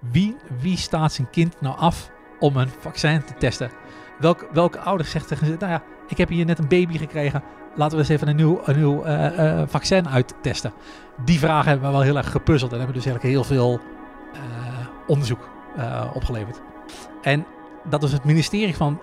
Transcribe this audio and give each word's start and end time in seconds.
wie, 0.00 0.36
wie 0.60 0.76
staat 0.76 1.12
zijn 1.12 1.30
kind 1.30 1.60
nou 1.60 1.78
af 1.78 2.10
om 2.38 2.56
een 2.56 2.68
vaccin 2.78 3.24
te 3.24 3.34
testen? 3.34 3.70
Welk, 4.18 4.48
welke 4.52 4.78
ouder 4.78 5.06
zegt 5.06 5.28
tegen 5.28 5.46
ze, 5.46 5.56
nou 5.58 5.72
ja, 5.72 5.82
ik 6.08 6.18
heb 6.18 6.28
hier 6.28 6.44
net 6.44 6.58
een 6.58 6.68
baby 6.68 6.98
gekregen, 6.98 7.42
laten 7.74 7.96
we 7.96 8.02
eens 8.02 8.12
even 8.12 8.28
een 8.28 8.36
nieuw, 8.36 8.60
een 8.64 8.76
nieuw 8.76 9.06
uh, 9.06 9.62
vaccin 9.66 10.08
uittesten. 10.08 10.72
Die 11.24 11.38
vragen 11.38 11.68
hebben 11.70 11.86
we 11.86 11.94
wel 11.94 12.04
heel 12.04 12.16
erg 12.16 12.30
gepuzzeld 12.30 12.72
en 12.72 12.78
hebben 12.78 12.96
dus 12.96 13.06
eigenlijk 13.06 13.34
heel 13.34 13.44
veel 13.44 13.80
uh, 14.34 14.40
onderzoek 15.06 15.48
opgeleverd. 16.12 16.60
En 17.22 17.46
dat 17.88 18.00
dus 18.00 18.12
het 18.12 18.24
ministerie 18.24 18.76
van 18.76 19.00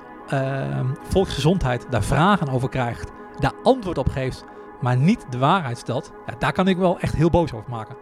Volksgezondheid 1.10 1.86
daar 1.90 2.04
vragen 2.04 2.50
over 2.50 2.70
krijgt, 2.70 3.12
daar 3.40 3.54
antwoord 3.64 3.98
op 3.98 4.10
geeft, 4.10 4.46
maar 4.82 4.98
niet 4.98 5.26
de 5.30 5.38
waarheid 5.38 5.78
stelt, 5.78 6.12
ja, 6.26 6.34
daar 6.40 6.54
kan 6.54 6.68
ik 6.68 6.78
wel 6.78 7.00
echt 7.00 7.16
heel 7.16 7.30
boos 7.30 7.54
over 7.54 7.70
maken. 7.70 7.96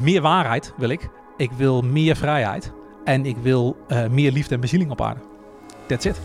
meer 0.00 0.20
waarheid 0.20 0.74
wil 0.76 0.88
ik. 0.88 1.10
Ik 1.40 1.52
wil 1.52 1.82
meer 1.82 2.16
vrijheid. 2.16 2.72
En 3.04 3.26
ik 3.26 3.36
wil 3.36 3.76
meer 4.10 4.32
liefde 4.32 4.54
en 4.54 4.60
bezieling 4.60 4.90
op 4.90 5.00
aarde. 5.00 5.20
That's 5.86 6.04
it. 6.04 6.20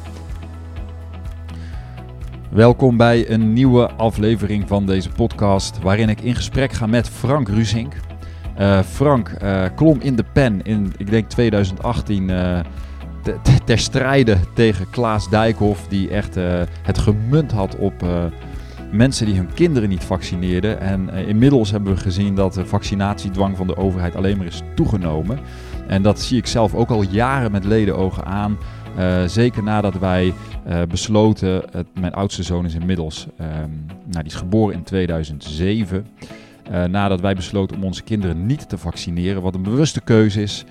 Welkom 2.51 2.97
bij 2.97 3.29
een 3.29 3.53
nieuwe 3.53 3.91
aflevering 3.91 4.67
van 4.67 4.85
deze 4.85 5.09
podcast, 5.09 5.79
waarin 5.81 6.09
ik 6.09 6.21
in 6.21 6.35
gesprek 6.35 6.71
ga 6.71 6.85
met 6.85 7.09
Frank 7.09 7.47
Rusink. 7.47 7.93
Uh, 8.59 8.81
Frank 8.81 9.35
uh, 9.43 9.65
klom 9.75 9.99
in 10.01 10.15
de 10.15 10.25
pen 10.33 10.61
in, 10.61 10.93
ik 10.97 11.09
denk 11.09 11.29
2018, 11.29 12.29
uh, 12.29 12.59
te, 13.21 13.35
te, 13.41 13.63
ter 13.65 13.79
strijde 13.79 14.37
tegen 14.53 14.89
Klaas 14.89 15.29
Dijkhoff, 15.29 15.87
die 15.87 16.09
echt 16.09 16.35
het 16.81 16.97
gemunt 16.97 17.51
had 17.51 17.75
op 17.77 18.03
mensen 18.91 19.25
die 19.25 19.35
hun 19.35 19.53
kinderen 19.53 19.89
niet 19.89 20.03
vaccineerden. 20.03 20.79
En 20.79 21.09
inmiddels 21.09 21.71
hebben 21.71 21.93
we 21.93 21.99
gezien 21.99 22.35
dat 22.35 22.53
de 22.53 22.65
vaccinatiedwang 22.65 23.57
van 23.57 23.67
de 23.67 23.77
overheid 23.77 24.15
alleen 24.15 24.37
maar 24.37 24.45
is 24.45 24.61
toegenomen. 24.75 25.39
En 25.87 26.01
dat 26.01 26.19
zie 26.19 26.37
ik 26.37 26.47
zelf 26.47 26.75
ook 26.75 26.89
al 26.89 27.01
jaren 27.01 27.51
met 27.51 27.63
ledenogen 27.63 28.25
aan. 28.25 28.57
Uh, 28.97 29.23
zeker 29.25 29.63
nadat 29.63 29.99
wij 29.99 30.33
uh, 30.67 30.81
besloten, 30.89 31.63
mijn 31.99 32.13
oudste 32.13 32.43
zoon 32.43 32.65
is 32.65 32.73
inmiddels, 32.73 33.27
um, 33.41 33.85
nou, 33.87 34.23
die 34.23 34.31
is 34.31 34.33
geboren 34.33 34.75
in 34.75 34.83
2007. 34.83 36.07
Uh, 36.71 36.83
nadat 36.83 37.21
wij 37.21 37.35
besloten 37.35 37.77
om 37.77 37.83
onze 37.83 38.03
kinderen 38.03 38.45
niet 38.45 38.69
te 38.69 38.77
vaccineren, 38.77 39.41
wat 39.41 39.55
een 39.55 39.63
bewuste 39.63 40.01
keuze 40.01 40.41
is. 40.41 40.65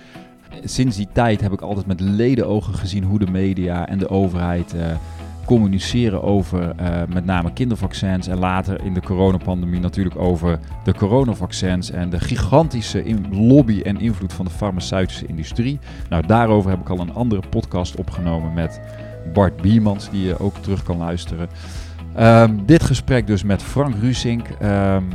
Sinds 0.63 0.97
die 0.97 1.07
tijd 1.11 1.41
heb 1.41 1.51
ik 1.51 1.61
altijd 1.61 1.85
met 1.85 1.99
ledenogen 1.99 2.73
gezien 2.73 3.03
hoe 3.03 3.19
de 3.19 3.31
media 3.31 3.87
en 3.87 3.97
de 3.97 4.09
overheid 4.09 4.75
communiceren 5.45 6.23
over 6.23 6.73
uh, 6.81 7.01
met 7.13 7.25
name 7.25 7.53
kindervaccins 7.53 8.27
en 8.27 8.37
later 8.37 8.83
in 8.83 8.93
de 8.93 9.01
coronapandemie 9.01 9.79
natuurlijk 9.79 10.17
over 10.17 10.59
de 10.83 10.93
coronavaccins 10.93 11.91
en 11.91 12.09
de 12.09 12.19
gigantische 12.19 13.03
lobby 13.31 13.81
en 13.81 13.99
invloed 13.99 14.33
van 14.33 14.45
de 14.45 14.51
farmaceutische 14.51 15.25
industrie. 15.25 15.79
Nou, 16.09 16.27
daarover 16.27 16.69
heb 16.69 16.79
ik 16.79 16.89
al 16.89 16.99
een 16.99 17.13
andere 17.13 17.41
podcast 17.49 17.95
opgenomen 17.95 18.53
met 18.53 18.79
Bart 19.33 19.61
Biemans, 19.61 20.09
die 20.09 20.23
je 20.23 20.39
ook 20.39 20.57
terug 20.57 20.83
kan 20.83 20.97
luisteren. 20.97 21.49
Um, 22.19 22.65
dit 22.65 22.83
gesprek 22.83 23.27
dus 23.27 23.43
met 23.43 23.63
Frank 23.63 23.95
Rusink. 24.01 24.47
Um, 24.61 25.09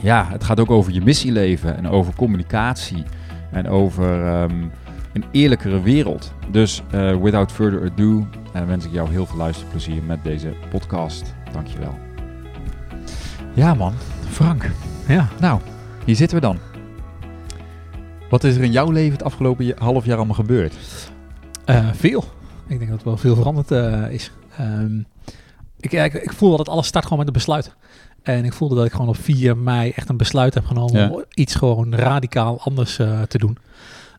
ja, 0.00 0.26
het 0.28 0.44
gaat 0.44 0.60
ook 0.60 0.70
over 0.70 0.92
je 0.92 1.00
missieleven 1.00 1.76
en 1.76 1.88
over 1.88 2.14
communicatie 2.14 3.04
en 3.50 3.68
over 3.68 4.40
um, 4.42 4.70
een 5.18 5.28
eerlijkere 5.30 5.82
wereld. 5.82 6.32
Dus 6.50 6.82
uh, 6.94 7.16
without 7.16 7.52
further 7.52 7.90
ado, 7.90 8.26
en 8.52 8.66
wens 8.66 8.84
ik 8.84 8.92
jou 8.92 9.10
heel 9.10 9.26
veel 9.26 9.36
luisterplezier 9.36 10.02
met 10.02 10.24
deze 10.24 10.54
podcast. 10.70 11.34
Dankjewel. 11.52 11.98
Ja 13.54 13.74
man, 13.74 13.92
Frank. 14.30 14.70
Ja. 15.08 15.28
Nou, 15.40 15.60
hier 16.04 16.16
zitten 16.16 16.36
we 16.36 16.42
dan. 16.42 16.58
Wat 18.30 18.44
is 18.44 18.56
er 18.56 18.62
in 18.62 18.72
jouw 18.72 18.90
leven 18.90 19.12
het 19.12 19.22
afgelopen 19.22 19.74
half 19.78 20.04
jaar 20.04 20.16
allemaal 20.16 20.34
gebeurd? 20.34 20.74
Uh, 21.66 21.88
veel. 21.92 22.24
Ik 22.66 22.78
denk 22.78 22.90
dat 22.90 23.02
wel 23.02 23.16
veel 23.16 23.34
veranderd 23.34 23.70
is. 24.10 24.30
Um, 24.60 25.06
ik, 25.80 25.92
ik, 25.92 26.14
ik, 26.14 26.32
voel 26.32 26.56
dat 26.56 26.68
alles 26.68 26.86
start 26.86 27.04
gewoon 27.04 27.18
met 27.18 27.26
een 27.26 27.32
besluit. 27.32 27.74
En 28.22 28.44
ik 28.44 28.52
voelde 28.52 28.74
dat 28.74 28.84
ik 28.84 28.92
gewoon 28.92 29.08
op 29.08 29.16
4 29.16 29.56
mei 29.56 29.90
echt 29.90 30.08
een 30.08 30.16
besluit 30.16 30.54
heb 30.54 30.64
genomen 30.64 31.00
ja. 31.00 31.08
om 31.08 31.24
iets 31.34 31.54
gewoon 31.54 31.94
radicaal 31.94 32.60
anders 32.60 32.98
uh, 32.98 33.22
te 33.22 33.38
doen. 33.38 33.58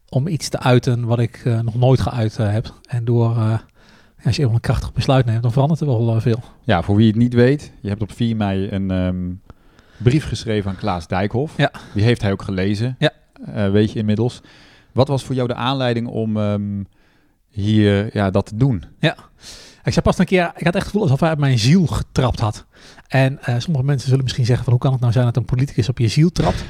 Om 0.09 0.27
iets 0.27 0.49
te 0.49 0.59
uiten 0.59 1.05
wat 1.05 1.19
ik 1.19 1.41
nog 1.61 1.75
nooit 1.75 2.01
geuit 2.01 2.37
heb. 2.37 2.73
En 2.87 3.05
door 3.05 3.61
als 4.23 4.35
je 4.35 4.43
een 4.43 4.59
krachtig 4.59 4.93
besluit 4.93 5.25
neemt, 5.25 5.41
dan 5.41 5.51
verandert 5.51 5.79
er 5.79 5.87
wel 5.87 6.21
veel. 6.21 6.43
Ja, 6.63 6.81
voor 6.81 6.95
wie 6.95 7.07
het 7.07 7.15
niet 7.15 7.33
weet, 7.33 7.71
je 7.81 7.89
hebt 7.89 8.01
op 8.01 8.11
4 8.11 8.35
mei 8.35 8.69
een 8.71 8.91
um, 8.91 9.41
brief 9.97 10.27
geschreven 10.27 10.69
aan 10.69 10.77
Klaas 10.77 11.07
Dijkhoff. 11.07 11.57
Ja. 11.57 11.71
Die 11.93 12.03
heeft 12.03 12.21
hij 12.21 12.31
ook 12.31 12.41
gelezen, 12.41 12.95
ja. 12.99 13.11
Weet 13.71 13.91
je 13.91 13.99
inmiddels. 13.99 14.41
Wat 14.91 15.07
was 15.07 15.23
voor 15.23 15.35
jou 15.35 15.47
de 15.47 15.53
aanleiding 15.53 16.07
om 16.07 16.37
um, 16.37 16.87
hier 17.49 18.09
ja, 18.13 18.29
dat 18.29 18.45
te 18.45 18.55
doen? 18.55 18.83
Ja, 18.99 19.15
ik 19.89 19.95
zei 19.95 20.05
pas 20.05 20.17
een 20.17 20.25
keer, 20.25 20.51
ik 20.55 20.65
had 20.65 20.75
echt 20.75 20.83
het 20.83 20.83
gevoel 20.83 21.01
alsof 21.01 21.19
hij 21.19 21.29
uit 21.29 21.39
mijn 21.39 21.59
ziel 21.59 21.85
getrapt 21.85 22.39
had. 22.39 22.65
En 23.07 23.39
uh, 23.49 23.55
sommige 23.57 23.85
mensen 23.85 24.07
zullen 24.07 24.23
misschien 24.23 24.45
zeggen 24.45 24.63
van 24.63 24.73
hoe 24.73 24.81
kan 24.81 24.91
het 24.91 25.01
nou 25.01 25.13
zijn 25.13 25.25
dat 25.25 25.35
een 25.35 25.45
politicus 25.45 25.89
op 25.89 25.97
je 25.97 26.07
ziel 26.07 26.31
trapt? 26.31 26.63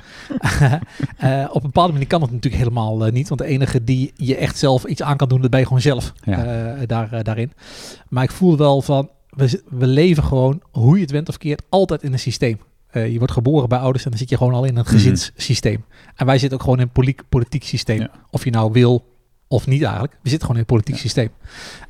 uh, 1.24 1.46
op 1.50 1.56
een 1.56 1.62
bepaalde 1.62 1.92
manier 1.92 2.08
kan 2.08 2.22
het 2.22 2.32
natuurlijk 2.32 2.64
helemaal 2.64 3.06
uh, 3.06 3.12
niet. 3.12 3.28
Want 3.28 3.42
de 3.42 3.48
enige 3.48 3.84
die 3.84 4.12
je 4.16 4.36
echt 4.36 4.58
zelf 4.58 4.84
iets 4.84 5.02
aan 5.02 5.18
kan 5.18 5.30
doen, 5.30 5.42
dat 5.42 5.50
ben 5.50 5.60
je 5.60 5.66
gewoon 5.66 5.82
zelf 5.82 6.14
ja. 6.24 6.76
daar, 6.86 7.24
daarin. 7.24 7.52
Maar 8.10 8.24
ik 8.24 8.32
voel 8.32 8.58
wel 8.58 8.82
van, 8.82 9.10
we, 9.30 9.64
we 9.70 9.88
leven 9.88 10.24
gewoon, 10.24 10.62
hoe 10.72 10.96
je 10.96 11.02
het 11.02 11.12
went 11.12 11.30
of 11.30 11.38
keert, 11.38 11.64
altijd 11.70 12.04
in 12.04 12.14
een 12.14 12.20
systeem. 12.20 12.60
je 12.92 13.18
wordt 13.18 13.34
geboren 13.34 13.70
bij 13.70 13.80
ouders 13.80 14.04
en 14.04 14.10
dan 14.10 14.20
zit 14.20 14.30
je 14.30 14.38
gewoon 14.38 14.54
al 14.54 14.66
in 14.66 14.78
een 14.78 14.86
gezinssysteem. 14.86 15.78
Mm. 15.88 15.96
En 16.16 16.26
wij 16.26 16.38
zitten 16.38 16.58
ook 16.58 16.64
gewoon 16.64 16.80
in 16.80 16.86
een 16.86 16.92
politiek, 16.92 17.30
politiek 17.30 17.64
systeem. 17.64 18.00
Ja. 18.00 18.12
Of 18.30 18.44
je 18.44 18.52
nou 18.52 18.72
wil 18.72 19.09
of 19.52 19.68
niet 19.68 19.82
eigenlijk. 19.82 20.18
We 20.22 20.30
zitten 20.30 20.48
gewoon 20.48 20.56
in 20.56 20.62
een 20.62 20.76
politiek 20.76 20.96
ja. 20.96 21.02
systeem. 21.02 21.30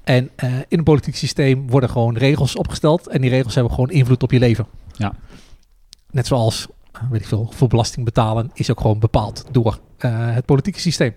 En 0.03 0.29
uh, 0.43 0.53
in 0.67 0.77
een 0.77 0.83
politiek 0.83 1.15
systeem 1.15 1.69
worden 1.69 1.89
gewoon 1.89 2.17
regels 2.17 2.55
opgesteld. 2.55 3.07
En 3.07 3.21
die 3.21 3.29
regels 3.29 3.53
hebben 3.53 3.73
gewoon 3.73 3.89
invloed 3.89 4.23
op 4.23 4.31
je 4.31 4.39
leven. 4.39 4.67
Ja. 4.97 5.13
Net 6.11 6.27
zoals, 6.27 6.67
weet 7.09 7.21
ik 7.21 7.27
veel, 7.27 7.51
voor 7.55 7.67
belasting 7.67 8.05
betalen 8.05 8.51
is 8.53 8.71
ook 8.71 8.81
gewoon 8.81 8.99
bepaald 8.99 9.45
door 9.51 9.79
uh, 9.99 10.33
het 10.33 10.45
politieke 10.45 10.79
systeem. 10.79 11.13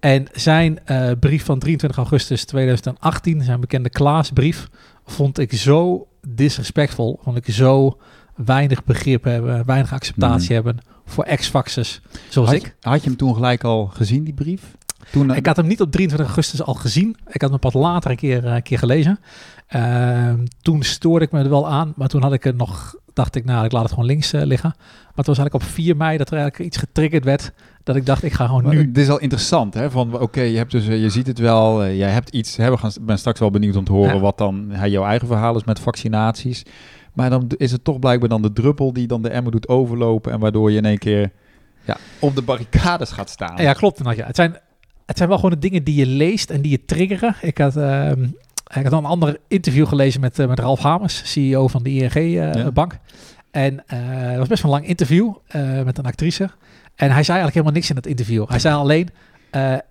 En 0.00 0.26
zijn 0.32 0.78
uh, 0.86 1.10
brief 1.20 1.44
van 1.44 1.58
23 1.58 1.98
augustus 1.98 2.44
2018, 2.44 3.42
zijn 3.42 3.60
bekende 3.60 3.90
Klaasbrief, 3.90 4.68
vond 5.04 5.38
ik 5.38 5.52
zo 5.52 6.08
disrespectvol. 6.28 7.18
Vond 7.22 7.36
ik 7.36 7.54
zo 7.54 7.98
weinig 8.34 8.84
begrip 8.84 9.24
hebben, 9.24 9.66
weinig 9.66 9.92
acceptatie 9.92 10.48
mm. 10.48 10.54
hebben 10.54 10.78
voor 11.04 11.24
ex-faxers 11.24 12.00
zoals 12.28 12.48
had, 12.48 12.56
ik. 12.56 12.76
Had 12.80 13.02
je 13.02 13.08
hem 13.08 13.18
toen 13.18 13.34
gelijk 13.34 13.64
al 13.64 13.86
gezien, 13.86 14.24
die 14.24 14.34
brief? 14.34 14.76
Toen, 15.10 15.34
ik 15.34 15.46
had 15.46 15.56
hem 15.56 15.66
niet 15.66 15.80
op 15.80 15.90
23 15.90 16.28
augustus 16.28 16.62
al 16.62 16.74
gezien. 16.74 17.16
Ik 17.26 17.40
had 17.40 17.50
hem 17.50 17.58
pas 17.58 17.72
later 17.72 18.10
een 18.10 18.16
keer, 18.16 18.44
uh, 18.44 18.54
een 18.54 18.62
keer 18.62 18.78
gelezen. 18.78 19.18
Uh, 19.76 20.32
toen 20.62 20.82
stoorde 20.82 21.24
ik 21.24 21.32
me 21.32 21.42
er 21.42 21.50
wel 21.50 21.68
aan. 21.68 21.92
Maar 21.96 22.08
toen 22.08 22.22
had 22.22 22.32
ik 22.32 22.44
er 22.44 22.54
nog, 22.54 22.94
dacht 23.12 23.34
ik, 23.34 23.44
nou, 23.44 23.64
ik 23.64 23.72
laat 23.72 23.82
het 23.82 23.90
gewoon 23.90 24.06
links 24.06 24.34
uh, 24.34 24.42
liggen. 24.42 24.72
Maar 24.78 25.26
het 25.26 25.26
was 25.26 25.38
eigenlijk 25.38 25.54
op 25.54 25.74
4 25.74 25.96
mei 25.96 26.18
dat 26.18 26.30
er 26.30 26.38
eigenlijk 26.38 26.70
iets 26.70 26.78
getriggerd 26.78 27.24
werd. 27.24 27.52
Dat 27.82 27.96
ik 27.96 28.06
dacht, 28.06 28.22
ik 28.22 28.32
ga 28.32 28.46
gewoon 28.46 28.68
nu... 28.68 28.90
Dit 28.90 29.04
is 29.04 29.10
al 29.10 29.18
interessant, 29.18 29.74
hè? 29.74 29.90
Van, 29.90 30.14
oké, 30.14 30.22
okay, 30.22 30.46
je 30.50 30.56
hebt 30.56 30.70
dus, 30.70 30.86
je 30.86 31.10
ziet 31.10 31.26
het 31.26 31.38
wel. 31.38 31.84
Uh, 31.84 31.96
jij 31.96 32.10
hebt 32.10 32.28
iets, 32.28 32.56
hè, 32.56 32.70
we 32.70 32.76
gaan, 32.76 32.90
ben 33.00 33.18
straks 33.18 33.40
wel 33.40 33.50
benieuwd 33.50 33.76
om 33.76 33.84
te 33.84 33.92
horen 33.92 34.14
ja. 34.14 34.20
wat 34.20 34.38
dan 34.38 34.72
jouw 34.84 35.04
eigen 35.04 35.26
verhaal 35.26 35.56
is 35.56 35.64
met 35.64 35.80
vaccinaties. 35.80 36.62
Maar 37.12 37.30
dan 37.30 37.50
is 37.56 37.72
het 37.72 37.84
toch 37.84 37.98
blijkbaar 37.98 38.28
dan 38.28 38.42
de 38.42 38.52
druppel 38.52 38.92
die 38.92 39.06
dan 39.06 39.22
de 39.22 39.28
emmer 39.28 39.52
doet 39.52 39.68
overlopen. 39.68 40.32
En 40.32 40.40
waardoor 40.40 40.70
je 40.70 40.76
in 40.76 40.84
één 40.84 40.98
keer 40.98 41.30
ja, 41.84 41.96
op 42.18 42.34
de 42.34 42.42
barricades 42.42 43.10
gaat 43.10 43.30
staan. 43.30 43.62
Ja, 43.62 43.72
klopt. 43.72 44.00
Ja. 44.04 44.26
Het 44.26 44.36
zijn 44.36 44.56
het 45.08 45.16
zijn 45.16 45.28
wel 45.28 45.38
gewoon 45.38 45.52
de 45.52 45.58
dingen 45.58 45.84
die 45.84 45.94
je 45.94 46.06
leest 46.06 46.50
en 46.50 46.60
die 46.60 46.70
je 46.70 46.84
triggeren. 46.84 47.34
Ik 47.40 47.58
had, 47.58 47.76
uh, 47.76 48.10
ik 48.74 48.82
had 48.82 48.92
een 48.92 49.04
ander 49.04 49.38
interview 49.48 49.86
gelezen 49.86 50.20
met, 50.20 50.38
uh, 50.38 50.46
met 50.46 50.58
Ralf 50.58 50.80
Hamers, 50.80 51.32
CEO 51.32 51.68
van 51.68 51.82
de 51.82 51.90
ING-bank. 51.90 52.92
Uh, 52.92 52.98
ja. 52.98 53.60
En 53.60 53.82
het 53.86 54.38
was 54.38 54.48
best 54.48 54.62
wel 54.62 54.72
een 54.72 54.78
lang 54.78 54.88
interview 54.88 55.32
met 55.84 55.98
een 55.98 56.04
actrice. 56.04 56.50
En 56.94 57.10
hij 57.10 57.22
zei 57.22 57.38
eigenlijk 57.38 57.52
helemaal 57.52 57.72
niks 57.72 57.90
in 57.90 57.96
het 57.96 58.06
interview. 58.06 58.48
Hij 58.48 58.58
zei 58.58 58.74
alleen, 58.74 59.08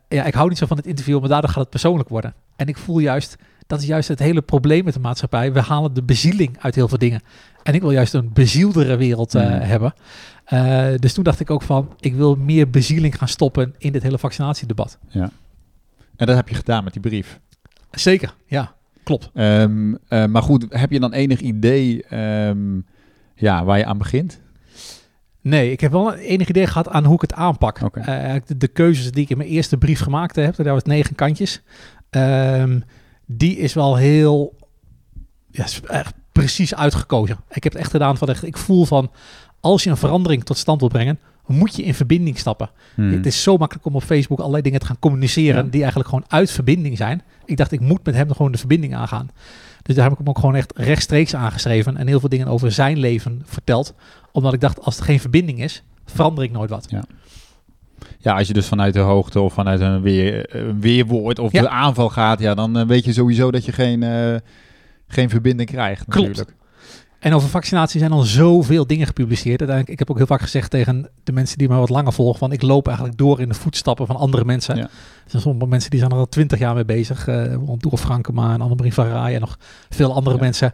ja, 0.08 0.24
ik 0.26 0.34
hou 0.34 0.50
niet 0.50 0.58
zo 0.58 0.66
van 0.66 0.78
het 0.78 0.86
interview, 0.86 1.20
maar 1.20 1.30
daardoor 1.30 1.50
gaat 1.50 1.60
het 1.60 1.70
persoonlijk 1.70 2.10
worden. 2.10 2.34
En 2.56 2.68
ik 2.68 2.78
voel 2.78 3.00
juist, 3.00 3.36
dat 3.68 3.82
is 3.82 3.88
juist 3.88 4.08
het 4.08 4.20
hele 4.20 4.42
probleem 4.42 4.84
met 4.84 4.94
de 4.94 5.00
maatschappij. 5.00 5.54
We 5.54 5.62
halen 5.62 5.94
de 5.94 6.04
bezieling 6.04 6.58
uit 6.60 6.76
heel 6.76 6.88
veel 6.88 6.98
dingen. 6.98 7.22
En 7.64 7.74
ik 7.74 7.82
wil 7.82 7.92
juist 7.92 8.14
een 8.14 8.30
bezieldere 8.34 8.96
wereld 8.96 9.34
mm. 9.34 9.42
hebben. 9.42 9.94
Uh, 10.54 10.88
dus 10.96 11.14
toen 11.14 11.24
dacht 11.24 11.40
ik 11.40 11.50
ook 11.50 11.62
van, 11.62 11.94
ik 12.00 12.16
wil 12.16 12.36
meer 12.36 12.70
bezieling 12.70 13.18
gaan 13.18 13.28
stoppen 13.28 13.76
in 13.78 13.92
dit 13.92 14.04
hele 14.04 14.18
vaccinatiedebat. 14.18 14.98
Ja. 15.10 15.32
En 16.16 16.26
dat 16.26 16.36
heb 16.36 16.50
je 16.50 16.56
gedaan 16.56 16.84
met 16.84 16.94
die 16.94 17.02
brief? 17.02 17.40
Zeker, 17.92 18.34
ja, 18.46 18.76
klopt. 19.04 19.30
Um, 19.34 19.98
uh, 20.10 20.26
maar 20.26 20.42
goed, 20.42 20.66
heb 20.70 20.92
je 20.92 21.00
dan 21.00 21.14
enig 21.14 21.40
idee 21.40 22.16
um, 22.48 22.86
ja, 23.36 23.64
waar 23.64 23.78
je 23.78 23.86
aan 23.86 23.98
begint? 23.98 24.42
Nee, 25.42 25.72
ik 25.72 25.80
heb 25.80 25.92
wel 25.92 26.14
een 26.14 26.20
enig 26.20 26.50
idee 26.50 26.68
gehad 26.68 26.90
aan 26.90 27.06
hoe 27.06 27.16
ik 27.16 27.22
het 27.22 27.34
aanpak. 27.34 27.82
Okay. 27.82 28.36
Uh, 28.36 28.42
de, 28.46 28.58
de, 28.58 28.68
keuzes 28.68 29.12
die 29.12 29.24
ik 29.24 29.30
in 29.30 29.38
mijn 29.38 29.50
eerste 29.50 29.78
brief 29.78 30.00
gemaakt 30.00 30.36
heb, 30.36 30.56
daar 30.56 30.74
was 30.74 30.84
negen 30.84 31.16
kantjes. 31.16 31.62
Um, 32.10 32.84
die 33.26 33.58
is 33.58 33.74
wel 33.74 33.96
heel 33.96 34.56
ja, 35.52 35.66
echt 35.88 36.14
precies 36.32 36.76
uitgekozen. 36.76 37.38
Ik 37.50 37.64
heb 37.64 37.74
het 37.74 37.82
echt 37.82 37.92
gedaan 37.92 38.18
van 38.18 38.28
echt, 38.28 38.44
ik 38.44 38.58
voel 38.58 38.86
van 38.86 39.12
als 39.60 39.84
je 39.84 39.90
een 39.90 39.98
verandering 39.98 40.44
tot 40.44 40.58
stand 40.58 40.80
wil 40.80 40.90
brengen, 40.90 41.20
moet 41.46 41.76
je 41.76 41.84
in 41.84 41.94
verbinding 41.94 42.38
stappen. 42.38 42.70
Hmm. 42.96 43.12
Het 43.12 43.26
is 43.26 43.44
zo 43.44 43.58
makkelijk 43.58 43.86
om 43.88 43.96
op 43.96 44.04
Facebook 44.04 44.40
allerlei 44.40 44.64
dingen 44.64 44.80
te 44.80 44.86
gaan 44.86 45.00
communiceren 45.00 45.64
Ja. 45.64 45.70
die 45.72 45.80
eigenlijk 45.82 46.10
gewoon 46.10 46.26
uit 46.28 46.52
verbinding 46.52 46.98
zijn. 46.98 47.22
Ik 47.46 47.58
dacht, 47.58 47.72
ik 47.72 47.80
moet 47.80 48.06
met 48.06 48.16
hem 48.16 48.32
gewoon 48.32 48.52
de 48.52 48.58
verbinding 48.58 48.96
aangaan. 48.96 49.30
Dus 49.82 49.96
daar 49.96 50.04
heb 50.04 50.14
ik 50.14 50.20
hem 50.20 50.28
ook 50.30 50.40
gewoon 50.40 50.56
echt 50.56 50.74
rechtstreeks 50.78 51.36
aangeschreven 51.36 51.98
en 51.98 52.08
heel 52.08 52.20
veel 52.20 52.30
dingen 52.30 52.48
over 52.48 52.72
zijn 52.72 52.98
leven 52.98 53.42
verteld. 53.46 53.94
Omdat 54.32 54.54
ik 54.54 54.60
dacht, 54.62 54.82
als 54.82 54.98
er 54.98 55.04
geen 55.04 55.20
verbinding 55.20 55.62
is, 55.62 55.84
verander 56.06 56.44
ik 56.44 56.52
nooit 56.52 56.70
wat. 56.70 56.88
Ja, 58.20 58.38
als 58.38 58.48
je 58.48 58.54
dus 58.54 58.68
vanuit 58.68 58.94
de 58.94 59.00
hoogte 59.00 59.40
of 59.40 59.54
vanuit 59.54 59.80
een, 59.80 60.02
weer, 60.02 60.56
een 60.56 60.82
weerwoord 60.82 61.40
of 61.40 61.52
Ja. 61.52 61.62
de 61.62 61.70
aanval 61.70 62.10
gaat, 62.10 62.40
ja, 62.40 62.54
dan 62.54 62.78
eh, 62.78 62.86
weet 62.88 63.06
je 63.06 63.14
sowieso 63.14 63.52
dat 63.52 63.66
je 63.66 63.72
geen, 63.72 64.04
eh, 64.04 64.36
geen 65.08 65.30
verbinding 65.30 65.70
krijgt. 65.70 66.06
Klopt. 66.08 66.46
En 67.20 67.34
over 67.34 67.50
vaccinatie 67.50 68.00
zijn 68.00 68.12
al 68.12 68.22
zoveel 68.22 68.88
dingen 68.88 69.08
gepubliceerd. 69.08 69.60
Uiteindelijk, 69.60 69.90
ik 69.90 70.00
heb 70.00 70.10
ook 70.10 70.18
heel 70.18 70.26
vaak 70.26 70.42
gezegd 70.42 70.70
tegen 70.72 71.10
de 71.24 71.32
mensen 71.32 71.58
die 71.58 71.70
me 71.70 71.76
wat 71.76 71.90
langer 71.90 72.14
volgen, 72.14 72.40
van 72.40 72.52
ik 72.52 72.62
loop 72.62 72.88
eigenlijk 72.88 73.18
door 73.18 73.40
in 73.42 73.48
de 73.50 73.54
voetstappen 73.56 74.08
van 74.08 74.16
andere 74.16 74.46
mensen. 74.46 74.76
Ja. 74.76 74.84
Er 74.84 74.90
zijn 75.26 75.42
sommige 75.42 75.68
mensen 75.70 75.90
die 75.90 76.00
zijn 76.00 76.12
er 76.12 76.18
al 76.18 76.30
twintig 76.30 76.60
jaar 76.60 76.76
mee 76.76 76.86
bezig. 76.86 77.28
eh 77.28 77.58
Doel 77.78 77.98
Frankema 77.98 78.54
en 78.54 78.62
Annemarie 78.62 78.94
van 78.94 79.08
Rij 79.08 79.34
en 79.34 79.40
nog 79.40 79.58
veel 79.90 80.14
andere 80.14 80.36
Ja. 80.36 80.42
mensen. 80.42 80.74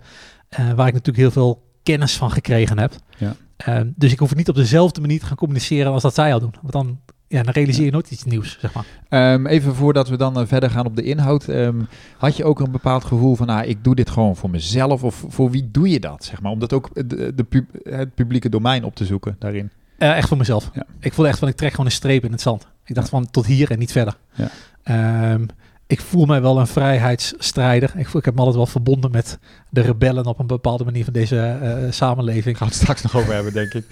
eh, 0.50 0.60
waar 0.72 0.88
ik 0.88 0.94
natuurlijk 0.94 1.18
heel 1.18 1.32
veel 1.32 1.64
kennis 1.84 2.18
van 2.18 2.32
gekregen 2.32 2.80
heb. 2.80 2.94
Ja. 3.18 3.36
Eh, 3.58 3.80
dus 3.96 4.12
ik 4.12 4.20
hoef 4.20 4.30
het 4.30 4.38
niet 4.38 4.50
op 4.50 4.56
dezelfde 4.56 5.02
manier 5.02 5.20
te 5.20 5.26
gaan 5.26 5.36
communiceren 5.38 5.92
als 5.92 6.02
dat 6.02 6.14
zij 6.14 6.34
al 6.34 6.40
doen. 6.40 6.54
Want 6.62 6.74
dan, 6.74 7.00
ja, 7.34 7.44
dan 7.44 7.54
realiseer 7.54 7.86
je 7.86 7.92
nooit 7.92 8.12
iets 8.12 8.24
nieuws, 8.24 8.58
zeg 8.60 8.74
maar. 8.74 8.86
Ehm, 9.10 9.46
even 9.48 9.76
voordat 9.76 10.10
we 10.10 10.18
dan 10.18 10.40
eh, 10.40 10.46
verder 10.46 10.70
gaan 10.70 10.86
op 10.86 10.96
de 10.96 11.04
inhoud. 11.04 11.48
ehm, 11.48 11.76
had 12.18 12.38
je 12.38 12.44
ook 12.44 12.60
een 12.60 12.72
bepaald 12.72 13.04
gevoel 13.04 13.36
van, 13.36 13.50
ah, 13.50 13.68
ik 13.68 13.84
doe 13.84 13.96
dit 13.96 14.10
gewoon 14.10 14.36
voor 14.36 14.50
mezelf? 14.50 15.04
Of 15.04 15.26
voor 15.28 15.52
wie 15.52 15.70
doe 15.72 15.90
je 15.90 16.00
dat? 16.00 16.24
Zeg 16.24 16.42
maar, 16.42 16.52
om 16.52 16.60
dat 16.60 16.74
ook 16.74 16.90
de, 17.10 17.34
de 17.36 17.44
pub- 17.44 17.70
het 17.84 18.16
publieke 18.16 18.50
domein 18.50 18.84
op 18.84 18.96
te 18.96 19.06
zoeken 19.06 19.36
daarin. 19.40 19.70
Eh, 19.98 20.18
echt 20.18 20.28
voor 20.28 20.38
mezelf. 20.38 20.70
Ja. 20.74 20.86
Ik 21.00 21.14
voelde 21.14 21.30
echt 21.30 21.40
van, 21.40 21.48
ik 21.48 21.56
trek 21.56 21.72
gewoon 21.72 21.86
een 21.86 21.92
streep 21.92 22.24
in 22.26 22.32
het 22.32 22.42
zand. 22.42 22.68
Ik 22.86 22.96
dacht 22.96 23.10
van, 23.10 23.30
tot 23.32 23.46
hier 23.46 23.72
en 23.72 23.80
niet 23.80 23.92
verder. 23.92 24.18
Ja. 24.34 24.50
Ehm, 24.84 25.46
ik 25.94 26.02
voel 26.02 26.26
mij 26.26 26.42
wel 26.42 26.60
een 26.60 26.68
vrijheidsstrijder. 26.68 27.94
Ik, 27.98 28.08
voel, 28.08 28.20
ik 28.20 28.26
heb 28.26 28.34
me 28.34 28.40
altijd 28.40 28.58
wel 28.58 28.66
verbonden 28.66 29.12
met 29.12 29.40
de 29.70 29.82
rebellen 29.82 30.26
op 30.26 30.40
een 30.40 30.48
bepaalde 30.48 30.84
manier 30.84 31.04
van 31.04 31.14
deze 31.14 31.40
eh, 31.40 31.92
samenleving. 31.92 32.58
Gaan 32.58 32.68
we 32.68 32.74
het 32.74 32.82
straks 32.82 33.02
nog 33.02 33.16
over 33.16 33.34
hebben, 33.34 33.54
denk 33.54 33.74
ik. 33.74 33.86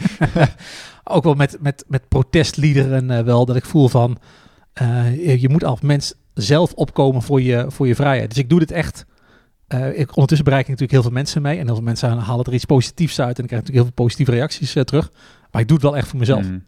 Ook 1.04 1.24
wel 1.24 1.34
met, 1.34 1.58
met, 1.60 1.86
met 1.88 2.08
protestliederen 2.08 3.12
eh, 3.12 3.24
wel, 3.24 3.46
dat 3.46 3.56
ik 3.56 3.66
voel 3.66 3.88
van, 3.88 4.18
eh, 4.74 5.42
je, 5.42 5.50
moet 5.50 5.64
als 5.64 5.82
mens 5.82 6.14
zelf 6.34 6.74
opkomen 6.74 7.22
voor 7.22 7.42
je, 7.42 7.66
voor 7.68 7.88
je 7.88 7.96
vrijheid. 7.96 8.30
Dus 8.30 8.38
ik 8.38 8.50
doe 8.50 8.60
dit 8.60 8.72
echt. 8.72 9.06
ik, 9.94 10.10
ondertussen 10.10 10.46
bereik 10.46 10.64
ik 10.64 10.70
natuurlijk 10.70 10.92
heel 10.92 11.02
veel 11.02 11.12
mensen 11.12 11.42
mee. 11.42 11.58
En 11.58 11.66
heel 11.66 11.76
veel 11.76 11.84
mensen 11.84 12.18
halen 12.18 12.46
er 12.46 12.54
iets 12.54 12.66
positiefs 12.66 13.20
uit. 13.20 13.38
En 13.38 13.44
ik 13.44 13.50
krijg 13.50 13.62
natuurlijk 13.62 13.86
heel 13.86 13.94
veel 13.96 14.06
positieve 14.06 14.32
reacties 14.32 14.72
terug. 14.84 15.12
Maar 15.52 15.62
ik 15.62 15.68
doe 15.68 15.78
het 15.78 15.86
wel 15.86 15.98
echt 15.98 16.08
voor 16.08 16.20
mezelf. 16.20 16.46
Mm. 16.46 16.64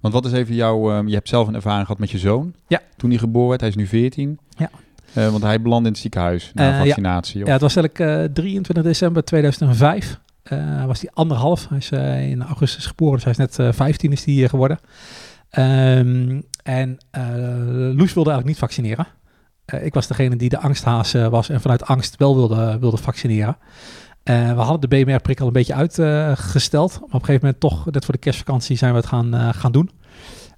Want 0.00 0.14
wat 0.14 0.24
is 0.26 0.32
even 0.32 0.54
jouw... 0.54 0.90
ehm, 0.92 1.06
je 1.08 1.14
hebt 1.14 1.28
zelf 1.28 1.48
een 1.48 1.54
ervaring 1.54 1.86
gehad 1.86 2.00
met 2.00 2.10
je 2.10 2.18
zoon. 2.18 2.54
Ja. 2.68 2.80
Toen 2.96 3.10
hij 3.10 3.18
geboren 3.18 3.48
werd. 3.48 3.60
Hij 3.60 3.70
is 3.70 3.76
nu 3.76 3.86
14. 3.86 4.38
Ja. 4.58 4.70
Eh, 5.12 5.30
want 5.30 5.42
hij 5.42 5.60
belandde 5.62 5.86
in 5.86 5.92
het 5.92 6.02
ziekenhuis 6.02 6.50
na 6.54 6.62
Eh, 6.70 6.78
ja. 6.78 6.84
vaccinatie. 6.84 7.40
of- 7.40 7.46
Ja, 7.46 7.52
het 7.52 7.62
was 7.62 7.76
eigenlijk 7.76 8.10
eh, 8.28 8.32
23 8.34 8.84
december 8.84 9.24
2005. 9.24 10.20
Eh, 10.42 10.84
was 10.84 11.00
hij 11.00 11.10
anderhalf. 11.14 11.68
Hij 11.68 11.78
is 11.78 11.90
in 12.30 12.42
augustus 12.42 12.86
geboren, 12.86 13.14
dus 13.14 13.22
hij 13.24 13.32
is 13.32 13.38
net 13.38 13.58
eh 13.58 13.72
15 13.72 14.12
is 14.12 14.24
hij 14.24 14.42
eh, 14.42 14.48
geworden. 14.48 14.78
Ehm, 15.50 16.40
en 16.62 16.98
Loes 17.96 18.14
wilde 18.14 18.30
eigenlijk 18.30 18.44
niet 18.44 18.58
vaccineren. 18.58 19.06
Ik 19.82 19.94
was 19.94 20.06
degene 20.06 20.36
die 20.36 20.48
de 20.48 20.58
angsthaas 20.58 21.12
was 21.12 21.48
en 21.48 21.60
vanuit 21.60 21.84
angst 21.86 22.16
wel 22.16 22.34
wilde, 22.36 22.76
wilde 22.80 22.96
vaccineren. 22.96 23.56
Eh, 24.24 24.54
we 24.54 24.60
hadden 24.60 24.90
de 24.90 24.96
BMR-prik 24.96 25.40
al 25.40 25.46
een 25.46 25.52
beetje 25.52 25.74
uitgesteld. 25.74 26.92
maar 26.92 27.02
op 27.02 27.12
een 27.12 27.20
gegeven 27.20 27.40
moment 27.42 27.60
toch, 27.60 27.90
net 27.90 28.04
voor 28.04 28.14
de 28.14 28.20
kerstvakantie, 28.20 28.76
zijn 28.76 28.90
we 28.92 28.96
het 28.96 29.06
gaan, 29.06 29.34
eh, 29.34 29.48
gaan 29.52 29.72
doen. 29.72 29.90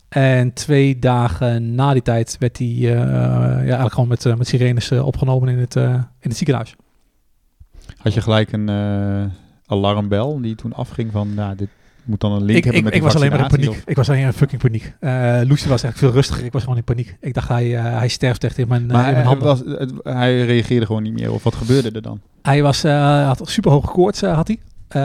En 0.09 0.53
twee 0.53 0.99
dagen 0.99 1.75
na 1.75 1.93
die 1.93 2.03
tijd 2.03 2.37
werd 2.39 2.59
hij 2.59 2.67
eh, 2.67 2.85
ja, 2.85 3.59
eigenlijk 3.59 3.93
gewoon 3.93 4.09
met, 4.09 4.39
met 4.39 4.47
sirenes 4.47 4.93
opgenomen 4.93 5.49
in 5.49 5.59
het, 5.59 5.75
in 5.75 6.07
het 6.21 6.37
ziekenhuis. 6.37 6.75
Had 7.97 8.15
je 8.15 8.21
gelijk 8.21 8.53
een 8.53 8.71
alarmbel 9.67 10.41
die 10.41 10.55
toen 10.55 10.73
afging 10.73 11.13
van... 11.13 11.35
Nou, 11.35 11.57
dit 11.57 11.69
moet 12.07 12.21
dan 12.21 12.33
een 12.33 12.43
link 12.45 12.59
Ik, 12.59 12.65
hebben 12.65 12.79
ik, 12.81 12.85
met 12.85 12.95
ik 12.95 13.03
was 13.03 13.15
alleen 13.15 13.31
maar 13.31 13.41
in 13.41 13.47
paniek. 13.49 13.83
Ik 13.87 13.97
was 13.97 14.09
alleen 14.09 14.25
in 14.25 14.33
fucking 14.33 14.61
paniek. 14.63 14.83
Uh, 15.01 15.11
Lucy 15.45 15.69
was 15.69 15.83
eigenlijk 15.83 15.97
veel 15.99 16.11
rustiger. 16.13 16.45
Ik 16.45 16.53
was 16.53 16.63
gewoon 16.63 16.77
in 16.79 16.85
paniek. 16.85 17.17
Ik 17.21 17.35
dacht, 17.35 17.49
hij, 17.49 17.67
uh, 17.67 17.83
hij 17.99 18.09
sterft 18.09 18.45
echt 18.45 18.59
in 18.59 18.69
mijn, 18.69 18.83
uh, 18.83 18.89
Maar 18.89 19.07
in 19.07 19.13
mijn 19.13 19.15
hij, 19.17 19.25
handen. 19.25 19.47
was, 19.47 19.63
het- 19.79 19.93
hij 20.03 20.45
reageerde 20.45 20.87
gewoon 20.87 21.03
niet 21.03 21.13
meer. 21.13 21.33
Of 21.33 21.43
wat 21.43 21.55
gebeurde 21.55 21.91
er 21.91 22.03
dan? 22.03 22.21
Hij 22.43 22.63
was, 22.63 22.83
had 22.83 23.41
super 23.45 23.71
hoge 23.71 23.87
koorts, 23.93 24.21
had 24.21 24.47
hij. 24.49 24.59
Uh, 24.97 25.03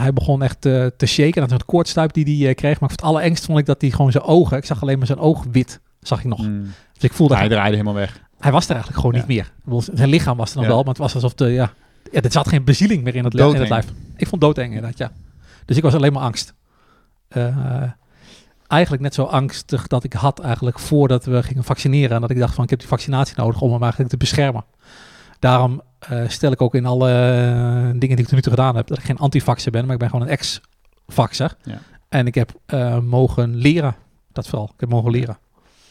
hij 0.00 0.12
begon 0.12 0.42
echt 0.42 0.66
uh, 0.66 0.86
te 0.96 1.06
shaken. 1.06 1.40
Dat 1.40 1.50
was 1.50 1.58
een 1.58 1.64
koortstuip 1.66 2.12
die 2.12 2.24
hij 2.24 2.48
uh, 2.48 2.54
kreeg. 2.54 2.80
Maar 2.80 2.88
het 2.88 3.02
allerengst 3.02 3.44
vond 3.44 3.58
ik 3.58 3.66
dat 3.66 3.80
hij 3.80 3.90
gewoon 3.90 4.12
zijn 4.12 4.24
ogen... 4.24 4.56
Ik 4.56 4.64
zag 4.64 4.82
alleen 4.82 4.98
maar 4.98 5.06
zijn 5.06 5.18
oog 5.18 5.44
wit, 5.52 5.80
zag 6.00 6.18
ik 6.18 6.24
nog. 6.24 6.46
Mm. 6.46 6.62
Dus 6.92 7.02
ik 7.02 7.12
voelde... 7.12 7.36
Hij 7.36 7.48
draaide 7.48 7.76
helemaal 7.76 7.94
weg. 7.94 8.20
Hij 8.38 8.52
was 8.52 8.64
er 8.64 8.70
eigenlijk 8.70 9.00
gewoon 9.00 9.14
Ja. 9.14 9.24
niet 9.26 9.28
meer. 9.68 9.80
Zijn 9.94 10.08
lichaam 10.08 10.36
was 10.36 10.50
er 10.50 10.56
nog 10.56 10.64
Ja. 10.64 10.70
wel, 10.70 10.80
maar 10.80 10.88
het 10.88 10.98
was 10.98 11.14
alsof 11.14 11.34
de... 11.34 11.44
Ja, 11.48 11.72
ja, 12.12 12.20
er 12.20 12.32
zat 12.32 12.48
geen 12.48 12.64
bezieling 12.64 13.02
meer 13.02 13.14
in 13.14 13.24
het, 13.24 13.34
in 13.34 13.54
het 13.54 13.68
lijf. 13.68 13.86
Ik 14.16 14.26
vond 14.28 14.40
doodeng 14.40 14.74
inderdaad, 14.74 14.98
ja. 14.98 15.10
Dus 15.64 15.76
ik 15.76 15.82
was 15.82 15.94
alleen 15.94 16.12
maar 16.12 16.22
angst. 16.22 16.54
Eh, 17.28 17.82
eigenlijk 18.66 19.02
net 19.02 19.14
zo 19.14 19.22
angstig 19.24 19.86
dat 19.86 20.04
ik 20.04 20.12
had 20.12 20.40
eigenlijk 20.40 20.78
voordat 20.78 21.24
we 21.24 21.42
gingen 21.42 21.64
vaccineren. 21.64 22.14
En 22.14 22.20
dat 22.20 22.30
ik 22.30 22.38
dacht 22.38 22.54
van 22.54 22.64
ik 22.64 22.70
heb 22.70 22.78
die 22.78 22.88
vaccinatie 22.88 23.34
nodig 23.36 23.60
om 23.60 23.72
hem 23.72 23.80
eigenlijk 23.80 24.10
te 24.10 24.16
beschermen. 24.16 24.64
Daarom 25.38 25.82
eh, 25.98 26.28
stel 26.28 26.52
ik 26.52 26.62
ook 26.62 26.74
in 26.74 26.86
alle 26.86 27.10
eh, 27.10 27.82
dingen 27.82 27.98
die 28.00 28.08
ik 28.18 28.24
tot 28.24 28.32
nu 28.32 28.40
toe 28.40 28.52
gedaan 28.52 28.76
heb, 28.76 28.86
dat 28.86 28.98
ik 28.98 29.04
geen 29.04 29.18
antivaxer 29.18 29.72
ben, 29.72 29.84
maar 29.84 29.92
ik 29.94 29.98
ben 30.00 30.10
gewoon 30.10 30.26
een 30.26 30.32
ex-vaxer. 30.32 31.54
Ja. 31.62 31.78
En 32.08 32.26
ik 32.26 32.34
heb 32.34 32.52
mogen 33.02 33.54
leren. 33.56 33.94
Dat 34.32 34.48
vooral. 34.48 34.70
Ik 34.74 34.80
heb 34.80 34.88
mogen 34.88 35.10
leren. 35.10 35.38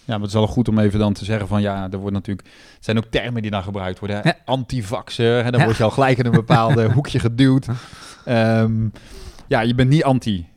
Ja, 0.06 0.12
maar 0.14 0.20
het 0.20 0.28
is 0.28 0.34
wel 0.34 0.48
goed 0.48 0.68
om 0.68 0.80
even 0.80 1.00
dan 1.00 1.14
te 1.14 1.26
zeggen 1.26 1.48
van 1.48 1.62
ja, 1.62 1.88
er 1.92 1.98
wordt 1.98 2.14
natuurlijk, 2.16 2.48
het 2.76 2.86
zijn 2.86 2.98
ook 2.98 3.06
termen 3.06 3.42
die 3.42 3.52
dan 3.52 3.64
gebruikt 3.64 4.00
worden. 4.00 4.18
hè. 4.18 4.24
Ja. 4.30 4.36
Antivaxer, 4.46 5.44
hè, 5.44 5.52
dan 5.52 5.60
Ja. 5.60 5.66
word 5.66 5.78
je 5.78 5.84
al 5.84 5.90
gelijk 5.92 6.18
in 6.18 6.26
een 6.26 6.32
bepaalde 6.32 6.92
hoekje 6.92 7.20
geduwd. 7.20 7.68
Ehm, 8.26 8.88
ja, 9.48 9.62
je 9.62 9.76
bent 9.76 9.90
niet 9.90 10.04
anti. 10.04 10.48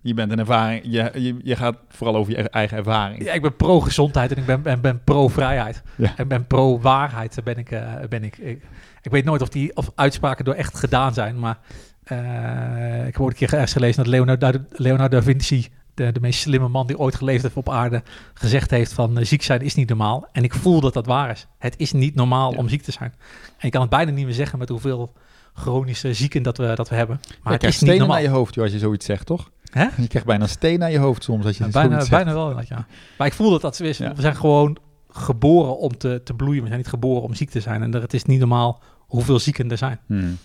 Je 0.00 0.14
bent 0.14 0.32
een 0.32 0.38
ervaring, 0.38 0.82
je, 0.84 1.10
je, 1.14 1.36
je 1.42 1.56
gaat 1.56 1.76
vooral 1.88 2.16
over 2.16 2.32
je 2.36 2.50
eigen 2.50 2.76
ervaring. 2.76 3.24
Ja, 3.24 3.32
ik 3.32 3.42
ben 3.42 3.56
pro-gezondheid 3.56 4.32
en 4.32 4.36
ik 4.36 4.46
ben, 4.46 4.62
ben, 4.62 4.80
ben 4.80 5.04
pro-vrijheid. 5.04 5.82
Ja. 5.96 6.12
En 6.16 6.28
ben 6.28 6.46
pro-waarheid. 6.46 7.38
Ben 7.44 7.56
ik, 7.56 7.70
eh, 7.70 7.92
ben 8.08 8.24
ik, 8.24 8.36
ik. 8.38 8.62
Ik 9.02 9.10
weet 9.10 9.24
nooit 9.24 9.42
of 9.42 9.48
die 9.48 9.76
of 9.76 9.90
uitspraken 9.94 10.44
door 10.44 10.54
echt 10.54 10.78
gedaan 10.78 11.14
zijn, 11.14 11.38
maar 11.38 11.58
eh, 12.04 13.06
ik 13.06 13.12
heb 13.12 13.20
ooit 13.20 13.32
een 13.32 13.38
keer 13.38 13.52
ergens 13.52 13.72
gelezen 13.72 13.96
dat 14.04 14.12
Leonardo, 14.12 14.50
da- 14.52 14.64
Leonardo 14.70 15.16
da 15.16 15.22
Vinci, 15.22 15.68
de, 15.94 16.12
de 16.12 16.20
meest 16.20 16.40
slimme 16.40 16.68
man 16.68 16.86
die 16.86 16.98
ooit 16.98 17.14
geleefd 17.14 17.42
heeft 17.42 17.56
op 17.56 17.68
aarde, 17.70 18.02
gezegd 18.34 18.70
heeft 18.70 18.92
van 18.92 19.18
eh, 19.18 19.24
ziek 19.24 19.42
zijn 19.42 19.60
is 19.60 19.74
niet 19.74 19.88
normaal. 19.88 20.28
En 20.32 20.44
ik 20.44 20.54
voel 20.54 20.80
dat 20.80 20.94
dat 20.94 21.06
waar 21.06 21.30
is. 21.30 21.46
Het 21.58 21.74
is 21.76 21.92
niet 21.92 22.14
normaal 22.14 22.52
Ja. 22.52 22.58
om 22.58 22.68
ziek 22.68 22.82
te 22.82 22.92
zijn. 22.92 23.12
En 23.48 23.54
je 23.66 23.70
kan 23.70 23.80
het 23.80 23.90
bijna 23.90 24.10
niet 24.10 24.24
meer 24.24 24.34
zeggen 24.34 24.58
met 24.58 24.68
hoeveel 24.68 25.12
chronische 25.54 26.14
zieken 26.14 26.42
dat 26.42 26.56
we, 26.56 26.72
dat 26.74 26.88
we 26.88 26.94
hebben. 26.94 27.20
Maar 27.42 27.52
je 27.52 27.58
het 27.58 27.74
is 27.74 27.80
niet 27.80 27.90
normaal. 27.90 28.08
naar 28.08 28.22
je 28.22 28.28
hoofd 28.28 28.54
joh, 28.54 28.64
als 28.64 28.72
je 28.72 28.78
zoiets 28.78 29.06
zegt, 29.06 29.26
toch? 29.26 29.50
Hè? 29.70 29.82
Je 29.96 30.06
krijgt 30.08 30.26
bijna 30.26 30.42
een 30.42 30.48
steen 30.48 30.78
naar 30.78 30.90
je 30.90 30.98
hoofd 30.98 31.24
soms 31.24 31.44
als 31.44 31.56
je 31.56 31.64
Ja, 31.64 31.70
bijna, 31.70 31.98
zegt. 31.98 32.10
bijna 32.10 32.32
wel, 32.32 32.60
ja. 32.68 32.86
Maar 33.18 33.26
ik 33.26 33.32
voel 33.32 33.50
dat 33.50 33.60
dat 33.60 33.76
zo 33.76 33.84
is. 33.84 33.98
Ja. 33.98 34.14
We 34.14 34.20
zijn 34.20 34.36
gewoon 34.36 34.76
geboren 35.08 35.78
om 35.78 35.96
te, 35.96 36.20
te 36.24 36.34
bloeien. 36.34 36.60
We 36.60 36.66
zijn 36.66 36.78
niet 36.78 36.88
geboren 36.88 37.22
om 37.22 37.34
ziek 37.34 37.50
te 37.50 37.60
zijn. 37.60 37.82
En 37.82 37.94
er, 37.94 38.00
het 38.00 38.14
is 38.14 38.24
niet 38.24 38.38
normaal 38.38 38.82
hoeveel 38.98 39.38
zieken 39.38 39.70
er 39.70 39.78
zijn. 39.78 40.00
Hmm. 40.06 40.38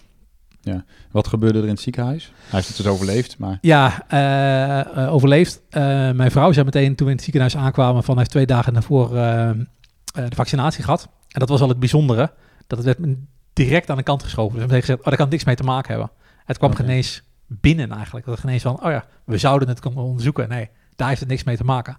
Ja. 0.61 0.85
Wat 1.11 1.27
gebeurde 1.27 1.57
er 1.57 1.63
in 1.63 1.69
het 1.69 1.79
ziekenhuis? 1.79 2.31
Hij 2.35 2.49
heeft 2.49 2.67
het 2.67 2.77
dus 2.77 2.85
overleefd, 2.85 3.37
maar... 3.37 3.57
Ja, 3.61 4.05
eh, 4.07 4.79
eh, 4.79 5.13
overleefd. 5.13 5.61
Eh, 5.69 6.11
mijn 6.11 6.31
vrouw 6.31 6.51
zei 6.51 6.65
meteen 6.65 6.95
toen 6.95 7.05
we 7.05 7.11
in 7.11 7.15
het 7.17 7.21
ziekenhuis 7.21 7.57
aankwamen... 7.57 8.03
van 8.03 8.13
hij 8.13 8.17
heeft 8.17 8.29
twee 8.29 8.45
dagen 8.45 8.73
daarvoor 8.73 9.09
de 9.09 10.35
vaccinatie 10.35 10.83
gehad. 10.83 11.07
En 11.27 11.39
dat 11.39 11.49
was 11.49 11.61
al 11.61 11.69
het 11.69 11.79
bijzondere. 11.79 12.31
Dat 12.67 12.77
het 12.77 12.87
werd 12.87 13.17
direct 13.57 13.89
aan 13.89 13.97
de 13.97 14.03
kant 14.03 14.23
geschoven. 14.23 14.57
Dus 14.57 14.65
we 14.65 14.71
hebben 14.71 14.79
gezegd, 14.79 14.99
oh, 14.99 15.05
daar 15.05 15.17
kan 15.17 15.29
niks 15.29 15.43
mee 15.43 15.55
te 15.55 15.63
maken 15.63 15.89
hebben. 15.91 16.11
Het 16.45 16.57
kwam 16.57 16.75
genees 16.75 17.23
binnen 17.47 17.91
eigenlijk. 17.91 18.25
Dat 18.25 18.35
het 18.35 18.43
genees 18.45 18.61
van, 18.61 18.83
oh 18.83 18.91
ja, 18.91 19.05
we 19.23 19.37
zouden 19.37 19.67
het 19.67 19.79
kunnen 19.79 20.03
onderzoeken. 20.03 20.49
Nee, 20.49 20.69
daar 20.95 21.07
heeft 21.07 21.19
het 21.19 21.29
niks 21.29 21.43
mee 21.43 21.57
te 21.57 21.63
maken. 21.63 21.97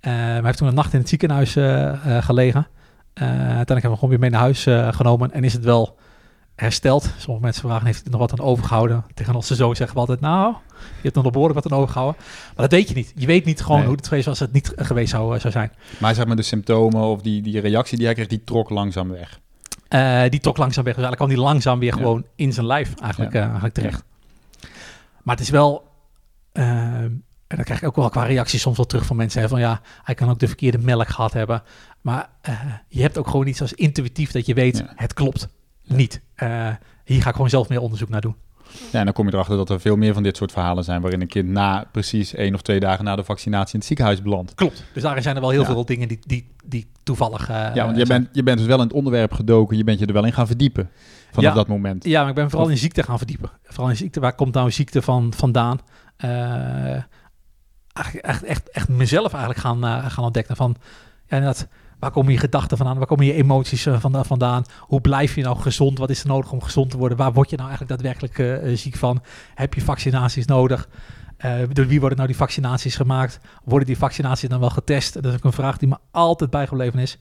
Eh 0.00 0.12
hij 0.12 0.40
heeft 0.42 0.58
toen 0.58 0.68
een 0.68 0.74
nacht 0.74 0.92
in 0.92 0.98
het 0.98 1.08
ziekenhuis 1.08 1.56
eh, 1.56 2.16
eh, 2.16 2.24
gelegen. 2.24 2.66
Eh 3.12 3.24
uiteindelijk 3.28 3.68
hebben 3.68 3.90
we 3.90 3.96
gewoon 3.96 4.10
weer 4.10 4.18
mee 4.20 4.30
naar 4.30 4.40
huis 4.40 4.66
eh, 4.66 4.92
genomen. 4.92 5.32
En 5.32 5.44
is 5.44 5.52
het 5.52 5.64
wel 5.64 5.98
hersteld. 6.56 7.02
Sommige 7.18 7.44
mensen 7.44 7.62
vragen, 7.62 7.86
heeft 7.86 7.96
hij 7.96 8.06
er 8.12 8.18
nog 8.18 8.30
wat 8.30 8.40
aan 8.40 8.46
overgehouden? 8.46 9.04
Tegen 9.14 9.34
onze 9.34 9.54
zoon 9.54 9.76
zeggen 9.76 9.94
we 9.94 10.00
altijd, 10.00 10.20
nou, 10.20 10.54
je 10.78 11.02
hebt 11.02 11.14
nog 11.14 11.30
behoorlijk 11.30 11.62
wat 11.62 11.72
aan 11.72 11.78
overgehouden. 11.78 12.22
Maar 12.24 12.68
dat 12.68 12.70
weet 12.70 12.88
je 12.88 12.94
niet. 12.94 13.12
Je 13.14 13.26
weet 13.26 13.44
niet 13.44 13.60
gewoon 13.62 13.78
Nee. 13.78 13.86
hoe 13.86 13.96
het 13.96 14.08
geweest 14.08 14.26
was 14.26 14.40
als 14.40 14.48
het 14.48 14.52
niet 14.52 14.72
geweest 14.86 15.10
zou, 15.10 15.34
eh, 15.34 15.40
zou 15.40 15.52
zijn. 15.52 15.72
Maar 15.98 16.14
zeg 16.14 16.26
maar 16.26 16.36
de 16.36 16.42
symptomen 16.42 17.00
of 17.00 17.22
die, 17.22 17.42
die 17.42 17.60
reactie 17.60 17.96
die 17.96 18.06
hij 18.06 18.14
kreeg, 18.14 18.26
die 18.26 18.44
trok 18.44 18.70
langzaam 18.70 19.08
weg. 19.08 19.40
Eh, 19.88 20.22
die 20.28 20.40
trok 20.40 20.56
langzaam 20.56 20.84
weg. 20.84 20.94
Dus 20.94 21.02
eigenlijk 21.04 21.16
kwam 21.16 21.28
die 21.28 21.38
langzaam 21.52 21.78
weer 21.78 21.90
Ja. 21.94 21.96
gewoon 21.96 22.24
in 22.36 22.52
zijn 22.52 22.66
lijf 22.66 22.94
eigenlijk, 23.00 23.32
Ja. 23.32 23.38
eh, 23.38 23.44
eigenlijk 23.44 23.74
terecht. 23.74 24.04
Maar 25.22 25.34
het 25.36 25.44
is 25.44 25.50
wel... 25.50 25.88
eh, 26.52 26.64
en 27.46 27.56
dan 27.56 27.64
krijg 27.64 27.80
ik 27.80 27.86
ook 27.88 27.96
wel 27.96 28.08
qua 28.08 28.24
reacties 28.24 28.60
soms 28.62 28.76
wel 28.76 28.86
terug 28.86 29.06
van 29.06 29.16
mensen. 29.16 29.40
Hè, 29.42 29.48
van 29.48 29.60
ja, 29.60 29.80
hij 30.02 30.14
kan 30.14 30.30
ook 30.30 30.38
de 30.38 30.46
verkeerde 30.46 30.78
melk 30.78 31.08
gehad 31.08 31.32
hebben. 31.32 31.62
Maar 32.00 32.28
eh, 32.40 32.60
je 32.88 33.00
hebt 33.02 33.18
ook 33.18 33.28
gewoon 33.28 33.46
iets 33.46 33.60
als 33.60 33.72
intuïtief 33.72 34.30
dat 34.32 34.46
je 34.46 34.54
weet, 34.54 34.78
Ja. 34.78 34.92
het 34.96 35.14
klopt 35.14 35.48
niet. 35.84 36.20
Hier 37.04 37.22
ga 37.22 37.28
ik 37.28 37.34
gewoon 37.34 37.50
zelf 37.50 37.68
meer 37.68 37.80
onderzoek 37.80 38.08
naar 38.08 38.20
doen. 38.20 38.36
Ja, 38.92 38.98
en 38.98 39.04
dan 39.04 39.14
kom 39.14 39.26
je 39.26 39.32
erachter 39.32 39.56
dat 39.56 39.70
er 39.70 39.80
veel 39.80 39.96
meer 39.96 40.14
van 40.14 40.22
dit 40.22 40.36
soort 40.36 40.52
verhalen 40.52 40.84
zijn... 40.84 41.00
waarin 41.00 41.20
een 41.20 41.26
kind 41.26 41.48
na 41.48 41.84
precies 41.92 42.34
één 42.34 42.54
of 42.54 42.62
twee 42.62 42.80
dagen 42.80 43.04
na 43.04 43.16
de 43.16 43.24
vaccinatie 43.24 43.72
in 43.72 43.78
het 43.78 43.88
ziekenhuis 43.88 44.22
belandt. 44.22 44.54
Klopt. 44.54 44.84
Dus 44.92 45.02
daarin 45.02 45.22
zijn 45.22 45.34
er 45.34 45.40
wel 45.40 45.50
heel 45.50 45.60
Ja. 45.60 45.66
veel 45.66 45.84
dingen 45.84 46.08
die, 46.08 46.18
die, 46.26 46.46
die 46.64 46.86
toevallig... 47.02 47.48
eh, 47.48 47.74
ja, 47.74 47.84
want 47.84 47.96
je 47.96 48.06
bent, 48.06 48.28
je 48.32 48.42
bent 48.42 48.58
dus 48.58 48.66
wel 48.66 48.78
in 48.78 48.84
het 48.84 48.92
onderwerp 48.92 49.32
gedoken. 49.32 49.76
Je 49.76 49.84
bent 49.84 49.98
je 49.98 50.06
er 50.06 50.12
wel 50.12 50.24
in 50.24 50.32
gaan 50.32 50.46
verdiepen 50.46 50.90
vanaf 51.30 51.50
Ja. 51.50 51.54
dat 51.56 51.68
moment. 51.68 52.04
Ja, 52.04 52.20
maar 52.20 52.28
ik 52.28 52.34
ben 52.34 52.48
vooral 52.50 52.66
Of- 52.66 52.72
in 52.72 52.78
ziekte 52.78 53.02
gaan 53.02 53.18
verdiepen. 53.18 53.50
Vooral 53.62 53.90
in 53.90 53.96
ziekte. 53.96 54.20
Waar 54.20 54.34
komt 54.34 54.54
nou 54.54 54.70
ziekte 54.70 55.02
van 55.02 55.32
vandaan? 55.36 55.78
Eigenlijk 57.92 58.26
echt, 58.26 58.42
echt, 58.44 58.70
echt 58.70 58.88
mezelf 58.88 59.30
eigenlijk 59.32 59.60
gaan, 59.60 59.84
eh, 59.84 60.06
gaan 60.10 60.24
ontdekken. 60.24 60.56
Van, 60.56 60.76
ja, 61.26 61.36
inderdaad, 61.36 61.68
waar 62.06 62.14
komen 62.14 62.32
je 62.32 62.38
gedachten 62.38 62.76
vandaan? 62.76 62.98
Waar 62.98 63.06
komen 63.06 63.26
je 63.26 63.32
emoties 63.32 63.86
eh, 63.86 64.00
vanda- 64.00 64.24
vandaan? 64.24 64.64
Hoe 64.80 65.00
blijf 65.00 65.34
je 65.34 65.42
nou 65.42 65.58
gezond? 65.58 65.98
Wat 65.98 66.10
is 66.10 66.20
er 66.20 66.28
nodig 66.28 66.52
om 66.52 66.62
gezond 66.62 66.90
te 66.90 66.96
worden? 66.96 67.18
Waar 67.18 67.32
word 67.32 67.50
je 67.50 67.56
nou 67.56 67.68
eigenlijk 67.68 68.00
daadwerkelijk 68.00 68.38
eh, 68.38 68.70
eh, 68.72 68.78
ziek 68.78 68.96
van? 68.96 69.22
Heb 69.54 69.74
je 69.74 69.80
vaccinaties 69.80 70.46
nodig? 70.46 70.88
Door 71.72 71.86
wie 71.86 72.00
worden 72.00 72.16
nou 72.16 72.28
die 72.28 72.36
vaccinaties 72.38 72.96
gemaakt? 72.96 73.40
Worden 73.64 73.86
die 73.86 73.98
vaccinaties 73.98 74.48
dan 74.48 74.60
wel 74.60 74.70
getest? 74.70 75.14
Dat 75.14 75.24
is 75.24 75.34
ook 75.34 75.44
een 75.44 75.52
vraag 75.52 75.78
die 75.78 75.88
me 75.88 75.96
altijd 76.10 76.50
bijgebleven 76.50 76.98
is. 76.98 77.18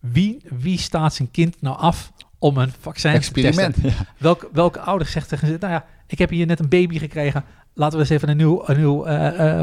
Wie, 0.00 0.42
wie 0.48 0.78
staat 0.78 1.14
zijn 1.14 1.30
kind 1.30 1.60
nou 1.60 1.78
af 1.78 2.12
om 2.38 2.56
een 2.56 2.72
vaccin 2.80 3.12
te 3.12 3.18
testen? 3.18 3.44
Experiment. 3.44 3.76
Ja. 3.82 4.06
Welke, 4.18 4.48
welke 4.52 4.80
ouder 4.80 5.06
zegt 5.06 5.28
tegen 5.28 5.48
ze, 5.48 5.56
nou 5.60 5.72
ja, 5.72 5.84
ik 6.06 6.18
heb 6.18 6.30
hier 6.30 6.46
net 6.46 6.60
een 6.60 6.68
baby 6.68 6.98
gekregen, 6.98 7.44
laten 7.74 7.98
we 7.98 8.04
eens 8.04 8.12
even 8.12 8.28
een 8.28 8.36
nieuw, 8.36 8.62
een 8.66 8.76
nieuw 8.76 9.06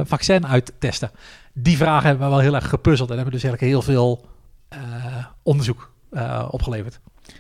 vaccin 0.05 0.47
uittesten. 0.47 1.11
Die 1.53 1.77
vragen 1.77 2.07
hebben 2.07 2.25
me 2.25 2.33
wel 2.33 2.41
heel 2.41 2.55
erg 2.55 2.69
gepuzzeld 2.69 3.09
en 3.09 3.15
hebben 3.15 3.33
dus 3.33 3.43
eigenlijk 3.43 3.73
heel 3.73 3.81
veel 3.81 4.25
onderzoek 5.43 5.91
eh, 6.11 6.47
opgeleverd. 6.51 6.99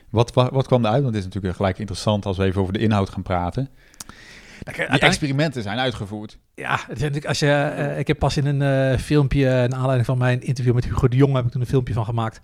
Wat, 0.09 0.33
wa- 0.33 0.51
wat 0.51 0.67
kwam 0.67 0.85
eruit? 0.85 1.01
Want 1.01 1.13
het 1.15 1.23
is 1.23 1.29
natuurlijk 1.29 1.55
gelijk 1.55 1.77
interessant 1.77 2.25
als 2.25 2.37
we 2.37 2.43
even 2.43 2.61
over 2.61 2.73
de 2.73 2.79
inhoud 2.79 3.09
gaan 3.09 3.23
praten. 3.23 3.69
Die 4.75 4.99
experimenten 4.99 5.63
zijn 5.63 5.77
uitgevoerd. 5.79 6.37
Ja, 6.55 6.71
het 6.71 6.95
is 6.95 7.01
natuurlijk 7.01 7.25
als 7.25 7.39
je, 7.39 7.51
eh, 7.51 7.99
ik 7.99 8.07
heb 8.07 8.19
pas 8.19 8.37
in 8.37 8.45
een 8.45 8.91
eh, 8.91 8.99
filmpje, 8.99 9.45
naar 9.45 9.73
aanleiding 9.73 10.05
van 10.05 10.17
mijn 10.17 10.41
interview 10.41 10.73
met 10.73 10.83
Hugo 10.85 11.07
de 11.07 11.15
Jong, 11.15 11.33
heb 11.35 11.45
ik 11.45 11.51
toen 11.51 11.61
een 11.61 11.67
filmpje 11.67 11.93
van 11.93 12.05
gemaakt. 12.05 12.41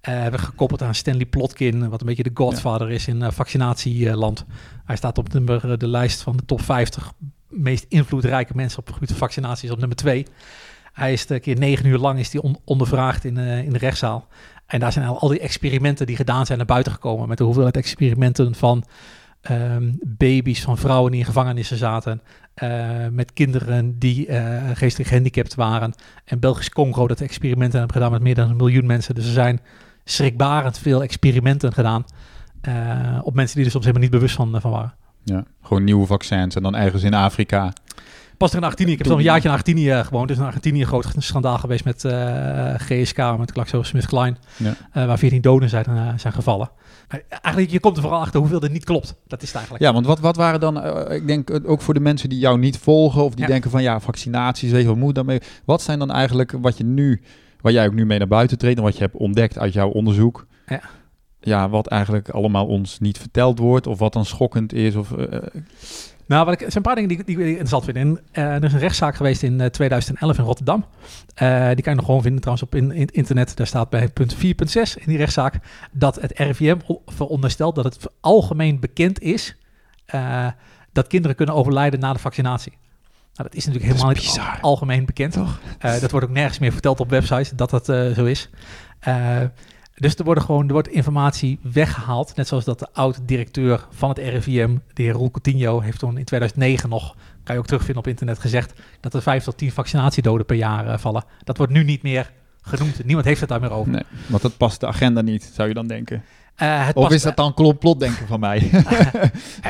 Eh 0.00 0.14
hebben 0.20 0.40
gekoppeld 0.40 0.82
aan 0.82 0.94
Stanley 0.94 1.26
Plotkin, 1.26 1.88
wat 1.88 2.00
een 2.00 2.06
beetje 2.06 2.22
de 2.22 2.30
godfather 2.34 2.90
is 2.90 3.08
in 3.08 3.22
eh, 3.22 3.30
vaccinatieland. 3.30 4.44
Hij 4.84 4.96
staat 4.96 5.18
op 5.18 5.32
nummer, 5.32 5.70
eh, 5.70 5.78
de 5.78 5.88
lijst 5.88 6.22
van 6.22 6.36
de 6.36 6.44
top 6.44 6.60
50 6.62 7.12
meest 7.48 7.86
invloedrijke 7.88 8.52
mensen 8.54 8.78
op 8.78 8.84
het 8.84 8.94
gebied 8.94 9.08
van 9.10 9.18
vaccinaties 9.18 9.70
op 9.70 9.78
nummer 9.78 9.96
2. 9.96 10.26
Hij 10.98 11.12
is 11.12 11.28
een 11.28 11.40
keer 11.40 11.58
negen 11.58 11.86
uur 11.86 11.98
lang 11.98 12.18
is 12.18 12.30
die 12.30 12.42
on- 12.42 12.58
ondervraagd 12.64 13.24
in, 13.24 13.38
eh, 13.38 13.58
in 13.62 13.72
de 13.72 13.78
rechtszaal. 13.78 14.26
En 14.66 14.80
daar 14.80 14.92
zijn 14.92 15.06
al, 15.06 15.18
al 15.20 15.28
die 15.28 15.40
experimenten 15.40 16.06
die 16.06 16.16
gedaan 16.16 16.46
zijn 16.46 16.58
naar 16.58 16.66
buiten 16.66 16.92
gekomen. 16.92 17.28
Met 17.28 17.38
de 17.38 17.44
hoeveelheid 17.44 17.76
experimenten 17.76 18.54
van 18.54 18.84
ehm, 19.40 19.90
baby's, 20.06 20.62
van 20.62 20.78
vrouwen 20.78 21.10
die 21.10 21.20
in 21.20 21.26
gevangenissen 21.26 21.76
zaten. 21.76 22.20
eh, 22.54 23.06
met 23.10 23.32
kinderen 23.32 23.98
die 23.98 24.26
eh, 24.26 24.62
geestelijk 24.74 25.08
gehandicapt 25.08 25.54
waren. 25.54 25.92
En 26.24 26.38
Belgisch 26.40 26.70
Congo 26.70 27.06
dat 27.06 27.20
experimenten 27.20 27.78
hebben 27.78 27.96
gedaan 27.96 28.12
met 28.12 28.22
meer 28.22 28.34
dan 28.34 28.50
een 28.50 28.56
miljoen 28.56 28.86
mensen. 28.86 29.14
Dus 29.14 29.26
er 29.26 29.32
zijn 29.32 29.60
schrikbarend 30.04 30.78
veel 30.78 31.02
experimenten 31.02 31.72
gedaan. 31.72 32.04
op 33.22 33.34
mensen 33.34 33.56
die 33.56 33.64
er 33.64 33.70
soms 33.70 33.84
helemaal 33.84 34.08
niet 34.08 34.16
bewust 34.18 34.34
van, 34.34 34.60
van 34.60 34.70
waren. 34.70 34.94
Ja, 35.24 35.44
gewoon 35.62 35.84
nieuwe 35.84 36.06
vaccins 36.06 36.54
en 36.54 36.62
dan 36.62 36.74
ergens 36.76 37.02
in 37.02 37.14
Afrika. 37.14 37.72
Pas 38.38 38.50
er 38.50 38.56
in 38.56 38.62
Argentinië. 38.62 38.92
Ik 38.92 38.98
heb 38.98 39.06
zelf 39.06 39.18
een 39.18 39.24
jaartje 39.24 39.48
in 39.48 39.54
Argentinië 39.54 39.90
eh, 39.90 40.04
gewoond. 40.04 40.28
Dus 40.28 40.36
in 40.36 40.42
Argentinië 40.44 40.80
een 40.80 40.86
groot 40.86 41.06
schandaal 41.18 41.58
geweest 41.58 41.84
met 41.84 42.04
eh, 42.04 42.74
GSK, 42.76 43.38
met 43.38 43.50
GlaxoSmithKline. 43.50 44.36
Ja. 44.56 44.74
eh, 44.92 45.06
waar 45.06 45.18
14 45.18 45.40
doden 45.40 45.68
zijn, 45.68 46.18
zijn 46.20 46.32
gevallen. 46.32 46.70
Maar 47.08 47.22
eigenlijk, 47.28 47.70
je 47.70 47.80
komt 47.80 47.96
er 47.96 48.02
vooral 48.02 48.20
achter 48.20 48.40
hoeveel 48.40 48.60
er 48.62 48.70
niet 48.70 48.84
klopt. 48.84 49.14
Dat 49.26 49.42
is 49.42 49.46
het 49.48 49.56
eigenlijk. 49.56 49.84
Ja, 49.84 49.92
want 49.92 50.06
wat, 50.06 50.18
wat 50.20 50.36
waren 50.36 50.60
dan, 50.60 50.84
ik 51.12 51.26
denk 51.26 51.60
ook 51.64 51.80
voor 51.80 51.94
de 51.94 52.00
mensen 52.00 52.28
die 52.28 52.38
jou 52.38 52.58
niet 52.58 52.78
volgen 52.78 53.24
of 53.24 53.32
die 53.34 53.40
Ja. 53.44 53.50
denken 53.50 53.70
van 53.70 53.82
ja, 53.82 54.00
vaccinaties, 54.00 54.70
weet 54.70 54.82
je 54.82 54.88
wat 54.88 54.96
moet 54.96 55.14
daarmee. 55.14 55.40
Wat 55.64 55.82
zijn 55.82 55.98
dan 55.98 56.10
eigenlijk 56.10 56.52
wat 56.60 56.76
je 56.78 56.84
nu, 56.84 57.22
waar 57.60 57.72
jij 57.72 57.86
ook 57.86 57.94
nu 57.94 58.06
mee 58.06 58.18
naar 58.18 58.28
buiten 58.28 58.58
treedt 58.58 58.78
en 58.78 58.84
wat 58.84 58.94
je 58.96 59.02
hebt 59.02 59.16
ontdekt 59.16 59.58
uit 59.58 59.72
jouw 59.72 59.88
onderzoek? 59.88 60.46
Ja. 60.66 60.80
Ja, 61.40 61.68
wat 61.68 61.86
eigenlijk 61.86 62.28
allemaal 62.28 62.66
ons 62.66 62.98
niet 62.98 63.18
verteld 63.18 63.58
wordt 63.58 63.86
of 63.86 63.98
wat 63.98 64.12
dan 64.12 64.24
schokkend 64.24 64.72
is 64.72 64.94
of... 64.94 65.12
eh, 65.12 65.38
Nou, 66.28 66.44
wat 66.44 66.54
ik, 66.54 66.60
er 66.60 66.72
zijn 66.72 66.76
een 66.76 66.82
paar 66.82 66.94
dingen 66.94 67.08
die, 67.08 67.24
die 67.24 67.38
ik 67.38 67.46
interessant 67.48 67.84
vind. 67.84 67.96
En, 67.96 68.20
eh, 68.32 68.44
er 68.54 68.64
is 68.64 68.72
een 68.72 68.78
rechtszaak 68.78 69.14
geweest 69.16 69.42
in 69.42 69.60
eh, 69.60 69.66
2011 69.66 70.38
in 70.38 70.44
Rotterdam. 70.44 70.84
Eh, 71.34 71.66
die 71.66 71.82
kan 71.82 71.92
je 71.92 71.94
nog 71.98 72.04
gewoon 72.04 72.22
vinden 72.22 72.40
trouwens 72.40 72.66
op 72.68 72.74
in, 72.74 72.92
in- 72.92 73.06
internet. 73.06 73.56
Daar 73.56 73.66
staat 73.66 73.90
bij 73.90 74.08
punt 74.08 74.34
4.6 74.34 74.40
in 74.96 75.04
die 75.06 75.16
rechtszaak 75.16 75.54
dat 75.92 76.20
het 76.20 76.32
RIVM 76.38 76.76
veronderstelt 77.06 77.74
dat 77.74 77.84
het 77.84 78.06
algemeen 78.20 78.80
bekend 78.80 79.20
is 79.20 79.56
dat 80.92 81.06
kinderen 81.06 81.36
kunnen 81.36 81.54
overlijden 81.54 82.00
na 82.00 82.12
de 82.12 82.18
vaccinatie. 82.18 82.72
Nou, 83.34 83.48
dat 83.50 83.54
is 83.54 83.66
natuurlijk 83.66 83.94
is 83.94 84.00
helemaal 84.02 84.22
niet 84.22 84.38
al- 84.38 84.70
algemeen 84.70 85.04
bekend. 85.06 85.32
Toch? 85.32 85.60
Dat 85.78 86.10
wordt 86.10 86.26
ook 86.26 86.32
nergens 86.32 86.58
meer 86.58 86.72
verteld 86.72 87.00
op 87.00 87.10
websites 87.10 87.50
dat 87.50 87.70
dat 87.70 87.84
zo 87.86 88.24
is. 88.24 88.50
Dus 90.00 90.14
er, 90.16 90.24
worden 90.24 90.44
gewoon, 90.44 90.66
er 90.66 90.72
wordt 90.72 90.88
informatie 90.88 91.58
weggehaald. 91.62 92.36
Net 92.36 92.48
zoals 92.48 92.64
dat 92.64 92.78
de 92.78 92.88
oud-directeur 92.92 93.86
van 93.90 94.08
het 94.08 94.18
RIVM, 94.18 94.76
de 94.92 95.02
heer 95.02 95.12
Roel 95.12 95.30
Coutinho, 95.30 95.80
heeft 95.80 95.98
toen 95.98 96.18
in 96.18 96.24
2009 96.24 96.88
nog, 96.88 97.14
kan 97.44 97.54
je 97.54 97.60
ook 97.60 97.66
terugvinden 97.66 98.02
op 98.02 98.08
internet, 98.08 98.38
gezegd 98.38 98.72
dat 99.00 99.14
er 99.14 99.22
5 99.22 99.44
tot 99.44 99.56
10 99.58 99.72
vaccinatiedoden 99.72 100.46
per 100.46 100.56
jaar 100.56 100.86
eh, 100.88 100.98
vallen. 100.98 101.24
Dat 101.44 101.56
wordt 101.56 101.72
nu 101.72 101.84
niet 101.84 102.02
meer 102.02 102.32
genoemd. 102.60 103.04
Niemand 103.04 103.26
heeft 103.26 103.40
het 103.40 103.48
daar 103.48 103.60
meer 103.60 103.70
over. 103.72 103.92
Nee, 103.92 104.02
want 104.26 104.42
dat 104.42 104.56
past 104.56 104.80
de 104.80 104.86
agenda 104.86 105.20
niet, 105.20 105.50
zou 105.54 105.68
je 105.68 105.74
dan 105.74 105.86
denken. 105.86 106.22
Eh, 106.54 106.86
het 106.86 106.96
Of 106.96 107.02
past- 107.02 107.14
is 107.14 107.22
dat 107.22 107.36
dan 107.36 107.54
complotdenken 107.54 108.26
van 108.26 108.40
mij? 108.40 108.70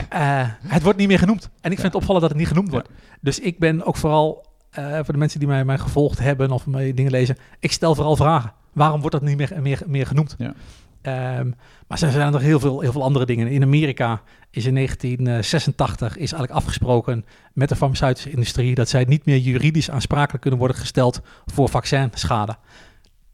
Eh, 0.08 0.40
het 0.66 0.82
wordt 0.82 0.98
niet 0.98 1.08
meer 1.08 1.18
genoemd. 1.18 1.48
En 1.60 1.70
ik 1.70 1.78
vind 1.78 1.92
het 1.92 1.94
opvallend 1.94 2.20
dat 2.20 2.30
het 2.30 2.38
niet 2.38 2.48
genoemd 2.48 2.70
wordt. 2.70 2.88
Dus 3.20 3.38
ik 3.38 3.58
ben 3.58 3.84
ook 3.84 3.96
vooral, 3.96 4.46
voor 4.72 5.12
de 5.12 5.18
mensen 5.18 5.38
die 5.38 5.48
mij, 5.48 5.64
mij 5.64 5.78
gevolgd 5.78 6.18
hebben 6.18 6.50
of 6.50 6.66
mij 6.66 6.94
dingen 6.94 7.10
lezen, 7.10 7.36
ik 7.60 7.72
stel 7.72 7.94
vooral 7.94 8.16
vragen. 8.16 8.52
Waarom 8.72 9.00
wordt 9.00 9.14
dat 9.16 9.24
niet 9.24 9.36
meer, 9.36 9.52
meer, 9.62 9.82
meer 9.86 10.06
genoemd? 10.06 10.34
Ja. 10.38 10.54
Ehm, 11.02 11.46
maar 11.86 12.02
er 12.02 12.10
zijn 12.10 12.32
nog 12.32 12.40
heel 12.40 12.60
veel, 12.60 12.80
heel 12.80 12.92
veel 12.92 13.02
andere 13.02 13.26
dingen. 13.26 13.48
In 13.48 13.62
Amerika 13.62 14.22
is 14.50 14.66
in 14.66 14.74
1986 14.74 16.12
is 16.16 16.32
eigenlijk 16.32 16.52
afgesproken 16.52 17.24
met 17.52 17.68
de 17.68 17.76
farmaceutische 17.76 18.30
industrie 18.30 18.74
dat 18.74 18.88
zij 18.88 19.04
niet 19.04 19.24
meer 19.24 19.38
juridisch 19.38 19.90
aansprakelijk 19.90 20.40
kunnen 20.40 20.60
worden 20.60 20.76
gesteld 20.76 21.20
voor 21.46 21.68
vaccinschade. 21.68 22.56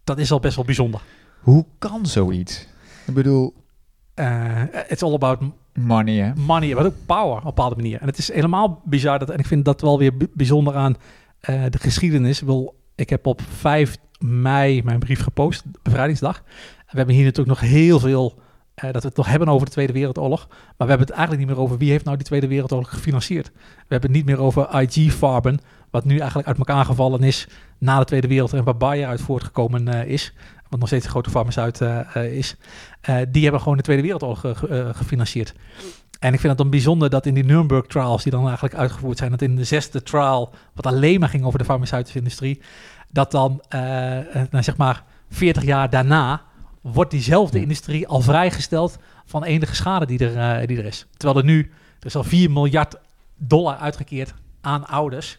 Dat 0.05 0.19
is 0.19 0.31
al 0.33 0.41
best 0.41 0.57
wel 0.57 0.65
bijzonder. 0.65 1.01
Hoe 1.41 1.65
kan 1.79 2.07
zoiets? 2.07 2.67
Ik 3.07 3.15
bedoel, 3.15 3.55
Eh, 4.15 4.63
it's 4.89 5.03
all 5.03 5.15
about 5.15 5.41
money 5.73 6.15
hè? 6.15 6.35
money, 6.35 6.75
maar 6.75 6.85
ook 6.87 6.95
power 7.07 7.33
op 7.33 7.39
een 7.39 7.45
bepaalde 7.45 7.77
manier. 7.77 8.01
En 8.01 8.07
het 8.07 8.19
is 8.19 8.33
helemaal 8.33 8.83
bizar, 8.85 9.19
dat, 9.19 9.31
en 9.31 9.39
ik 9.39 9.47
vind 9.47 9.65
dat 9.65 9.81
wel 9.81 9.99
weer 9.99 10.13
bijzonder 10.35 10.75
aan 10.75 10.97
eh, 11.41 11.63
de 11.71 11.79
geschiedenis. 11.79 12.41
Wil, 12.41 12.75
ik 12.95 13.11
heb 13.11 13.27
op 13.27 13.41
5 13.59 13.97
mei 14.19 14.83
mijn 14.83 14.99
brief 14.99 15.23
gepost, 15.23 15.65
bevrijdingsdag. 15.83 16.43
We 16.91 16.97
hebben 17.01 17.15
hier 17.15 17.25
natuurlijk 17.25 17.61
nog 17.61 17.71
heel 17.71 18.01
veel, 18.01 18.39
eh, 18.75 18.93
dat 18.93 19.03
we 19.03 19.09
het 19.09 19.17
nog 19.17 19.27
hebben 19.27 19.49
over 19.49 19.67
de 19.67 19.73
Tweede 19.73 19.93
Wereldoorlog. 19.93 20.47
Maar 20.49 20.57
we 20.77 20.85
hebben 20.87 21.07
het 21.07 21.11
eigenlijk 21.11 21.47
niet 21.47 21.57
meer 21.57 21.65
over 21.65 21.79
wie 21.79 21.91
heeft 21.91 22.05
nou 22.05 22.17
die 22.17 22.27
Tweede 22.27 22.49
Wereldoorlog 22.49 22.89
gefinancierd. 22.91 23.51
We 23.55 23.61
hebben 23.89 24.11
het 24.11 24.19
niet 24.19 24.27
meer 24.27 24.41
over 24.45 24.81
IG-Farben, 24.83 25.59
wat 25.91 26.05
nu 26.05 26.19
eigenlijk 26.19 26.49
uit 26.49 26.59
elkaar 26.59 26.85
gevallen 26.85 27.23
is 27.23 27.49
na 27.79 27.99
de 27.99 28.05
Tweede 28.05 28.29
Wereldoorlog 28.29 28.67
en 28.67 28.73
waar 28.79 28.89
Bayer 28.89 29.09
uit 29.09 29.21
voortgekomen 29.21 29.89
eh, 29.89 30.11
is. 30.11 30.35
Wat 30.69 30.79
nog 30.79 30.89
steeds 30.89 31.05
een 31.05 31.11
grote 31.11 31.31
farmaceut 31.31 31.81
eh, 31.81 32.37
is. 32.37 32.57
Die 33.31 33.43
hebben 33.43 33.61
gewoon 33.61 33.77
de 33.77 33.83
Tweede 33.83 34.03
Wereldoorlog 34.03 34.41
ge- 34.41 34.91
gefinancierd. 34.95 35.55
En 36.25 36.33
ik 36.33 36.41
vind 36.41 36.53
het 36.53 36.59
dan 36.59 36.71
bijzonder 36.71 37.11
dat 37.11 37.27
in 37.27 37.35
die 37.35 37.45
Nuremberg 37.45 37.87
trials, 37.87 38.23
die 38.23 38.33
dan 38.33 38.47
eigenlijk 38.47 38.75
uitgevoerd 38.75 39.19
zijn, 39.19 39.31
dat 39.31 39.43
in 39.43 39.57
de 39.57 39.65
zesde 39.65 40.03
trial, 40.03 40.55
wat 40.73 40.87
alleen 40.87 41.21
maar 41.21 41.29
ging 41.29 41.45
over 41.45 41.59
de 41.59 41.65
farmaceutische 41.65 42.19
industrie, 42.19 42.61
dat 43.11 43.31
dan, 43.31 43.63
eh, 43.69 43.81
nou 44.51 44.63
zeg 44.63 44.77
maar, 44.77 45.05
40 45.31 45.65
jaar 45.65 45.91
daarna, 45.91 46.43
wordt 46.81 47.11
diezelfde 47.11 47.61
industrie 47.61 48.09
al 48.09 48.21
vrijgesteld 48.21 48.99
van 49.25 49.45
enige 49.45 49.75
schade 49.75 50.07
die 50.07 50.19
er, 50.19 50.61
eh, 50.61 50.67
die 50.67 50.79
er 50.79 50.85
is. 50.85 51.07
Terwijl 51.17 51.39
er 51.39 51.45
nu, 51.45 51.73
er 52.01 52.07
is 52.07 52.17
al 52.17 52.25
4 52.25 52.51
miljard 52.51 52.97
dollar 53.37 53.77
uitgekeerd 53.77 54.35
aan 54.61 54.87
ouders 54.87 55.39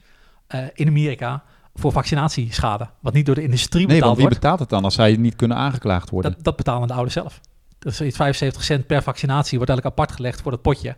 in 0.73 0.87
Amerika 0.87 1.43
voor 1.75 1.91
vaccinatieschade. 1.91 2.87
Wat 2.99 3.13
niet 3.13 3.25
door 3.25 3.35
de 3.35 3.43
industrie 3.43 3.87
Nee, 3.87 3.95
betaald 3.95 4.05
want 4.05 4.17
wie 4.17 4.25
wordt. 4.25 4.41
betaalt 4.41 4.59
het 4.59 4.69
dan 4.69 4.83
als 4.83 4.95
zij 4.95 5.15
niet 5.15 5.35
kunnen 5.35 5.57
aangeklaagd 5.57 6.09
worden? 6.09 6.31
Dat, 6.31 6.43
dat 6.43 6.55
betalen 6.55 6.87
de 6.87 6.93
ouders 6.93 7.13
zelf. 7.13 7.41
Dus 7.85 8.01
iets 8.01 8.15
75 8.17 8.63
cent 8.63 8.87
per 8.87 9.03
vaccinatie 9.03 9.57
wordt 9.57 9.71
eigenlijk 9.71 9.99
apart 9.99 10.17
gelegd 10.17 10.41
voor 10.41 10.51
dat 10.51 10.61
potje. 10.61 10.89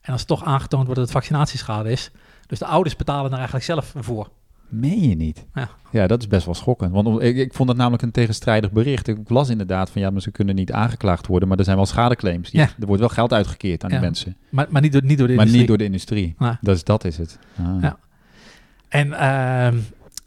En 0.00 0.12
als 0.12 0.20
het 0.20 0.28
toch 0.28 0.44
aangetoond 0.44 0.82
wordt 0.86 1.00
dat 1.00 1.08
het 1.10 1.18
vaccinatieschade 1.18 1.90
is. 1.90 2.10
Dus 2.46 2.58
de 2.58 2.66
ouders 2.66 2.96
betalen 2.96 3.30
er 3.30 3.36
eigenlijk 3.36 3.64
zelf 3.64 3.94
voor. 3.96 4.28
Meen 4.68 5.08
je 5.08 5.14
niet? 5.16 5.46
Ja. 5.54 5.68
Ja, 5.90 6.06
dat 6.06 6.20
is 6.20 6.26
best 6.28 6.44
wel 6.44 6.54
schokkend. 6.54 6.92
Want 6.92 7.22
ik, 7.22 7.36
ik 7.36 7.54
vond 7.54 7.68
het 7.68 7.78
namelijk 7.78 8.02
een 8.02 8.10
tegenstrijdig 8.10 8.72
bericht. 8.72 9.08
Ik 9.08 9.18
las 9.28 9.48
inderdaad 9.48 9.90
van 9.90 10.00
ja, 10.02 10.10
maar 10.10 10.20
ze 10.20 10.30
kunnen 10.30 10.54
niet 10.54 10.72
aangeklaagd 10.72 11.26
worden, 11.26 11.48
maar 11.48 11.58
er 11.58 11.64
zijn 11.64 11.76
wel 11.76 11.86
schadeclaims. 11.86 12.50
Die- 12.50 12.60
Ja. 12.60 12.66
Er 12.80 12.86
wordt 12.86 13.00
wel 13.00 13.10
geld 13.10 13.32
uitgekeerd 13.32 13.84
aan 13.84 13.90
die 13.90 13.98
mensen, 14.00 14.36
Maar, 14.50 14.66
maar 14.70 14.82
niet, 14.82 14.92
door, 14.92 15.04
niet 15.04 15.18
door 15.18 15.26
de 15.28 15.34
maar 15.34 15.46
industrie. 15.46 15.58
niet 15.58 15.68
door 15.68 15.78
de 15.78 15.84
industrie. 15.84 16.34
Dat 16.60 16.76
is, 16.76 16.84
dat 16.84 17.04
is 17.04 17.18
het. 17.18 17.38
Ah. 17.58 17.76
Ja. 17.82 17.98
En 18.88 19.12
ehm, 19.12 19.76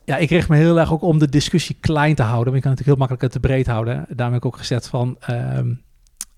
ja, 0.05 0.17
ik 0.17 0.29
richt 0.29 0.49
me 0.49 0.55
heel 0.57 0.79
erg 0.79 0.91
ook 0.93 1.01
om 1.01 1.19
de 1.19 1.29
discussie 1.29 1.77
klein 1.79 2.15
te 2.15 2.21
houden. 2.23 2.45
Maar 2.45 2.55
je 2.55 2.61
kan 2.61 2.71
natuurlijk 2.71 2.97
heel 2.99 3.07
makkelijk 3.07 3.21
het 3.21 3.31
te 3.31 3.47
breed 3.47 3.67
houden. 3.67 4.05
Daarom 4.09 4.33
heb 4.35 4.43
ik 4.43 4.47
ook 4.47 4.57
gezegd 4.57 4.87
van... 4.87 5.15
ehm, 5.19 5.73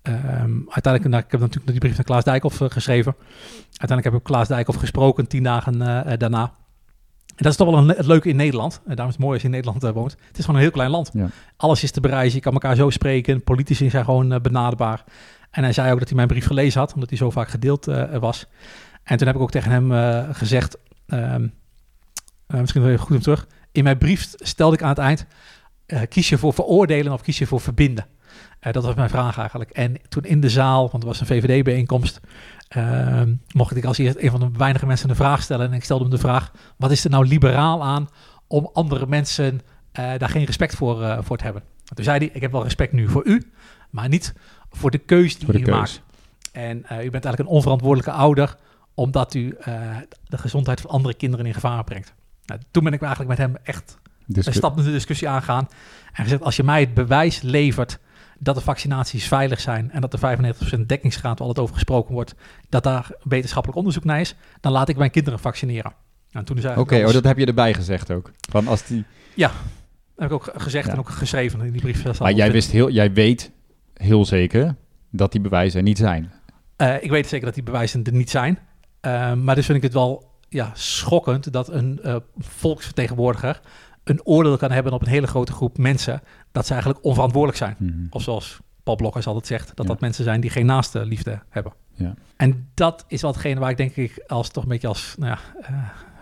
Ehm, 0.02 0.56
uiteindelijk, 0.68 1.04
nou, 1.04 1.22
ik 1.24 1.30
heb 1.30 1.40
natuurlijk 1.40 1.70
die 1.70 1.78
brief 1.78 1.94
naar 1.94 2.04
Klaas 2.04 2.24
Dijkhoff 2.24 2.60
eh, 2.60 2.70
geschreven. 2.70 3.14
Uiteindelijk 3.66 4.04
heb 4.04 4.14
ik 4.14 4.22
Klaas 4.22 4.48
Dijkhoff 4.48 4.78
gesproken 4.78 5.26
tien 5.26 5.42
dagen 5.42 5.82
eh, 5.82 6.12
eh, 6.12 6.18
daarna. 6.18 6.42
En 7.26 7.46
dat 7.46 7.52
is 7.52 7.56
toch 7.56 7.70
wel 7.70 7.78
een, 7.78 7.88
het 7.88 8.06
leuke 8.06 8.28
in 8.28 8.36
Nederland. 8.36 8.80
En 8.86 8.96
daarom 8.96 9.06
is 9.06 9.12
het 9.12 9.22
mooi 9.22 9.32
als 9.32 9.42
je 9.42 9.48
in 9.48 9.54
Nederland 9.54 9.82
woont. 9.94 10.16
Het 10.26 10.38
is 10.38 10.44
gewoon 10.44 10.56
een 10.56 10.62
heel 10.66 10.74
klein 10.74 10.90
land. 10.90 11.10
Ja. 11.12 11.28
Alles 11.56 11.82
is 11.82 11.90
te 11.90 12.00
bereizen. 12.00 12.36
Je 12.36 12.42
kan 12.42 12.52
elkaar 12.52 12.76
zo 12.76 12.90
spreken. 12.90 13.44
Politici 13.44 13.90
zijn 13.90 14.04
gewoon 14.04 14.42
benaderbaar. 14.42 15.04
En 15.50 15.62
hij 15.62 15.72
zei 15.72 15.92
ook 15.92 15.98
dat 15.98 16.08
hij 16.08 16.16
mijn 16.16 16.28
brief 16.28 16.46
gelezen 16.46 16.80
had, 16.80 16.94
omdat 16.94 17.08
hij 17.08 17.18
zo 17.18 17.30
vaak 17.30 17.48
gedeeld 17.48 17.84
was. 18.20 18.46
En 19.02 19.16
toen 19.16 19.26
heb 19.26 19.36
ik 19.36 19.42
ook 19.42 19.50
tegen 19.50 19.70
hem 19.70 19.92
gezegd, 20.34 20.78
ehm, 21.06 21.46
eh, 22.50 22.60
misschien 22.60 22.82
wel 22.82 22.90
even 22.90 23.04
goed 23.04 23.16
om 23.16 23.22
terug. 23.22 23.46
In 23.72 23.84
mijn 23.84 23.98
brief 23.98 24.32
stelde 24.36 24.76
ik 24.76 24.82
aan 24.82 24.88
het 24.88 24.98
eind, 24.98 25.26
kies 26.08 26.28
je 26.28 26.38
voor 26.38 26.54
veroordelen 26.54 27.12
of 27.12 27.22
kies 27.22 27.38
je 27.38 27.46
voor 27.46 27.60
verbinden? 27.60 28.06
Eh, 28.60 28.72
dat 28.72 28.84
was 28.84 28.94
mijn 28.94 29.08
vraag 29.08 29.38
eigenlijk. 29.38 29.70
En 29.70 29.96
toen 30.08 30.24
in 30.24 30.40
de 30.40 30.48
zaal, 30.48 30.80
want 30.80 30.92
het 30.92 31.04
was 31.04 31.20
een 31.20 31.26
VVD-bijeenkomst, 31.26 32.20
ehm, 32.68 33.34
mocht 33.52 33.76
ik 33.76 33.84
als 33.84 33.98
eerst 33.98 34.16
een 34.18 34.30
van 34.30 34.40
de 34.40 34.50
weinige 34.58 34.86
mensen 34.86 35.10
een 35.10 35.16
vraag 35.16 35.42
stellen. 35.42 35.66
En 35.66 35.72
ik 35.72 35.84
stelde 35.84 36.02
hem 36.02 36.12
de 36.12 36.18
vraag, 36.18 36.52
wat 36.76 36.90
is 36.90 37.04
er 37.04 37.10
nou 37.10 37.26
liberaal 37.26 37.84
aan 37.84 38.08
om 38.46 38.70
andere 38.72 39.06
mensen 39.06 39.60
eh, 39.92 40.12
daar 40.18 40.28
geen 40.28 40.44
respect 40.44 40.74
voor, 40.74 41.02
eh, 41.02 41.18
voor 41.20 41.36
te 41.36 41.44
hebben? 41.44 41.62
En 41.88 41.94
toen 41.94 42.04
zei 42.04 42.18
hij, 42.18 42.30
ik 42.32 42.40
heb 42.40 42.52
wel 42.52 42.62
respect 42.62 42.92
nu 42.92 43.08
voor 43.08 43.26
u, 43.26 43.52
maar 43.90 44.08
niet 44.08 44.34
voor 44.70 44.90
de 44.90 44.98
keus 44.98 45.38
die 45.38 45.52
de 45.52 45.58
u 45.58 45.62
keus. 45.62 45.74
maakt. 45.74 46.02
En 46.52 46.76
u 46.78 46.84
bent 46.84 47.12
eigenlijk 47.12 47.38
een 47.38 47.46
onverantwoordelijke 47.46 48.12
ouder, 48.12 48.56
omdat 48.94 49.34
u 49.34 49.56
de 50.24 50.38
gezondheid 50.38 50.80
van 50.80 50.90
andere 50.90 51.14
kinderen 51.14 51.46
in 51.46 51.54
gevaar 51.54 51.84
brengt. 51.84 52.14
Nou, 52.44 52.60
toen 52.70 52.84
ben 52.84 52.92
ik 52.92 53.00
eigenlijk 53.00 53.38
met 53.38 53.38
hem 53.38 53.56
echt 53.62 53.98
Dus 54.26 54.46
een 54.46 54.52
stap 54.52 54.78
in 54.78 54.84
de 54.84 54.90
discussie 54.90 55.28
aangaan. 55.28 55.68
En 56.12 56.22
gezegd, 56.22 56.42
als 56.42 56.56
je 56.56 56.62
mij 56.62 56.80
het 56.80 56.94
bewijs 56.94 57.40
levert 57.40 57.98
dat 58.42 58.54
de 58.54 58.60
vaccinaties 58.60 59.26
veilig 59.28 59.60
zijn 59.60 59.90
en 59.90 60.00
dat 60.00 60.10
de 60.10 60.18
95% 60.76 60.80
dekkingsgraad, 60.86 61.38
waar 61.38 61.46
altijd 61.46 61.58
over 61.58 61.74
gesproken 61.74 62.14
wordt, 62.14 62.34
dat 62.68 62.82
daar 62.82 63.10
wetenschappelijk 63.22 63.78
onderzoek 63.78 64.04
naar 64.04 64.20
is, 64.20 64.34
dan 64.60 64.72
laat 64.72 64.88
ik 64.88 64.96
mijn 64.96 65.10
kinderen 65.10 65.38
vaccineren. 65.38 65.92
Nou, 66.30 66.44
toen 66.46 66.58
zei 66.58 66.78
Oké, 66.78 67.04
oh, 67.06 67.12
dat 67.12 67.24
heb 67.24 67.38
je 67.38 67.46
erbij 67.46 67.74
gezegd 67.74 68.10
ook. 68.10 68.30
Van 68.50 68.68
als 68.68 68.86
die, 68.86 69.04
heb 70.16 70.28
ik 70.28 70.32
ook 70.32 70.44
ge- 70.44 70.52
gezegd 70.60 70.86
Ja. 70.86 70.92
en 70.92 70.98
ook 70.98 71.08
geschreven 71.08 71.60
in 71.60 71.72
die 71.72 71.80
brief. 71.80 72.18
maar 72.18 72.32
jij, 72.32 72.52
wist 72.52 72.70
heel, 72.70 72.90
jij 72.90 73.12
weet 73.12 73.50
heel 73.94 74.24
zeker 74.24 74.74
dat 75.10 75.32
die 75.32 75.40
bewijzen 75.40 75.78
er 75.78 75.84
niet 75.84 75.98
zijn. 75.98 76.32
Eh, 76.76 77.02
ik 77.02 77.10
weet 77.10 77.26
zeker 77.26 77.44
dat 77.46 77.54
die 77.54 77.62
bewijzen 77.64 78.04
er 78.04 78.12
niet 78.12 78.30
zijn. 78.30 78.58
Eh, 79.00 79.32
maar 79.32 79.54
dus 79.54 79.64
vind 79.66 79.76
ik 79.78 79.84
het 79.84 79.92
wel 79.92 80.28
ja, 80.48 80.70
schokkend 80.74 81.52
dat 81.52 81.68
een 81.68 82.00
eh, 82.02 82.16
volksvertegenwoordiger 82.38 83.60
een 84.04 84.24
oordeel 84.24 84.56
kan 84.56 84.70
hebben 84.70 84.92
op 84.92 85.00
een 85.02 85.08
hele 85.08 85.26
grote 85.26 85.52
groep 85.52 85.78
mensen 85.78 86.20
dat 86.52 86.66
ze 86.66 86.72
eigenlijk 86.72 87.04
onverantwoordelijk 87.04 87.58
zijn. 87.58 87.76
Mhm. 87.78 88.06
Of 88.10 88.22
zoals 88.22 88.58
Paul 88.82 88.96
Blokkers 88.96 89.26
altijd 89.26 89.46
zegt, 89.46 89.66
dat 89.76 89.86
Ja. 89.86 89.92
dat 89.92 90.00
mensen 90.00 90.24
zijn 90.24 90.40
die 90.40 90.50
geen 90.50 90.66
naaste 90.66 91.04
liefde 91.06 91.42
hebben. 91.48 91.72
Ja. 91.94 92.14
En 92.36 92.68
dat 92.74 93.04
is 93.08 93.22
wel 93.22 93.30
hetgene 93.30 93.60
waar 93.60 93.70
ik 93.70 93.76
denk 93.76 93.96
ik 93.96 94.24
als 94.26 94.48
toch 94.48 94.62
een 94.62 94.68
beetje 94.68 94.88
als 94.88 95.14
nou 95.18 95.30
ja, 95.30 95.38
eh, 95.62 95.74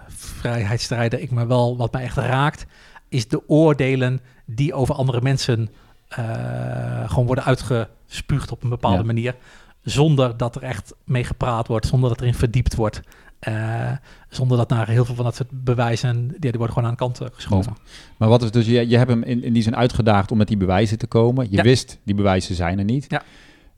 vrijheidsstrijder 0.08 1.20
ik 1.20 1.30
me 1.30 1.46
wel 1.46 1.76
wat 1.76 1.92
mij 1.92 2.02
echt 2.02 2.16
raakt, 2.16 2.66
is 3.08 3.28
de 3.28 3.48
oordelen 3.48 4.20
die 4.46 4.74
over 4.74 4.94
andere 4.94 5.20
mensen 5.20 5.68
eh, 6.08 7.10
gewoon 7.10 7.26
worden 7.26 7.44
uitgespuugd 7.44 8.50
op 8.52 8.62
een 8.62 8.68
bepaalde 8.68 8.98
Ja. 8.98 9.04
manier, 9.04 9.34
zonder 9.82 10.36
dat 10.36 10.56
er 10.56 10.62
echt 10.62 10.94
mee 11.04 11.24
gepraat 11.24 11.66
wordt, 11.66 11.86
zonder 11.86 12.08
dat 12.08 12.20
erin 12.20 12.34
verdiept 12.34 12.74
wordt. 12.74 13.00
Eh, 13.38 13.92
zonder 14.28 14.56
dat 14.56 14.68
naar 14.68 14.88
heel 14.88 15.04
veel 15.04 15.14
van 15.14 15.24
dat 15.24 15.34
soort 15.34 15.48
bewijzen, 15.52 16.28
die, 16.28 16.38
die 16.38 16.50
worden 16.50 16.72
gewoon 16.72 16.84
aan 16.84 16.90
de 16.94 16.98
kant 17.04 17.20
eh, 17.20 17.28
geschoven. 17.32 17.76
Maar 18.16 18.28
wat 18.28 18.42
is 18.42 18.50
dus, 18.50 18.66
je, 18.66 18.88
je 18.88 18.96
hebt 18.96 19.10
hem 19.10 19.22
in, 19.22 19.42
in 19.42 19.52
die 19.52 19.62
zin 19.62 19.76
uitgedaagd 19.76 20.30
om 20.30 20.38
met 20.38 20.48
die 20.48 20.56
bewijzen 20.56 20.98
te 20.98 21.06
komen. 21.06 21.46
Je 21.50 21.56
Ja. 21.56 21.62
wist, 21.62 21.98
die 22.04 22.14
bewijzen 22.14 22.54
zijn 22.54 22.78
er 22.78 22.84
niet. 22.84 23.04
Ja. 23.08 23.22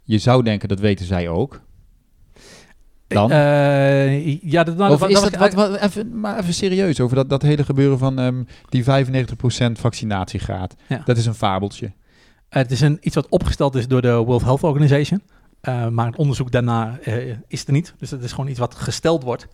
Je 0.02 0.18
zou 0.18 0.42
denken, 0.42 0.68
dat 0.68 0.80
weten 0.80 1.06
zij 1.06 1.28
ook. 1.28 1.60
Dan? 3.06 3.30
Eh, 3.30 4.42
ja, 4.42 4.64
dat, 4.64 4.76
nou, 4.76 4.92
of 4.92 5.06
is 5.08 5.20
dat 5.20 5.36
wat, 5.36 5.52
wat, 5.54 5.76
even, 5.76 6.20
maar 6.20 6.38
even 6.38 6.54
serieus 6.54 7.00
over 7.00 7.16
dat, 7.16 7.28
dat 7.28 7.42
hele 7.42 7.64
gebeuren 7.64 7.98
van 7.98 8.18
ehm, 8.18 8.42
die 8.68 8.84
95% 8.84 8.86
vaccinatiegraad. 9.72 10.74
Ja. 10.88 11.02
Dat 11.04 11.16
is 11.16 11.26
een 11.26 11.34
fabeltje. 11.34 11.92
Het 12.48 12.70
is 12.70 12.80
een, 12.80 12.98
iets 13.00 13.14
wat 13.14 13.28
opgesteld 13.28 13.74
is 13.74 13.88
door 13.88 14.02
de 14.02 14.14
World 14.14 14.42
Health 14.42 14.62
Organization. 14.62 15.22
Eh, 15.60 15.88
maar 15.88 16.06
het 16.06 16.16
onderzoek 16.16 16.50
daarna 16.50 16.98
eh, 16.98 17.36
is 17.46 17.66
er 17.66 17.72
niet. 17.72 17.94
Dus 17.98 18.10
het 18.10 18.22
is 18.22 18.30
gewoon 18.32 18.50
iets 18.50 18.58
wat 18.58 18.74
gesteld 18.74 19.22
wordt. 19.22 19.46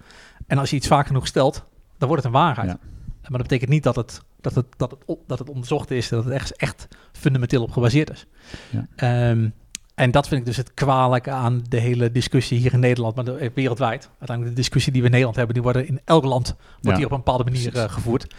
En 0.47 0.59
als 0.59 0.71
je 0.71 0.77
iets 0.77 0.87
vaak 0.87 1.07
genoeg 1.07 1.27
stelt, 1.27 1.65
dan 1.99 2.09
wordt 2.09 2.25
het 2.25 2.33
een 2.35 2.39
waarheid. 2.41 2.69
Ja. 2.69 2.79
Maar 3.23 3.39
dat 3.39 3.49
betekent 3.49 3.71
niet 3.71 3.83
dat 3.83 3.97
het, 3.97 4.21
dat 4.41 4.55
het, 4.55 4.67
dat 4.77 4.91
het, 4.91 5.17
dat 5.27 5.39
het 5.39 5.49
onderzocht 5.49 5.91
is, 5.91 6.09
dat 6.09 6.25
het 6.25 6.33
echt, 6.33 6.57
echt 6.57 6.89
fundamenteel 7.13 7.63
op 7.63 7.71
gebaseerd 7.71 8.11
is. 8.11 8.27
Ja. 8.71 8.87
Ehm, 8.97 9.49
en 9.95 10.11
dat 10.11 10.29
vind 10.29 10.41
ik 10.41 10.47
dus 10.47 10.57
het 10.57 10.75
kwalijke 10.75 11.31
aan 11.31 11.63
de 11.69 11.79
hele 11.81 12.11
discussie 12.11 12.59
hier 12.59 12.73
in 12.73 12.81
Nederland, 12.81 13.15
maar 13.15 13.25
de- 13.25 13.51
wereldwijd. 13.55 14.09
Uiteindelijk 14.19 14.57
de 14.57 14.63
discussie 14.63 14.93
die 14.93 15.01
we 15.01 15.07
in 15.07 15.13
Nederland 15.13 15.37
hebben, 15.39 15.55
die 15.55 15.63
worden 15.65 15.87
in 15.89 16.01
elk 16.05 16.25
land 16.25 16.55
wordt 16.57 16.81
Ja. 16.81 16.95
die 16.97 17.05
op 17.05 17.11
een 17.11 17.17
bepaalde 17.17 17.45
manier 17.45 17.77
eh, 17.77 17.89
gevoerd. 17.91 18.35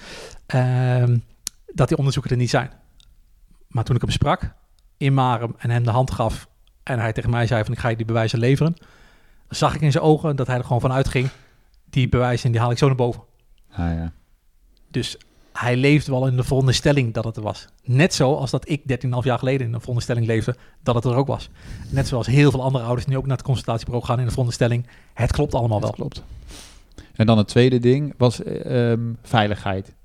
Ehm, 0.45 1.17
dat 1.73 1.87
die 1.87 1.97
onderzoeken 1.97 2.31
er 2.31 2.37
niet 2.37 2.49
zijn. 2.49 2.71
Maar 3.67 3.83
toen 3.83 3.95
ik 3.95 4.01
hem 4.01 4.11
sprak 4.11 4.53
in 4.97 5.13
Marem 5.13 5.55
en 5.57 5.69
hem 5.69 5.83
de 5.83 5.89
hand 5.91 6.11
gaf 6.11 6.47
en 6.87 6.99
hij 6.99 7.13
tegen 7.13 7.29
mij 7.29 7.47
zei 7.47 7.63
van 7.63 7.73
ik 7.73 7.79
ga 7.79 7.89
je 7.89 7.95
die 7.95 8.05
bewijzen 8.05 8.39
leveren, 8.39 8.75
zag 9.49 9.75
ik 9.75 9.81
in 9.81 9.91
zijn 9.91 10.03
ogen 10.03 10.35
dat 10.35 10.47
hij 10.47 10.57
er 10.57 10.63
gewoon 10.63 10.81
van 10.81 10.91
uitging, 10.91 11.29
die 11.89 12.09
bewijzen 12.09 12.51
die 12.51 12.59
haal 12.61 12.71
ik 12.71 12.77
zo 12.77 12.85
naar 12.87 12.95
boven. 12.95 13.21
Ah, 13.71 13.77
ja. 13.77 14.11
Dus 14.91 15.17
hij 15.53 15.75
leefde 15.77 16.11
wel 16.11 16.27
in 16.27 16.35
de 16.35 16.43
veronderstelling 16.43 17.13
dat 17.13 17.23
het 17.23 17.37
er 17.37 17.43
was. 17.43 17.65
Net 17.83 18.13
zo 18.13 18.35
als 18.35 18.51
dat 18.51 18.69
ik 18.69 18.81
13,5 18.81 19.09
jaar 19.23 19.37
geleden 19.39 19.65
in 19.67 19.71
de 19.71 19.79
veronderstelling 19.79 20.25
leefde 20.25 20.55
dat 20.83 20.95
het 20.95 21.03
er 21.05 21.15
ook 21.15 21.27
was. 21.27 21.49
Net 21.89 22.07
zoals 22.07 22.27
heel 22.27 22.51
veel 22.51 22.63
andere 22.63 22.83
ouders 22.85 23.05
nu 23.07 23.17
ook 23.17 23.25
naar 23.25 23.37
het 23.37 23.45
consultatiebureau 23.45 24.05
gaan 24.05 24.17
in 24.19 24.23
de 24.25 24.29
veronderstelling. 24.29 24.87
Het 25.13 25.31
klopt 25.31 25.53
allemaal 25.53 25.81
wel. 25.81 25.91
Klopt. 25.91 26.23
En 27.15 27.25
dan 27.25 27.37
het 27.37 27.47
tweede 27.47 27.79
ding 27.79 28.13
was 28.17 28.43
eh, 28.43 28.91
ehm, 28.91 29.01
veiligheid. 29.23 29.95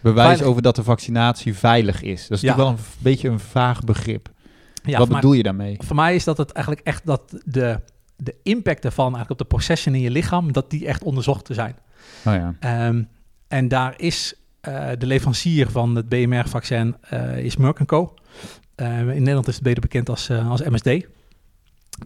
Bewijs 0.00 0.26
Veilig- 0.28 0.46
over 0.46 0.62
dat 0.62 0.76
de 0.76 0.82
vaccinatie 0.82 1.54
veilig 1.54 2.02
is. 2.02 2.26
Dat 2.28 2.36
is 2.36 2.40
Ja. 2.42 2.48
natuurlijk 2.48 2.78
wel 2.78 2.86
een 2.86 3.02
beetje 3.02 3.28
een 3.28 3.40
vaag 3.40 3.80
begrip. 3.84 4.28
Ja, 4.82 4.98
Wat 4.98 5.08
mij- 5.08 5.20
bedoel 5.20 5.32
je 5.36 5.42
daarmee? 5.42 5.76
Voor 5.78 5.96
mij 5.96 6.14
is 6.14 6.24
dat 6.24 6.36
het 6.36 6.52
eigenlijk 6.52 6.86
echt 6.86 7.06
dat 7.06 7.40
de, 7.44 7.80
de 8.16 8.34
impact 8.42 8.84
ervan 8.84 9.04
eigenlijk 9.14 9.30
op 9.30 9.38
de 9.38 9.54
processen 9.56 9.94
in 9.94 10.00
je 10.00 10.10
lichaam, 10.10 10.52
dat 10.52 10.70
die 10.70 10.86
echt 10.86 11.02
onderzocht 11.02 11.44
te 11.44 11.54
zijn. 11.54 11.76
Oh 12.26 12.34
ja. 12.34 12.54
Ehm, 12.60 13.02
en 13.48 13.68
daar 13.68 13.94
is 13.96 14.34
eh, 14.60 14.88
de 14.98 15.06
leverancier 15.06 15.70
van 15.70 15.94
het 15.96 16.08
BMR-vaccin 16.08 16.96
eh, 17.00 17.38
is 17.38 17.56
Merck 17.56 17.86
Co. 17.86 18.14
Eh, 18.74 18.98
in 18.98 19.06
Nederland 19.06 19.48
is 19.48 19.54
het 19.54 19.62
beter 19.62 19.80
bekend 19.80 20.08
als, 20.08 20.28
eh, 20.28 20.50
als 20.50 20.62
MSD. 20.62 21.06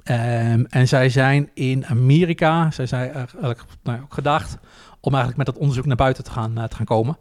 Ehm, 0.04 0.64
en 0.68 0.88
zij 0.88 1.08
zijn 1.08 1.50
in 1.54 1.86
Amerika, 1.86 2.70
zij 2.70 2.86
zijn 2.86 3.12
eigenlijk 3.12 3.60
nou, 3.82 4.00
gedacht 4.08 4.58
om 5.00 5.14
eigenlijk 5.14 5.36
met 5.36 5.46
dat 5.46 5.58
onderzoek 5.62 5.86
naar 5.86 5.96
buiten 5.96 6.24
te 6.24 6.30
gaan, 6.30 6.54
te 6.68 6.76
gaan 6.76 6.86
komen. 6.86 7.16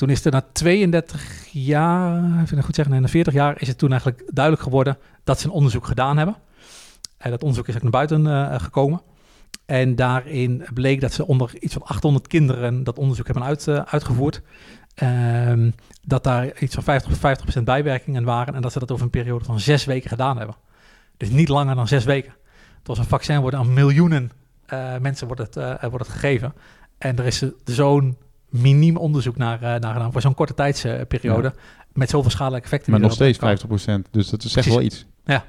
Toen 0.00 0.10
is 0.10 0.24
er 0.24 0.32
na 0.32 0.44
32 0.52 1.46
jaar, 1.50 2.40
even 2.42 2.62
goed 2.62 2.74
zeggen, 2.74 3.00
na 3.00 3.08
40 3.08 3.34
jaar 3.34 3.60
is 3.60 3.68
het 3.68 3.78
toen 3.78 3.90
eigenlijk 3.90 4.22
duidelijk 4.34 4.64
geworden 4.64 4.98
dat 5.24 5.40
ze 5.40 5.46
een 5.46 5.52
onderzoek 5.52 5.86
gedaan 5.86 6.16
hebben. 6.16 6.36
En 7.18 7.30
dat 7.30 7.40
onderzoek 7.40 7.68
is 7.68 7.74
ook 7.74 7.82
naar 7.82 7.90
buiten 7.90 8.26
eh, 8.26 8.60
gekomen. 8.60 9.02
En 9.66 9.96
daarin 9.96 10.64
bleek 10.74 11.00
dat 11.00 11.12
ze 11.12 11.26
onder 11.26 11.58
iets 11.58 11.72
van 11.72 11.82
800 11.82 12.26
kinderen 12.26 12.84
dat 12.84 12.98
onderzoek 12.98 13.26
hebben 13.26 13.58
eh, 13.58 13.74
uitgevoerd. 13.76 14.42
Ehm, 14.94 15.70
dat 16.02 16.24
daar 16.24 16.60
iets 16.60 16.74
van 16.74 16.82
50, 16.82 17.60
50% 17.60 17.64
bijwerkingen 17.64 18.24
waren. 18.24 18.54
En 18.54 18.62
dat 18.62 18.72
ze 18.72 18.78
dat 18.78 18.90
over 18.90 19.04
een 19.04 19.10
periode 19.10 19.44
van 19.44 19.60
zes 19.60 19.84
weken 19.84 20.10
gedaan 20.10 20.36
hebben. 20.36 20.56
Dus 21.16 21.30
niet 21.30 21.48
langer 21.48 21.74
dan 21.74 21.88
zes 21.88 22.04
weken. 22.04 22.32
Het 22.78 22.86
was 22.86 22.98
een 22.98 23.04
vaccin, 23.04 23.40
wordt 23.40 23.56
aan 23.56 23.72
miljoenen 23.72 24.30
eh, 24.66 24.96
mensen 24.98 25.26
wordt 25.26 25.54
het, 25.54 25.80
wordt 25.80 26.06
het 26.06 26.14
gegeven. 26.14 26.54
En 26.98 27.18
er 27.18 27.26
is 27.26 27.44
zo'n 27.64 28.16
miniem 28.50 28.96
onderzoek 28.96 29.36
naar, 29.36 29.60
naar 29.60 29.92
gedaan 29.92 30.12
voor 30.12 30.20
zo'n 30.20 30.34
korte 30.34 30.54
tijdsperiode. 30.54 31.54
Met 31.92 32.10
zoveel 32.10 32.30
schadelijke 32.30 32.64
effecten. 32.64 32.90
Maar 32.92 33.00
nog 33.00 33.12
steeds 33.12 33.38
komen. 33.38 33.58
50%. 34.06 34.10
Dus 34.10 34.30
dat 34.30 34.44
is 34.44 34.56
echt 34.56 34.68
wel 34.68 34.82
iets. 34.82 35.06
Ja. 35.24 35.44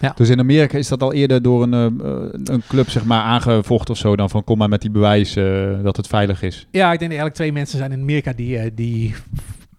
Ja. 0.00 0.12
Dus 0.16 0.28
in 0.28 0.38
Amerika 0.38 0.78
is 0.78 0.88
dat 0.88 1.02
al 1.02 1.12
eerder 1.12 1.42
door 1.42 1.62
een, 1.62 2.00
eh, 2.00 2.54
een 2.54 2.62
club 2.68 2.90
zeg 2.90 3.04
maar, 3.04 3.22
aangevochten 3.22 3.94
of 3.94 4.00
zo. 4.00 4.16
Dan 4.16 4.30
van 4.30 4.44
kom 4.44 4.58
maar 4.58 4.68
met 4.68 4.80
die 4.80 4.90
bewijzen 4.90 5.76
eh, 5.78 5.84
dat 5.84 5.96
het 5.96 6.06
veilig 6.06 6.42
is. 6.42 6.66
Ja, 6.70 6.92
ik 6.92 6.98
denk 6.98 7.10
dat 7.10 7.20
eigenlijk 7.20 7.34
twee 7.34 7.52
mensen 7.52 7.78
zijn 7.78 7.92
in 7.92 8.00
Amerika 8.00 8.32
die, 8.32 8.74
die 8.74 9.14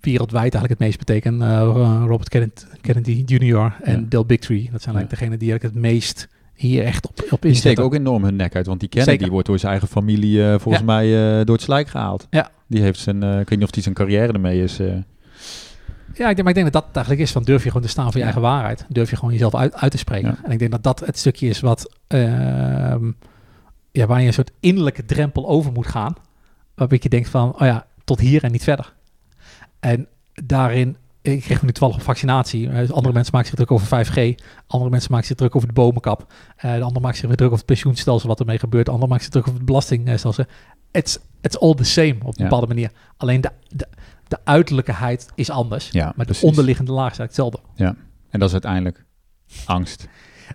wereldwijd 0.02 0.54
eigenlijk 0.54 0.70
het 0.70 0.80
meest 0.80 0.98
betekenen. 0.98 1.64
Robert 2.08 2.30
Kennedy, 2.30 2.64
Kennedy 2.82 3.24
Jr. 3.26 3.76
en 3.82 4.00
Ja. 4.00 4.06
Dale 4.10 4.26
Bigtree. 4.26 4.70
Dat 4.72 4.82
zijn 4.82 4.96
eigenlijk 4.96 5.10
degenen 5.10 5.40
die 5.40 5.50
eigenlijk 5.50 5.76
het 5.76 5.92
meest 5.92 6.28
hier 6.60 6.84
echt 6.84 7.08
op, 7.08 7.24
op 7.30 7.42
Die 7.42 7.54
steken 7.54 7.84
ook 7.84 7.94
enorm 7.94 8.24
hun 8.24 8.36
nek 8.36 8.56
uit. 8.56 8.66
Want 8.66 8.80
die 8.80 8.90
Kennedy 8.90 9.12
Zeker. 9.12 9.32
wordt 9.32 9.48
door 9.48 9.60
zijn 9.60 9.72
eigen 9.72 9.90
familie 9.90 10.44
eh, 10.44 10.60
volgens 10.60 10.80
Ja. 10.80 10.86
mij 10.86 11.40
eh, 11.40 11.46
door 11.46 11.56
het 11.56 11.64
slijk 11.64 11.88
gehaald. 11.88 12.28
Ja. 12.30 12.50
Die 12.68 12.82
heeft 12.82 13.00
zijn, 13.00 13.24
eh, 13.24 13.30
ik 13.40 13.50
weet 13.50 13.58
niet 13.60 13.64
of 13.68 13.72
die 13.72 13.84
zijn 13.84 13.96
carrière 13.96 14.34
ermee 14.34 14.64
is. 14.64 14.78
Ja, 16.14 16.30
ik 16.30 16.36
denk, 16.36 16.38
maar 16.38 16.48
ik 16.48 16.54
denk 16.54 16.66
dat 16.66 16.74
dat 16.74 16.86
het 16.86 16.96
eigenlijk 16.96 17.26
is. 17.26 17.32
Van 17.32 17.44
durf 17.44 17.64
je 17.64 17.68
gewoon 17.68 17.84
te 17.84 17.90
staan 17.92 18.06
voor 18.06 18.18
je 18.18 18.24
eigen 18.24 18.42
waarheid. 18.42 18.86
Durf 18.90 19.10
je 19.10 19.16
gewoon 19.16 19.32
jezelf 19.34 19.56
uit, 19.56 19.76
uit 19.76 19.92
te 19.92 19.98
spreken. 19.98 20.30
Ja. 20.30 20.46
En 20.46 20.52
ik 20.52 20.60
denk 20.60 20.72
dat 20.72 20.84
dat 20.84 21.00
het 21.00 21.18
stukje 21.18 21.48
is 21.48 21.60
wat... 21.60 21.96
ehm, 22.08 23.12
ja, 23.92 24.06
waar 24.06 24.22
je 24.22 24.28
een 24.28 24.34
soort 24.34 24.52
innerlijke 24.60 25.06
drempel 25.06 25.48
over 25.48 25.72
moet 25.72 25.88
gaan. 25.88 26.14
Waarbij 26.76 27.00
je 27.02 27.10
denkt 27.10 27.30
van, 27.30 27.54
oh 27.54 27.60
ja, 27.68 27.86
tot 28.04 28.20
hier 28.20 28.44
en 28.44 28.52
niet 28.52 28.64
verder. 28.64 28.94
En 29.80 30.08
daarin 30.46 30.98
ik 31.22 31.42
kreeg 31.42 31.62
nu 31.62 31.68
toevallig 31.72 31.96
een 31.96 32.02
vaccinatie. 32.02 32.70
Eh, 32.70 32.90
andere 32.90 33.14
mensen 33.14 33.34
maken 33.34 33.48
zich 33.48 33.56
druk 33.56 33.72
over 33.72 33.88
5G. 33.88 34.36
Andere 34.68 34.90
mensen 34.90 35.12
maken 35.12 35.28
zich 35.28 35.36
druk 35.36 35.56
over 35.56 35.68
de 35.68 35.74
bomenkap. 35.74 36.34
Eh, 36.56 36.74
de 36.74 36.82
andere 36.82 37.00
maken 37.00 37.18
zich 37.18 37.28
weer 37.28 37.36
druk 37.36 37.48
over 37.48 37.58
het 37.58 37.68
pensioenstelsel, 37.68 38.28
wat 38.30 38.40
ermee 38.40 38.60
gebeurt. 38.60 38.86
De 38.86 38.92
andere 38.92 39.10
maken 39.10 39.24
zich 39.26 39.34
druk 39.34 39.46
over 39.48 39.58
het 39.60 39.68
belastingstelsel. 39.68 40.46
It's, 40.92 41.20
it's 41.42 41.58
all 41.58 41.74
the 41.74 41.84
same 41.84 42.16
op 42.20 42.26
een 42.28 42.34
Ja. 42.36 42.44
bepaalde 42.44 42.68
manier. 42.68 42.92
Alleen 43.18 43.42
de, 43.42 43.52
de, 43.68 43.88
de 44.28 44.38
uiterlijkheid 44.44 45.28
is 45.36 45.50
anders. 45.50 45.90
Ja, 45.92 46.14
maar 46.16 46.26
precies. 46.26 46.42
de 46.42 46.48
onderliggende 46.48 46.92
laag 46.92 47.12
is 47.12 47.20
eigenlijk 47.20 47.54
hetzelfde. 47.68 47.98
En 48.30 48.40
dat 48.40 48.48
is 48.48 48.54
uiteindelijk 48.54 49.06
angst. 49.66 50.08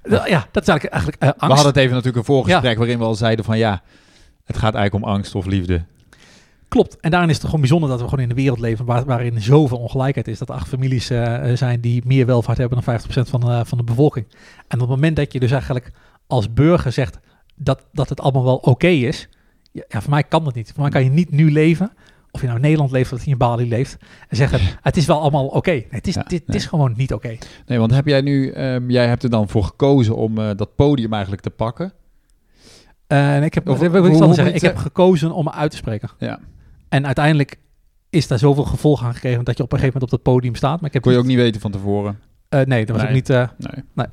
Ja, 0.08 0.46
dat 0.50 0.62
is 0.62 0.68
eigenlijk, 0.68 0.84
eigenlijk 0.84 1.22
eh, 1.22 1.28
angst. 1.28 1.40
We 1.40 1.46
hadden 1.46 1.66
het 1.66 1.76
even 1.76 1.90
natuurlijk 1.90 2.16
een 2.16 2.24
voorgesprek 2.34 2.72
Ja. 2.72 2.78
waarin 2.78 2.98
we 2.98 3.04
al 3.04 3.14
zeiden 3.14 3.44
van 3.44 3.58
ja, 3.58 3.82
het 4.44 4.56
gaat 4.58 4.74
eigenlijk 4.74 5.04
om 5.04 5.10
angst 5.12 5.34
of 5.34 5.46
liefde. 5.46 5.84
Klopt. 6.74 7.00
En 7.00 7.10
daarin 7.10 7.28
is 7.30 7.34
het 7.36 7.44
gewoon 7.44 7.60
bijzonder 7.60 7.88
dat 7.88 8.00
we 8.00 8.08
gewoon 8.08 8.24
in 8.24 8.30
een 8.30 8.36
wereld 8.36 8.58
leven 8.60 8.84
waar, 8.84 9.04
waarin 9.04 9.42
zoveel 9.42 9.78
ongelijkheid 9.78 10.28
is. 10.28 10.38
Dat 10.38 10.48
er 10.48 10.54
acht 10.54 10.68
families 10.68 11.10
eh, 11.10 11.50
eh, 11.50 11.56
zijn 11.56 11.80
die 11.80 12.02
meer 12.06 12.26
welvaart 12.26 12.58
hebben 12.58 12.82
dan 12.84 13.00
50% 13.00 13.04
van, 13.28 13.40
de 13.40 13.64
van 13.64 13.78
de 13.78 13.84
bevolking. 13.84 14.26
En 14.68 14.74
op 14.74 14.80
het 14.80 14.88
moment 14.88 15.16
dat 15.16 15.32
je 15.32 15.40
dus 15.40 15.50
eigenlijk 15.50 15.90
als 16.26 16.52
burger 16.52 16.92
zegt 16.92 17.18
dat, 17.56 17.86
dat 17.92 18.08
het 18.08 18.20
allemaal 18.20 18.44
wel 18.44 18.56
oké 18.56 18.86
is. 18.86 19.28
Ja, 19.72 19.82
ja, 19.88 20.00
voor 20.00 20.10
mij 20.10 20.22
kan 20.22 20.44
dat 20.44 20.54
niet. 20.54 20.70
Voor 20.72 20.82
mij 20.82 20.90
kan 20.90 21.04
je 21.04 21.10
niet 21.10 21.30
nu 21.30 21.50
leven. 21.52 21.92
Of 22.30 22.40
je 22.40 22.46
nou 22.46 22.58
in 22.58 22.64
Nederland 22.64 22.90
leeft 22.90 23.12
of 23.12 23.16
dat 23.16 23.26
je 23.26 23.32
in 23.32 23.38
Bali 23.38 23.68
leeft. 23.68 23.96
En 24.28 24.36
zeggen, 24.36 24.60
het 24.82 24.96
is 24.96 25.06
wel 25.06 25.20
allemaal 25.20 25.46
oké. 25.46 25.70
Nee, 25.70 25.86
het 25.90 26.06
is, 26.06 26.14
Ja, 26.14 26.22
dit, 26.22 26.42
het 26.46 26.54
is 26.54 26.66
gewoon 26.66 26.94
niet 26.96 27.12
oké. 27.12 27.36
Nee, 27.66 27.78
want 27.78 27.90
heb 27.90 28.06
jij 28.06 28.20
nu, 28.20 28.50
ehm, 28.50 28.90
jij 28.90 29.06
hebt 29.06 29.22
er 29.22 29.30
dan 29.30 29.48
voor 29.48 29.64
gekozen 29.64 30.16
om 30.16 30.38
eh, 30.38 30.50
dat 30.56 30.74
podium 30.74 31.12
eigenlijk 31.12 31.42
te 31.42 31.50
pakken. 31.50 31.92
Eh, 33.06 33.36
en 33.36 33.42
ik 33.42 33.54
heb, 33.54 33.68
Of- 33.68 33.78
wil 33.78 33.88
ik 33.94 34.00
hoe- 34.00 34.10
dan 34.10 34.22
hoe 34.22 34.34
zeggen, 34.34 34.54
ik 34.54 34.60
heb 34.60 34.76
gekozen 34.76 35.32
om 35.32 35.44
me 35.44 35.52
uit 35.52 35.70
te 35.70 35.76
spreken. 35.76 36.10
Ja. 36.18 36.38
En 36.94 37.06
uiteindelijk 37.06 37.56
is 38.10 38.26
daar 38.26 38.38
zoveel 38.38 38.64
gevolg 38.64 39.02
aan 39.04 39.14
gegeven 39.14 39.44
dat 39.44 39.56
je 39.56 39.62
op 39.62 39.72
een 39.72 39.78
gegeven 39.78 40.00
moment 40.00 40.12
op 40.12 40.24
dat 40.24 40.32
podium 40.34 40.54
staat. 40.54 40.76
Maar 40.80 40.88
ik 40.88 40.92
heb 40.94 41.02
Kon 41.02 41.12
je 41.12 41.18
ook 41.18 41.24
niet 41.24 41.36
weten 41.36 41.60
van 41.60 41.70
tevoren. 41.70 42.18
Eh, 42.48 42.60
nee, 42.60 42.84
dat 42.86 42.88
was 42.96 42.98
Nee. 42.98 43.06
ook 43.06 43.14
niet. 43.16 43.30
eh, 43.30 43.48
Nee. 43.58 44.06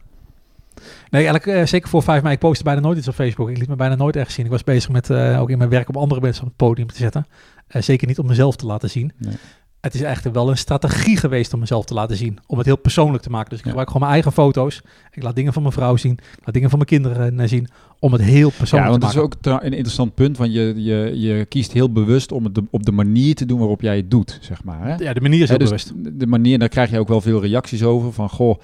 nee, 1.10 1.28
eigenlijk 1.28 1.46
eh, 1.46 1.65
zeker 1.65 1.89
voor 1.89 2.04
5 2.04 2.22
mei. 2.22 2.34
Ik 2.34 2.39
postte 2.39 2.63
bijna 2.63 2.80
nooit 2.82 2.98
iets 2.98 3.08
op 3.08 3.13
Facebook. 3.13 3.50
Ik 3.50 3.58
liet 3.58 3.67
me 3.67 3.76
bijna 3.76 3.96
nooit 3.96 4.15
ergens 4.15 4.36
zien. 4.36 4.46
Ik 4.46 4.52
was 4.52 4.63
bezig 4.63 4.89
met 4.89 5.10
eh, 5.10 5.41
ook 5.41 5.50
in 5.50 5.58
mijn 5.58 5.70
werk 5.70 5.89
om 5.89 5.96
andere 5.96 6.22
mensen 6.22 6.41
op 6.44 6.48
het 6.48 6.58
podium 6.58 6.88
te 6.88 6.96
zetten. 6.98 7.26
Eh, 7.67 7.82
zeker 7.82 8.08
niet 8.08 8.20
om 8.20 8.28
mezelf 8.28 8.56
te 8.56 8.65
laten 8.65 8.89
zien. 8.89 9.12
Nee. 9.17 9.36
Het 9.82 9.94
is 9.94 10.02
echt 10.02 10.32
wel 10.32 10.50
een 10.50 10.58
strategie 10.58 11.17
geweest 11.17 11.54
om 11.54 11.60
mezelf 11.60 11.86
te 11.86 11.94
laten 11.94 12.17
zien. 12.17 12.38
Om 12.48 12.58
het 12.58 12.65
heel 12.65 12.78
persoonlijk 12.78 13.24
te 13.24 13.30
maken. 13.30 13.50
Dus 13.50 13.58
ik 13.60 13.63
Ja. 13.63 13.70
gebruik 13.70 13.88
gewoon 13.91 14.02
mijn 14.08 14.13
eigen 14.13 14.32
foto's. 14.41 14.82
Ik 15.12 15.24
laat 15.24 15.36
dingen 15.36 15.54
van 15.54 15.62
mijn 15.62 15.74
vrouw 15.74 15.96
zien. 15.98 16.12
Ik 16.12 16.46
laat 16.46 16.54
dingen 16.54 16.70
van 16.70 16.78
mijn 16.78 16.89
kinderen 16.89 17.39
eh, 17.39 17.48
zien. 17.48 17.67
Om 18.00 18.12
het 18.12 18.22
heel 18.22 18.48
Ja, 18.50 18.54
persoonlijk 18.58 18.89
want 18.89 19.02
te 19.02 19.08
dat 19.08 19.15
is 19.15 19.22
maken. 19.44 19.54
ook 19.56 19.63
een 19.63 19.72
interessant 19.74 20.13
punt, 20.15 20.38
want 20.38 20.54
je, 20.54 20.74
je, 20.84 21.20
je 21.20 21.46
kiest 21.46 21.72
heel 21.72 21.91
bewust 21.91 22.32
om 22.32 22.44
het 22.44 22.56
de- 22.56 22.63
op 22.72 22.84
de 22.86 22.91
manier 22.91 23.36
te 23.36 23.46
doen 23.46 23.60
waarop 23.60 23.82
jij 23.82 23.96
het 23.98 24.12
doet, 24.12 24.38
zeg 24.41 24.63
maar. 24.63 24.88
Hè? 24.88 24.96
Ja, 24.96 25.13
de 25.13 25.22
manier 25.22 25.41
is 25.41 25.50
heel 25.50 25.58
dus 25.58 25.67
bewust. 25.70 26.20
de 26.20 26.28
manier, 26.28 26.60
daar 26.60 26.70
krijg 26.70 26.89
je 26.91 27.00
ook 27.00 27.08
wel 27.08 27.22
veel 27.22 27.41
reacties 27.41 27.84
over 27.84 28.13
van, 28.13 28.30
goh, 28.30 28.60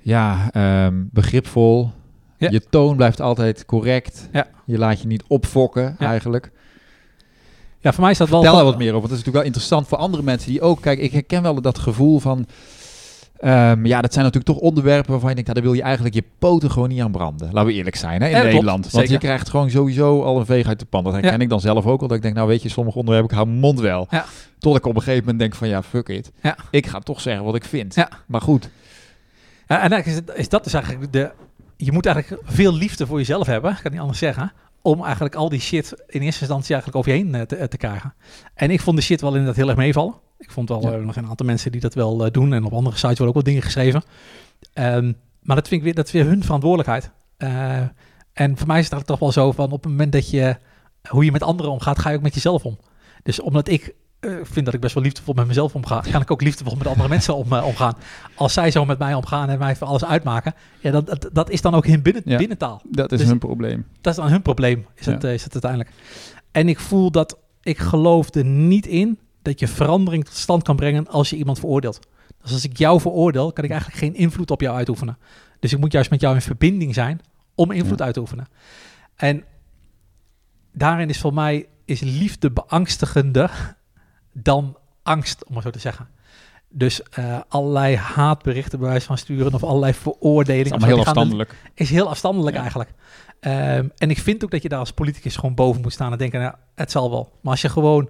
ja, 0.00 0.50
ehm, 0.50 1.02
begripvol. 1.10 1.90
Ja. 2.38 2.50
Je 2.50 2.60
toon 2.70 2.96
blijft 2.96 3.20
altijd 3.20 3.64
correct. 3.64 4.28
Ja. 4.32 4.46
Je 4.66 4.78
laat 4.78 5.00
je 5.00 5.06
niet 5.06 5.24
opfokken, 5.28 5.96
Ja. 5.98 6.06
eigenlijk. 6.08 6.50
Ja, 7.84 7.92
voor 7.92 8.02
mij 8.02 8.10
is 8.10 8.18
dat 8.18 8.28
wel... 8.28 8.38
Vertel 8.40 8.56
daar 8.58 8.66
wat 8.66 8.78
meer 8.78 8.88
over, 8.94 9.00
want 9.00 9.10
dat 9.10 9.18
is 9.18 9.24
natuurlijk 9.24 9.44
wel 9.44 9.52
interessant 9.52 9.88
voor 9.88 9.98
andere 9.98 10.22
mensen 10.22 10.50
die 10.50 10.60
ook... 10.60 10.80
Kijk, 10.80 10.98
ik 10.98 11.12
herken 11.12 11.42
wel 11.42 11.60
dat 11.60 11.78
gevoel 11.78 12.18
van... 12.18 12.46
ehm, 13.36 13.86
ja, 13.86 14.00
dat 14.00 14.12
zijn 14.12 14.24
natuurlijk 14.24 14.54
toch 14.54 14.62
onderwerpen 14.68 15.10
waarvan 15.10 15.28
je 15.28 15.34
denkt... 15.34 15.48
Ja, 15.48 15.54
daar 15.54 15.64
wil 15.64 15.72
je 15.72 15.82
eigenlijk 15.82 16.14
je 16.14 16.24
poten 16.38 16.70
gewoon 16.70 16.88
niet 16.88 17.00
aan 17.00 17.10
branden. 17.12 17.48
Laten 17.52 17.66
we 17.70 17.72
eerlijk 17.76 17.96
zijn, 17.96 18.20
hè, 18.22 18.26
in 18.26 18.30
Ja, 18.30 18.36
dat 18.42 18.50
klopt. 18.50 18.54
Nederland. 18.64 18.90
Want 18.90 19.08
je 19.08 19.18
krijgt 19.18 19.48
gewoon 19.48 19.70
sowieso 19.70 20.22
al 20.22 20.38
een 20.38 20.46
veeg 20.46 20.66
uit 20.66 20.78
de 20.78 20.84
pan. 20.84 21.04
Dat 21.04 21.12
herken 21.12 21.32
Ja. 21.32 21.38
ik 21.38 21.48
dan 21.48 21.60
zelf 21.60 21.86
ook 21.86 22.00
al. 22.02 22.06
Dat 22.08 22.16
ik 22.16 22.22
denk, 22.22 22.34
nou 22.34 22.48
weet 22.48 22.62
je, 22.62 22.68
sommige 22.68 22.98
onderwerpen, 22.98 23.30
ik 23.30 23.36
hou 23.36 23.48
mijn 23.48 23.60
mond 23.60 23.80
wel. 23.80 24.06
Ja. 24.10 24.24
Tot 24.58 24.76
ik 24.76 24.86
op 24.86 24.94
een 24.94 25.02
gegeven 25.02 25.20
moment 25.22 25.38
denk 25.38 25.54
van, 25.54 25.68
ja, 25.68 25.82
fuck 25.82 26.08
it. 26.08 26.32
Ik 26.70 26.86
ga 26.86 26.98
toch 26.98 27.20
zeggen 27.20 27.44
wat 27.44 27.54
ik 27.54 27.64
vind. 27.64 27.94
Ja. 27.94 28.08
Maar 28.26 28.40
goed, 28.40 28.68
en 29.66 29.76
eigenlijk 29.78 30.06
is, 30.06 30.14
het- 30.14 30.32
is 30.34 30.48
dat 30.48 30.64
dus 30.64 30.72
eigenlijk 30.72 31.12
de... 31.12 31.30
Je 31.76 31.92
moet 31.92 32.06
eigenlijk 32.06 32.42
veel 32.46 32.74
liefde 32.74 33.06
voor 33.06 33.18
jezelf 33.18 33.46
hebben, 33.46 33.70
ik 33.70 33.78
kan 33.82 33.90
niet 33.92 34.00
anders 34.00 34.18
zeggen, 34.18 34.52
om 34.86 35.02
eigenlijk 35.04 35.34
al 35.34 35.48
die 35.48 35.60
shit 35.60 35.92
in 36.06 36.20
eerste 36.20 36.40
instantie 36.40 36.74
eigenlijk 36.74 36.96
over 36.96 37.12
je 37.12 37.24
heen 37.24 37.34
eh, 37.34 37.40
te, 37.40 37.56
eh, 37.56 37.66
te 37.66 37.76
krijgen. 37.76 38.14
En 38.54 38.70
ik 38.70 38.80
vond 38.80 38.96
de 38.96 39.02
shit 39.02 39.20
wel 39.20 39.30
inderdaad 39.30 39.56
heel 39.56 39.68
erg 39.68 39.76
meevallen. 39.76 40.14
Ik 40.38 40.50
vond 40.50 40.68
wel 40.68 40.82
Ja. 40.82 40.92
eh, 40.92 41.04
nog 41.04 41.16
een 41.16 41.26
aantal 41.28 41.46
mensen 41.46 41.72
die 41.72 41.80
dat 41.80 41.94
wel 41.94 42.32
doen 42.32 42.52
en 42.52 42.64
op 42.64 42.72
andere 42.72 42.96
sites 42.96 43.18
worden 43.18 43.28
ook 43.28 43.34
wel 43.34 43.42
dingen 43.42 43.62
geschreven. 43.62 44.02
Ehm, 44.72 45.12
maar 45.40 45.56
dat 45.56 45.68
vind 45.68 45.80
ik 45.80 45.86
weer, 45.86 45.94
dat 45.94 46.06
is 46.06 46.12
weer 46.12 46.24
hun 46.26 46.42
verantwoordelijkheid. 46.44 47.10
En 48.32 48.56
voor 48.58 48.66
mij 48.66 48.78
is 48.78 48.90
het 48.90 49.06
toch 49.06 49.18
wel 49.18 49.32
zo 49.32 49.52
van 49.52 49.64
op 49.64 49.82
het 49.82 49.90
moment 49.90 50.12
dat 50.12 50.30
je, 50.30 50.56
hoe 51.08 51.24
je 51.24 51.32
met 51.32 51.42
anderen 51.42 51.72
omgaat, 51.72 51.98
ga 51.98 52.10
je 52.10 52.16
ook 52.16 52.22
met 52.22 52.34
jezelf 52.34 52.64
om. 52.64 52.78
Dus 53.22 53.40
omdat 53.40 53.68
ik 53.68 53.94
eh, 54.24 54.34
vind 54.42 54.64
dat 54.64 54.74
ik 54.74 54.80
best 54.80 54.94
wel 54.94 55.02
liefdevol 55.02 55.34
met 55.34 55.46
mezelf 55.46 55.74
omga, 55.74 56.00
kan 56.12 56.20
ik 56.20 56.30
ook 56.30 56.42
liefdevol 56.42 56.76
met 56.76 56.86
andere 56.86 57.08
mensen 57.08 57.36
om, 57.36 57.52
eh, 57.52 57.66
omgaan. 57.66 57.94
Als 58.34 58.52
zij 58.52 58.70
zo 58.70 58.84
met 58.84 58.98
mij 58.98 59.14
omgaan 59.14 59.48
en 59.48 59.58
mij 59.58 59.76
voor 59.76 59.86
alles 59.86 60.04
uitmaken, 60.04 60.54
ja, 60.80 60.90
dat, 60.90 61.06
dat, 61.06 61.28
dat 61.32 61.50
is 61.50 61.60
dan 61.60 61.74
ook 61.74 61.86
hun 61.86 62.02
binnen, 62.02 62.22
Ja. 62.24 62.36
binnentaal. 62.38 62.82
dat 62.90 63.12
is 63.12 63.18
Dus- 63.18 63.28
hun 63.28 63.38
probleem. 63.38 63.86
Dat 64.00 64.12
is 64.16 64.18
dan 64.22 64.28
hun 64.30 64.42
probleem, 64.42 64.86
is, 64.94 65.06
het, 65.06 65.22
Ja. 65.22 65.28
eh, 65.28 65.34
is 65.34 65.44
het 65.44 65.52
uiteindelijk. 65.52 65.90
En 66.52 66.68
ik 66.68 66.80
voel 66.80 67.10
dat 67.10 67.38
ik 67.62 67.78
geloof 67.78 68.34
er 68.34 68.44
niet 68.44 68.86
in 68.86 69.18
dat 69.42 69.60
je 69.60 69.68
verandering 69.68 70.24
tot 70.24 70.34
stand 70.34 70.62
kan 70.62 70.76
brengen 70.76 71.08
als 71.08 71.30
je 71.30 71.36
iemand 71.36 71.58
veroordeelt. 71.58 72.00
Dus 72.42 72.52
als 72.52 72.64
ik 72.64 72.76
jou 72.78 73.00
veroordeel, 73.00 73.52
kan 73.52 73.64
ik 73.64 73.70
eigenlijk 73.70 74.00
geen 74.00 74.14
invloed 74.14 74.50
op 74.50 74.60
jou 74.60 74.76
uitoefenen. 74.76 75.18
Dus 75.60 75.72
ik 75.72 75.78
moet 75.78 75.92
juist 75.92 76.10
met 76.10 76.20
jou 76.20 76.34
in 76.34 76.40
verbinding 76.40 76.94
zijn 76.94 77.20
om 77.54 77.70
invloed 77.70 77.98
Ja. 77.98 78.04
uit 78.04 78.14
te 78.14 78.20
oefenen. 78.20 78.46
En 79.16 79.44
daarin 80.72 81.08
is 81.08 81.20
voor 81.20 81.34
mij 81.34 81.66
is 81.84 82.00
liefde 82.00 82.50
beangstigender 82.50 83.76
dan 84.34 84.76
angst, 85.02 85.44
om 85.44 85.52
maar 85.54 85.62
zo 85.62 85.70
te 85.70 85.78
zeggen. 85.78 86.08
Dus 86.68 87.02
eh, 87.02 87.40
allerlei 87.48 87.96
haatberichten 87.96 88.78
bij 88.78 88.88
wijze 88.88 89.06
van 89.06 89.18
sturen 89.18 89.54
of 89.54 89.64
allerlei 89.64 89.94
veroordelingen. 89.94 90.78
is 90.78 90.84
heel 90.84 90.92
er- 90.98 91.04
afstandelijk. 91.04 91.54
is 91.74 91.90
heel 91.90 92.08
afstandelijk 92.08 92.54
Ja. 92.56 92.60
eigenlijk. 92.62 92.90
Ehm, 93.40 93.88
en 93.96 94.10
ik 94.10 94.18
vind 94.18 94.44
ook 94.44 94.50
dat 94.50 94.62
je 94.62 94.68
daar 94.68 94.78
als 94.78 94.92
politicus 94.92 95.36
gewoon 95.36 95.54
boven 95.54 95.82
moet 95.82 95.92
staan 95.92 96.12
en 96.12 96.18
denken, 96.18 96.40
nou, 96.40 96.54
het 96.74 96.90
zal 96.90 97.10
wel. 97.10 97.32
Maar 97.42 97.52
als 97.52 97.60
je 97.62 97.68
gewoon 97.68 98.08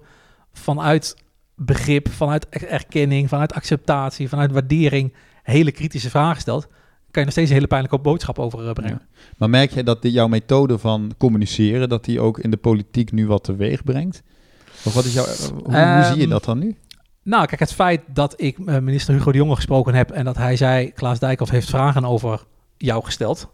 vanuit 0.52 1.16
begrip, 1.56 2.08
vanuit 2.08 2.46
er- 2.50 2.66
erkenning, 2.68 3.28
vanuit 3.28 3.52
acceptatie, 3.52 4.28
vanuit 4.28 4.52
waardering 4.52 5.14
hele 5.42 5.72
kritische 5.72 6.10
vragen 6.10 6.40
stelt, 6.40 6.66
kan 6.66 7.22
je 7.22 7.28
nog 7.28 7.30
steeds 7.30 7.48
een 7.48 7.54
hele 7.54 7.66
pijnlijke 7.66 7.98
boodschap 7.98 8.38
overbrengen. 8.38 9.00
Ja. 9.10 9.24
Maar 9.38 9.50
merk 9.50 9.70
je 9.70 9.82
dat 9.82 10.02
die, 10.02 10.12
jouw 10.12 10.28
methode 10.28 10.78
van 10.78 11.12
communiceren, 11.18 11.88
dat 11.88 12.04
die 12.04 12.20
ook 12.20 12.38
in 12.38 12.50
de 12.50 12.56
politiek 12.56 13.12
nu 13.12 13.26
wat 13.26 13.44
teweeg 13.44 13.84
brengt? 13.84 14.22
Of 14.85 14.94
wat 14.94 15.05
is 15.05 15.12
jouw, 15.12 15.25
hoe, 15.25 15.62
hoe 15.64 15.75
Ehm, 15.75 16.12
zie 16.12 16.20
je 16.20 16.29
dat 16.29 16.44
dan 16.44 16.59
nu? 16.59 16.77
Nou, 17.23 17.47
kijk, 17.47 17.61
het 17.61 17.73
feit 17.73 18.01
dat 18.07 18.40
ik 18.40 18.59
eh, 18.59 18.79
minister 18.79 19.14
Hugo 19.14 19.33
de 19.33 19.38
Jonge 19.38 19.55
gesproken 19.55 19.94
heb 19.94 20.11
en 20.11 20.25
dat 20.25 20.37
hij 20.37 20.57
zei, 20.57 20.92
Klaas 20.92 21.18
Dijkhoff 21.18 21.51
heeft 21.51 21.68
vragen 21.70 22.05
over 22.05 22.44
jou 22.77 23.05
gesteld, 23.05 23.51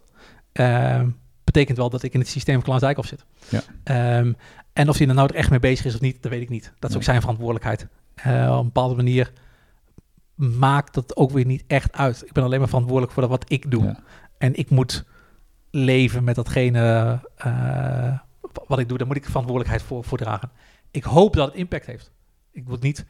ehm, 0.51 1.09
betekent 1.43 1.77
wel 1.77 1.89
dat 1.89 2.03
ik 2.03 2.13
in 2.13 2.19
het 2.19 2.29
systeem 2.29 2.55
van 2.55 2.63
Klaas 2.63 2.79
Dijkhoff 2.81 3.07
zit. 3.07 3.25
Ja. 3.49 3.61
Ehm, 3.83 4.33
en 4.73 4.89
of 4.89 4.97
hij 4.97 5.07
er 5.07 5.13
nou 5.13 5.33
echt 5.33 5.49
mee 5.49 5.59
bezig 5.59 5.85
is 5.85 5.93
of 5.93 6.01
niet, 6.01 6.21
dat 6.21 6.31
weet 6.31 6.41
ik 6.41 6.49
niet. 6.49 6.63
Dat 6.63 6.73
is 6.83 6.87
Nee. 6.89 6.97
ook 6.97 7.03
zijn 7.03 7.19
verantwoordelijkheid. 7.21 7.87
Eh, 8.15 8.51
op 8.51 8.57
een 8.59 8.65
bepaalde 8.65 8.95
manier 8.95 9.31
maakt 10.35 10.93
dat 10.93 11.15
ook 11.15 11.31
weer 11.31 11.45
niet 11.45 11.63
echt 11.67 11.93
uit. 11.93 12.23
Ik 12.25 12.31
ben 12.31 12.43
alleen 12.43 12.59
maar 12.59 12.67
verantwoordelijk 12.67 13.13
voor 13.13 13.21
dat 13.21 13.31
wat 13.31 13.45
ik 13.47 13.71
doe. 13.71 13.83
Ja. 13.83 13.99
En 14.37 14.55
ik 14.55 14.69
moet 14.69 15.03
leven 15.71 16.23
met 16.23 16.35
datgene 16.35 17.19
eh, 17.37 18.17
wat 18.67 18.79
ik 18.79 18.89
doe. 18.89 18.97
Daar 18.97 19.07
moet 19.07 19.15
ik 19.15 19.25
verantwoordelijkheid 19.25 19.81
voor, 19.81 20.03
voor 20.03 20.17
dragen. 20.17 20.49
Ik 20.91 21.03
hoop 21.03 21.35
dat 21.35 21.47
het 21.47 21.55
impact 21.55 21.85
heeft. 21.85 22.11
Ik 22.51 22.67
wil 22.67 22.77
niet... 22.79 23.05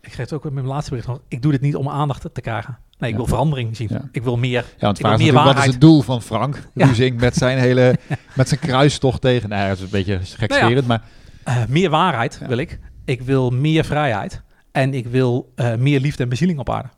Ik 0.00 0.12
geef 0.12 0.16
het 0.16 0.32
ook 0.32 0.44
met 0.44 0.52
mijn 0.52 0.66
laatste 0.66 0.90
bericht. 0.90 1.20
Ik 1.28 1.42
doe 1.42 1.52
dit 1.52 1.60
niet 1.60 1.76
om 1.76 1.88
aandacht 1.88 2.26
te 2.32 2.40
krijgen. 2.40 2.78
Nee, 2.98 3.10
ik 3.10 3.16
wil 3.16 3.26
verandering 3.26 3.76
zien. 3.76 4.08
Ik 4.12 4.22
wil 4.22 4.36
meer... 4.36 4.64
Ja, 4.78 4.86
want 4.86 4.98
Ik 4.98 5.06
wil 5.06 5.16
meer 5.16 5.32
wat 5.32 5.58
is 5.58 5.64
het 5.64 5.80
doel 5.80 6.02
van 6.02 6.22
Frank 6.22 6.68
Ja. 6.74 6.86
Ruzing 6.86 7.20
met 7.20 7.34
zijn 7.34 7.58
hele, 7.58 7.98
met 8.36 8.48
zijn 8.48 8.60
kruistocht 8.60 9.20
tegen, 9.20 9.48
nou 9.48 9.68
dat 9.68 9.76
is 9.76 9.82
een 9.82 9.90
beetje 9.90 10.20
gekscherend, 10.22 10.86
maar 10.86 11.02
eh, 11.44 11.66
meer 11.68 11.90
waarheid 11.90 12.38
wil 12.46 12.56
ik. 12.56 12.78
Ik 13.04 13.22
wil 13.22 13.50
meer 13.50 13.84
vrijheid. 13.84 14.42
En 14.72 14.94
ik 14.94 15.06
wil 15.06 15.52
eh, 15.54 15.74
meer 15.74 16.00
liefde 16.00 16.22
en 16.22 16.28
bezieling 16.28 16.58
op 16.58 16.70
aarde. 16.70 16.88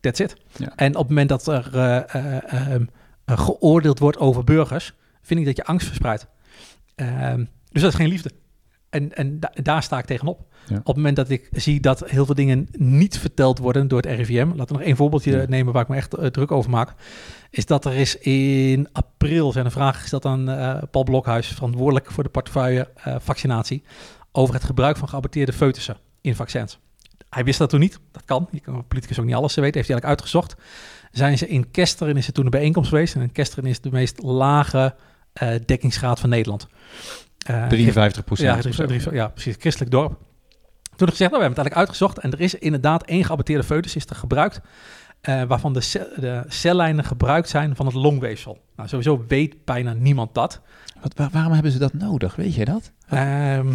That's 0.00 0.20
it. 0.20 0.36
Ja. 0.56 0.72
En 0.76 0.90
op 0.90 0.98
het 0.98 1.08
moment 1.08 1.28
dat 1.28 1.46
er 1.46 1.70
eh, 1.72 2.14
eh, 2.14 2.52
ehm, 2.52 2.84
eh, 3.24 3.38
geoordeeld 3.38 3.98
wordt 3.98 4.18
over 4.18 4.44
burgers, 4.44 4.94
vind 5.22 5.40
ik 5.40 5.46
dat 5.46 5.56
je 5.56 5.64
angst 5.64 5.86
verspreidt. 5.86 6.26
Ehm, 6.94 7.44
dus 7.70 7.82
dat 7.82 7.90
is 7.90 7.98
geen 7.98 8.08
liefde. 8.08 8.30
En, 8.90 9.16
en 9.16 9.40
da- 9.40 9.52
daar 9.62 9.82
sta 9.82 9.98
ik 9.98 10.04
tegenop. 10.04 10.46
Ja. 10.68 10.76
Op 10.76 10.86
het 10.86 10.96
moment 10.96 11.16
dat 11.16 11.30
ik 11.30 11.48
zie 11.52 11.80
dat 11.80 12.10
heel 12.10 12.26
veel 12.26 12.34
dingen 12.34 12.68
niet 12.72 13.18
verteld 13.18 13.58
worden 13.58 13.88
door 13.88 14.00
het 14.00 14.10
RIVM. 14.10 14.46
Laten 14.48 14.66
we 14.66 14.72
nog 14.72 14.82
één 14.82 14.96
voorbeeldje 14.96 15.36
Ja. 15.36 15.44
nemen 15.48 15.72
waar 15.72 15.82
ik 15.82 15.88
me 15.88 15.96
echt 15.96 16.14
eh, 16.14 16.26
druk 16.26 16.50
over 16.52 16.70
maak. 16.70 16.94
Is 17.50 17.66
dat 17.66 17.84
er 17.84 17.94
is 17.94 18.16
in 18.18 18.88
april 18.92 19.52
zijn 19.52 19.64
er 19.64 19.70
vragen 19.70 20.00
gesteld 20.00 20.24
aan 20.24 20.48
eh, 20.48 20.82
Paul 20.90 21.04
Blokhuis, 21.04 21.46
verantwoordelijk 21.46 22.10
voor 22.10 22.22
de 22.24 22.30
portefeuille 22.30 22.88
eh, 22.94 23.16
vaccinatie, 23.18 23.82
over 24.32 24.54
het 24.54 24.64
gebruik 24.64 24.96
van 24.96 25.08
geaborteerde 25.08 25.52
foetussen 25.52 25.96
in 26.20 26.34
vaccins. 26.36 26.78
Hij 27.28 27.44
wist 27.44 27.58
dat 27.58 27.70
toen 27.70 27.80
niet. 27.80 27.98
Dat 28.12 28.24
kan. 28.24 28.48
Je 28.50 28.60
kan 28.60 28.86
politicus 28.86 29.18
ook 29.18 29.24
niet 29.24 29.34
alles 29.34 29.54
weten. 29.54 29.74
Heeft 29.74 29.88
hij 29.88 29.96
eigenlijk 30.00 30.20
uitgezocht. 30.20 30.56
Zijn 31.12 31.38
ze 31.38 31.48
in 31.48 31.70
Kesteren 31.70 32.16
is 32.16 32.26
er 32.26 32.32
toen 32.32 32.44
een 32.44 32.50
bijeenkomst 32.50 32.88
geweest. 32.88 33.14
En 33.14 33.32
Kesteren 33.32 33.66
is 33.70 33.80
de 33.80 33.90
meest 33.90 34.22
lage 34.22 34.94
dekkingsgraad 35.66 36.20
van 36.20 36.28
Nederland. 36.28 36.66
Eh, 37.48 37.66
53 37.66 38.24
procent. 38.24 38.48
ja, 39.14 39.22
ja, 39.22 39.28
precies. 39.28 39.56
Christelijk 39.58 39.90
dorp. 39.90 40.18
Toen 40.96 41.08
gezegd, 41.08 41.30
nou, 41.30 41.42
we 41.42 41.48
hebben 41.48 41.64
het 41.64 41.72
eigenlijk 41.74 41.76
uitgezocht 41.76 42.18
en 42.18 42.32
er 42.32 42.40
is 42.40 42.54
inderdaad 42.54 43.04
één 43.04 43.24
geaborteerde 43.24 43.62
foetus 43.64 43.96
is 43.96 44.06
er 44.06 44.16
gebruikt, 44.16 44.60
eh, 45.20 45.42
waarvan 45.42 45.72
de, 45.72 45.80
ce- 45.80 46.08
de 46.16 46.42
cellijnen 46.48 47.04
gebruikt 47.04 47.48
zijn 47.48 47.76
van 47.76 47.86
het 47.86 47.94
longweefsel. 47.94 48.58
Nou, 48.76 48.88
sowieso 48.88 49.24
weet 49.28 49.64
bijna 49.64 49.92
niemand 49.92 50.34
dat. 50.34 50.60
Wat, 51.00 51.12
waar- 51.16 51.30
waarom 51.32 51.52
hebben 51.52 51.72
ze 51.72 51.78
dat 51.78 51.92
nodig? 51.92 52.36
Weet 52.36 52.54
jij 52.54 52.64
dat? 52.64 52.90
Ehm, 53.08 53.72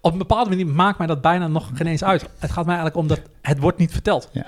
op 0.00 0.12
een 0.12 0.18
bepaalde 0.18 0.50
manier 0.50 0.66
maakt 0.66 0.98
mij 0.98 1.06
dat 1.06 1.20
bijna 1.20 1.46
nog 1.48 1.70
geen 1.74 1.86
eens 1.86 2.04
uit. 2.04 2.22
Het 2.38 2.50
gaat 2.50 2.66
mij 2.66 2.76
eigenlijk 2.76 2.96
om 2.96 3.06
dat 3.06 3.20
het 3.42 3.58
wordt 3.58 3.78
niet 3.78 3.92
verteld. 3.92 4.28
Ja. 4.32 4.46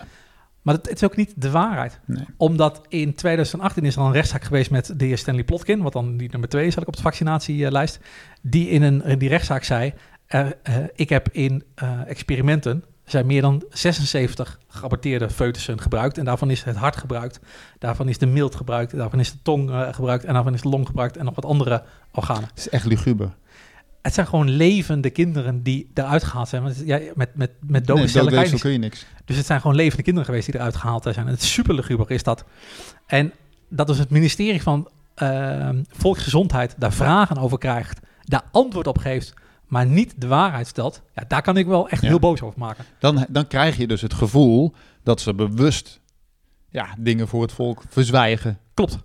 Maar 0.64 0.74
het, 0.74 0.90
is 0.90 1.04
ook 1.04 1.16
niet 1.16 1.32
de 1.36 1.50
waarheid. 1.50 2.00
Nee. 2.04 2.24
Omdat 2.36 2.80
in 2.88 3.14
2018 3.14 3.84
is 3.84 3.94
er 3.94 4.00
al 4.00 4.06
een 4.06 4.12
rechtszaak 4.12 4.44
geweest 4.44 4.70
met 4.70 4.92
de 4.96 5.04
heer 5.04 5.18
Stanley 5.18 5.44
Plotkin, 5.44 5.82
wat 5.82 5.92
dan 5.92 6.16
die 6.16 6.28
nummer 6.30 6.48
twee 6.48 6.66
is 6.66 6.76
op 6.76 6.96
de 6.96 7.02
vaccinatielijst, 7.02 8.00
die 8.42 8.68
in, 8.68 8.82
een, 8.82 9.04
in 9.04 9.18
die 9.18 9.28
rechtszaak 9.28 9.64
zei, 9.64 9.92
eh, 10.26 10.46
ik 10.94 11.08
heb 11.08 11.28
in 11.32 11.64
eh, 11.74 12.00
experimenten 12.06 12.84
zijn 13.04 13.26
meer 13.26 13.42
dan 13.42 13.64
76 13.68 14.58
geaborteerde 14.68 15.30
foetussen 15.30 15.80
gebruikt. 15.80 16.18
En 16.18 16.24
daarvan 16.24 16.50
is 16.50 16.62
het 16.62 16.76
hart 16.76 16.96
gebruikt, 16.96 17.40
daarvan 17.78 18.08
is 18.08 18.18
de 18.18 18.26
mild 18.26 18.54
gebruikt, 18.54 18.96
daarvan 18.96 19.20
is 19.20 19.32
de 19.32 19.38
tong 19.42 19.70
eh, 19.70 19.92
gebruikt 19.92 20.24
en 20.24 20.34
daarvan 20.34 20.54
is 20.54 20.62
de 20.62 20.68
long 20.68 20.86
gebruikt 20.86 21.16
en 21.16 21.24
nog 21.24 21.34
wat 21.34 21.44
andere 21.44 21.82
organen. 22.12 22.48
Het 22.48 22.58
is 22.58 22.68
echt 22.68 22.86
luguber. 22.86 23.34
Het 24.04 24.14
zijn 24.14 24.26
gewoon 24.26 24.50
levende 24.50 25.10
kinderen 25.10 25.62
die 25.62 25.90
eruit 25.94 26.24
gehaald 26.24 26.48
zijn. 26.48 26.62
Want 26.62 26.82
ja, 26.84 27.00
met, 27.14 27.34
met, 27.34 27.50
met 27.66 27.86
dode 27.86 28.00
Nee, 28.00 28.08
cellen 28.08 28.32
kan 28.32 28.44
je 28.44 28.50
doodweefsel 28.50 28.50
niks. 28.50 28.62
kun 28.62 28.72
je 28.72 28.78
niks. 28.78 29.06
Dus 29.24 29.36
het 29.36 29.46
zijn 29.46 29.60
gewoon 29.60 29.76
levende 29.76 30.02
kinderen 30.02 30.28
geweest 30.28 30.46
die 30.46 30.54
eruit 30.54 30.76
gehaald 30.76 31.02
zijn. 31.02 31.26
En 31.26 31.26
het 31.32 31.42
is 31.42 31.52
super 31.52 32.10
is 32.10 32.22
dat. 32.22 32.44
En 33.06 33.32
dat 33.68 33.90
is 33.90 33.98
het 33.98 34.10
ministerie 34.10 34.62
van 34.62 34.88
ehm, 35.14 35.82
Volksgezondheid 35.88 36.74
daar 36.78 36.92
vragen 36.92 37.38
over 37.38 37.58
krijgt, 37.58 38.00
daar 38.22 38.42
antwoord 38.52 38.86
op 38.86 38.98
geeft, 38.98 39.34
maar 39.66 39.86
niet 39.86 40.14
de 40.18 40.26
waarheid 40.26 40.66
stelt. 40.66 41.02
Ja, 41.14 41.24
daar 41.28 41.42
kan 41.42 41.56
ik 41.56 41.66
wel 41.66 41.88
echt 41.88 42.02
Ja. 42.02 42.08
heel 42.08 42.18
boos 42.18 42.42
over 42.42 42.58
maken. 42.58 42.84
Dan, 42.98 43.26
dan 43.28 43.46
krijg 43.46 43.76
je 43.76 43.86
dus 43.86 44.00
het 44.00 44.14
gevoel 44.14 44.74
dat 45.02 45.20
ze 45.20 45.34
bewust 45.34 46.00
ja, 46.68 46.86
dingen 46.98 47.28
voor 47.28 47.42
het 47.42 47.52
volk 47.52 47.82
verzwijgen. 47.88 48.58
Klopt. 48.74 48.98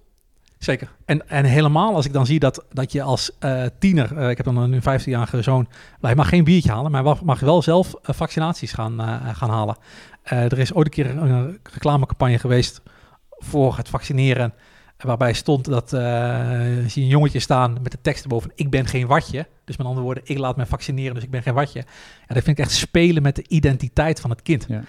Zeker. 0.59 0.91
En, 1.05 1.29
en 1.29 1.45
helemaal 1.45 1.95
als 1.95 2.05
ik 2.05 2.13
dan 2.13 2.25
zie 2.25 2.39
dat, 2.39 2.65
dat 2.71 2.91
je 2.91 3.01
als 3.01 3.31
eh, 3.39 3.63
tiener, 3.79 4.17
eh, 4.17 4.29
ik 4.29 4.37
heb 4.37 4.45
dan 4.45 4.57
een 4.57 4.69
nu 4.69 4.79
15-jarige 4.79 5.41
zoon, 5.41 5.67
hij 6.01 6.15
mag 6.15 6.29
geen 6.29 6.43
biertje 6.43 6.71
halen, 6.71 6.91
maar 6.91 7.03
hij 7.03 7.15
mag, 7.23 7.39
wel 7.39 7.61
zelf 7.61 7.93
eh, 7.93 8.15
vaccinaties 8.15 8.73
gaan, 8.73 8.99
gaan 9.35 9.49
halen. 9.49 9.77
Er 10.23 10.59
is 10.59 10.73
ooit 10.73 10.85
een 10.85 10.93
keer 10.93 11.09
een, 11.09 11.29
een 11.29 11.59
reclamecampagne 11.63 12.39
geweest 12.39 12.81
voor 13.29 13.77
het 13.77 13.89
vaccineren, 13.89 14.53
waarbij 14.97 15.33
stond 15.33 15.65
dat 15.65 15.89
zie 15.89 15.99
je 15.99 17.01
een 17.01 17.07
jongetje 17.07 17.39
staan 17.39 17.77
met 17.81 17.91
de 17.91 18.01
tekst 18.01 18.23
erboven, 18.23 18.51
ik 18.55 18.69
ben 18.69 18.85
geen 18.85 19.07
watje. 19.07 19.47
Dus 19.65 19.77
met 19.77 19.87
andere 19.87 20.05
woorden, 20.05 20.23
ik 20.25 20.37
laat 20.37 20.57
me 20.57 20.65
vaccineren, 20.65 21.13
dus 21.13 21.23
ik 21.23 21.31
ben 21.31 21.43
geen 21.43 21.53
watje. 21.53 21.79
Ja, 22.27 22.33
dat 22.33 22.43
vind 22.43 22.57
ik 22.57 22.65
echt 22.65 22.73
spelen 22.73 23.23
met 23.23 23.35
de 23.35 23.45
identiteit 23.47 24.19
van 24.19 24.29
het 24.29 24.41
kind. 24.41 24.67
Ja. 24.67 24.83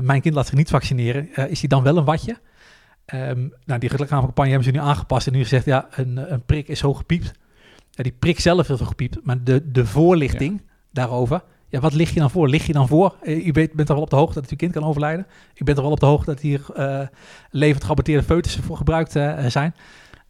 Mijn 0.00 0.20
kind 0.20 0.34
laat 0.34 0.46
zich 0.46 0.54
niet 0.54 0.70
vaccineren. 0.70 1.50
Is 1.50 1.60
hij 1.60 1.68
dan 1.68 1.82
wel 1.82 1.96
een 1.96 2.04
watje? 2.04 2.36
Ehm, 3.04 3.48
nou, 3.64 3.80
die 3.80 3.88
reclamecampagne 3.88 4.50
hebben 4.50 4.68
ze 4.68 4.78
nu 4.78 4.78
aangepast 4.84 5.26
en 5.26 5.32
nu 5.32 5.42
gezegd, 5.42 5.64
ja, 5.64 5.88
een, 5.90 6.32
een 6.32 6.42
prik 6.44 6.68
is 6.68 6.78
zo 6.78 6.94
gepiept. 6.94 7.32
Ja, 7.90 8.02
die 8.02 8.12
prik 8.18 8.40
zelf 8.40 8.68
is 8.68 8.78
zo 8.78 8.84
gepiept, 8.84 9.18
maar 9.22 9.44
de, 9.44 9.70
de 9.70 9.86
voorlichting 9.86 10.62
daarover, 10.90 11.42
ja, 11.68 11.80
wat 11.80 11.92
lig 11.94 12.10
je 12.14 12.20
dan 12.20 12.30
voor? 12.30 12.48
Lig 12.48 12.66
je 12.66 12.72
dan 12.72 12.88
voor? 12.88 13.16
Eh, 13.22 13.46
u 13.46 13.52
weet, 13.52 13.72
bent 13.72 13.88
er 13.88 13.94
wel 13.94 14.04
op 14.04 14.10
de 14.10 14.16
hoogte 14.16 14.40
dat 14.40 14.50
uw 14.50 14.56
kind 14.56 14.72
kan 14.72 14.84
overlijden. 14.84 15.26
U 15.54 15.64
bent 15.64 15.76
er 15.76 15.82
wel 15.82 15.92
op 15.92 16.00
de 16.00 16.06
hoogte 16.06 16.30
dat 16.30 16.40
hier 16.40 16.60
eh 16.74 17.06
levend 17.50 17.84
geaborteerde 17.84 18.22
foetussen 18.22 18.62
voor 18.62 18.76
gebruikt 18.76 19.16
eh, 19.16 19.46
zijn. 19.46 19.74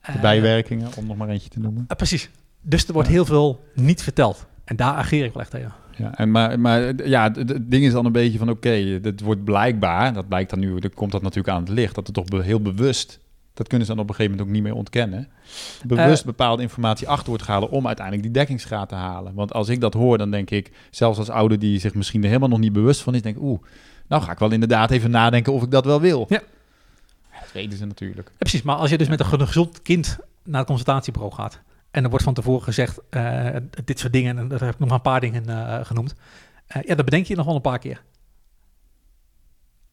De 0.00 0.12
Eh, 0.12 0.20
bijwerkingen, 0.20 0.88
om 0.96 1.06
nog 1.06 1.16
maar 1.16 1.28
eentje 1.28 1.48
te 1.48 1.60
noemen. 1.60 1.84
eh, 1.88 1.96
precies. 1.96 2.30
Dus 2.60 2.86
er 2.86 2.92
wordt 2.92 3.08
Ja. 3.08 3.14
heel 3.14 3.24
veel 3.24 3.64
niet 3.74 4.02
verteld. 4.02 4.46
En 4.64 4.76
daar 4.76 4.94
ageer 4.94 5.24
ik 5.24 5.32
wel 5.32 5.42
echt 5.42 5.50
tegen. 5.50 5.72
Ja, 6.02 6.18
en 6.18 6.30
maar, 6.30 6.60
maar 6.60 7.06
ja, 7.06 7.30
het 7.32 7.70
ding 7.70 7.84
is 7.84 7.92
dan 7.92 8.06
een 8.06 8.12
beetje 8.12 8.38
van 8.38 8.50
oké, 8.50 8.70
het 9.02 9.20
wordt 9.20 9.44
blijkbaar, 9.44 10.12
dat 10.12 10.28
blijkt 10.28 10.50
dan 10.50 10.58
nu, 10.58 10.78
dan 10.78 10.94
komt 10.94 11.12
dat 11.12 11.22
natuurlijk 11.22 11.54
aan 11.54 11.60
het 11.60 11.68
licht, 11.68 11.94
dat 11.94 12.06
het 12.06 12.28
toch 12.28 12.42
heel 12.42 12.60
bewust, 12.60 13.20
dat 13.54 13.68
kunnen 13.68 13.86
ze 13.86 13.92
dan 13.94 14.02
op 14.02 14.08
een 14.08 14.14
gegeven 14.14 14.36
moment 14.36 14.48
ook 14.48 14.62
niet 14.62 14.72
meer 14.72 14.78
ontkennen, 14.80 15.28
bewust 15.84 16.20
Eh. 16.20 16.26
bepaalde 16.26 16.62
informatie 16.62 17.08
achter 17.08 17.28
wordt 17.28 17.42
gehaald 17.42 17.70
om 17.70 17.86
uiteindelijk 17.86 18.26
die 18.26 18.34
dekkingsgraad 18.34 18.88
te 18.88 18.94
halen. 18.94 19.34
Want 19.34 19.52
als 19.52 19.68
ik 19.68 19.80
dat 19.80 19.94
hoor, 19.94 20.18
dan 20.18 20.30
denk 20.30 20.50
ik, 20.50 20.70
zelfs 20.90 21.18
als 21.18 21.30
ouder 21.30 21.58
die 21.58 21.78
zich 21.78 21.94
misschien 21.94 22.22
er 22.22 22.28
helemaal 22.28 22.48
nog 22.48 22.58
niet 22.58 22.72
bewust 22.72 23.00
van 23.02 23.14
is, 23.14 23.22
denk 23.22 23.36
ik, 23.36 23.42
oeh, 23.42 23.62
nou 24.08 24.22
ga 24.22 24.32
ik 24.32 24.38
wel 24.38 24.50
inderdaad 24.50 24.90
even 24.90 25.10
nadenken 25.10 25.52
of 25.52 25.62
ik 25.62 25.70
dat 25.70 25.84
wel 25.84 26.00
wil. 26.00 26.26
Ja. 26.28 26.42
Dat 27.40 27.52
weten 27.52 27.78
ze 27.78 27.86
natuurlijk. 27.86 28.28
Ja, 28.28 28.34
precies, 28.38 28.62
maar 28.62 28.76
als 28.76 28.90
je 28.90 28.98
dus 28.98 29.08
met 29.08 29.20
een 29.20 29.26
gezond 29.26 29.82
kind 29.82 30.18
naar 30.44 30.58
het 30.58 30.68
consultatiebureau 30.68 31.34
gaat 31.34 31.60
en 31.92 32.04
er 32.04 32.10
wordt 32.10 32.24
van 32.24 32.34
tevoren 32.34 32.62
gezegd 32.62 33.00
eh, 33.10 33.56
dit 33.84 33.98
soort 33.98 34.12
dingen, 34.12 34.38
en 34.38 34.48
daar 34.48 34.60
heb 34.60 34.72
ik 34.72 34.78
nog 34.78 34.88
maar 34.88 34.96
een 34.96 35.04
paar 35.04 35.20
dingen 35.20 35.48
eh, 35.48 35.84
genoemd, 35.84 36.14
eh, 36.66 36.82
ja, 36.82 36.94
dan 36.94 37.04
bedenk 37.04 37.26
je 37.26 37.36
nog 37.36 37.46
wel 37.46 37.54
een 37.54 37.60
paar 37.60 37.78
keer. 37.78 38.02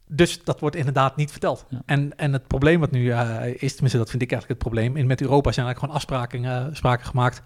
Dus 0.07 0.43
dat 0.43 0.59
wordt 0.59 0.75
inderdaad 0.75 1.15
niet 1.15 1.31
verteld. 1.31 1.65
Ja. 1.69 1.81
En, 1.85 2.17
en 2.17 2.33
het 2.33 2.47
probleem 2.47 2.79
wat 2.79 2.91
nu 2.91 3.13
is, 3.53 3.71
tenminste 3.71 3.97
dat 3.97 4.09
vind 4.09 4.21
ik 4.21 4.31
eigenlijk 4.31 4.47
het 4.47 4.57
probleem, 4.57 4.97
in 4.97 5.07
met 5.07 5.21
Europa 5.21 5.51
zijn 5.51 5.65
eigenlijk 5.65 5.79
gewoon 5.79 5.95
afspraken 5.95 6.69
afspraken 6.69 7.05
gemaakt 7.05 7.41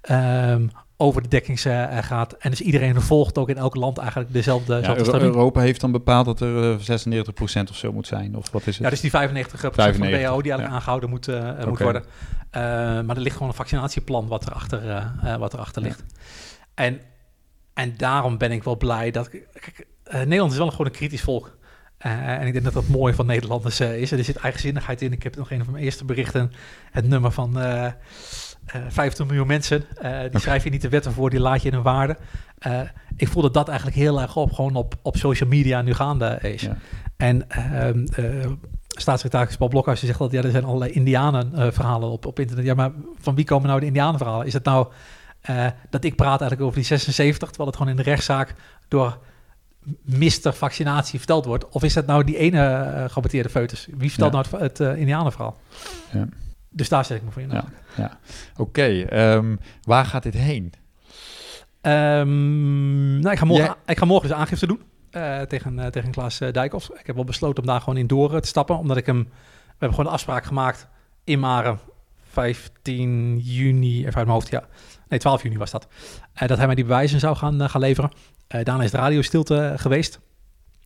ehm, 0.00 0.68
over 1.02 1.22
de 1.22 1.28
dekkingsgraad. 1.28 2.32
en 2.32 2.50
dus 2.50 2.60
iedereen 2.60 3.00
volgt 3.00 3.38
ook 3.38 3.48
in 3.48 3.56
elk 3.56 3.74
land 3.74 3.98
eigenlijk 3.98 4.32
dezelfde, 4.32 4.80
Ja, 4.82 4.96
Euro-. 4.96 5.18
Europa 5.18 5.60
heeft 5.60 5.80
dan 5.80 5.92
bepaald 5.92 6.24
dat 6.26 6.40
er 6.40 6.72
eh, 6.72 7.00
96% 7.66 7.70
of 7.70 7.76
zo 7.76 7.92
moet 7.92 8.06
zijn, 8.06 8.36
of 8.36 8.50
wat 8.50 8.66
is 8.66 8.74
het? 8.78 8.84
Ja, 8.84 8.90
dus 8.90 9.00
die 9.00 9.10
95% 9.10 9.14
van 9.14 9.20
de 9.20 9.46
95, 9.74 9.98
WHO 10.00 10.42
die 10.42 10.52
eigenlijk 10.52 10.60
ja. 10.60 10.68
aangehouden 10.68 11.10
moet, 11.10 11.28
eh, 11.28 11.64
moet 11.66 11.78
worden. 11.78 12.04
Eh, 12.50 12.60
maar 13.00 13.16
er 13.16 13.22
ligt 13.22 13.34
gewoon 13.34 13.48
een 13.48 13.54
vaccinatieplan 13.54 14.26
wat 14.26 14.46
erachter, 14.46 14.88
eh 14.90 15.32
eh, 15.32 15.38
wat 15.38 15.52
erachter 15.54 15.82
Ja. 15.82 15.88
ligt. 15.88 16.04
En, 16.74 17.00
en 17.74 17.94
daarom 17.96 18.38
ben 18.38 18.52
ik 18.52 18.62
wel 18.62 18.76
blij 18.76 19.10
dat... 19.10 19.28
Kijk, 19.28 19.86
eh, 20.02 20.18
Nederland 20.20 20.52
is 20.52 20.58
wel 20.58 20.70
gewoon 20.70 20.86
een 20.86 20.92
kritisch 20.92 21.20
volk. 21.20 21.56
Eh, 21.98 22.28
en 22.28 22.46
ik 22.46 22.52
denk 22.52 22.64
dat 22.64 22.72
dat 22.74 22.82
het 22.82 22.92
mooie 22.92 23.14
van 23.14 23.26
Nederlanders 23.26 23.80
eh, 23.80 24.00
is. 24.00 24.10
Er 24.12 24.24
zit 24.24 24.36
eigenzinnigheid 24.36 25.02
in. 25.02 25.12
Ik 25.12 25.22
heb 25.22 25.36
nog 25.36 25.50
een 25.50 25.64
van 25.64 25.72
mijn 25.72 25.84
eerste 25.84 26.04
berichten. 26.04 26.52
Het 26.90 27.08
nummer 27.08 27.30
van 27.30 27.60
eh 27.60 27.92
eh 28.66 28.80
50 28.88 29.26
miljoen 29.26 29.46
mensen. 29.46 29.84
Eh, 30.00 30.20
die 30.30 30.40
schrijf 30.40 30.64
je 30.64 30.70
niet 30.70 30.82
de 30.82 30.88
wetten 30.88 31.12
voor, 31.12 31.30
die 31.30 31.40
laat 31.40 31.62
je 31.62 31.68
in 31.68 31.74
een 31.74 31.82
waarde. 31.82 32.16
Eh, 32.58 32.80
ik 33.16 33.28
voel 33.28 33.42
dat 33.42 33.54
dat 33.54 33.68
eigenlijk 33.68 33.96
heel 33.98 34.20
erg 34.20 34.36
op, 34.36 34.52
gewoon 34.52 34.74
op, 34.74 34.94
op 35.02 35.16
social 35.16 35.48
media 35.48 35.82
nu 35.82 35.94
gaande 35.94 36.38
is. 36.42 36.62
Ja. 36.62 36.76
En 37.16 37.50
eh, 37.50 38.50
staatssecretaris 38.88 39.56
Paul 39.56 39.70
Blokhuis 39.70 39.98
die 39.98 40.08
zegt 40.08 40.20
dat 40.20 40.32
ja, 40.32 40.42
er 40.42 40.50
zijn 40.50 40.64
allerlei 40.64 40.90
indianenverhalen 40.92 42.10
op, 42.10 42.26
op 42.26 42.38
internet. 42.40 42.64
Ja, 42.64 42.74
maar 42.74 42.90
van 43.20 43.34
wie 43.34 43.44
komen 43.44 43.68
nou 43.68 43.80
de 43.80 43.86
indianenverhalen? 43.86 44.46
Is 44.46 44.52
het 44.52 44.64
nou 44.64 44.86
eh, 45.40 45.66
dat 45.90 46.04
ik 46.04 46.16
praat 46.16 46.40
eigenlijk 46.40 46.62
over 46.62 46.74
die 46.76 46.84
76, 46.84 47.48
terwijl 47.48 47.68
het 47.68 47.78
gewoon 47.78 47.92
in 47.92 48.02
de 48.02 48.10
rechtszaak 48.10 48.54
door 48.88 49.18
mister 50.02 50.54
vaccinatie 50.54 51.18
verteld 51.18 51.44
wordt? 51.44 51.68
Of 51.68 51.82
is 51.82 51.94
het 51.94 52.06
nou 52.06 52.24
die 52.24 52.36
ene 52.36 52.60
geaborteerde 53.10 53.48
foetus? 53.48 53.88
Wie 53.96 54.10
vertelt 54.10 54.32
Ja. 54.34 54.40
nou 54.50 54.64
het, 54.64 54.78
het 54.78 54.88
eh, 54.88 55.00
indianenverhaal? 55.00 55.56
Ja. 56.12 56.28
Dus 56.72 56.88
daar 56.88 57.04
zet 57.04 57.16
ik 57.16 57.22
me 57.24 57.30
voor 57.30 57.42
in. 57.42 57.50
Ja. 57.96 58.18
Oké, 58.56 59.02
ehm, 59.02 59.56
waar 59.82 60.04
gaat 60.06 60.22
dit 60.22 60.34
heen? 60.34 60.72
Ehm, 61.80 63.18
nou, 63.18 63.30
ik, 63.32 63.38
ga 63.38 63.44
morgen, 63.44 63.64
Jij- 63.66 63.74
ik 63.86 63.98
ga 63.98 64.04
morgen 64.04 64.28
dus 64.28 64.36
aangifte 64.38 64.66
doen 64.66 64.82
eh, 65.10 65.40
tegen, 65.40 65.78
eh, 65.78 65.86
tegen 65.86 66.10
Klaas 66.10 66.40
eh, 66.40 66.52
Dijkhoff. 66.52 66.90
Ik 66.90 67.06
heb 67.06 67.14
wel 67.14 67.24
besloten 67.24 67.62
om 67.62 67.68
daar 67.68 67.80
gewoon 67.80 67.96
in 67.96 68.06
door 68.06 68.40
te 68.40 68.48
stappen, 68.48 68.78
omdat 68.78 68.96
ik 68.96 69.06
hem... 69.06 69.22
We 69.22 69.68
hebben 69.68 69.90
gewoon 69.90 70.06
een 70.06 70.12
afspraak 70.12 70.44
gemaakt 70.44 70.88
in 71.24 71.38
Maren, 71.38 71.78
15 72.30 73.38
juni, 73.38 73.92
even 73.98 74.04
uit 74.04 74.14
mijn 74.14 74.28
hoofd, 74.28 74.48
ja. 74.48 74.64
Nee, 75.08 75.18
12 75.18 75.42
juni 75.42 75.56
was 75.58 75.70
dat. 75.70 75.88
Dat 76.46 76.56
hij 76.56 76.66
mij 76.66 76.74
die 76.74 76.84
bewijzen 76.84 77.20
zou 77.20 77.36
gaan, 77.36 77.68
gaan 77.70 77.80
leveren. 77.80 78.10
Daarna 78.46 78.82
is 78.82 78.90
de 78.90 78.96
radiostilte 78.96 79.74
geweest. 79.76 80.14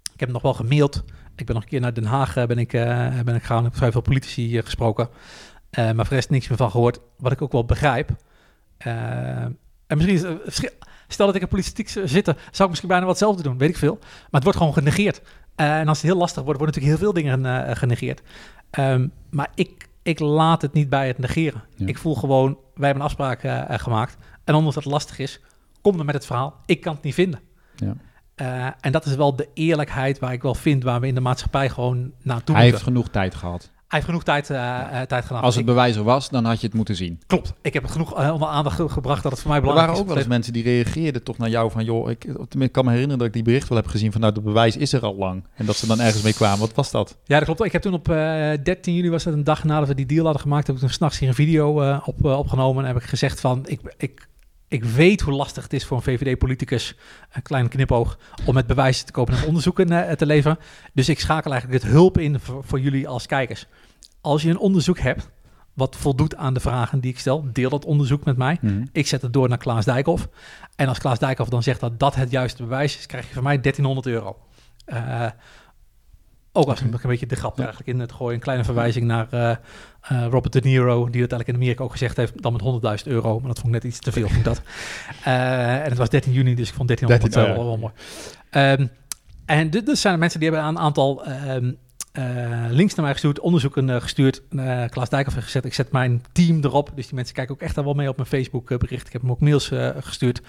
Ik 0.03 0.20
heb 0.20 0.29
hem 0.29 0.33
nog 0.33 0.42
wel 0.42 0.55
gemaild. 0.55 1.05
Ik 1.37 1.46
ben 1.46 1.55
nog 1.55 1.64
een 1.64 1.70
keer 1.70 1.81
naar 1.81 1.94
Den 1.94 2.05
Haag 2.05 2.35
ben 2.35 2.59
ik, 2.59 2.70
ben 3.25 3.35
ik 3.35 3.40
gegaan. 3.40 3.59
Ik 3.59 3.64
heb 3.64 3.77
vrij 3.77 3.92
veel 3.92 4.01
politici 4.01 4.62
gesproken. 4.62 5.09
Eh, 5.77 5.85
maar 5.85 5.95
voor 5.95 6.09
de 6.09 6.15
rest 6.15 6.31
niks 6.31 6.49
meer 6.49 6.59
van 6.59 6.71
gehoord. 6.71 7.01
Wat 7.19 7.33
ik 7.33 7.43
ook 7.43 7.53
wel 7.53 7.65
begrijp. 7.65 8.11
Eh, 8.77 8.91
en 9.43 9.57
misschien 9.87 10.15
is 10.15 10.23
het 10.23 10.39
verschil- 10.43 10.71
Stel 11.09 11.27
dat 11.27 11.35
ik 11.35 11.43
in 11.43 11.49
politiek 11.49 11.89
zitten, 11.89 12.35
zou 12.51 12.62
ik 12.62 12.69
misschien 12.69 12.89
bijna 12.89 13.05
wat 13.05 13.15
hetzelfde 13.19 13.43
doen, 13.43 13.59
weet 13.59 13.69
ik 13.69 13.77
veel. 13.77 13.99
Maar 14.01 14.29
het 14.31 14.43
wordt 14.43 14.59
gewoon 14.59 14.73
genegeerd. 14.73 15.23
Eh, 15.55 15.79
en 15.79 15.89
als 15.89 15.99
het 16.03 16.07
heel 16.11 16.17
lastig 16.19 16.43
wordt, 16.43 16.59
worden 16.59 16.75
natuurlijk 16.75 17.03
heel 17.03 17.12
veel 17.12 17.23
dingen 17.23 17.67
eh, 17.69 17.77
genegeerd. 17.77 18.23
Ehm, 18.71 19.09
maar 19.31 19.49
ik, 19.55 19.89
ik 20.03 20.19
laat 20.19 20.62
het 20.62 20.73
niet 20.73 20.89
bij 20.89 21.07
het 21.07 21.19
negeren. 21.19 21.62
Ja. 21.77 21.87
Ik 21.87 21.99
voel 21.99 22.15
gewoon, 22.15 22.53
wij 22.75 22.85
hebben 22.87 22.97
een 23.03 23.09
afspraak 23.09 23.43
eh, 23.43 23.71
eh, 23.71 23.79
gemaakt. 23.79 24.17
En 24.45 24.55
omdat 24.55 24.75
het 24.75 24.85
lastig 24.85 25.19
is, 25.19 25.41
kom 25.81 25.97
dan 25.97 26.07
met 26.07 26.15
het 26.15 26.27
verhaal. 26.27 26.55
Ik 26.67 26.81
kan 26.81 26.95
het 26.95 27.03
niet 27.03 27.15
vinden. 27.15 27.41
Ja. 27.77 27.95
Eh, 28.35 28.67
en 28.81 28.93
dat 28.93 29.07
is 29.07 29.15
wel 29.15 29.37
de 29.37 29.49
eerlijkheid 29.55 30.19
waar 30.19 30.33
ik 30.33 30.43
wel 30.43 30.55
vind, 30.55 30.83
waar 30.83 31.01
we 31.01 31.07
in 31.07 31.15
de 31.15 31.21
maatschappij 31.21 31.69
gewoon 31.71 32.12
naartoe 32.23 32.55
Hij 32.57 32.65
heeft 32.65 32.83
genoeg 32.83 33.09
tijd 33.09 33.35
gehad. 33.35 33.71
Hij 33.88 33.99
heeft 33.99 34.05
genoeg 34.05 34.25
tijd, 34.25 34.51
eh, 34.51 35.01
eh, 35.01 35.07
tijd 35.07 35.25
gedaan. 35.25 35.42
Als 35.42 35.55
het 35.55 35.61
Ik- 35.62 35.68
bewijs 35.68 35.96
er 35.96 36.03
was, 36.03 36.29
dan 36.29 36.44
had 36.44 36.61
je 36.61 36.66
het 36.66 36.77
moeten 36.77 36.96
zien. 36.96 37.20
klopt. 37.27 37.53
Ik 37.62 37.72
heb 37.75 37.83
het 37.83 37.92
genoeg 37.92 38.18
eh, 38.18 38.33
onder 38.33 38.49
aandacht 38.49 38.77
ge- 38.77 38.88
gebracht 38.88 39.22
dat 39.22 39.33
het 39.33 39.40
voor 39.40 39.51
mij 39.51 39.59
Er 39.59 39.62
belangrijk 39.66 39.90
waren 39.96 40.09
ook 40.09 40.14
wel 40.14 40.22
eens 40.22 40.33
mensen 40.35 40.53
die 40.53 40.62
reageerden 40.62 41.22
toch 41.22 41.38
naar 41.38 41.49
jou 41.49 41.70
van... 41.70 41.85
joh, 41.85 42.11
ik, 42.11 42.20
tenminste, 42.20 42.59
ik 42.59 42.72
kan 42.72 42.85
me 42.85 42.90
herinneren 42.90 43.18
dat 43.18 43.27
ik 43.27 43.33
die 43.33 43.42
bericht 43.42 43.68
wel 43.68 43.79
heb 43.79 43.87
gezien... 43.87 44.12
van 44.12 44.20
nou, 44.20 44.33
het 44.35 44.44
bewijs 44.44 44.77
is 44.77 44.92
er 44.92 45.03
al 45.03 45.16
lang. 45.16 45.44
En 45.55 45.66
dat 45.66 45.77
ze 45.77 45.87
dan 45.87 46.01
ergens 46.01 46.22
mee 46.22 46.35
kwamen. 46.35 46.59
Wat 46.59 46.75
was 46.75 46.90
dat? 46.90 47.16
Ja, 47.25 47.37
dat 47.37 47.44
klopt. 47.44 47.64
Ik 47.64 47.72
heb 47.72 47.83
toen 47.83 47.94
op 47.94 48.09
eh 48.09 48.51
13 48.62 48.94
juli, 48.94 49.11
was 49.11 49.25
dat 49.25 49.33
een 49.35 49.44
dag 49.44 49.64
nadat 49.64 49.88
we 49.88 49.94
die 49.94 50.07
deal 50.07 50.25
hadden 50.25 50.42
gemaakt, 50.42 50.66
heb 50.66 50.77
ik 50.77 50.83
toen 50.83 50.90
s'nachts 50.90 51.18
hier 51.18 51.29
een 51.29 51.35
video 51.35 51.81
eh, 51.83 51.99
op, 52.05 52.25
eh, 52.25 52.38
opgenomen. 52.38 52.83
En 52.87 52.92
heb 52.94 53.03
ik 53.03 53.09
gezegd 53.09 53.40
van, 53.40 53.62
ik, 53.66 53.81
ik, 53.96 54.29
ik 54.69 54.85
weet 54.85 55.21
hoe 55.21 55.35
lastig 55.35 55.63
het 55.63 55.73
is 55.73 55.85
voor 55.85 55.97
een 55.97 56.03
VVD-politicus, 56.03 56.95
een 57.33 57.43
klein 57.43 57.69
knipoog, 57.69 58.19
om 58.45 58.55
met 58.55 58.67
bewijzen 58.67 59.07
te 59.07 59.13
kopen 59.13 59.37
en 59.37 59.47
onderzoeken 59.47 59.91
eh, 59.91 60.13
te 60.13 60.27
leveren. 60.27 60.59
Dus 60.93 61.09
ik 61.09 61.21
schakel 61.21 61.53
eigenlijk 61.53 61.83
het 61.83 61.93
hulp 61.93 62.19
in 62.19 62.41
voor, 62.41 62.65
voor 62.65 62.81
jullie 62.81 63.09
als 63.09 63.27
kijkers. 63.27 63.67
Als 64.21 64.43
je 64.43 64.51
een 64.51 64.59
onderzoek 64.59 64.99
hebt 64.99 65.29
wat 65.77 65.97
voldoet 65.97 66.37
aan 66.37 66.55
de 66.55 66.61
vragen 66.61 67.01
die 67.01 67.11
ik 67.11 67.19
stel, 67.19 67.49
deel 67.53 67.71
dat 67.71 67.85
onderzoek 67.85 68.25
met 68.25 68.37
mij. 68.37 68.59
Mhm. 68.61 68.85
Ik 68.93 69.07
zet 69.07 69.23
het 69.23 69.33
door 69.33 69.49
naar 69.49 69.59
Klaas 69.59 69.85
Dijkhoff. 69.85 70.29
En 70.77 70.89
als 70.89 70.99
Klaas 70.99 71.19
Dijkhoff 71.19 71.51
dan 71.51 71.63
zegt 71.63 71.81
dat 71.81 71.99
dat 71.99 72.15
het 72.15 72.31
juiste 72.31 72.63
bewijs 72.63 72.99
is, 72.99 73.07
krijg 73.07 73.29
je 73.29 73.35
van 73.35 73.43
mij 73.43 73.61
1300 73.61 74.07
euro. 74.07 74.37
Eh, 74.85 75.27
ook 76.57 76.69
als 76.69 76.81
een 76.81 76.90
beetje 77.03 77.27
de 77.27 77.37
grap 77.37 77.57
er 77.57 77.64
eigenlijk 77.64 77.88
in 77.88 78.01
het 78.01 78.12
gooien. 78.12 78.35
Een 78.35 78.40
kleine 78.40 78.64
verwijzing 78.64 79.07
naar 79.07 79.27
eh, 79.31 79.51
eh, 79.51 80.27
Robert 80.31 80.53
De 80.53 80.61
Niro, 80.61 80.95
die 80.95 81.21
dat 81.21 81.31
eigenlijk 81.31 81.49
in 81.49 81.55
Amerika 81.55 81.85
ook 81.85 81.90
gezegd 81.90 82.16
heeft, 82.16 82.42
dan 82.42 82.53
met 82.53 82.62
100.000 83.05 83.12
euro. 83.12 83.38
Maar 83.38 83.49
dat 83.49 83.59
vond 83.59 83.75
ik 83.75 83.83
net 83.83 83.92
iets 83.92 84.01
te 84.01 84.12
veel, 84.12 84.27
vond 84.27 84.38
ik 84.38 84.45
dat. 84.45 84.61
Eh, 85.25 85.75
en 85.75 85.88
het 85.88 85.99
was 85.99 86.09
13 86.09 86.33
juni, 86.33 86.55
dus 86.55 86.69
ik 86.69 86.75
vond 86.75 86.88
1300 86.88 87.33
13, 87.33 87.55
wel, 87.55 87.73
oh 87.73 87.73
ja. 87.73 87.81
mooi. 87.81 87.92
Ehm, 88.51 88.87
en 89.47 89.71
dit, 89.71 89.87
dit 89.87 89.99
zijn 89.99 90.12
de 90.14 90.21
mensen 90.21 90.40
die 90.40 90.51
hebben 90.51 90.69
een 90.69 90.79
aantal 90.79 91.25
ehm, 91.25 91.66
eh, 91.66 91.73
links 92.71 92.95
naar 92.95 93.05
mij 93.05 93.13
gestuurd, 93.13 93.41
onderzoeken 93.41 93.91
eh, 93.91 94.01
gestuurd. 94.01 94.43
Eh 94.51 94.85
Klaas 94.89 95.09
Dijkhoff 95.09 95.35
heeft 95.35 95.47
gezegd, 95.47 95.65
ik 95.65 95.75
zet 95.75 95.93
mijn 95.93 96.25
team 96.33 96.61
erop. 96.65 96.93
Dus 96.95 97.07
die 97.07 97.15
mensen 97.15 97.35
kijken 97.35 97.55
ook 97.55 97.61
echt 97.61 97.75
daar 97.75 97.85
wel 97.85 97.95
mee 97.95 98.09
op 98.09 98.17
mijn 98.17 98.29
Facebook 98.29 98.71
eh, 98.71 98.79
bericht. 98.79 99.07
Ik 99.07 99.13
heb 99.13 99.23
hem 99.23 99.31
ook 99.31 99.41
mails 99.41 99.71
eh, 99.71 99.91
gestuurd. 100.01 100.43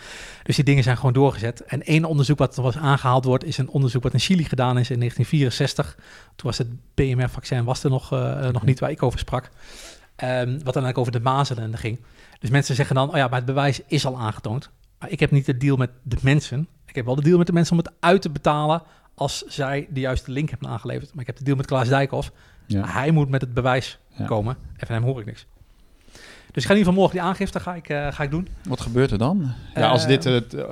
Dus 0.44 0.56
die 0.56 0.66
dingen 0.66 0.84
zijn 0.84 0.98
gewoon 0.98 1.14
doorgezet. 1.14 1.64
En 1.64 1.84
één 1.84 2.06
onderzoek 2.06 2.38
wat 2.38 2.58
er 2.58 2.64
was 2.64 2.78
aangehaald 2.78 3.26
wordt, 3.26 3.44
is 3.44 3.58
een 3.58 3.70
onderzoek 3.70 4.04
wat 4.04 4.14
in 4.14 4.20
Chili 4.20 4.44
gedaan 4.44 4.78
is 4.78 4.90
in 4.90 5.00
1964. 5.00 5.96
Toen 6.36 6.50
was 6.50 6.58
het 6.58 6.68
BMR-vaccin 6.96 7.64
was 7.64 7.84
er 7.84 7.90
nog, 7.90 8.12
eh, 8.12 8.50
nog 8.50 8.66
niet 8.66 8.80
waar 8.80 8.92
ik 8.92 9.04
over 9.04 9.20
sprak. 9.20 9.50
Ehm, 10.16 10.52
wat 10.52 10.74
dan 10.74 10.84
eigenlijk 10.84 10.98
over 10.98 11.12
de 11.12 11.20
mazelen 11.20 11.78
ging. 11.78 12.00
Dus 12.40 12.50
mensen 12.50 12.76
zeggen 12.76 12.96
dan, 12.96 13.10
oh 13.10 13.16
ja, 13.16 13.28
maar 13.28 13.38
het 13.38 13.46
bewijs 13.46 13.82
is 13.88 14.06
al 14.06 14.20
aangetoond. 14.20 14.70
Maar 15.00 15.10
ik 15.10 15.20
heb 15.20 15.32
niet 15.32 15.46
de 15.46 15.58
deal 15.58 15.78
met 15.78 15.90
de 16.04 16.18
mensen. 16.22 16.68
Ik 16.86 16.96
heb 16.96 17.06
wel 17.06 17.16
de 17.16 17.22
deal 17.22 17.38
met 17.38 17.48
de 17.48 17.54
mensen 17.54 17.78
om 17.78 17.84
het 17.84 17.94
uit 18.00 18.22
te 18.22 18.30
betalen 18.30 18.82
als 19.18 19.44
zij 19.48 19.88
de 19.90 20.00
juiste 20.00 20.32
link 20.32 20.50
hebben 20.50 20.70
aangeleverd. 20.70 21.10
Maar 21.14 21.22
ik 21.22 21.28
heb 21.28 21.38
de 21.38 21.44
deal 21.44 21.58
met 21.58 21.66
Klaas 21.66 21.88
Dijkhoff. 21.88 22.32
Ja. 22.66 22.88
Hij 22.88 23.12
moet 23.12 23.30
met 23.30 23.42
het 23.42 23.54
bewijs 23.54 24.00
Ja. 24.18 24.26
komen. 24.26 24.58
En 24.78 24.88
van 24.88 24.96
hem 24.96 25.04
hoor 25.06 25.20
ik 25.20 25.26
niks. 25.26 25.46
Dus 26.52 26.64
ik 26.66 26.72
ga 26.72 26.76
in 26.76 26.78
ieder 26.80 26.94
geval 26.94 26.94
morgen 26.94 27.16
die 27.20 27.22
aangifte 27.22 27.60
ga 27.60 27.76
ik, 27.76 27.90
eh, 27.90 28.12
ga 28.12 28.24
ik 28.24 28.32
doen. 28.32 28.48
Wat 28.68 28.82
gebeurt 28.82 29.12
er 29.12 29.18
dan? 29.18 29.52
Ja, 29.76 29.88
als 29.90 30.02
Eh, 30.06 30.08
dit 30.08 30.26
eh, 30.26 30.66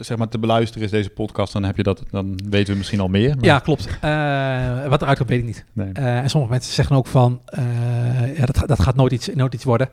zeg 0.00 0.16
maar 0.18 0.28
te 0.28 0.38
beluisteren 0.38 0.84
is, 0.84 0.90
deze 0.90 1.10
podcast, 1.10 1.52
dan, 1.52 1.62
heb 1.64 1.76
je 1.76 1.82
dat, 1.82 2.02
dan 2.10 2.38
weten 2.48 2.72
we 2.72 2.78
misschien 2.78 3.00
al 3.00 3.08
meer. 3.08 3.34
maar- 3.36 3.44
Ja, 3.44 3.58
klopt. 3.58 3.84
Wat 4.90 5.02
eruit 5.02 5.16
komt, 5.16 5.28
weet 5.28 5.38
ik 5.38 5.44
niet. 5.44 5.64
Nee. 5.72 5.92
En 5.92 6.30
sommige 6.30 6.52
mensen 6.52 6.72
zeggen 6.72 6.96
ook 6.96 7.06
van, 7.06 7.42
ja, 8.36 8.46
dat, 8.46 8.62
dat 8.68 8.80
gaat 8.80 8.96
nooit 8.96 9.12
iets, 9.12 9.28
nooit 9.34 9.54
iets 9.54 9.64
worden. 9.64 9.88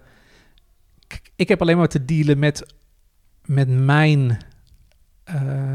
Kijk, 1.07 1.31
ik 1.35 1.47
heb 1.47 1.61
alleen 1.61 1.77
maar 1.77 1.87
te 1.87 2.05
dealen 2.05 2.39
met, 2.39 2.73
met 3.45 3.67
mijn, 3.69 4.37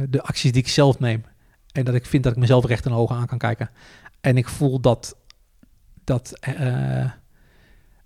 de 0.09 0.23
acties 0.23 0.53
die 0.53 0.63
ik 0.63 0.69
zelf 0.69 0.99
neem. 0.99 1.25
En 1.73 1.85
dat 1.85 1.95
ik 1.95 2.07
vind 2.07 2.23
dat 2.25 2.33
ik 2.33 2.39
mezelf 2.39 2.65
recht 2.65 2.85
in 2.85 2.91
de 2.91 2.97
ogen 2.97 3.17
aan 3.17 3.27
kan 3.27 3.39
kijken. 3.39 3.71
En 4.21 4.37
ik 4.37 4.49
voel 4.49 4.81
dat, 4.81 5.17
dat 6.05 6.37
eh, 6.41 6.55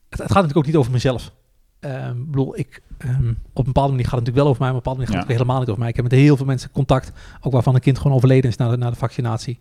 het, 0.09 0.18
het 0.18 0.18
gaat 0.18 0.29
natuurlijk 0.29 0.57
ook 0.57 0.66
niet 0.66 0.77
over 0.77 0.92
mezelf. 0.92 1.33
Ehm, 1.81 2.18
ik 2.20 2.27
bedoel, 2.31 2.59
ik, 2.59 2.83
ehm, 2.98 3.29
op 3.53 3.59
een 3.59 3.72
bepaalde 3.72 3.90
manier 3.90 4.09
gaat 4.09 4.18
het 4.18 4.27
natuurlijk 4.27 4.37
wel 4.37 4.46
over 4.46 4.61
mij, 4.62 4.70
maar 4.70 4.79
op 4.79 4.87
een 4.87 4.92
bepaalde 4.92 4.98
manier 4.98 5.14
gaat 5.14 5.22
het 5.22 5.31
Ja. 5.31 5.37
helemaal 5.37 5.59
niet 5.59 5.68
over 5.68 5.81
mij. 5.81 5.88
Ik 5.88 5.96
heb 5.96 6.05
met 6.05 6.14
heel 6.14 6.37
veel 6.37 6.46
mensen 6.46 6.70
contact, 6.70 7.12
ook 7.40 7.53
waarvan 7.53 7.74
een 7.74 7.81
kind 7.81 7.98
gewoon 7.98 8.16
overleden 8.16 8.50
is 8.50 8.57
na 8.57 8.68
de, 8.70 8.77
na 8.77 8.90
de 8.90 8.96
vaccinatie. 8.96 9.59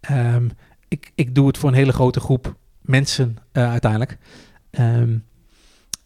Ehm, 0.00 0.48
ik, 0.88 1.12
ik 1.14 1.34
doe 1.34 1.46
het 1.46 1.58
voor 1.58 1.68
een 1.68 1.74
hele 1.74 1.92
grote 1.92 2.20
groep 2.20 2.56
mensen 2.80 3.36
eh, 3.52 3.70
uiteindelijk. 3.70 4.18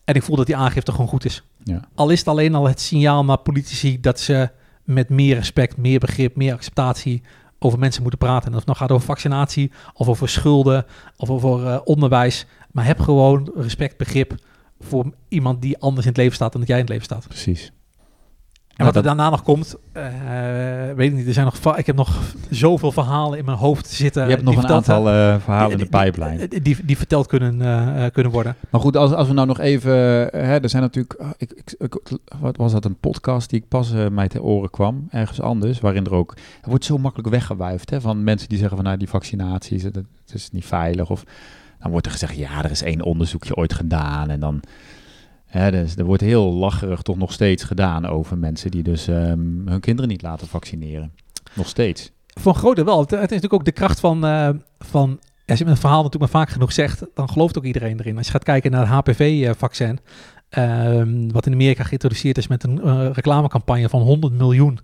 En 0.05 0.15
ik 0.15 0.23
voel 0.23 0.37
dat 0.37 0.47
die 0.47 0.57
aangifte 0.57 0.91
gewoon 0.91 1.09
goed 1.09 1.25
is. 1.25 1.43
Ja. 1.65 1.81
Al 1.95 2.11
is 2.11 2.19
het 2.19 2.29
alleen 2.29 2.55
al 2.55 2.69
het 2.69 2.81
signaal 2.81 3.25
naar 3.25 3.39
politici 3.39 4.01
dat 4.01 4.21
ze 4.21 4.51
met 4.85 5.09
meer 5.09 5.35
respect, 5.35 5.77
meer 5.77 5.99
begrip, 5.99 6.37
meer 6.37 6.53
acceptatie 6.53 7.23
over 7.59 7.79
mensen 7.79 8.03
moeten 8.03 8.21
praten. 8.21 8.47
En 8.47 8.53
of 8.53 8.59
het 8.59 8.67
nou 8.67 8.79
gaat 8.79 8.91
over 8.91 9.07
vaccinatie, 9.07 9.71
of 9.95 10.09
over 10.09 10.29
schulden, 10.29 10.87
of 11.17 11.31
over 11.31 11.67
eh, 11.67 11.81
onderwijs. 11.85 12.47
Maar 12.73 12.87
heb 12.87 13.01
gewoon 13.01 13.53
respect, 13.55 13.97
begrip 13.97 14.35
voor 14.81 15.15
iemand 15.29 15.63
die 15.63 15.79
anders 15.79 16.05
in 16.07 16.13
het 16.13 16.21
leven 16.21 16.35
staat 16.35 16.53
dan 16.53 16.61
dat 16.61 16.71
jij 16.71 16.79
in 16.79 16.85
het 16.85 16.93
leven 16.93 17.07
staat. 17.07 17.29
Precies. 17.29 17.73
En 18.77 18.85
wat 18.85 18.97
er 18.97 19.03
daarna 19.03 19.31
nog 19.31 19.43
komt, 19.43 19.77
eh, 19.93 20.03
weet 20.97 21.11
ik 21.11 21.17
niet. 21.17 21.27
Er 21.27 21.33
zijn 21.33 21.45
nog, 21.45 21.77
ik 21.77 21.87
heb 21.87 21.97
nog 21.97 22.21
zoveel 22.51 22.93
verhalen 22.93 23.39
in 23.39 23.45
mijn 23.45 23.57
hoofd 23.57 23.87
zitten. 23.89 24.25
je 24.25 24.31
hebt 24.31 24.43
nog 24.43 24.57
een 24.57 24.69
aantal 24.69 25.09
eh, 25.09 25.37
verhalen 25.41 25.71
in 25.71 25.79
de 25.79 25.83
die- 26.49 26.63
die-. 26.63 26.85
Die, 26.85 26.97
verteld 26.97 27.27
kunnen, 27.27 27.61
eh, 27.63 28.11
kunnen 28.13 28.33
worden. 28.33 28.57
Maar 28.71 28.81
goed, 28.81 28.97
als, 28.97 29.13
als 29.13 29.29
we 29.29 29.35
nou 29.35 29.47
nog 29.47 29.59
even... 29.61 29.93
Hè, 29.93 30.59
er 30.61 30.69
zijn 30.69 30.83
natuurlijk... 30.83 31.15
ah, 31.21 31.29
Ik, 31.37 31.53
ik, 31.53 31.75
ik- 31.79 32.19
wat 32.41 32.57
was 32.57 32.73
dat? 32.73 32.85
Een 32.85 32.99
podcast 33.01 33.51
die 33.51 33.61
ik 33.61 33.69
pas 33.69 33.93
mij 34.11 34.29
te 34.29 34.43
oren 34.43 34.71
kwam. 34.71 35.07
Ergens 35.11 35.41
anders. 35.41 35.81
Waarin 35.81 36.05
er 36.05 36.15
ook... 36.15 36.35
Er 36.63 36.69
wordt 36.69 36.85
zo 36.85 36.99
makkelijk 36.99 37.29
weggewuifd. 37.29 37.91
Hè, 37.91 38.01
van 38.01 38.25
mensen 38.25 38.49
die 38.49 38.59
zeggen 38.59 38.77
van... 38.77 38.87
Nou, 38.87 38.99
die 38.99 39.09
vaccinaties, 39.09 39.83
dat, 39.83 39.95
dat 39.95 40.05
is 40.35 40.51
niet 40.51 40.65
veilig. 40.67 41.11
Of 41.11 41.25
dan 41.81 41.91
wordt 41.91 42.07
er 42.07 42.13
gezegd... 42.13 42.37
Ja, 42.37 42.65
er 42.65 42.71
is 42.71 42.83
één 42.83 43.03
onderzoekje 43.03 43.55
ooit 43.57 43.73
gedaan. 43.73 44.31
En 44.31 44.41
dan... 44.41 44.61
Dus 45.55 45.97
er 45.97 46.05
wordt 46.05 46.23
heel 46.23 46.53
lacherig 46.53 47.03
toch 47.03 47.17
nog 47.17 47.33
steeds 47.33 47.65
gedaan 47.65 48.07
over 48.07 48.39
mensen 48.39 48.71
die 48.71 48.83
dus 48.83 49.09
ehm, 49.09 49.67
hun 49.67 49.81
kinderen 49.81 50.11
niet 50.11 50.23
laten 50.23 50.47
vaccineren. 50.47 51.13
Nog 51.55 51.69
steeds. 51.69 52.13
Groot 52.43 52.77
deel 52.77 52.85
wel. 52.85 53.01
Het, 53.01 53.13
is 53.13 53.19
natuurlijk 53.19 53.53
ook 53.53 53.65
de 53.65 53.73
kracht 53.73 54.01
van... 54.01 54.25
eh, 54.25 54.49
van 54.79 55.21
als 55.47 55.59
je 55.59 55.65
met 55.65 55.75
een 55.75 55.81
verhaal 55.81 56.03
natuurlijk 56.03 56.33
maar 56.33 56.43
vaak 56.43 56.53
genoeg 56.53 56.73
zegt, 56.73 57.07
dan 57.15 57.31
gelooft 57.31 57.59
ook 57.59 57.65
iedereen 57.65 58.01
erin. 58.01 58.17
Als 58.17 58.27
je 58.27 58.33
gaat 58.33 58.45
kijken 58.45 58.71
naar 58.71 58.81
het 58.81 58.89
HPV-vaccin, 58.89 59.99
ehm, 60.49 61.29
wat 61.29 61.47
in 61.47 61.53
Amerika 61.53 61.83
geïntroduceerd 61.83 62.39
is 62.39 62.47
met 62.47 62.65
een 62.65 62.83
eh, 62.83 63.11
reclamecampagne 63.13 63.89
van 63.89 64.03
100 64.03 64.33
miljoen 64.33 64.79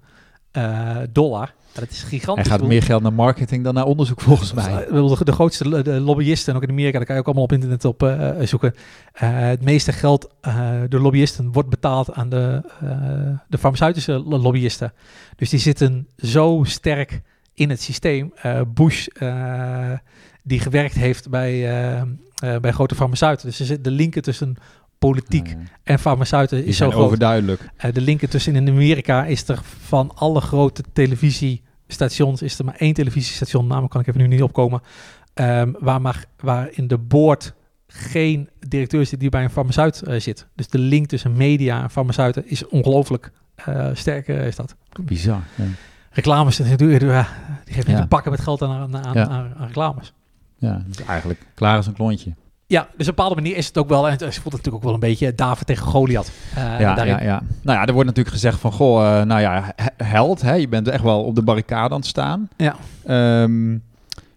eh, 0.51 0.97
dollar. 1.13 1.55
Ja, 1.75 1.81
dat 1.81 1.91
is 1.91 2.03
gigantisch. 2.03 2.49
Hij 2.49 2.59
gaat 2.59 2.69
meer 2.69 2.83
geld 2.83 3.03
naar 3.03 3.13
marketing 3.13 3.65
dan 3.65 3.75
naar 3.75 3.85
onderzoek 3.85 4.21
volgens 4.21 4.53
mij. 4.53 4.87
De, 4.91 5.17
de 5.25 5.33
grootste 5.33 5.83
de 5.83 6.01
lobbyisten, 6.01 6.51
en 6.53 6.57
ook 6.57 6.65
in 6.65 6.71
Amerika, 6.71 6.97
daar 6.97 7.07
kan 7.07 7.15
je 7.15 7.21
ook 7.21 7.27
allemaal 7.27 7.45
op 7.45 7.53
internet 7.53 7.85
op 7.85 8.03
eh, 8.03 8.47
zoeken. 8.47 8.75
Eh, 9.13 9.29
het 9.39 9.63
meeste 9.63 9.93
geld, 9.93 10.31
de 10.89 10.99
lobbyisten, 10.99 11.53
wordt 11.53 11.69
betaald 11.69 12.13
aan 12.13 12.29
de, 12.29 12.63
de 13.49 13.59
farmaceutische 13.59 14.13
lo- 14.13 14.39
lobbyisten. 14.39 14.93
Dus 15.37 15.51
die 15.51 15.61
zitten 15.61 16.09
zo 16.17 16.61
sterk 16.65 17.23
in 17.55 17.71
het 17.71 17.83
systeem. 17.83 18.33
Bush, 18.75 19.07
die 20.43 20.61
gewerkt 20.61 20.95
heeft 20.95 21.29
bij, 21.29 21.61
bij 22.61 22.73
grote 22.73 22.95
farmaceuten. 22.95 23.47
Dus 23.47 23.61
er 23.61 23.67
zit 23.67 23.85
de 23.85 23.91
linken 23.91 24.23
tussen 24.23 24.57
politiek 25.01 25.47
Ja, 25.47 25.53
ja. 25.53 25.65
en 25.83 25.99
farmaceuten 25.99 26.65
is 26.65 26.77
zo 26.77 26.91
groot. 26.91 27.05
overduidelijk. 27.05 27.71
Eh, 27.77 27.93
de 27.93 28.01
linken 28.01 28.29
tussen 28.31 28.57
in 28.57 28.69
Amerika 28.69 29.25
is 29.25 29.49
er 29.49 29.61
van 29.65 30.13
alle 30.15 30.41
grote 30.41 30.83
televisiestations 30.93 32.43
is 32.43 32.59
er 32.59 32.65
maar 32.65 32.75
één 32.79 32.95
televisiestation, 32.95 33.67
naam 33.67 33.89
kan 33.89 34.01
ik 34.01 34.07
even 34.07 34.21
nu 34.21 34.27
niet 34.27 34.43
opkomen, 34.43 34.81
ehm, 35.35 35.73
waar, 35.79 36.01
maar, 36.01 36.25
waar 36.41 36.69
in 36.73 36.87
de 36.89 36.99
board 36.99 37.55
geen 37.87 38.49
directeur 38.69 39.07
zit 39.07 39.21
die 39.21 39.29
bij 39.29 39.43
een 39.45 39.51
farmaceut 39.51 40.03
eh, 40.03 40.21
zit. 40.21 40.47
Dus 40.55 40.69
de 40.69 40.79
link 40.79 41.07
tussen 41.07 41.33
media 41.37 41.83
en 41.83 41.91
farmaceuten 41.91 42.49
is 42.49 42.67
ongelooflijk 42.69 43.33
eh, 43.55 43.89
sterk, 43.93 44.29
is 44.29 44.57
dat. 44.57 44.75
Bizar. 45.03 45.41
Ja. 45.57 45.65
Reclames, 46.11 46.57
die, 46.57 46.77
die, 46.77 46.99
die 46.99 47.09
geven 47.65 47.93
Ja. 47.93 47.99
ja. 47.99 48.07
pakken 48.07 48.31
met 48.31 48.41
geld 48.41 48.63
aan, 48.63 48.97
aan, 48.97 49.05
aan, 49.07 49.29
aan- 49.31 49.55
reclames. 49.59 50.13
Ja, 50.57 50.83
dus 50.87 51.05
eigenlijk 51.05 51.41
klaar 51.55 51.77
als 51.77 51.87
een 51.87 51.93
klontje. 51.93 52.35
Ja, 52.71 52.81
dus 52.83 52.91
op 52.93 52.99
een 52.99 53.05
bepaalde 53.07 53.35
manier 53.35 53.57
is 53.57 53.67
het 53.67 53.79
ook 53.79 53.89
wel, 53.89 54.05
en 54.07 54.11
het, 54.13 54.21
het 54.21 54.35
voelt 54.35 54.45
natuurlijk 54.55 54.75
ook 54.77 54.83
wel 54.83 54.95
een 54.95 55.01
beetje 55.01 55.35
David 55.35 55.67
tegen 55.67 55.87
Goliath. 55.87 56.31
eh, 56.55 56.81
ja, 56.81 56.95
daarin. 56.95 57.15
ja, 57.15 57.23
ja. 57.23 57.43
Nou 57.63 57.79
ja, 57.79 57.87
er 57.87 57.93
wordt 57.93 58.09
natuurlijk 58.09 58.35
gezegd 58.35 58.59
van, 58.61 58.73
goh, 58.73 59.19
eh, 59.21 59.25
nou 59.27 59.41
ja, 59.41 59.73
he- 59.77 60.05
held, 60.05 60.43
hè, 60.43 60.55
je 60.55 60.69
bent 60.69 60.89
echt 60.89 61.03
wel 61.03 61.25
op 61.25 61.35
de 61.35 61.43
barricade 61.43 61.95
aan 61.95 62.01
het 62.01 62.09
staan. 62.09 62.49
Ja. 62.57 62.77
Ehm, 63.07 63.79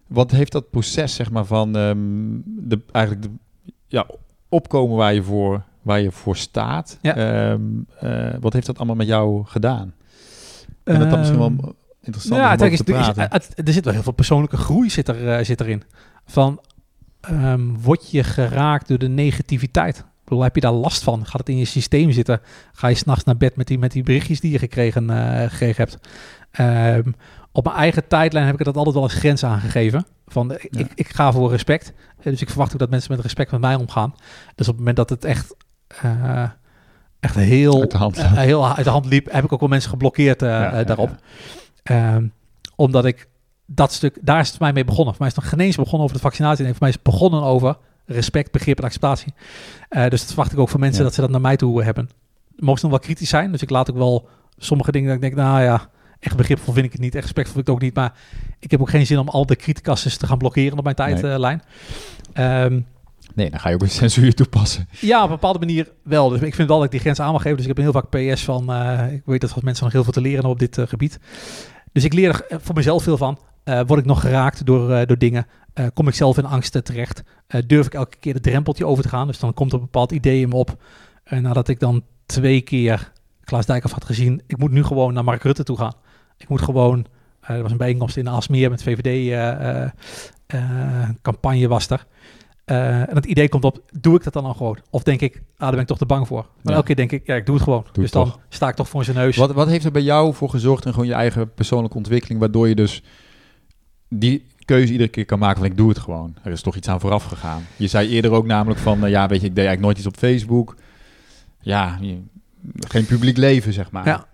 wat 0.07 0.31
heeft 0.31 0.51
dat 0.51 0.69
proces, 0.69 1.15
zeg 1.15 1.31
maar, 1.31 1.45
van 1.45 1.75
ehm, 1.77 1.97
de, 2.45 2.79
eigenlijk 2.91 3.25
de, 3.25 3.31
ja, 3.87 4.05
opkomen 4.49 4.97
waar 4.97 5.13
je 5.13 5.23
voor, 5.23 5.61
waar 5.81 5.99
je 6.01 6.11
voor 6.11 6.35
staat? 6.37 6.97
Ja. 7.01 7.15
Ehm, 7.15 7.61
eh, 7.99 8.33
wat 8.39 8.53
heeft 8.53 8.65
dat 8.65 8.77
allemaal 8.77 8.95
met 8.95 9.07
jou 9.07 9.43
gedaan? 9.45 9.93
En 10.83 10.99
dat 10.99 11.09
dan 11.09 11.19
misschien 11.19 11.39
wel 11.39 11.75
interessant 12.01 12.35
ja, 12.41 12.45
om 12.45 12.49
het 12.51 12.59
te 12.59 12.69
is- 12.69 12.81
praten. 12.81 13.27
het- 13.29 13.51
er 13.67 13.73
zit 13.73 13.83
wel 13.85 13.93
heel 13.93 14.03
veel 14.03 14.11
persoonlijke 14.13 14.57
groei 14.57 14.89
zit, 14.89 15.07
er, 15.07 15.45
zit 15.45 15.61
erin. 15.61 15.83
Van, 16.25 16.59
ehm, 17.23 17.73
word 17.81 18.11
je 18.11 18.23
geraakt 18.23 18.87
door 18.87 18.97
de 18.97 19.07
negativiteit? 19.07 19.97
Ik 19.97 20.29
bedoel, 20.29 20.43
heb 20.43 20.55
je 20.55 20.61
daar 20.61 20.71
last 20.71 21.03
van? 21.03 21.25
Gaat 21.25 21.39
het 21.39 21.49
in 21.49 21.57
je 21.57 21.65
systeem 21.65 22.11
zitten? 22.11 22.41
Ga 22.73 22.87
je 22.87 22.95
s'nachts 22.95 23.23
naar 23.23 23.37
bed 23.37 23.55
met 23.55 23.67
die, 23.67 23.77
met 23.79 23.91
die 23.91 24.03
berichtjes 24.03 24.39
die 24.39 24.51
je 24.51 24.59
gekregen, 24.59 25.09
eh, 25.09 25.49
gekregen 25.49 25.83
hebt? 25.83 25.97
Ehm, 26.51 27.11
op 27.51 27.63
mijn 27.63 27.75
eigen 27.75 28.07
tijdlijn 28.07 28.45
heb 28.45 28.59
ik 28.59 28.65
dat 28.65 28.75
altijd 28.77 28.95
wel 28.95 29.03
als 29.03 29.13
grens 29.13 29.43
aangegeven. 29.45 30.05
Van, 30.27 30.51
eh, 30.53 30.65
Ja. 30.69 30.79
ik, 30.79 30.91
ik 30.95 31.09
ga 31.09 31.31
voor 31.31 31.49
respect. 31.51 31.93
Eh, 32.19 32.23
dus 32.25 32.41
ik 32.41 32.49
verwacht 32.49 32.73
ook 32.73 32.79
dat 32.79 32.89
mensen 32.89 33.11
met 33.11 33.21
respect 33.21 33.51
met 33.51 33.61
mij 33.61 33.75
omgaan. 33.75 34.13
Dus 34.55 34.67
op 34.67 34.73
het 34.77 34.77
moment 34.77 34.95
dat 34.95 35.09
het 35.09 35.25
echt... 35.25 35.55
echt 37.19 37.35
heel, 37.35 37.79
Uit 37.81 37.91
de 37.91 37.97
hand 37.97 38.21
heel 38.27 38.67
uit 38.75 38.83
de 38.85 38.91
hand 38.91 39.05
liep, 39.05 39.31
heb 39.31 39.43
ik 39.43 39.53
ook 39.53 39.59
wel 39.59 39.69
mensen 39.69 39.89
geblokkeerd 39.89 40.41
Ja, 40.41 40.83
daarop. 40.83 41.09
ja. 41.83 42.13
Ehm, 42.15 42.27
omdat 42.75 43.05
ik 43.05 43.27
dat 43.65 43.93
stuk, 43.93 44.17
daar 44.21 44.39
is 44.39 44.47
het 44.47 44.55
voor 44.57 44.65
mij 44.65 44.73
mee 44.73 44.85
begonnen. 44.85 45.13
Voor 45.13 45.21
mij 45.23 45.29
is 45.29 45.35
het 45.35 45.43
nog 45.43 45.53
geen 45.53 45.65
eens 45.65 45.75
begonnen 45.75 46.01
over 46.03 46.15
de 46.15 46.21
vaccinatie. 46.21 46.61
Nee, 46.63 46.71
voor 46.71 46.81
mij 46.81 46.89
is 46.89 46.95
het 46.95 47.03
begonnen 47.03 47.41
over 47.43 47.77
respect, 48.05 48.51
begrip 48.51 48.77
en 48.77 48.83
acceptatie. 48.83 49.33
Eh, 49.89 50.01
dus 50.09 50.19
dat 50.19 50.27
verwacht 50.27 50.51
ik 50.51 50.59
ook 50.59 50.69
van 50.69 50.79
mensen 50.79 50.99
Ja. 50.99 51.05
dat 51.05 51.13
ze 51.13 51.21
dat 51.21 51.29
naar 51.29 51.41
mij 51.41 51.55
toe 51.57 51.83
hebben. 51.83 52.09
mogen 52.55 52.79
ze 52.79 52.85
nog 52.85 52.95
wel 52.95 53.03
kritisch 53.05 53.29
zijn. 53.29 53.51
Dus 53.51 53.61
ik 53.61 53.69
laat 53.69 53.89
ook 53.89 53.97
wel 53.97 54.27
sommige 54.57 54.91
dingen 54.91 55.07
dat 55.07 55.15
ik 55.15 55.21
denk, 55.21 55.35
nou 55.35 55.61
ja, 55.61 55.89
echt 56.19 56.35
begripvol 56.35 56.73
vind 56.73 56.85
ik 56.85 56.91
het 56.91 57.01
niet, 57.01 57.15
echt 57.15 57.23
respectvol 57.23 57.53
vind 57.55 57.67
ik 57.67 57.73
het 57.73 57.81
ook 57.83 57.87
niet. 57.87 57.95
Maar 57.95 58.13
ik 58.59 58.71
heb 58.71 58.81
ook 58.81 58.89
geen 58.89 59.05
zin 59.05 59.19
om 59.19 59.27
al 59.29 59.45
de 59.45 59.55
criticasses 59.55 60.17
te 60.17 60.27
gaan 60.27 60.37
blokkeren 60.37 60.77
op 60.77 60.83
mijn 60.83 60.95
tijdlijn. 60.95 61.61
Ehm, 62.33 62.81
Nee, 63.35 63.49
dan 63.49 63.59
ga 63.59 63.69
je 63.69 63.75
ook 63.75 63.81
een 63.81 63.89
censuur 63.89 64.33
toepassen. 64.33 64.87
ja, 64.99 65.17
op 65.17 65.23
een 65.23 65.29
bepaalde 65.35 65.59
manier 65.59 65.91
wel. 66.03 66.29
Dus 66.29 66.41
ik 66.41 66.55
vind 66.55 66.67
wel 66.67 66.77
dat 66.77 66.85
ik 66.85 66.91
die 66.91 66.99
grens 66.99 67.19
aan 67.19 67.31
mag 67.31 67.41
geven. 67.41 67.57
Dus 67.57 67.65
ik 67.67 67.75
heb 67.75 67.85
heel 67.85 68.01
vaak 68.01 68.09
PS 68.35 68.43
van, 68.43 68.73
eh, 68.73 69.13
ik 69.13 69.21
weet 69.25 69.41
dat 69.41 69.53
wat 69.53 69.63
mensen 69.63 69.83
nog 69.83 69.93
heel 69.93 70.03
veel 70.03 70.11
te 70.13 70.21
leren 70.21 70.33
hebben 70.35 70.51
op 70.51 70.59
dit 70.59 70.77
eh, 70.77 70.87
gebied. 70.87 71.19
Dus 71.91 72.03
ik 72.03 72.13
leer 72.13 72.45
er 72.49 72.59
voor 72.61 72.75
mezelf 72.75 73.03
veel 73.03 73.17
van. 73.17 73.39
Eh, 73.63 73.81
word 73.87 73.99
ik 73.99 74.05
nog 74.05 74.21
geraakt 74.21 74.65
door, 74.65 74.91
eh, 74.91 75.07
door 75.07 75.17
dingen? 75.17 75.45
Eh, 75.73 75.85
kom 75.93 76.07
ik 76.07 76.13
zelf 76.13 76.37
in 76.37 76.45
angsten 76.45 76.83
terecht? 76.83 77.23
Durf 77.67 77.85
ik 77.85 77.93
elke 77.93 78.17
keer 78.19 78.33
de 78.33 78.39
drempeltje 78.39 78.85
over 78.85 79.03
te 79.03 79.09
gaan? 79.09 79.27
Dus 79.27 79.39
dan 79.39 79.53
komt 79.53 79.71
er 79.71 79.77
een 79.77 79.83
bepaald 79.83 80.11
idee 80.11 80.41
in 80.41 80.49
me 80.49 80.55
op. 80.55 80.75
En 81.23 81.41
nadat 81.41 81.67
ik 81.67 81.79
dan 81.79 82.03
twee 82.25 82.61
keer 82.61 83.11
Klaas 83.43 83.65
Dijkhoff 83.65 83.93
had 83.93 84.05
gezien, 84.05 84.41
ik 84.47 84.57
moet 84.57 84.71
nu 84.71 84.83
gewoon 84.83 85.13
naar 85.13 85.23
Mark 85.23 85.43
Rutte 85.43 85.63
toe 85.63 85.77
gaan. 85.77 85.93
Ik 86.37 86.47
moet 86.49 86.61
gewoon, 86.61 87.05
er 87.41 87.61
was 87.61 87.71
een 87.71 87.77
bijeenkomst 87.77 88.17
in 88.17 88.29
Aalsmeer 88.29 88.69
met 88.69 88.83
VVD-campagne 88.83 91.67
was 91.67 91.89
er. 91.89 92.05
En 92.65 93.15
het 93.15 93.25
idee 93.25 93.49
komt 93.49 93.63
op, 93.63 93.79
doe 93.99 94.15
ik 94.15 94.23
dat 94.23 94.33
dan 94.33 94.45
al 94.45 94.53
gewoon? 94.53 94.77
Of 94.89 95.03
denk 95.03 95.21
ik, 95.21 95.35
ah, 95.35 95.41
daar 95.57 95.71
ben 95.71 95.79
ik 95.79 95.87
toch 95.87 95.97
te 95.97 96.05
bang 96.05 96.27
voor. 96.27 96.41
Maar 96.41 96.49
Ja. 96.63 96.71
elke 96.71 96.85
keer 96.85 96.95
denk 96.95 97.11
ik, 97.11 97.27
ja, 97.27 97.35
ik 97.35 97.45
doe 97.45 97.55
het 97.55 97.63
gewoon. 97.63 97.85
dus 97.91 98.03
het 98.03 98.13
dan 98.13 98.25
toch. 98.25 98.39
sta 98.49 98.67
ik 98.67 98.75
toch 98.75 98.89
voor 98.89 99.03
zijn 99.03 99.17
neus. 99.17 99.37
Wat, 99.37 99.51
wat 99.51 99.67
heeft 99.67 99.85
er 99.85 99.91
bij 99.91 100.01
jou 100.01 100.33
voor 100.33 100.49
gezorgd 100.49 100.85
en 100.85 100.91
gewoon 100.93 101.07
je 101.07 101.13
eigen 101.13 101.53
persoonlijke 101.53 101.97
ontwikkeling, 101.97 102.39
waardoor 102.39 102.67
je 102.67 102.75
dus 102.75 103.03
die 104.19 104.45
keuze 104.65 104.91
iedere 104.91 105.09
keer 105.09 105.25
kan 105.25 105.39
maken 105.39 105.57
van 105.57 105.65
ik 105.65 105.77
doe 105.77 105.89
het 105.89 105.99
gewoon. 105.99 106.35
Er 106.43 106.51
is 106.51 106.61
toch 106.61 106.75
iets 106.75 106.87
aan 106.87 106.99
vooraf 106.99 107.23
gegaan. 107.23 107.65
Je 107.75 107.87
zei 107.87 108.09
eerder 108.09 108.31
ook 108.31 108.45
namelijk 108.45 108.79
van, 108.79 109.05
eh, 109.05 109.09
ja 109.09 109.27
weet 109.27 109.41
je, 109.41 109.47
ik 109.47 109.55
deed 109.55 109.65
eigenlijk 109.65 109.85
nooit 109.85 109.97
iets 109.97 110.07
op 110.07 110.17
Facebook. 110.17 110.75
Ja, 111.59 111.99
geen 112.79 113.05
publiek 113.05 113.37
leven 113.37 113.73
zeg 113.73 113.91
maar. 113.91 114.05
Ja. 114.05 114.25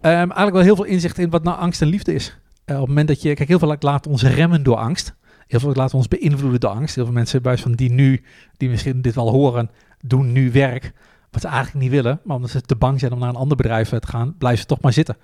Ehm, 0.00 0.14
eigenlijk 0.14 0.52
wel 0.52 0.62
heel 0.62 0.76
veel 0.76 0.84
inzicht 0.84 1.18
in 1.18 1.30
wat 1.30 1.42
nou 1.42 1.58
angst 1.58 1.82
en 1.82 1.88
liefde 1.88 2.14
is. 2.14 2.38
Eh, 2.64 2.74
op 2.74 2.80
het 2.80 2.88
moment 2.88 3.08
dat 3.08 3.22
je, 3.22 3.34
kijk, 3.34 3.48
heel 3.48 3.58
veel 3.58 3.76
laten 3.80 4.10
ons 4.10 4.22
remmen 4.22 4.62
door 4.62 4.76
angst. 4.76 5.14
Heel 5.46 5.60
veel 5.60 5.72
laten 5.74 5.96
ons 5.96 6.08
beïnvloeden 6.08 6.60
door 6.60 6.70
angst. 6.70 6.94
Heel 6.94 7.04
veel 7.04 7.14
mensen 7.14 7.42
bij 7.42 7.58
van 7.58 7.72
die 7.72 7.92
nu, 7.92 8.22
die 8.56 8.68
misschien 8.68 9.02
dit 9.02 9.14
wel 9.14 9.30
horen, 9.30 9.70
doen 10.00 10.32
nu 10.32 10.52
werk 10.52 10.92
wat 11.30 11.40
ze 11.40 11.48
eigenlijk 11.48 11.78
niet 11.78 11.90
willen. 11.90 12.20
Maar 12.24 12.36
omdat 12.36 12.50
ze 12.50 12.60
te 12.60 12.76
bang 12.76 13.00
zijn 13.00 13.12
om 13.12 13.18
naar 13.18 13.28
een 13.28 13.34
ander 13.34 13.56
bedrijf 13.56 13.92
eh, 13.92 13.98
te 13.98 14.06
gaan, 14.06 14.34
blijven 14.38 14.60
ze 14.60 14.66
toch 14.66 14.80
maar 14.80 14.92
zitten. 14.92 15.16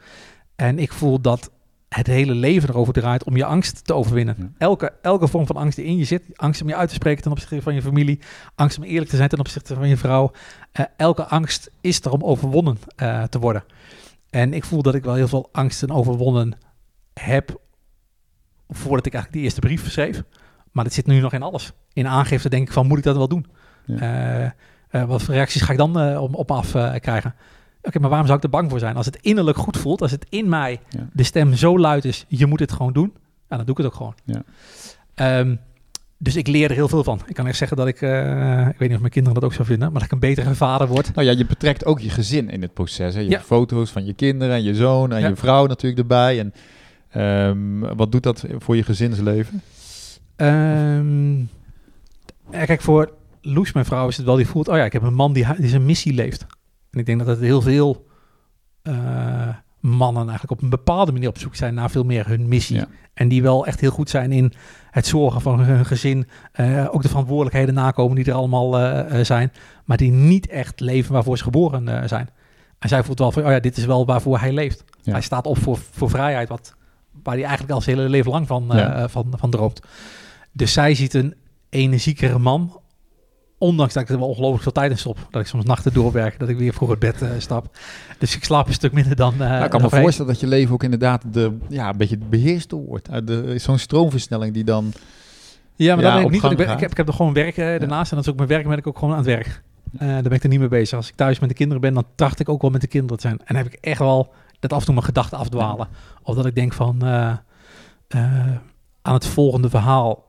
En 0.57 0.79
ik 0.79 0.93
voel 0.93 1.21
dat 1.21 1.51
het 1.89 2.07
hele 2.07 2.35
leven 2.35 2.69
erover 2.69 2.93
draait 2.93 3.25
om 3.25 3.37
je 3.37 3.45
angst 3.45 3.85
te 3.85 3.95
overwinnen. 3.95 4.37
Ja. 4.39 4.51
Elke, 4.59 4.93
elke 5.03 5.29
vorm 5.29 5.47
van 5.47 5.57
angst 5.57 5.77
die 5.77 5.87
in 5.87 5.97
je 5.97 6.05
zit, 6.05 6.23
angst 6.35 6.63
om 6.63 6.69
je 6.69 6.77
uit 6.77 6.89
te 6.89 6.95
spreken 6.95 7.23
ten 7.23 7.31
opzichte 7.31 7.63
van 7.63 7.75
je 7.75 7.83
familie, 7.83 8.21
angst 8.55 8.79
om 8.79 8.85
eerlijk 8.85 9.11
te 9.11 9.17
zijn 9.17 9.29
ten 9.29 9.39
opzichte 9.39 9.75
van 9.75 9.89
je 9.89 9.97
vrouw. 9.97 10.33
eh, 10.73 10.85
elke 10.97 11.25
angst 11.25 11.71
is 11.81 12.05
er 12.05 12.13
om 12.13 12.23
overwonnen 12.23 12.79
eh, 12.97 13.23
te 13.23 13.39
worden. 13.39 13.65
En 14.31 14.55
ik 14.55 14.65
voel 14.65 14.83
dat 14.83 14.95
ik 14.95 15.05
wel 15.05 15.15
heel 15.15 15.29
veel 15.29 15.49
angsten 15.53 15.91
overwonnen 15.91 16.59
heb 17.15 17.61
voordat 18.69 19.07
ik 19.07 19.13
eigenlijk 19.13 19.33
die 19.33 19.43
eerste 19.43 19.61
brief 19.61 19.91
schreef. 19.91 20.23
Maar 20.73 20.85
dat 20.85 20.93
zit 20.93 21.07
nu 21.07 21.21
nog 21.21 21.33
in 21.33 21.43
alles. 21.43 21.73
In 21.93 22.07
aangifte 22.07 22.49
denk 22.49 22.67
ik 22.67 22.73
van, 22.73 22.87
moet 22.87 22.99
ik 22.99 23.05
dat 23.05 23.17
wel 23.17 23.29
doen? 23.29 23.47
Ja. 23.85 24.55
Eh, 24.89 25.05
wat 25.05 25.23
voor 25.23 25.35
reacties 25.35 25.63
ga 25.63 25.73
ik 25.73 25.79
dan 25.79 26.17
op 26.19 26.49
me 26.49 26.55
af 26.55 26.71
krijgen? 27.01 27.35
Oké, 27.89 27.99
maar 27.99 28.09
waarom 28.09 28.27
zou 28.27 28.39
ik 28.39 28.45
er 28.45 28.51
bang 28.51 28.71
voor 28.71 28.79
zijn? 28.79 28.97
Als 28.97 29.07
het 29.07 29.19
innerlijk 29.21 29.59
goed 29.59 29.77
voelt, 29.77 30.03
als 30.03 30.11
het 30.11 30.27
in 30.29 30.49
mij 30.49 30.81
Ja. 30.89 31.09
de 31.13 31.23
stem 31.23 31.55
zo 31.55 31.79
luid 31.79 32.05
is, 32.05 32.25
je 32.29 32.47
moet 32.47 32.61
het 32.61 32.73
gewoon 32.73 32.93
doen, 32.93 33.13
ja, 33.49 33.57
dan 33.57 33.67
doe 33.67 33.71
ik 33.71 33.77
het 33.77 33.87
ook 33.87 33.95
gewoon. 33.95 34.15
Ja. 34.25 34.43
Ehm, 35.15 35.57
dus 36.19 36.37
ik 36.37 36.47
leer 36.47 36.69
er 36.71 36.75
heel 36.77 36.89
veel 36.89 37.05
van. 37.05 37.21
Ik 37.27 37.35
kan 37.35 37.47
echt 37.47 37.57
zeggen 37.57 37.77
dat 37.77 37.87
ik, 37.87 38.01
eh, 38.03 38.59
ik 38.69 38.79
weet 38.79 38.81
niet 38.89 38.93
of 38.95 38.99
mijn 39.01 39.13
kinderen 39.13 39.41
dat 39.41 39.45
ook 39.51 39.53
zo 39.57 39.65
vinden, 39.65 39.85
maar 39.93 39.95
dat 40.01 40.05
ik 40.05 40.13
een 40.13 40.19
betere 40.19 40.55
vader 40.55 40.87
word. 40.89 41.15
Nou 41.15 41.27
ja, 41.27 41.33
je 41.39 41.47
betrekt 41.47 41.85
ook 41.85 42.01
je 42.01 42.11
gezin 42.11 42.51
in 42.51 42.63
het 42.63 42.75
proces. 42.75 43.15
Hè? 43.15 43.21
Je 43.21 43.27
Ja. 43.27 43.33
hebt 43.37 43.47
foto's 43.47 43.91
van 43.91 44.05
je 44.05 44.13
kinderen 44.13 44.55
en 44.55 44.63
je 44.63 44.75
zoon 44.75 45.13
en 45.13 45.21
Ja. 45.21 45.29
je 45.29 45.37
vrouw 45.37 45.67
natuurlijk 45.67 46.01
erbij. 46.01 46.39
En 46.39 46.53
ehm, 47.11 47.97
wat 47.97 48.13
doet 48.13 48.23
dat 48.23 48.45
voor 48.59 48.77
je 48.77 48.83
gezinsleven? 48.83 49.63
Ehm, 50.37 51.43
kijk, 52.51 52.81
voor 52.81 53.13
Loes, 53.43 53.73
mijn 53.73 53.87
vrouw, 53.87 54.09
is 54.09 54.17
het 54.17 54.27
wel 54.27 54.37
die 54.37 54.47
voelt... 54.47 54.69
oh 54.69 54.77
ja, 54.77 54.85
ik 54.85 54.93
heb 54.93 55.03
een 55.03 55.15
man 55.15 55.33
die, 55.33 55.47
die 55.59 55.69
zijn 55.69 55.85
missie 55.87 56.13
leeft. 56.15 56.47
En 56.91 56.99
ik 56.99 57.07
denk 57.07 57.19
dat 57.19 57.27
het 57.27 57.41
heel 57.41 57.61
veel 57.61 58.07
eh, 58.83 59.49
mannen 59.81 60.23
eigenlijk 60.29 60.51
op 60.51 60.63
een 60.63 60.69
bepaalde 60.71 61.13
manier 61.13 61.29
op 61.29 61.39
zoek 61.39 61.55
zijn... 61.55 61.75
naar 61.75 61.91
veel 61.91 62.05
meer 62.05 62.27
hun 62.27 62.49
missie. 62.49 62.77
Ja. 62.77 62.87
En 63.15 63.29
die 63.29 63.43
wel 63.43 63.67
echt 63.67 63.81
heel 63.81 63.91
goed 63.91 64.11
zijn 64.11 64.33
in 64.33 64.53
het 64.91 65.07
zorgen 65.07 65.41
van 65.41 65.61
hun 65.61 65.87
gezin. 65.87 66.29
eh, 66.53 66.87
ook 66.91 67.03
de 67.03 67.09
verantwoordelijkheden 67.09 67.75
nakomen 67.75 68.17
die 68.17 68.25
er 68.25 68.33
allemaal 68.33 68.79
eh, 68.79 69.25
zijn. 69.25 69.53
Maar 69.85 69.97
die 69.97 70.11
niet 70.11 70.49
echt 70.49 70.81
leven 70.81 71.13
waarvoor 71.13 71.37
ze 71.39 71.43
geboren 71.43 72.09
zijn. 72.09 72.29
En 72.79 72.89
zij 72.89 73.03
voelt 73.05 73.19
wel 73.19 73.33
van, 73.33 73.45
oh 73.45 73.51
ja, 73.51 73.61
dit 73.61 73.77
is 73.77 73.85
wel 73.85 74.07
waarvoor 74.07 74.39
hij 74.39 74.53
leeft. 74.53 74.85
Ja. 75.03 75.13
Hij 75.13 75.21
staat 75.21 75.47
op 75.47 75.59
voor, 75.59 75.79
voor 75.91 76.11
vrijheid, 76.11 76.49
wat, 76.49 76.75
waar 77.23 77.35
hij 77.35 77.43
eigenlijk 77.45 77.73
al 77.75 77.81
zijn 77.81 77.97
hele 77.97 78.09
leven 78.09 78.31
lang 78.31 78.47
van, 78.47 78.65
Ja. 78.73 79.09
van, 79.09 79.33
van 79.37 79.51
droomt. 79.51 79.81
Dus 80.53 80.73
zij 80.73 80.95
ziet 80.95 81.15
een 81.15 81.35
energiekere 81.69 82.39
man. 82.39 82.81
Ondanks 83.59 83.95
dat 83.95 84.03
ik 84.03 84.09
er 84.09 84.19
wel 84.19 84.29
ongelooflijk 84.29 84.63
veel 84.63 84.73
tijd 84.73 84.91
in 84.91 84.99
stop. 84.99 85.19
Dat 85.31 85.41
ik 85.43 85.47
soms 85.49 85.65
nachten 85.65 85.93
doorwerk, 85.93 86.39
dat 86.39 86.49
ik 86.49 86.59
weer 86.59 86.73
vroeg 86.73 86.91
het 86.91 86.99
bed 86.99 87.23
eh, 87.23 87.31
stap. 87.39 87.77
Dus 88.19 88.37
ik 88.37 88.45
slaap 88.45 88.67
een 88.67 88.73
stuk 88.73 88.93
minder 88.93 89.17
dan... 89.17 89.33
eh 89.33 89.39
Nou, 89.39 89.65
ik 89.65 89.71
kan 89.71 89.81
me 89.83 89.91
voorstellen 90.03 90.33
dat 90.33 90.41
je 90.41 90.47
leven 90.47 90.73
ook 90.75 90.83
inderdaad 90.83 91.23
de, 91.33 91.57
ja, 91.69 91.89
een 91.89 91.97
beetje 91.97 92.19
beheerst 92.19 92.71
wordt. 92.71 93.09
Uh, 93.11 93.17
de- 93.25 93.59
Zo'n 93.59 93.79
stroomversnelling 93.79 94.55
die 94.55 94.65
dan... 94.65 94.93
Ja, 95.77 95.95
maar 95.95 96.05
Ja, 96.05 96.11
dat 96.11 96.19
weet 96.19 96.27
ik 96.27 96.31
niet. 96.43 96.51
Ik, 96.51 96.57
ben, 96.57 96.67
gang 96.67 96.77
ik, 96.77 96.81
heb, 96.83 96.91
ik 96.91 96.97
heb 96.97 97.09
er 97.09 97.15
gewoon 97.15 97.33
werk 97.33 97.57
daarnaast. 97.57 98.11
En 98.11 98.17
dat 98.17 98.25
is 98.27 98.31
ook 98.33 98.37
mijn 98.37 98.49
werk, 98.49 98.69
ben 98.69 98.79
ik 98.79 98.87
ook 98.87 98.99
gewoon 98.99 99.11
aan 99.15 99.21
het 99.21 99.27
werk. 99.29 99.63
Daar 99.93 100.23
ben 100.23 100.33
ik 100.33 100.43
er 100.43 100.49
niet 100.49 100.59
mee 100.59 100.69
bezig. 100.69 100.97
Als 100.97 101.09
ik 101.09 101.15
thuis 101.15 101.39
met 101.39 101.49
de 101.49 101.55
kinderen 101.55 101.81
ben, 101.83 101.95
dan 101.95 102.05
tracht 102.15 102.41
ik 102.41 102.49
ook 102.49 102.63
wel 102.63 102.71
met 102.71 102.81
de 102.81 102.87
kinderen 102.87 103.17
te 103.17 103.23
zijn. 103.29 103.41
En 103.45 103.57
heb 103.57 103.67
ik 103.67 103.73
echt 103.81 103.99
wel 103.99 104.33
dat 104.61 104.73
af 104.73 104.79
en 104.79 104.85
toe 104.85 104.95
mijn 104.95 105.07
gedachten 105.07 105.39
afdwalen. 105.39 105.89
Of 106.23 106.35
dat 106.35 106.47
ik 106.47 106.55
denk 106.55 106.73
van 106.73 107.05
aan 109.03 109.15
het 109.15 109.27
volgende 109.27 109.69
verhaal. 109.71 110.25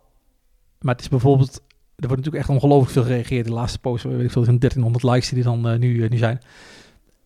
Maar 0.79 0.93
het 0.93 1.03
is 1.03 1.09
bijvoorbeeld, 1.09 1.61
er 1.99 2.07
wordt 2.07 2.23
natuurlijk 2.23 2.35
echt 2.35 2.49
ongelooflijk 2.49 2.91
veel 2.91 3.03
gereageerd. 3.03 3.45
De 3.45 3.51
laatste 3.51 3.79
post, 3.79 4.03
weet 4.03 4.21
ik 4.21 4.31
veel, 4.31 4.41
er 4.41 4.47
zijn 4.47 4.59
1300 4.59 5.03
likes 5.03 5.29
die 5.29 5.37
er 5.37 5.43
dan 5.43 5.67
eh, 5.69 5.79
nu, 5.79 6.03
eh, 6.03 6.09
nu 6.09 6.17
zijn. 6.17 6.39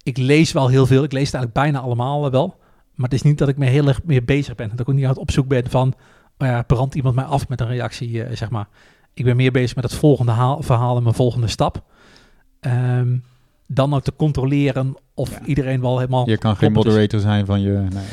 Ik 0.03 0.17
lees 0.17 0.51
wel 0.51 0.67
heel 0.67 0.85
veel. 0.85 1.03
Ik 1.03 1.11
lees 1.11 1.25
het 1.31 1.33
eigenlijk 1.35 1.65
bijna 1.65 1.85
allemaal 1.85 2.25
eh, 2.25 2.31
wel. 2.31 2.55
Maar 2.95 3.09
het 3.09 3.13
is 3.13 3.21
niet 3.21 3.37
dat 3.37 3.47
ik 3.47 3.57
me 3.57 3.65
heel 3.65 3.87
erg 3.87 3.99
meer 4.03 4.23
bezig 4.25 4.55
ben. 4.55 4.69
Dat 4.69 4.79
ik 4.79 4.89
ook 4.89 4.95
niet 4.95 5.03
aan 5.03 5.09
het 5.09 5.19
opzoek 5.19 5.47
ben 5.47 5.69
van, 5.69 5.93
oh 6.37 6.47
ja, 6.47 6.61
brandt 6.61 6.95
iemand 6.95 7.15
mij 7.15 7.23
af 7.23 7.47
met 7.47 7.61
een 7.61 7.67
reactie, 7.67 8.23
zeg 8.35 8.49
maar. 8.49 8.67
Ik 9.13 9.23
ben 9.25 9.35
meer 9.35 9.51
bezig 9.51 9.75
met 9.75 9.83
het 9.83 9.93
volgende 9.93 10.31
haal- 10.31 10.61
verhaal 10.61 10.97
en 10.97 11.03
mijn 11.03 11.15
volgende 11.15 11.47
stap. 11.47 11.83
Ehm, 12.59 13.17
dan 13.67 13.93
ook 13.93 14.03
te 14.03 14.13
controleren 14.15 14.95
of 15.13 15.29
Ja. 15.31 15.45
iedereen 15.45 15.81
wel 15.81 15.97
helemaal... 15.99 16.29
Je 16.29 16.37
kan 16.37 16.55
geen 16.55 16.69
is. 16.69 16.75
moderator 16.75 17.19
zijn 17.19 17.45
van 17.45 17.61
je... 17.61 17.69
Nee. 17.71 18.03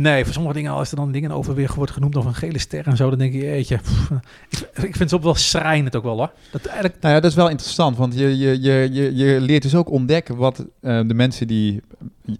Nee, 0.00 0.24
voor 0.24 0.32
sommige 0.32 0.54
dingen, 0.54 0.72
als 0.72 0.90
er 0.90 0.96
dan 0.96 1.12
dingen 1.12 1.30
over 1.30 1.54
weer 1.54 1.72
wordt 1.74 1.92
genoemd 1.92 2.16
of 2.16 2.24
een 2.24 2.34
gele 2.34 2.58
ster 2.58 2.86
en 2.86 2.96
zo, 2.96 3.10
dan 3.10 3.18
denk 3.18 3.32
je, 3.32 3.38
jeetje, 3.38 3.76
pff, 3.76 4.10
ik, 4.48 4.58
ik 4.60 4.96
vind 4.96 4.98
het 4.98 5.14
ook 5.14 5.22
wel 5.22 5.34
schrijnend 5.34 5.96
ook 5.96 6.02
wel 6.02 6.16
hoor. 6.16 6.32
Dat 6.52 6.64
eigenlijk, 6.66 7.00
Nou 7.00 7.14
ja, 7.14 7.20
dat 7.20 7.30
is 7.30 7.36
wel 7.36 7.48
interessant, 7.48 7.96
want 7.96 8.14
je, 8.14 8.38
je, 8.38 8.60
je, 8.60 8.88
je, 8.92 9.14
je 9.14 9.40
leert 9.40 9.62
dus 9.62 9.74
ook 9.74 9.90
ontdekken 9.90 10.36
wat 10.36 10.64
eh, 10.80 11.00
de 11.06 11.14
mensen 11.14 11.46
die 11.46 11.80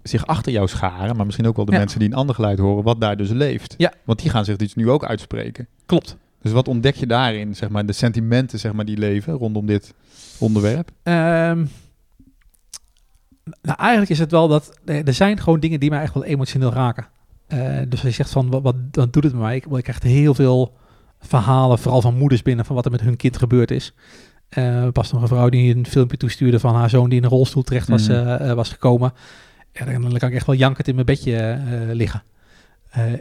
zich 0.03 0.25
achter 0.25 0.51
jou 0.51 0.67
scharen, 0.67 1.15
maar 1.15 1.25
misschien 1.25 1.47
ook 1.47 1.55
wel 1.55 1.65
de 1.65 1.71
Ja. 1.71 1.77
mensen 1.77 1.99
die 1.99 2.07
een 2.09 2.15
ander 2.15 2.35
geluid 2.35 2.59
horen, 2.59 2.83
wat 2.83 3.01
daar 3.01 3.17
dus 3.17 3.29
leeft. 3.29 3.73
Ja. 3.77 3.93
Want 4.03 4.19
die 4.21 4.29
gaan 4.29 4.45
zich 4.45 4.55
dus 4.55 4.75
nu 4.75 4.89
ook 4.89 5.05
uitspreken. 5.05 5.67
klopt. 5.85 6.17
Dus 6.41 6.51
wat 6.51 6.67
ontdek 6.67 6.95
je 6.95 7.07
daarin, 7.07 7.55
zeg 7.55 7.69
maar, 7.69 7.85
de 7.85 7.93
sentimenten 7.93 8.59
zeg 8.59 8.73
maar, 8.73 8.85
die 8.85 8.97
leven 8.97 9.33
rondom 9.33 9.65
dit 9.65 9.93
onderwerp? 10.39 10.89
Ehm, 11.03 11.65
nou, 13.61 13.77
eigenlijk 13.77 14.11
is 14.11 14.19
het 14.19 14.31
wel 14.31 14.47
dat 14.47 14.79
er 14.85 15.05
er 15.07 15.13
zijn 15.13 15.39
gewoon 15.39 15.59
dingen 15.59 15.79
die 15.79 15.89
mij 15.89 16.01
echt 16.01 16.13
wel 16.13 16.23
emotioneel 16.23 16.71
raken. 16.73 17.07
Eh, 17.51 17.77
dus 17.89 17.99
als 17.99 18.09
je 18.09 18.15
zegt 18.15 18.29
van 18.31 18.49
wat, 18.49 18.61
wat, 18.61 18.75
wat 18.91 19.13
doet 19.13 19.23
het 19.23 19.33
met 19.33 19.41
mij? 19.41 19.55
Ik, 19.55 19.65
ik 19.65 19.83
krijg 19.83 20.01
heel 20.03 20.33
veel 20.33 20.73
verhalen, 21.19 21.79
vooral 21.79 22.01
van 22.01 22.17
moeders 22.17 22.41
binnen, 22.41 22.65
van 22.65 22.75
wat 22.75 22.85
er 22.85 22.91
met 22.91 23.01
hun 23.01 23.15
kind 23.15 23.37
gebeurd 23.37 23.71
is. 23.71 23.93
Eh 24.49 24.87
pas 24.91 25.11
nog 25.11 25.21
een 25.21 25.27
vrouw 25.27 25.49
die 25.49 25.75
een 25.75 25.85
filmpje 25.85 26.17
toestuurde 26.17 26.59
van 26.59 26.75
haar 26.75 26.89
zoon 26.89 27.09
die 27.09 27.17
in 27.17 27.23
een 27.23 27.29
rolstoel 27.29 27.63
terecht 27.63 27.87
was, 27.87 28.07
Mhm. 28.07 28.27
eh, 28.27 28.53
was 28.53 28.69
gekomen. 28.69 29.13
Ja, 29.71 29.85
dan, 29.85 30.01
dan 30.01 30.17
kan 30.17 30.29
ik 30.29 30.35
echt 30.35 30.45
wel 30.45 30.55
jankend 30.55 30.87
in 30.87 30.93
mijn 30.93 31.05
bedje 31.05 31.59
liggen. 31.93 32.23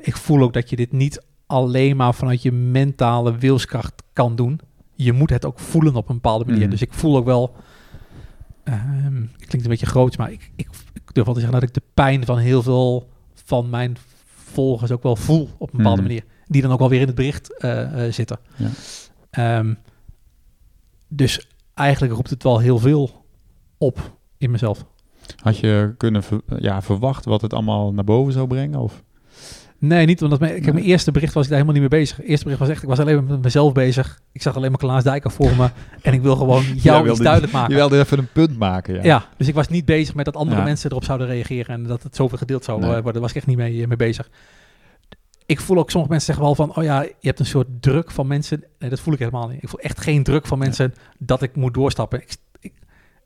Ik 0.03 0.17
voel 0.17 0.43
ook 0.43 0.53
dat 0.53 0.71
je 0.71 0.77
dit 0.77 0.93
niet 0.93 1.23
alleen 1.47 1.97
maar 1.97 2.15
vanuit 2.15 2.43
je 2.43 2.53
mentale 2.53 3.37
wilskracht 3.39 4.03
kan 4.13 4.37
doen. 4.37 4.61
Je 4.95 5.13
moet 5.13 5.31
het 5.31 5.45
ook 5.45 5.59
voelen 5.59 5.95
op 5.95 6.09
een 6.09 6.15
bepaalde 6.15 6.45
manier. 6.45 6.61
Mhm. 6.61 6.71
Dus 6.71 6.83
ik 6.83 6.93
voel 6.93 7.17
ook 7.17 7.25
wel. 7.25 7.55
ehm, 8.65 9.15
het 9.23 9.47
klinkt 9.47 9.63
een 9.63 9.69
beetje 9.71 9.87
groot, 9.87 10.17
maar 10.19 10.33
ik, 10.33 10.51
ik, 10.57 10.69
ik 10.93 11.03
durf 11.15 11.27
wel 11.27 11.35
te 11.35 11.41
zeggen 11.41 11.61
dat 11.61 11.69
ik 11.69 11.75
de 11.75 11.83
pijn 11.95 12.25
van 12.25 12.39
heel 12.39 12.63
veel 12.63 13.09
van 13.45 13.71
mijn 13.71 13.97
volgers 14.51 14.91
ook 14.91 15.03
wel 15.03 15.17
voel 15.17 15.49
op 15.59 15.71
een 15.73 15.77
bepaalde 15.77 16.01
Mhm. 16.03 16.07
manier. 16.11 16.25
Die 16.47 16.63
dan 16.63 16.73
ook 16.73 16.79
wel 16.79 16.89
weer 16.89 17.01
in 17.01 17.07
het 17.07 17.15
bericht 17.17 17.59
eh, 17.59 18.07
eh, 18.07 18.13
zitten. 18.13 18.39
Ja. 18.57 18.69
Ehm, 19.31 19.75
dus 21.09 21.49
eigenlijk 21.75 22.13
roept 22.15 22.31
het 22.31 22.43
wel 22.43 22.59
heel 22.59 22.79
veel 22.79 23.25
op 23.79 24.17
in 24.39 24.51
mezelf. 24.51 24.85
Had 25.43 25.57
je 25.59 25.95
kunnen 25.97 26.23
ver- 26.23 26.41
ja, 26.59 26.83
verwachten 26.83 27.31
wat 27.31 27.41
het 27.41 27.53
allemaal 27.53 27.93
naar 27.93 28.05
boven 28.05 28.33
zou 28.33 28.47
brengen? 28.47 28.81
Of? 28.81 29.03
Nee, 29.81 30.07
niet 30.07 30.23
omdat 30.23 30.41
mijn, 30.41 30.57
ik 30.57 30.65
heb 30.65 30.75
mijn 30.75 30.87
eerste 30.87 31.11
bericht 31.11 31.33
was 31.35 31.45
ik 31.45 31.51
daar 31.51 31.59
helemaal 31.61 31.81
niet 31.81 31.91
mee 31.91 32.01
bezig. 32.01 32.17
Het 32.17 32.27
eerste 32.27 32.45
bericht 32.45 32.61
was 32.63 32.71
echt, 32.71 32.83
ik 32.83 32.89
was 32.89 32.99
alleen 32.99 33.25
met 33.27 33.43
mezelf 33.43 33.73
bezig. 33.73 34.21
Ik 34.33 34.43
zag 34.43 34.57
alleen 34.57 34.71
maar 34.71 34.79
Klaas 34.81 35.03
Dijker 35.05 35.31
voor 35.31 35.57
me 35.57 35.69
en 36.03 36.13
ik 36.13 36.21
wil 36.23 36.37
gewoon 36.37 36.65
jou 36.65 36.97
wilde- 36.97 37.11
iets 37.11 37.21
duidelijk 37.21 37.53
maken. 37.53 37.71
Je 37.71 37.77
wilde 37.77 37.99
even 37.99 38.19
een 38.19 38.29
punt 38.33 38.59
maken, 38.59 38.95
ja. 38.95 39.03
Ja, 39.03 39.25
dus 39.37 39.49
ik 39.49 39.55
was 39.55 39.69
niet 39.69 39.85
bezig 39.85 40.15
met 40.15 40.25
dat 40.25 40.37
andere 40.37 40.59
Ja. 40.59 40.65
mensen 40.65 40.91
erop 40.91 41.05
zouden 41.05 41.27
reageren 41.27 41.75
en 41.75 41.83
dat 41.85 42.03
het 42.03 42.17
zoveel 42.17 42.39
gedeeld 42.39 42.65
zou 42.65 42.79
Nee. 42.81 42.87
eh, 42.89 42.95
worden. 42.95 43.13
Daar 43.13 43.23
was 43.23 43.31
ik 43.31 43.37
echt 43.37 43.47
niet 43.47 43.57
mee, 43.57 43.87
mee 43.87 43.97
bezig. 43.97 44.29
Ik 45.47 45.61
voel 45.61 45.79
ook, 45.79 45.91
sommige 45.91 46.13
mensen 46.13 46.35
zeggen 46.35 46.55
wel 46.55 46.67
van, 46.67 46.77
oh 46.77 46.85
ja, 46.85 47.03
je 47.03 47.15
hebt 47.21 47.39
een 47.39 47.47
soort 47.47 47.67
druk 47.81 48.11
van 48.11 48.27
mensen. 48.27 48.65
Nee, 48.79 48.91
dat 48.91 49.01
voel 49.01 49.13
ik 49.15 49.19
helemaal 49.19 49.49
niet. 49.49 49.63
Ik 49.63 49.69
voel 49.69 49.81
echt 49.81 50.01
geen 50.01 50.23
druk 50.23 50.47
van 50.47 50.59
mensen 50.59 50.95
dat 51.19 51.43
ik 51.43 51.57
moet 51.57 51.75
doorstappen. 51.75 52.21
Ik, 52.23 52.37
ik, 52.61 52.73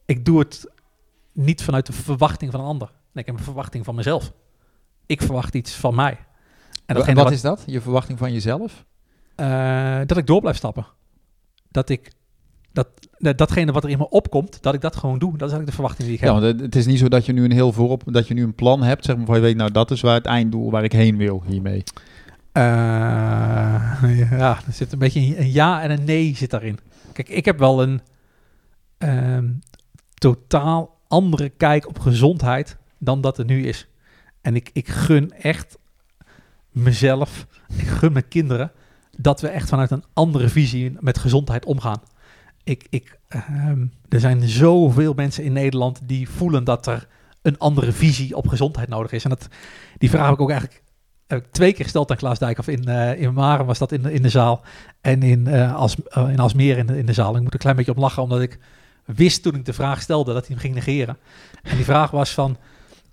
ik 0.07 0.25
doe 0.25 0.39
het 0.39 0.71
niet 1.33 1.63
vanuit 1.63 1.87
de 1.87 1.93
verwachting 1.93 2.51
van 2.51 2.61
een 2.61 2.67
ander. 2.67 2.89
Nee, 2.89 3.25
ik 3.25 3.27
heb 3.27 3.39
een 3.39 3.45
verwachting 3.45 3.85
van 3.85 3.95
mezelf. 3.95 4.33
Ik 5.07 5.23
verwacht 5.23 5.55
iets 5.55 5.75
van 5.75 5.95
mij. 5.95 6.19
En 6.87 6.95
datgene 6.95 7.22
wat 7.22 7.32
is 7.32 7.41
dat? 7.41 7.62
Je 7.66 7.80
verwachting 7.80 8.18
van 8.18 8.32
jezelf? 8.32 8.85
eh, 9.35 9.99
dat 10.07 10.16
ik 10.16 10.26
door 10.26 10.41
blijf 10.41 10.57
stappen. 10.57 10.87
Dat 11.70 11.89
ik 11.89 12.12
dat, 12.72 12.89
dat- 13.18 13.39
datgene 13.39 13.72
wat 13.72 13.85
er 13.85 13.91
in 13.91 13.99
me 13.99 14.09
opkomt, 14.09 14.62
dat 14.62 14.74
ik 14.74 14.80
dat 14.80 14.97
gewoon 14.97 15.18
doe. 15.18 15.30
Dat 15.37 15.49
is 15.49 15.55
eigenlijk 15.55 15.66
de 15.70 15.74
verwachting 15.74 16.07
die 16.09 16.16
ik 16.16 16.22
heb. 16.24 16.35
Ja, 16.35 16.41
want 16.41 16.61
het- 16.61 16.76
is 16.76 16.87
niet 16.87 16.99
zo 16.99 17.09
dat 17.09 17.26
je 17.26 17.32
nu 17.32 17.45
een 17.45 17.53
heel 17.53 17.72
voorop, 17.72 18.03
dat 18.07 18.28
je 18.28 18.35
nu 18.35 18.43
een 18.43 18.55
plan 18.55 18.82
hebt, 18.82 19.05
zeg 19.05 19.16
maar, 19.16 19.26
van 19.26 19.35
je 19.35 19.41
weet, 19.41 19.57
nou, 19.57 19.70
dat 19.70 19.91
is 19.91 20.01
waar 20.01 20.14
het 20.14 20.26
einddoel 20.26 20.70
waar 20.70 20.85
ik 20.85 20.93
heen 20.93 21.16
wil 21.16 21.43
hiermee. 21.47 21.82
Eh, 22.53 22.62
ja, 24.39 24.59
er 24.66 24.72
zit 24.72 24.93
een 24.93 24.99
beetje 24.99 25.20
een, 25.20 25.41
een 25.41 25.53
ja 25.53 25.82
en 25.82 25.91
een 25.91 26.05
nee 26.05 26.37
zit 26.37 26.51
daarin. 26.51 26.78
Kijk, 27.12 27.28
ik 27.28 27.45
heb 27.45 27.59
wel 27.59 27.82
een 27.82 28.01
ehm, 28.99 29.49
totaal 30.14 30.99
andere 31.09 31.49
kijk 31.49 31.89
op 31.89 31.99
gezondheid 31.99 32.76
dan 32.99 33.20
dat 33.20 33.39
er 33.39 33.45
nu 33.45 33.66
is. 33.66 33.89
En 34.41 34.57
ik, 34.57 34.70
ik 34.72 34.89
gun 34.89 35.32
echt 35.32 35.78
mezelf, 36.75 37.47
ik 37.77 37.87
gun 37.87 38.12
mijn 38.12 38.29
kinderen, 38.29 38.72
dat 39.16 39.41
we 39.41 39.49
echt 39.49 39.68
vanuit 39.68 39.91
een 39.91 40.05
andere 40.12 40.49
visie 40.49 40.97
met 41.01 41.18
gezondheid 41.18 41.64
omgaan. 41.64 42.01
Ik, 42.64 42.87
ik, 42.91 43.18
ehm, 43.29 43.87
er 44.09 44.20
zijn 44.20 44.49
zoveel 44.49 45.12
mensen 45.12 45.45
in 45.45 45.53
Nederland 45.53 46.01
die 46.09 46.29
voelen 46.29 46.64
dat 46.64 46.87
er 46.87 47.09
een 47.43 47.59
andere 47.59 47.93
visie 47.93 48.37
op 48.37 48.49
gezondheid 48.49 48.89
nodig 48.89 49.12
is. 49.12 49.25
En 49.25 49.31
dat, 49.31 49.49
die 49.99 50.11
vraag 50.11 50.25
heb 50.25 50.35
ik 50.35 50.41
ook 50.41 50.51
eigenlijk 50.51 50.83
ik 51.27 51.45
twee 51.51 51.72
keer 51.72 51.85
gesteld 51.85 52.11
aan 52.11 52.16
Klaas 52.16 52.39
Dijkhoff. 52.39 52.68
In, 52.68 52.85
eh 52.85 53.20
in 53.20 53.35
Maren 53.35 53.66
was 53.66 53.79
dat 53.79 53.93
in, 53.93 54.05
in 54.05 54.22
de 54.22 54.29
zaal. 54.29 54.62
En 55.01 55.22
in, 55.22 55.47
eh 55.47 55.75
As, 55.75 55.97
eh, 56.09 56.29
in 56.29 56.39
Asmeer 56.39 56.79
in 56.79 56.87
de, 56.87 56.99
in 56.99 57.07
de 57.07 57.12
zaal. 57.12 57.37
Ik 57.37 57.43
moet 57.43 57.53
een 57.53 57.59
klein 57.59 57.77
beetje 57.77 57.91
op 57.91 57.97
lachen, 57.97 58.22
omdat 58.22 58.41
ik 58.41 58.59
wist 59.05 59.43
toen 59.43 59.55
ik 59.55 59.64
de 59.64 59.72
vraag 59.72 60.03
stelde 60.03 60.33
dat 60.33 60.47
hij 60.47 60.51
hem 60.51 60.59
ging 60.59 60.75
negeren. 60.75 61.18
En 61.62 61.77
die 61.77 61.85
vraag 61.85 62.11
was 62.11 62.31
van, 62.31 62.57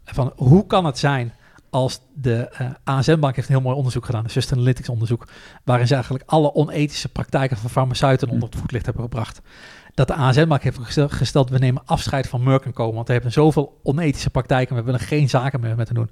van 0.06 0.34
hoe 0.36 0.68
kan 0.68 0.86
het 0.86 0.98
zijn 0.98 1.34
als 1.72 2.02
de 2.14 2.50
eh 2.50 2.70
ASM-bank 2.84 3.36
heeft 3.36 3.48
een 3.48 3.54
heel 3.54 3.64
mooi 3.64 3.76
onderzoek 3.76 4.06
gedaan, 4.06 4.24
een 4.24 4.30
Sustainalytics 4.30 4.90
onderzoek, 4.90 5.28
waarin 5.64 5.88
ze 5.88 5.94
eigenlijk 5.94 6.24
alle 6.28 6.54
onethische 6.54 7.10
praktijken 7.10 7.58
van 7.58 7.70
farmaceuten 7.70 8.30
onder 8.30 8.50
het 8.50 8.60
voetlicht 8.60 8.86
hebben 8.86 9.04
gebracht. 9.04 9.42
Dat 9.94 10.08
de 10.08 10.14
ASM-bank 10.14 10.64
heeft 10.64 10.78
gestel- 10.82 11.10
gesteld, 11.10 11.50
we 11.50 11.58
nemen 11.58 11.86
afscheid 11.86 12.28
van 12.28 12.44
Merck 12.44 12.74
Co. 12.74 12.94
Want 12.94 13.08
we 13.08 13.14
hebben 13.14 13.32
zoveel 13.32 13.80
onethische 13.84 14.30
praktijken, 14.30 14.76
we 14.76 14.84
willen 14.84 15.00
geen 15.00 15.30
zaken 15.30 15.60
meer 15.60 15.76
met 15.76 15.88
hen 15.88 15.96
doen. 15.96 16.12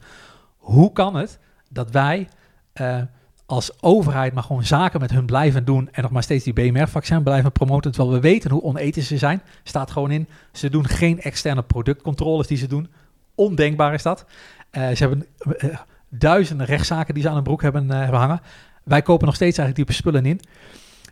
Hoe 0.57 0.91
kan 0.93 1.15
het 1.15 1.39
dat 1.69 1.91
wij 1.91 2.27
eh, 2.73 3.01
als 3.45 3.83
overheid 3.83 4.33
maar 4.33 4.43
gewoon 4.43 4.63
zaken 4.63 4.99
met 4.99 5.11
hun 5.11 5.25
blijven 5.25 5.65
doen 5.65 5.89
en 5.91 6.01
nog 6.01 6.11
maar 6.11 6.23
steeds 6.23 6.43
die 6.43 6.53
BMR-vaccin 6.53 7.23
blijven 7.23 7.51
promoten, 7.51 7.91
terwijl 7.91 8.13
we 8.13 8.19
weten 8.21 8.51
hoe 8.51 8.61
onethisch 8.61 9.07
ze 9.07 9.17
zijn, 9.17 9.41
staat 9.63 9.91
gewoon 9.91 10.11
in. 10.11 10.27
Ze 10.51 10.69
doen 10.69 10.87
geen 10.87 11.21
externe 11.21 11.63
productcontroles 11.63 12.47
die 12.47 12.57
ze 12.57 12.67
doen. 12.67 12.89
Ondenkbaar 13.35 13.93
is 13.93 14.03
dat. 14.03 14.25
Eh, 14.71 14.87
ze 14.89 14.95
hebben 15.07 15.25
eh, 15.57 15.77
duizenden 16.09 16.65
rechtszaken 16.65 17.13
die 17.13 17.23
ze 17.23 17.29
aan 17.29 17.35
hun 17.35 17.43
broek 17.43 17.61
hebben, 17.61 17.91
eh, 17.91 17.99
hebben 17.99 18.19
hangen. 18.19 18.41
Wij 18.83 19.01
kopen 19.01 19.25
nog 19.25 19.35
steeds 19.35 19.57
eigenlijk 19.57 19.87
diepe 19.87 20.01
spullen 20.01 20.25
in. 20.25 20.39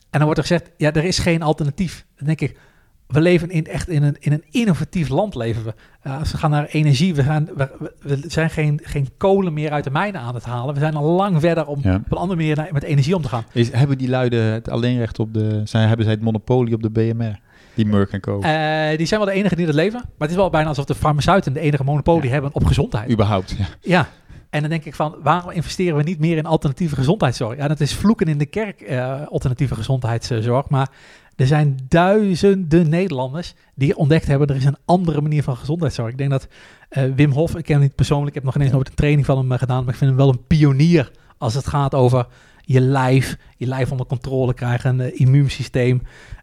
En 0.09 0.19
dan 0.19 0.23
wordt 0.23 0.37
er 0.37 0.45
gezegd, 0.45 0.71
ja, 0.77 0.93
er 0.93 1.03
is 1.03 1.19
geen 1.19 1.41
alternatief. 1.41 2.05
Dan 2.17 2.25
denk 2.27 2.41
ik, 2.41 2.59
we 3.07 3.21
leven 3.21 3.49
in, 3.49 3.65
echt 3.65 3.89
in 3.89 4.03
een, 4.03 4.15
in 4.19 4.31
een 4.31 4.43
innovatief 4.51 5.09
land 5.09 5.35
leven 5.35 5.63
we. 5.63 5.73
Als 6.09 6.31
we 6.31 6.37
gaan 6.37 6.51
naar 6.51 6.65
energie, 6.65 7.15
we, 7.15 7.23
gaan, 7.23 7.45
we, 7.55 7.69
we- 7.79 7.93
we 8.01 8.19
zijn 8.27 8.49
geen, 8.49 8.79
geen 8.83 9.09
kolen 9.17 9.53
meer 9.53 9.71
uit 9.71 9.83
de 9.83 9.89
mijnen 9.89 10.21
aan 10.21 10.35
het 10.35 10.45
halen. 10.45 10.73
We 10.73 10.79
zijn 10.79 10.95
al 10.95 11.03
lang 11.15 11.39
verder 11.39 11.65
om 11.65 11.79
Ja. 11.81 11.95
op 11.95 12.11
een 12.11 12.17
andere 12.17 12.39
manier 12.39 12.55
naar- 12.55 12.69
met 12.71 12.83
energie 12.83 13.15
om 13.15 13.21
te 13.21 13.27
gaan. 13.27 13.43
Is, 13.51 13.71
hebben 13.71 13.97
die 13.97 14.09
luiden 14.09 14.43
het 14.43 14.69
alleenrecht 14.69 15.19
op 15.19 15.33
de, 15.33 15.61
zijn, 15.63 15.87
hebben 15.87 16.05
zij 16.05 16.13
het 16.13 16.23
monopolie 16.23 16.73
op 16.73 16.81
de 16.83 16.89
BMR? 16.89 17.39
Die 17.78 17.86
Merck 17.86 18.21
Co. 18.21 18.39
Eh, 18.41 18.97
die 18.97 19.05
zijn 19.05 19.19
wel 19.19 19.30
de 19.30 19.36
enige 19.36 19.55
die 19.55 19.65
dat 19.65 19.75
leven. 19.75 19.99
Maar 19.99 20.13
het 20.17 20.30
is 20.30 20.36
wel 20.36 20.49
bijna 20.49 20.67
alsof 20.67 20.86
de 20.86 20.95
farmaceuten 20.95 21.53
de 21.53 21.59
enige 21.59 21.84
monopolie 21.84 22.25
Ja. 22.25 22.32
hebben 22.32 22.53
op 22.53 22.65
gezondheid. 22.65 23.11
Überhaupt, 23.11 23.55
ja. 23.57 23.65
Ja. 23.82 24.09
En 24.49 24.61
dan 24.61 24.69
denk 24.69 24.86
ik 24.86 24.95
van, 24.95 25.15
waarom 25.23 25.51
investeren 25.51 25.97
we 25.97 26.03
niet 26.03 26.19
meer 26.19 26.38
in 26.38 26.45
alternatieve 26.45 26.95
gezondheidszorg? 26.95 27.57
Ja, 27.57 27.67
dat 27.67 27.80
is 27.80 27.93
vloeken 27.93 28.28
in 28.28 28.38
de 28.38 28.45
kerk, 28.45 28.82
eh, 28.82 29.28
alternatieve 29.28 29.75
gezondheidszorg. 29.75 30.69
Maar 30.69 30.89
er 31.36 31.47
zijn 31.47 31.78
duizenden 31.88 32.89
Nederlanders 32.89 33.53
die 33.75 33.97
ontdekt 33.97 34.28
hebben, 34.28 34.47
er 34.47 34.55
is 34.55 34.65
een 34.65 34.78
andere 34.86 35.21
manier 35.21 35.43
van 35.43 35.57
gezondheidszorg. 35.57 36.11
Ik 36.11 36.17
denk 36.17 36.30
dat 36.30 36.47
eh, 36.89 37.03
Wim 37.15 37.32
Hof, 37.32 37.55
ik 37.55 37.63
ken 37.63 37.73
hem 37.73 37.84
niet 37.84 37.95
persoonlijk, 37.95 38.28
ik 38.30 38.34
heb 38.36 38.43
nog 38.43 38.55
ineens 38.55 38.71
nooit 38.71 38.88
een 38.89 38.95
training 38.95 39.25
van 39.25 39.38
hem 39.38 39.51
eh, 39.51 39.57
gedaan, 39.59 39.84
maar 39.84 39.93
ik 39.93 39.99
vind 39.99 40.09
hem 40.09 40.19
wel 40.19 40.30
een 40.30 40.45
pionier 40.47 41.11
als 41.38 41.53
het 41.53 41.67
gaat 41.67 41.93
over 41.95 42.28
je 42.61 42.82
lijf, 42.82 43.38
je 43.57 43.67
lijf 43.67 43.91
onder 43.91 44.05
controle 44.05 44.53
krijgen, 44.53 44.99
een 44.99 45.17
immuunsysteem. 45.17 46.01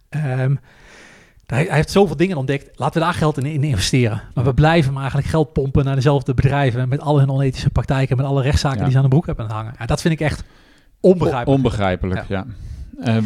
Ehm, 0.08 0.54
hij, 1.46 1.64
hij 1.64 1.76
heeft 1.76 1.90
zoveel 1.90 2.16
dingen 2.16 2.36
ontdekt. 2.36 2.78
Laten 2.78 3.00
we 3.00 3.04
daar 3.06 3.14
geld 3.14 3.38
in, 3.38 3.46
in 3.46 3.64
investeren. 3.64 4.22
Maar 4.34 4.44
we 4.44 4.54
blijven 4.54 4.90
maar 4.92 5.00
eigenlijk 5.00 5.30
geld 5.30 5.52
pompen 5.52 5.84
naar 5.84 5.94
dezelfde 5.94 6.34
bedrijven. 6.34 6.88
Met 6.88 7.00
al 7.00 7.18
hun 7.18 7.30
onethische 7.30 7.70
praktijken. 7.70 8.16
Met 8.16 8.26
alle 8.26 8.42
rechtszaken 8.42 8.78
Ja. 8.78 8.82
die 8.84 8.92
ze 8.92 8.98
aan 8.98 9.04
de 9.04 9.10
broek 9.10 9.26
hebben 9.26 9.50
hangen. 9.50 9.74
Ja, 9.78 9.86
dat 9.86 10.00
vind 10.00 10.14
ik 10.14 10.20
echt 10.20 10.42
onbegrijpelijk. 11.00 11.56
Onbegrijpelijk, 11.56 12.24
ja. 12.28 12.46
Eh, 13.00 13.16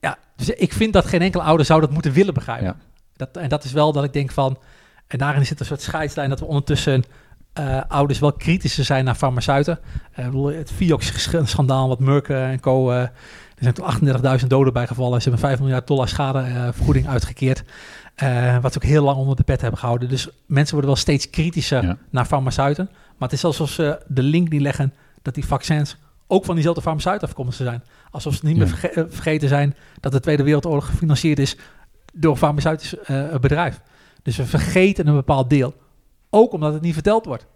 ja, 0.00 0.18
dus 0.36 0.48
ik 0.50 0.72
vind 0.72 0.92
dat 0.92 1.06
geen 1.06 1.22
enkele 1.22 1.42
ouder 1.42 1.66
zou 1.66 1.80
dat 1.80 1.90
moeten 1.90 2.12
willen 2.12 2.34
begrijpen. 2.34 2.66
Ja. 2.66 2.76
Dat, 3.16 3.36
en 3.36 3.48
dat 3.48 3.64
is 3.64 3.72
wel 3.72 3.92
dat 3.92 4.04
ik 4.04 4.12
denk 4.12 4.30
van... 4.30 4.58
En 5.06 5.18
daarin 5.18 5.46
zit 5.46 5.60
een 5.60 5.66
soort 5.66 5.82
scheidslijn 5.82 6.28
dat 6.28 6.40
we 6.40 6.46
ondertussen... 6.46 7.04
eh, 7.52 7.80
ouders 7.88 8.18
wel 8.18 8.32
kritischer 8.32 8.84
zijn 8.84 9.04
naar 9.04 9.14
farmaceuten. 9.14 9.78
Eh, 10.12 10.24
ik 10.24 10.30
bedoel, 10.30 10.46
het 10.46 10.70
Vioxx-schandaal 10.72 11.88
wat 11.88 11.98
Merck 11.98 12.28
eh, 12.28 12.50
en 12.50 12.60
Co... 12.60 13.08
eh, 13.60 13.66
er 13.66 13.74
zijn 13.74 14.00
toen 14.00 14.38
38.000 14.40 14.46
doden 14.46 14.72
bij 14.72 14.86
gevallen. 14.86 15.22
Ze 15.22 15.28
hebben 15.28 15.48
5 15.48 15.60
miljard 15.60 15.86
dollar 15.86 16.08
schadevergoeding 16.08 17.08
uitgekeerd. 17.08 17.62
Eh, 18.14 18.58
wat 18.60 18.72
ze 18.72 18.78
ook 18.78 18.84
heel 18.84 19.04
lang 19.04 19.16
onder 19.18 19.36
de 19.36 19.42
pet 19.42 19.60
hebben 19.60 19.78
gehouden. 19.80 20.08
Dus 20.08 20.28
mensen 20.46 20.72
worden 20.72 20.90
wel 20.90 21.00
steeds 21.00 21.30
kritischer 21.30 21.82
Ja. 21.84 21.96
naar 22.10 22.24
farmaceuten. 22.24 22.88
Maar 22.92 23.28
het 23.28 23.32
is 23.38 23.44
alsof 23.44 23.70
ze 23.70 24.00
de 24.06 24.22
link 24.22 24.48
niet 24.48 24.60
leggen 24.60 24.94
dat 25.22 25.34
die 25.34 25.46
vaccins 25.46 25.96
ook 26.26 26.44
van 26.44 26.54
diezelfde 26.54 26.82
farmaceuten 26.82 27.28
afkomstig 27.28 27.66
zijn. 27.66 27.82
Alsof 28.10 28.34
ze 28.34 28.46
niet 28.46 28.56
Ja. 28.56 28.62
meer 28.64 28.68
verge- 28.76 29.00
eh, 29.00 29.04
vergeten 29.08 29.48
zijn 29.48 29.74
dat 30.00 30.12
de 30.12 30.20
Tweede 30.20 30.42
Wereldoorlog 30.42 30.86
gefinancierd 30.86 31.38
is 31.38 31.56
door 32.14 32.30
een 32.30 32.36
farmaceutisch 32.38 32.96
eh, 32.98 33.34
bedrijf. 33.40 33.80
Dus 34.22 34.36
we 34.36 34.46
vergeten 34.46 35.06
een 35.06 35.14
bepaald 35.14 35.50
deel. 35.50 35.74
Ook 36.30 36.52
omdat 36.52 36.72
het 36.72 36.82
niet 36.82 36.94
verteld 36.94 37.24
wordt. 37.24 37.46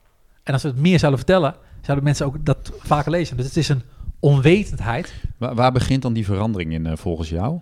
En 0.42 0.52
als 0.52 0.62
we 0.62 0.68
het 0.68 0.78
meer 0.78 0.98
zouden 0.98 1.20
vertellen, 1.20 1.54
zouden 1.80 2.04
mensen 2.04 2.26
ook 2.26 2.44
dat 2.44 2.72
vaker 2.78 3.10
lezen. 3.10 3.36
Dus 3.36 3.46
het 3.46 3.56
is 3.56 3.68
een 3.68 3.82
onwetendheid. 4.22 5.14
waar, 5.38 5.54
waar 5.54 5.72
begint 5.72 6.02
dan 6.02 6.12
die 6.12 6.24
verandering 6.24 6.72
in 6.72 6.86
eh, 6.86 6.96
volgens 6.96 7.28
jou? 7.28 7.60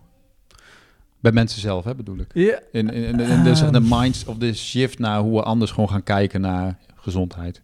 Bij 1.21 1.33
mensen 1.33 1.61
zelf, 1.61 1.85
hè, 1.85 1.95
bedoel 1.95 2.19
ik. 2.19 2.31
Ja, 2.35 2.61
In, 2.73 2.91
in, 2.91 3.21
in, 3.21 3.21
in 3.21 3.43
de, 3.43 3.71
de 3.71 3.81
minds 3.81 4.25
of 4.25 4.37
de 4.37 4.55
shift 4.55 4.99
naar 4.99 5.21
hoe 5.21 5.35
we 5.37 5.43
anders 5.43 5.71
gewoon 5.71 5.89
gaan 5.89 6.03
kijken 6.03 6.41
naar 6.41 6.79
gezondheid. 6.95 7.63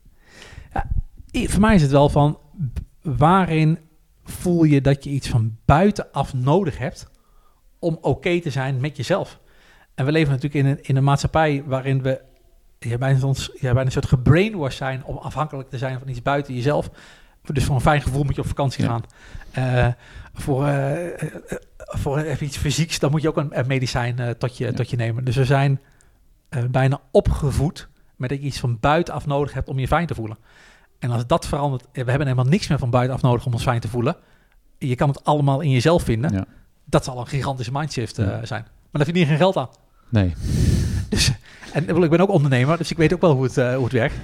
I- 1.32 1.48
voor 1.48 1.60
mij 1.60 1.74
is 1.74 1.82
het 1.82 1.90
wel 1.90 2.08
van 2.08 2.38
waarin 3.02 3.78
voel 4.24 4.64
je 4.64 4.80
dat 4.80 5.04
je 5.04 5.10
iets 5.10 5.28
van 5.28 5.56
buitenaf 5.64 6.34
nodig 6.34 6.78
hebt 6.78 7.06
om 7.78 7.98
oké 8.00 8.40
te 8.40 8.50
zijn 8.50 8.80
met 8.80 8.96
jezelf. 8.96 9.40
En 9.94 10.04
we 10.04 10.12
leven 10.12 10.32
natuurlijk 10.32 10.64
in 10.64 10.70
een, 10.70 10.78
in 10.82 10.96
een 10.96 11.04
maatschappij 11.04 11.62
waarin 11.66 12.02
we 12.02 12.20
ja, 12.78 12.98
bijna, 12.98 13.26
ons, 13.26 13.50
ja, 13.54 13.60
bijna 13.60 13.80
een 13.84 13.92
soort 13.92 14.06
gebrainwashed 14.06 14.76
zijn 14.78 15.04
om 15.04 15.16
afhankelijk 15.16 15.68
te 15.70 15.78
zijn 15.78 15.98
van 15.98 16.08
iets 16.08 16.22
buiten 16.22 16.54
jezelf. 16.54 16.90
Dus 17.54 17.64
voor 17.64 17.74
een 17.74 17.80
fijn 17.80 18.02
gevoel 18.02 18.24
moet 18.24 18.34
je 18.34 18.40
op 18.40 18.46
vakantie 18.46 18.84
Ja. 18.84 18.90
gaan. 18.90 19.02
Eh, 19.50 19.92
voor, 20.34 20.66
eh, 20.66 21.22
eh, 21.22 21.28
voor 21.76 22.18
even 22.18 22.46
iets 22.46 22.56
fysieks, 22.56 22.98
dan 22.98 23.10
moet 23.10 23.22
je 23.22 23.28
ook 23.28 23.36
een, 23.36 23.58
een 23.58 23.66
medicijn 23.66 24.34
tot, 24.38 24.56
je, 24.56 24.64
Ja. 24.64 24.72
tot 24.72 24.90
je 24.90 24.96
nemen. 24.96 25.24
Dus 25.24 25.36
we 25.36 25.44
zijn 25.44 25.80
bijna 26.70 27.00
opgevoed 27.10 27.88
met 28.16 28.28
dat 28.28 28.38
je 28.38 28.44
iets 28.46 28.60
van 28.60 28.78
buitenaf 28.80 29.26
nodig 29.26 29.52
hebt 29.52 29.68
om 29.68 29.78
je 29.78 29.86
fijn 29.86 30.06
te 30.06 30.14
voelen. 30.14 30.38
En 30.98 31.10
als 31.10 31.26
dat 31.26 31.46
verandert, 31.46 31.82
we 31.92 31.98
hebben 32.04 32.20
helemaal 32.26 32.44
niks 32.44 32.68
meer 32.68 32.78
van 32.78 32.90
buitenaf 32.90 33.22
nodig 33.22 33.46
om 33.46 33.52
ons 33.52 33.62
fijn 33.62 33.80
te 33.80 33.88
voelen. 33.88 34.16
Je 34.78 34.94
kan 34.94 35.08
het 35.08 35.24
allemaal 35.24 35.60
in 35.60 35.70
jezelf 35.70 36.02
vinden. 36.02 36.32
Ja. 36.32 36.44
Dat 36.84 37.04
zal 37.04 37.18
een 37.20 37.26
gigantische 37.26 37.72
mindshift 37.72 38.14
zijn. 38.14 38.62
Maar 38.62 39.04
daar 39.04 39.04
verdien 39.04 39.22
je 39.22 39.28
geen 39.28 39.36
geld 39.36 39.56
aan. 39.56 39.68
Nee. 40.08 40.34
Dus, 41.08 41.32
en 41.72 41.88
ik 42.02 42.10
ben 42.10 42.20
ook 42.20 42.30
ondernemer, 42.30 42.78
dus 42.78 42.90
ik 42.90 42.96
weet 42.96 43.12
ook 43.14 43.20
wel 43.20 43.32
hoe 43.34 43.44
het, 43.44 43.54
hoe 43.54 43.84
het 43.84 43.92
werkt. 43.92 44.14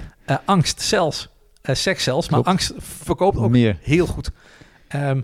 Angst 0.45 0.81
zelfs, 0.81 1.29
eh, 1.63 1.75
seks 1.75 2.03
zelfs, 2.03 2.29
maar 2.29 2.43
Klopt. 2.43 2.61
angst 2.61 2.73
verkoopt 2.79 3.37
ook 3.37 3.51
Meer. 3.51 3.79
heel 3.81 4.07
goed. 4.07 4.31
Ehm, 4.89 5.21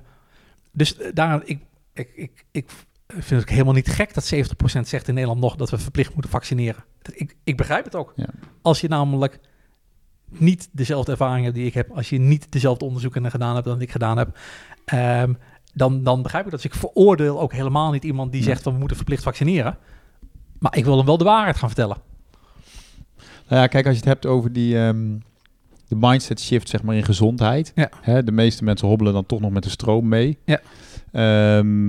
dus 0.72 0.97
eh, 0.97 1.11
daar, 1.14 1.43
ik, 1.45 1.61
ik, 1.93 2.11
ik, 2.14 2.45
ik 2.51 2.70
vind 3.07 3.41
het 3.41 3.51
helemaal 3.51 3.74
niet 3.74 3.89
gek 3.89 4.14
dat 4.14 4.34
70% 4.34 4.80
zegt 4.80 5.09
in 5.09 5.14
Nederland 5.14 5.41
nog 5.41 5.57
dat 5.57 5.70
we 5.70 5.78
verplicht 5.78 6.12
moeten 6.12 6.30
vaccineren. 6.30 6.84
Ik, 7.12 7.36
ik 7.45 7.57
begrijp 7.57 7.84
het 7.84 7.95
ook. 7.95 8.12
Ja. 8.16 8.28
Als 8.62 8.80
je 8.80 8.89
namelijk 8.89 9.39
niet 10.28 10.68
dezelfde 10.72 11.11
ervaring 11.11 11.45
hebt 11.45 11.57
die 11.57 11.66
ik 11.66 11.74
heb, 11.74 11.91
als 11.91 12.09
je 12.09 12.18
niet 12.18 12.53
dezelfde 12.53 12.84
onderzoeken 12.84 13.30
gedaan 13.30 13.55
hebt 13.55 13.66
dan 13.66 13.80
ik 13.80 13.91
gedaan 13.91 14.18
heb, 14.18 14.39
ehm, 14.84 15.32
dan, 15.74 16.03
dan 16.03 16.22
begrijp 16.22 16.45
ik 16.45 16.51
dat. 16.51 16.62
Dus 16.62 16.70
ik 16.70 16.78
veroordeel 16.78 17.41
ook 17.41 17.53
helemaal 17.53 17.91
niet 17.91 18.05
iemand 18.05 18.32
die 18.32 18.43
zegt 18.43 18.62
van 18.62 18.72
we 18.72 18.78
moeten 18.78 18.97
verplicht 18.97 19.22
vaccineren. 19.22 19.78
Maar 20.59 20.76
ik 20.76 20.84
wil 20.84 20.97
hem 20.97 21.07
wel 21.07 21.18
de 21.18 21.24
waarheid 21.24 21.57
gaan 21.57 21.68
vertellen. 21.68 21.97
Nou 23.49 23.61
ja, 23.61 23.66
kijk, 23.66 23.86
als 23.86 23.95
je 23.95 24.01
het 24.01 24.09
hebt 24.09 24.26
over 24.26 24.53
die 24.53 24.78
ehm, 24.78 25.16
de 25.89 25.97
mindset 25.99 26.41
shift 26.41 26.68
zeg 26.68 26.82
maar 26.82 26.95
in 26.97 27.05
gezondheid. 27.05 27.72
Ja. 27.74 27.89
Hè, 28.01 28.22
de 28.24 28.32
meeste 28.32 28.64
mensen 28.64 28.89
hobbelen 28.89 29.12
dan 29.12 29.26
toch 29.26 29.41
nog 29.41 29.51
met 29.51 29.62
de 29.62 29.70
stroom 29.70 30.09
mee. 30.09 30.39
Ja. 30.45 30.61
Ehm, 31.12 31.89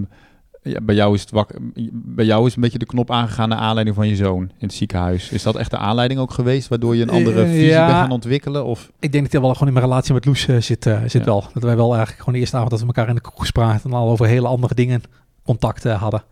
ja, 0.62 0.82
bij, 0.82 0.95
jou 0.95 1.14
is 1.16 1.22
het 1.22 1.32
wak, 1.32 1.54
bij 1.91 2.26
jou 2.26 2.45
is 2.47 2.56
een 2.56 2.62
beetje 2.62 2.78
de 2.80 2.86
knop 2.86 3.12
aangegaan 3.12 3.50
naar 3.50 3.58
aanleiding 3.58 3.95
van 3.95 4.08
je 4.08 4.16
zoon 4.16 4.41
in 4.41 4.68
het 4.68 4.74
ziekenhuis. 4.74 5.30
Is 5.30 5.43
dat 5.43 5.56
echt 5.56 5.72
de 5.72 5.78
aanleiding 5.78 6.20
ook 6.20 6.32
geweest 6.34 6.68
waardoor 6.68 6.95
je 6.95 7.02
een 7.02 7.10
andere 7.10 7.41
Eh, 7.43 7.50
visie 7.50 7.66
ja. 7.66 7.86
bent 7.86 7.97
gaan 7.97 8.12
ontwikkelen? 8.12 8.66
Of? 8.66 8.91
Ik 9.00 9.12
denk 9.12 9.32
dat 9.32 9.41
wel 9.41 9.54
gewoon 9.54 9.68
in 9.68 9.74
mijn 9.74 9.86
relatie 9.86 10.14
met 10.14 10.26
Loes 10.26 10.47
eh, 10.47 10.58
zit, 10.58 10.86
eh, 10.86 11.02
zit 11.02 11.12
Ja. 11.12 11.24
wel. 11.24 11.43
Dat 11.54 11.64
wij 11.64 11.76
wel 11.76 11.88
eigenlijk 11.89 12.18
gewoon 12.20 12.34
de 12.34 12.39
eerste 12.39 12.56
avond 12.56 12.72
dat 12.72 12.80
we 12.80 12.86
elkaar 12.86 13.10
in 13.10 13.16
de 13.16 13.22
kroeg 13.22 13.45
spraken 13.45 13.89
en 13.91 13.97
al 13.97 14.10
over 14.10 14.26
hele 14.28 14.47
andere 14.47 14.76
dingen 14.76 15.02
contact 15.43 15.84
hadden. 15.84 16.24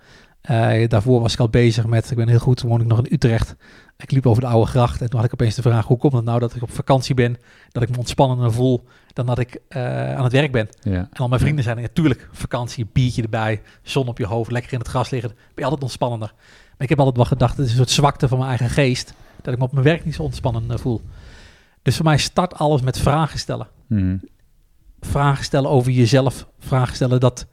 Daarvoor 0.88 1.22
was 1.22 1.34
ik 1.34 1.40
al 1.40 1.50
bezig 1.50 1.86
met, 1.86 2.12
ik 2.12 2.18
ben 2.18 2.28
heel 2.28 2.40
goed, 2.40 2.62
woon 2.62 2.82
ik 2.82 2.88
nog 2.88 3.00
in 3.00 3.14
Utrecht. 3.14 3.56
Ik 3.98 4.12
liep 4.12 4.26
over 4.26 4.42
de 4.42 4.48
oude 4.48 4.70
gracht 4.70 5.02
en 5.02 5.10
toen 5.10 5.20
had 5.20 5.28
ik 5.28 5.34
opeens 5.34 5.56
de 5.56 5.62
vraag, 5.62 5.86
hoe 5.86 5.98
komt 5.98 6.14
het 6.14 6.24
nou 6.24 6.40
dat 6.40 6.56
ik 6.56 6.62
op 6.62 6.72
vakantie 6.72 7.16
ben, 7.16 7.38
dat 7.72 7.84
ik 7.84 7.90
me 7.90 7.98
ontspannender 7.98 8.52
voel 8.52 8.84
dan 9.14 9.26
dat 9.26 9.40
ik 9.40 9.60
eh, 9.68 10.16
aan 10.16 10.24
het 10.24 10.32
werk 10.32 10.52
ben. 10.52 10.70
Ja. 10.82 10.92
En 10.92 11.10
al 11.18 11.28
mijn 11.28 11.42
vrienden 11.42 11.64
zeiden, 11.64 11.84
natuurlijk, 11.84 12.30
vakantie, 12.32 12.88
biertje 12.92 13.22
erbij, 13.22 13.62
zon 13.82 14.08
op 14.08 14.18
je 14.18 14.26
hoofd, 14.26 14.52
lekker 14.52 14.74
in 14.74 14.80
het 14.80 14.88
gras 14.88 15.10
liggen, 15.10 15.30
ben 15.30 15.40
je 15.56 15.64
altijd 15.64 15.82
ontspannender. 15.82 16.34
Maar 16.38 16.78
ik 16.78 16.90
heb 16.90 16.98
altijd 16.98 17.18
wel 17.18 17.26
gedacht, 17.26 17.58
het 17.58 17.66
is 17.66 17.72
een 17.72 17.78
soort 17.78 17.90
zwakte 17.90 18.28
van 18.28 18.38
mijn 18.38 18.50
eigen 18.50 18.70
geest, 18.70 19.14
dat 19.42 19.54
ik 19.54 19.60
me 19.60 19.66
op 19.66 19.72
mijn 19.72 19.86
werk 19.86 20.06
niet 20.06 20.16
zo 20.16 20.24
ontspannen 20.24 20.72
eh, 20.72 20.78
voel. 20.78 21.02
Dus 21.82 21.96
voor 21.96 22.06
mij 22.06 22.18
start 22.18 22.54
alles 22.54 22.82
met 22.82 23.00
vragen 23.00 23.40
stellen. 23.40 23.68
Mhm. 23.88 24.18
Vragen 25.00 25.44
stellen 25.44 25.70
over 25.70 25.92
jezelf, 25.92 26.48
vragen 26.60 26.96
stellen 26.96 27.20
dat 27.20 27.46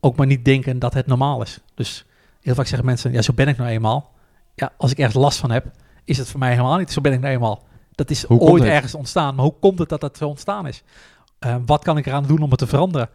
ook 0.00 0.16
maar 0.16 0.26
niet 0.26 0.44
denken 0.44 0.78
dat 0.78 0.94
het 0.94 1.06
normaal 1.06 1.42
is. 1.42 1.60
Dus 1.74 2.04
heel 2.40 2.54
vaak 2.54 2.66
zeggen 2.66 2.86
mensen, 2.86 3.12
ja, 3.12 3.22
zo 3.22 3.32
ben 3.32 3.48
ik 3.48 3.56
nou 3.56 3.70
eenmaal. 3.70 4.12
Ja, 4.54 4.72
als 4.76 4.90
ik 4.90 4.98
ergens 4.98 5.16
last 5.16 5.38
van 5.38 5.50
heb, 5.50 5.66
is 6.08 6.18
het 6.18 6.28
voor 6.28 6.40
mij 6.40 6.50
helemaal 6.50 6.78
niet, 6.78 6.92
zo 6.92 7.00
ben 7.00 7.12
ik 7.12 7.20
nou 7.20 7.32
eenmaal. 7.32 7.66
Dat 7.94 8.10
is 8.10 8.24
Hoe 8.24 8.40
ooit 8.40 8.62
ergens 8.62 8.94
ontstaan, 8.94 9.34
maar 9.34 9.44
hoe 9.44 9.54
komt 9.60 9.78
het 9.78 9.88
dat 9.88 10.00
dat 10.00 10.16
zo 10.16 10.28
ontstaan 10.28 10.66
is? 10.66 10.82
Eh, 11.38 11.56
wat 11.66 11.84
kan 11.84 11.96
ik 11.96 12.06
eraan 12.06 12.26
doen 12.26 12.42
om 12.42 12.50
het 12.50 12.58
te 12.58 12.66
veranderen? 12.66 13.08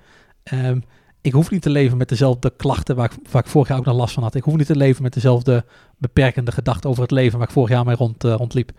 Ehm, 0.43 0.79
ik 1.21 1.31
hoef 1.31 1.49
niet 1.49 1.61
te 1.61 1.69
leven 1.69 1.97
met 1.97 2.09
dezelfde 2.09 2.53
klachten 2.57 2.95
waar 2.95 3.11
ik, 3.11 3.31
waar 3.31 3.43
ik 3.43 3.49
vorig 3.49 3.67
jaar 3.67 3.77
ook 3.77 3.85
nog 3.85 3.95
last 3.95 4.13
van 4.13 4.23
had. 4.23 4.35
Ik 4.35 4.43
hoef 4.43 4.55
niet 4.55 4.67
te 4.67 4.75
leven 4.75 5.03
met 5.03 5.13
dezelfde 5.13 5.65
beperkende 5.97 6.51
gedachten 6.51 6.89
over 6.89 7.01
het 7.01 7.11
leven 7.11 7.37
waar 7.37 7.47
ik 7.47 7.53
vorig 7.53 7.69
jaar 7.69 7.85
mee 7.85 7.95
rond, 7.95 8.23
eh, 8.23 8.33
rondliep. 8.33 8.71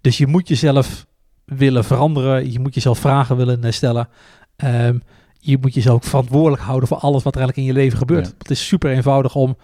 Dus 0.00 0.18
je 0.18 0.26
moet 0.26 0.48
jezelf 0.48 1.06
willen 1.44 1.84
veranderen. 1.84 2.52
Je 2.52 2.60
moet 2.60 2.74
jezelf 2.74 2.98
vragen 2.98 3.36
willen 3.36 3.64
eh, 3.64 3.72
stellen. 3.72 4.08
Ehm, 4.56 4.98
je 5.38 5.58
moet 5.60 5.74
jezelf 5.74 5.94
ook 5.96 6.04
verantwoordelijk 6.04 6.62
houden 6.62 6.88
voor 6.88 6.98
alles 6.98 7.22
wat 7.22 7.34
er 7.34 7.40
eigenlijk 7.40 7.68
in 7.68 7.74
je 7.74 7.80
leven 7.80 7.98
gebeurt. 7.98 8.26
Ja. 8.26 8.32
Het 8.38 8.50
is 8.50 8.66
super 8.66 8.90
eenvoudig 8.90 9.34
om 9.34 9.56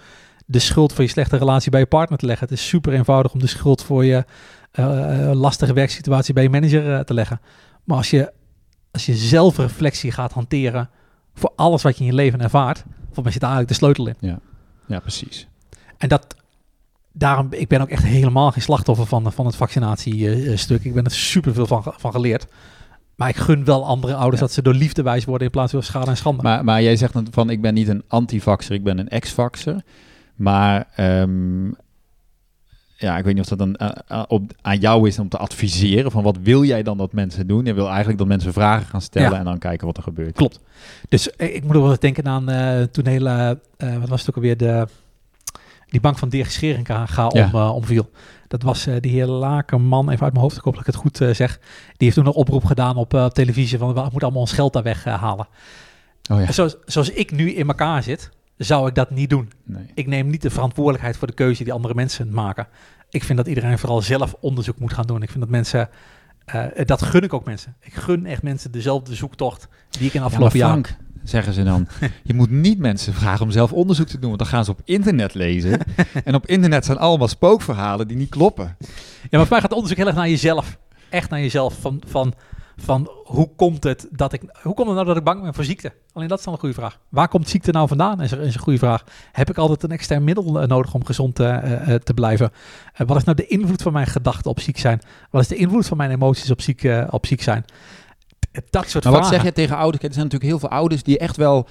de 0.51 0.59
schuld 0.59 0.93
voor 0.93 1.05
je 1.05 1.11
slechte 1.11 1.37
relatie 1.37 1.71
bij 1.71 1.81
je 1.81 1.87
partner 1.87 2.19
te 2.19 2.27
leggen. 2.27 2.49
Het 2.49 2.59
is 2.59 2.69
super 2.69 2.93
eenvoudig 2.93 3.33
om 3.33 3.39
de 3.41 3.47
schuld 3.47 3.83
voor 3.83 4.05
je 4.05 4.25
eh, 4.71 5.31
lastige 5.35 5.73
werksituatie 5.73 6.35
bij 6.35 6.43
je 6.43 6.51
manager 6.51 6.95
eh, 6.95 7.01
te 7.01 7.15
leggen. 7.15 7.41
Maar 7.85 7.97
als 7.97 8.11
je, 8.11 8.33
als 8.91 9.07
je 9.07 9.15
zelfreflectie 9.15 10.13
gaat 10.13 10.33
hanteren 10.33 10.91
voor 11.35 11.53
alles 11.57 11.83
wat 11.83 11.95
je 11.95 12.01
in 12.01 12.07
je 12.11 12.15
leven 12.15 12.41
ervaart, 12.41 12.85
volgens 13.05 13.23
mij 13.23 13.33
zit 13.33 13.41
daar 13.41 13.51
eigenlijk 13.51 13.81
de 13.81 13.87
sleutel 13.87 14.07
in. 14.07 14.41
ja, 14.87 15.01
precies. 15.01 15.47
En 15.97 16.09
dat, 16.09 16.37
daarom, 17.13 17.47
ik 17.51 17.69
ben 17.69 17.81
ook 17.81 17.89
echt 17.89 18.05
helemaal 18.05 18.51
geen 18.51 18.63
slachtoffer 18.63 19.07
van, 19.07 19.33
van 19.33 19.47
het 19.47 19.57
vaccinatiestuk. 19.57 20.85
Ik 20.85 20.95
ben 20.95 21.05
er 21.05 21.11
super 21.11 21.55
veel 21.55 21.67
van, 21.67 21.83
van 21.97 22.13
geleerd. 22.13 22.47
Maar 23.17 23.29
ik 23.29 23.37
gun 23.37 23.65
wel 23.65 23.87
andere 23.87 24.15
ouders 24.15 24.41
Ja. 24.41 24.47
dat 24.47 24.53
ze 24.55 24.63
door 24.63 24.75
liefde 24.75 25.03
wijs 25.03 25.25
worden 25.25 25.47
in 25.47 25.53
plaats 25.53 25.73
van 25.73 25.83
schade 25.83 26.11
en 26.11 26.17
schande. 26.17 26.43
Maar, 26.43 26.65
maar 26.65 26.83
jij 26.83 26.97
zegt 26.97 27.13
dan 27.13 27.27
van 27.31 27.51
ik 27.51 27.61
ben 27.61 27.75
niet 27.75 27.89
een 27.89 28.03
antivaxer, 28.09 28.75
ik 28.75 28.85
ben 28.85 28.99
een 28.99 29.09
ex-vaxer. 29.09 29.83
Maar 30.39 30.87
ehm, 30.95 31.67
ja, 32.97 33.19
ik 33.19 33.25
weet 33.25 33.35
niet 33.35 33.43
of 33.43 33.49
dat 33.49 33.59
dan 33.59 33.77
eh, 33.77 33.89
eh, 34.09 34.23
op, 34.29 34.53
aan 34.63 34.79
jou 34.79 35.09
is 35.09 35.19
om 35.19 35.29
te 35.29 35.37
adviseren 35.37 36.11
van 36.11 36.23
wat 36.23 36.39
wil 36.43 36.65
jij 36.65 36.83
dan 36.83 36.97
dat 36.99 37.13
mensen 37.13 37.47
doen? 37.47 37.65
Je 37.65 37.75
wil 37.75 37.89
eigenlijk 37.89 38.19
dat 38.19 38.27
mensen 38.27 38.53
vragen 38.53 38.87
gaan 38.87 39.01
stellen 39.03 39.31
Ja. 39.31 39.39
en 39.39 39.45
dan 39.45 39.59
kijken 39.59 39.87
wat 39.87 39.97
er 39.97 40.03
gebeurt. 40.03 40.35
Klopt. 40.37 40.61
Dus 41.09 41.31
eh, 41.31 41.55
ik 41.55 41.65
moet 41.65 41.77
ook 41.77 41.83
wel 41.83 41.91
eens 41.91 42.01
denken 42.01 42.27
aan 42.27 42.45
toen 42.91 43.07
hele, 43.07 43.61
eh, 43.77 43.97
wat 43.97 44.09
was 44.09 44.21
het 44.21 44.29
ook 44.31 44.37
alweer, 44.37 44.57
de, 44.57 44.87
die 45.89 46.01
bank 46.01 46.19
van 46.19 46.29
Dirk 46.29 46.51
Scheringa 46.51 47.07
ga 47.07 47.27
om, 47.27 47.39
Ja. 47.53 47.71
omviel. 47.71 48.11
Dat 48.49 48.63
was 48.63 48.85
die 49.01 49.13
heer 49.13 49.27
Lakerman, 49.27 50.11
even 50.11 50.23
uit 50.25 50.33
mijn 50.33 50.45
hoofd, 50.45 50.57
ik 50.57 50.63
hoop 50.63 50.73
dat 50.73 50.81
ik 50.87 50.93
het 50.95 51.03
goed 51.03 51.17
zeg. 51.37 51.59
Die 51.59 51.95
heeft 51.99 52.15
toen 52.15 52.27
een 52.27 52.33
oproep 52.33 52.65
gedaan 52.65 52.97
op 52.97 53.31
televisie 53.33 53.79
van 53.79 53.89
we 53.95 54.01
moeten 54.01 54.21
allemaal 54.21 54.41
ons 54.41 54.53
geld 54.53 54.73
daar 54.73 54.83
weghalen. 54.83 55.47
Oh 56.31 56.41
ja, 56.41 56.53
zoals, 56.53 56.77
zoals 56.87 57.11
ik 57.11 57.31
nu 57.33 57.53
in 57.53 57.69
elkaar 57.69 58.03
zit, 58.03 58.31
zou 58.59 58.89
ik 58.89 58.95
dat 58.95 59.11
niet 59.11 59.31
doen. 59.31 59.53
nee. 59.65 59.87
Ik 59.95 60.07
neem 60.07 60.31
niet 60.31 60.43
de 60.43 60.51
verantwoordelijkheid 60.51 61.17
voor 61.17 61.27
de 61.27 61.35
keuze 61.35 61.65
die 61.65 61.73
andere 61.73 61.95
mensen 61.95 62.33
maken. 62.33 62.67
Ik 63.11 63.25
vind 63.25 63.39
dat 63.39 63.47
iedereen 63.47 63.79
vooral 63.79 64.03
zelf 64.03 64.35
onderzoek 64.41 64.79
moet 64.79 64.93
gaan 64.93 65.07
doen. 65.07 65.23
Ik 65.23 65.29
vind 65.29 65.41
dat 65.41 65.51
mensen, 65.51 65.89
eh, 66.45 66.65
dat 66.85 67.03
gun 67.03 67.23
ik 67.23 67.33
ook 67.33 67.45
mensen. 67.45 67.77
Ik 67.81 67.95
gun 67.95 68.27
echt 68.27 68.43
mensen 68.43 68.71
dezelfde 68.71 69.15
zoektocht 69.15 69.69
die 69.91 70.07
ik 70.07 70.07
in 70.07 70.11
de 70.13 70.19
Ja, 70.19 70.25
afgelopen 70.25 70.59
jaar... 70.59 70.69
Frank, 70.69 70.97
zeggen 71.25 71.53
ze 71.53 71.63
dan. 71.63 71.89
Je 72.23 72.35
moet 72.35 72.51
niet 72.51 72.79
mensen 72.79 73.15
vragen 73.15 73.45
om 73.45 73.51
zelf 73.51 73.73
onderzoek 73.73 74.07
te 74.07 74.19
doen, 74.19 74.29
want 74.29 74.39
dan 74.39 74.49
gaan 74.49 74.65
ze 74.65 74.71
op 74.71 74.81
internet 74.85 75.35
lezen. 75.35 75.81
en 76.25 76.35
op 76.35 76.47
internet 76.47 76.85
zijn 76.85 76.99
allemaal 76.99 77.29
spookverhalen 77.29 78.09
die 78.09 78.17
niet 78.17 78.29
kloppen. 78.29 78.77
Ja, 79.31 79.39
maar 79.39 79.47
mij 79.51 79.61
gaat 79.61 79.73
onderzoek 79.73 79.97
heel 79.97 80.07
erg 80.07 80.17
naar 80.17 80.29
jezelf. 80.29 80.79
Echt 81.09 81.31
naar 81.31 81.41
jezelf. 81.41 81.81
Van, 81.81 82.03
van, 82.07 82.35
van 82.81 83.11
hoe 83.25 83.51
komt 83.57 83.85
het 83.85 84.09
dat 84.11 84.33
ik. 84.33 84.43
Hoe 84.63 84.75
komt 84.75 84.87
het 84.87 84.97
nou 84.97 85.07
dat 85.07 85.17
ik 85.17 85.25
bang 85.25 85.43
ben 85.43 85.55
voor 85.55 85.65
ziekte? 85.65 85.93
Alleen 86.13 86.29
dat 86.29 86.39
is 86.39 86.45
dan 86.45 86.53
een 86.53 86.61
goede 86.61 86.75
vraag. 86.75 86.99
Waar 87.09 87.29
komt 87.29 87.49
ziekte 87.49 87.71
nou 87.71 87.89
vandaan? 87.89 88.21
Is, 88.21 88.33
is 88.33 88.55
een 88.55 88.61
goede 88.61 88.79
vraag. 88.79 89.05
Heb 89.33 89.51
ik 89.51 89.59
altijd 89.59 89.83
een 89.83 89.91
extern 89.91 90.25
middel 90.25 90.61
eh, 90.61 90.69
nodig 90.69 90.95
om 90.95 91.05
gezond 91.05 91.41
eh, 91.41 91.57
eh, 91.57 91.95
eh, 91.95 92.01
te 92.01 92.15
blijven? 92.15 92.51
Wat 92.97 93.17
is 93.17 93.25
nou 93.25 93.37
de 93.37 93.47
invloed 93.47 93.83
van 93.83 93.93
mijn 93.93 94.07
gedachten 94.07 94.51
op 94.51 94.61
ziek 94.61 94.79
zijn? 94.79 95.01
Wat 95.31 95.43
is 95.43 95.49
de 95.49 95.57
invloed 95.57 95.87
van 95.87 95.97
mijn 95.97 96.11
emoties 96.11 96.51
op 96.51 96.61
ziek, 96.61 96.89
op 97.11 97.27
ziek 97.27 97.43
zijn? 97.43 97.65
Dat 98.71 98.89
soort 98.89 99.05
Maar 99.05 99.13
wat 99.13 99.23
vragen. 99.23 99.37
zeg 99.37 99.45
je 99.45 99.53
tegen 99.53 99.77
ouders? 99.77 100.05
Er 100.05 100.13
zijn 100.13 100.25
natuurlijk 100.25 100.51
heel 100.51 100.61
veel 100.61 100.79
ouders 100.79 101.03
die 101.03 101.19
echt 101.19 101.37
wel... 101.37 101.69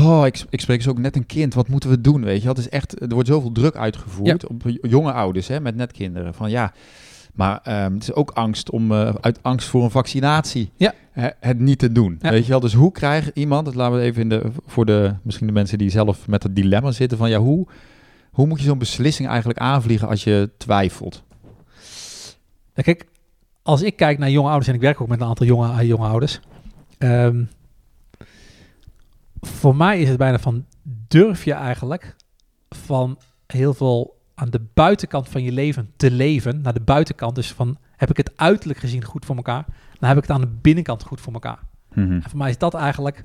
Oh, 0.00 0.26
ik, 0.26 0.44
ik 0.50 0.60
spreek 0.60 0.82
ze 0.82 0.90
ook 0.90 0.98
net 0.98 1.16
een 1.16 1.26
kind. 1.26 1.54
Wat 1.54 1.68
moeten 1.68 1.90
we 1.90 2.00
doen, 2.00 2.24
weet 2.24 2.40
je? 2.40 2.46
Dat 2.46 2.58
is 2.58 2.68
echt, 2.68 3.00
er 3.00 3.08
wordt 3.08 3.28
zoveel 3.28 3.52
druk 3.52 3.76
uitgevoerd 3.76 4.46
op 4.46 4.62
jonge 4.82 5.12
ouders 5.12 5.48
hè, 5.48 5.60
met 5.60 5.76
net 5.76 5.92
kinderen. 5.92 6.34
Van 6.34 6.50
ja, 6.50 6.72
maar 7.32 7.60
ehm, 7.62 7.92
het 7.92 8.02
is 8.02 8.12
ook 8.12 8.30
angst 8.30 8.70
om 8.70 8.92
eh, 8.92 9.14
uit 9.20 9.38
angst 9.42 9.68
voor 9.68 9.84
een 9.84 9.90
vaccinatie 9.90 10.70
Ja. 10.76 10.94
het 11.40 11.58
niet 11.58 11.78
te 11.78 11.92
doen. 11.92 12.18
Ja. 12.20 12.30
Weet 12.30 12.44
je 12.44 12.50
wel? 12.50 12.60
Dus 12.60 12.74
hoe 12.74 12.92
krijgt 12.92 13.30
iemand, 13.34 13.64
dat 13.64 13.74
laten 13.74 13.96
we 13.98 14.02
even 14.02 14.22
in 14.22 14.28
de, 14.28 14.42
voor 14.66 14.86
de, 14.86 15.14
misschien 15.22 15.46
de 15.46 15.52
mensen 15.52 15.78
die 15.78 15.90
zelf 15.90 16.28
met 16.28 16.42
het 16.42 16.56
dilemma 16.56 16.90
zitten, 16.90 17.18
van 17.18 17.30
ja, 17.30 17.38
hoe, 17.38 17.66
hoe 18.30 18.46
moet 18.46 18.58
je 18.60 18.64
zo'n 18.66 18.78
beslissing 18.78 19.28
eigenlijk 19.28 19.58
aanvliegen 19.58 20.08
als 20.08 20.24
je 20.24 20.50
twijfelt? 20.56 21.22
Ja, 22.74 22.82
kijk, 22.82 23.06
als 23.62 23.82
ik 23.82 23.96
kijk 23.96 24.18
naar 24.18 24.30
jonge 24.30 24.48
ouders, 24.48 24.68
en 24.68 24.74
ik 24.74 24.80
werk 24.80 25.00
ook 25.00 25.08
met 25.08 25.20
een 25.20 25.26
aantal 25.26 25.46
jonge, 25.46 25.72
eh, 25.80 25.86
jonge 25.88 26.06
ouders. 26.06 26.40
ehm, 26.98 27.44
voor 29.40 29.76
mij 29.76 30.00
is 30.00 30.08
het 30.08 30.18
bijna 30.18 30.38
van, 30.38 30.64
durf 31.08 31.44
je 31.44 31.52
eigenlijk 31.52 32.16
van 32.70 33.18
heel 33.46 33.74
veel 33.74 34.20
aan 34.34 34.50
de 34.50 34.60
buitenkant 34.74 35.28
van 35.28 35.42
je 35.42 35.52
leven 35.52 35.90
te 35.96 36.10
leven, 36.10 36.60
naar 36.60 36.72
de 36.72 36.80
buitenkant. 36.80 37.34
Dus 37.34 37.52
van, 37.52 37.78
heb 37.96 38.10
ik 38.10 38.16
het 38.16 38.32
uiterlijk 38.36 38.78
gezien 38.78 39.04
goed 39.04 39.24
voor 39.24 39.36
elkaar, 39.36 39.64
dan 39.98 40.08
heb 40.08 40.16
ik 40.16 40.22
het 40.22 40.32
aan 40.32 40.40
de 40.40 40.58
binnenkant 40.60 41.02
goed 41.02 41.20
voor 41.20 41.32
elkaar. 41.32 41.58
En 41.94 42.22
voor 42.28 42.38
mij 42.38 42.50
is 42.50 42.58
dat 42.58 42.74
eigenlijk, 42.74 43.24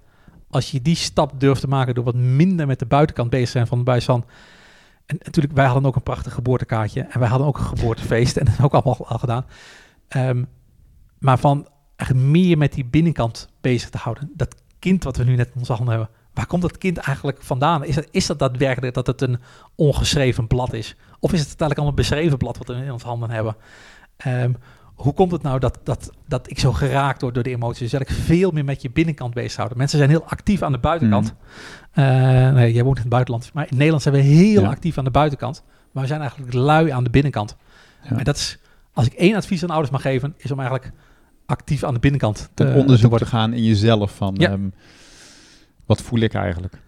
als 0.49 0.71
je 0.71 0.81
die 0.81 0.95
stap 0.95 1.39
durft 1.39 1.61
te 1.61 1.67
maken 1.67 1.95
door 1.95 2.03
wat 2.03 2.15
minder 2.15 2.67
met 2.67 2.79
de 2.79 2.85
buitenkant 2.85 3.29
bezig 3.29 3.45
te 3.45 3.51
zijn 3.51 3.67
van 3.67 3.77
de 3.77 3.83
buis 3.83 4.05
van. 4.05 4.25
En 5.05 5.17
natuurlijk, 5.23 5.55
wij 5.55 5.65
hadden 5.65 5.85
ook 5.85 5.95
een 5.95 6.03
prachtig 6.03 6.33
geboortekaartje 6.33 7.01
en 7.01 7.19
wij 7.19 7.29
hadden 7.29 7.47
ook 7.47 7.57
een 7.57 7.65
geboortefeest 7.65 8.37
en 8.37 8.45
dat 8.45 8.53
is 8.53 8.63
ook 8.63 8.73
allemaal 8.73 9.07
al 9.07 9.17
gedaan. 9.17 9.45
Ehm, 10.07 10.43
maar 11.19 11.39
van 11.39 11.67
eigenlijk 11.95 12.29
meer 12.29 12.57
met 12.57 12.73
die 12.73 12.85
binnenkant 12.85 13.49
bezig 13.61 13.89
te 13.89 13.97
houden. 13.97 14.31
Dat 14.33 14.55
kind 14.79 15.03
wat 15.03 15.17
we 15.17 15.23
nu 15.23 15.35
net 15.35 15.47
in 15.47 15.59
onze 15.59 15.73
handen 15.73 15.95
hebben, 15.95 16.15
waar 16.38 16.45
komt 16.45 16.61
dat 16.61 16.77
kind 16.77 16.97
eigenlijk 16.97 17.38
vandaan? 17.41 17.83
Is 17.85 17.95
dat, 17.95 18.07
is 18.11 18.25
dat 18.25 18.39
daadwerkelijk 18.39 18.93
dat 18.93 19.07
het 19.07 19.21
een 19.21 19.39
ongeschreven 19.75 20.47
blad 20.47 20.73
is? 20.73 20.95
Of 21.19 21.33
is 21.33 21.39
het 21.39 21.47
uiteindelijk 21.47 21.79
al 21.79 21.88
een 21.88 21.95
beschreven 21.95 22.38
blad 22.38 22.57
wat 22.57 22.67
we 22.67 22.73
in 22.73 22.91
onze 22.91 23.07
handen 23.07 23.29
hebben? 23.29 23.55
Ehm, 24.17 24.51
hoe 24.95 25.13
komt 25.13 25.31
het 25.31 25.41
nou 25.41 25.59
dat, 25.59 25.79
dat, 25.83 26.09
dat 26.27 26.49
ik 26.49 26.59
zo 26.59 26.71
geraakt 26.73 27.21
word 27.21 27.33
door 27.33 27.43
de 27.43 27.49
emoties? 27.49 27.79
Dus 27.79 27.91
dat 27.91 28.01
ik 28.01 28.09
veel 28.09 28.51
meer 28.51 28.65
met 28.65 28.81
je 28.81 28.89
binnenkant 28.89 29.33
bezig 29.33 29.55
houden. 29.55 29.77
Mensen 29.77 29.97
zijn 29.97 30.09
heel 30.09 30.23
actief 30.25 30.61
aan 30.61 30.71
de 30.71 30.77
buitenkant. 30.77 31.33
Eh, 31.91 32.05
nee, 32.51 32.73
jij 32.73 32.83
woont 32.83 32.95
in 32.95 33.01
het 33.01 33.11
buitenland. 33.11 33.49
Maar 33.53 33.67
in 33.69 33.75
Nederland 33.77 34.01
zijn 34.03 34.15
we 34.15 34.21
heel 34.21 34.61
Ja. 34.61 34.69
actief 34.69 34.97
aan 34.97 35.03
de 35.03 35.11
buitenkant. 35.11 35.63
Maar 35.91 36.01
we 36.03 36.09
zijn 36.09 36.21
eigenlijk 36.21 36.53
lui 36.53 36.89
aan 36.89 37.03
de 37.03 37.09
binnenkant. 37.09 37.55
Ja. 38.03 38.17
En 38.17 38.23
dat 38.23 38.35
is, 38.35 38.57
als 38.93 39.05
ik 39.05 39.13
één 39.13 39.35
advies 39.35 39.63
aan 39.63 39.69
ouders 39.69 39.91
mag 39.91 40.01
geven, 40.01 40.33
is 40.38 40.51
om 40.51 40.59
eigenlijk 40.59 40.91
actief 41.45 41.83
aan 41.83 41.93
de 41.93 41.99
binnenkant 41.99 42.49
te, 42.53 42.73
onderzoek 42.75 43.17
te 43.17 43.25
gaan 43.25 43.53
in 43.53 43.63
jezelf 43.63 44.15
van 44.15 44.35
Ja. 44.38 44.49
ehm, 44.51 44.69
wat 45.88 46.01
voel 46.01 46.19
ik 46.19 46.33
eigenlijk? 46.33 46.81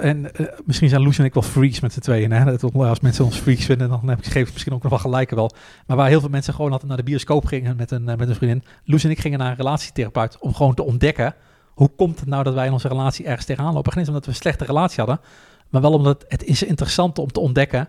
En 0.00 0.34
eh, 0.34 0.46
misschien 0.64 0.88
zijn 0.88 1.02
Loes 1.02 1.18
en 1.18 1.24
ik 1.24 1.34
wel 1.34 1.42
freaks 1.42 1.80
met 1.80 1.92
z'n 1.92 2.00
tweeën. 2.00 2.32
Hè? 2.32 2.44
Dat, 2.44 2.74
als 2.74 3.00
mensen 3.00 3.24
ons 3.24 3.36
freaks 3.36 3.64
vinden, 3.64 3.88
dan 3.88 4.08
heb 4.08 4.18
ik, 4.18 4.24
geef 4.24 4.46
ik 4.46 4.52
misschien 4.52 4.72
ook 4.72 4.82
nog 4.82 4.90
wel 4.90 5.00
gelijk 5.00 5.30
wel. 5.30 5.50
Maar 5.86 5.96
waar 5.96 6.08
heel 6.08 6.20
veel 6.20 6.28
mensen 6.28 6.54
gewoon 6.54 6.70
altijd 6.70 6.88
naar 6.88 6.96
de 6.96 7.04
bioscoop 7.04 7.44
gingen 7.44 7.76
met 7.76 7.90
een, 7.90 8.08
eh, 8.08 8.16
met 8.16 8.28
een 8.28 8.34
vriendin. 8.34 8.64
Loes 8.84 9.04
en 9.04 9.10
ik 9.10 9.20
gingen 9.20 9.38
naar 9.38 9.50
een 9.50 9.56
relatietherapeut 9.56 10.38
om 10.38 10.54
gewoon 10.54 10.74
te 10.74 10.82
ontdekken... 10.82 11.34
hoe 11.74 11.90
komt 11.96 12.20
het 12.20 12.28
nou 12.28 12.42
dat 12.42 12.54
wij 12.54 12.66
in 12.66 12.72
onze 12.72 12.88
relatie 12.88 13.24
ergens 13.24 13.46
tegenaan 13.46 13.74
lopen? 13.74 13.92
Geen 13.92 14.06
omdat 14.06 14.24
we 14.24 14.30
een 14.30 14.36
slechte 14.36 14.64
relatie 14.64 14.98
hadden, 15.04 15.20
maar 15.68 15.80
wel 15.80 15.92
omdat 15.92 16.24
het 16.28 16.44
is 16.44 16.62
interessant 16.62 17.18
om 17.18 17.32
te 17.32 17.40
ontdekken 17.40 17.88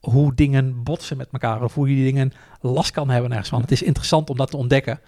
hoe 0.00 0.34
dingen 0.34 0.82
botsen 0.82 1.16
met 1.16 1.28
elkaar. 1.32 1.62
Of 1.62 1.74
hoe 1.74 1.96
je 1.96 2.04
dingen 2.04 2.32
last 2.60 2.90
kan 2.90 3.10
hebben 3.10 3.30
ergens 3.30 3.48
van. 3.48 3.60
Het 3.60 3.70
is 3.70 3.82
interessant 3.82 4.30
om 4.30 4.36
dat 4.36 4.50
te 4.50 4.56
ontdekken, 4.56 5.00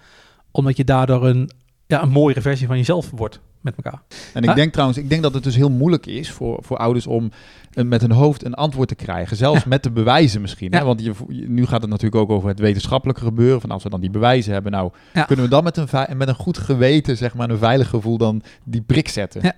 omdat 0.51 0.77
je 0.77 0.83
daardoor 0.83 1.25
een, 1.25 1.49
ja, 1.87 2.01
een 2.01 2.09
mooiere 2.09 2.41
versie 2.41 2.67
van 2.67 2.77
jezelf 2.77 3.11
wordt 3.11 3.39
met 3.65 3.75
elkaar. 3.83 4.01
En 4.33 4.41
ik 4.41 4.47
Huh? 4.47 4.55
denk 4.55 4.71
trouwens, 4.71 4.97
ik 4.99 5.09
denk 5.09 5.21
dat 5.21 5.33
het 5.33 5.43
dus 5.43 5.55
heel 5.55 5.69
moeilijk 5.71 6.05
is 6.05 6.31
voor, 6.31 6.57
voor 6.61 6.77
ouders 6.77 7.07
om 7.07 7.31
eh, 7.73 7.83
met 7.85 8.01
hun 8.01 8.11
hoofd 8.11 8.45
een 8.45 8.53
antwoord 8.53 8.87
te 8.87 8.95
krijgen. 8.95 9.37
Zelfs 9.37 9.61
Ja. 9.63 9.69
met 9.69 9.83
de 9.83 9.91
bewijzen 9.91 10.41
misschien. 10.41 10.73
Hè? 10.73 10.83
Want 10.83 11.01
je, 11.01 11.13
nu 11.27 11.65
gaat 11.65 11.81
het 11.81 11.89
natuurlijk 11.89 12.21
ook 12.21 12.29
over 12.29 12.49
het 12.49 12.59
wetenschappelijke 12.59 13.21
gebeuren. 13.23 13.61
Van 13.61 13.71
als 13.71 13.83
we 13.83 13.89
dan 13.89 14.01
die 14.01 14.09
bewijzen 14.09 14.53
hebben, 14.53 14.71
nou 14.71 14.91
Ja. 15.13 15.23
kunnen 15.23 15.45
we 15.45 15.51
dan 15.51 15.63
met 15.63 15.77
een, 15.77 16.17
met 16.17 16.27
een 16.27 16.35
goed 16.35 16.57
geweten, 16.57 17.17
zeg 17.17 17.35
maar, 17.35 17.49
een 17.49 17.57
veilig 17.57 17.89
gevoel 17.89 18.17
dan 18.17 18.41
die 18.63 18.81
prik 18.81 19.07
zetten. 19.09 19.41
Ja. 19.43 19.53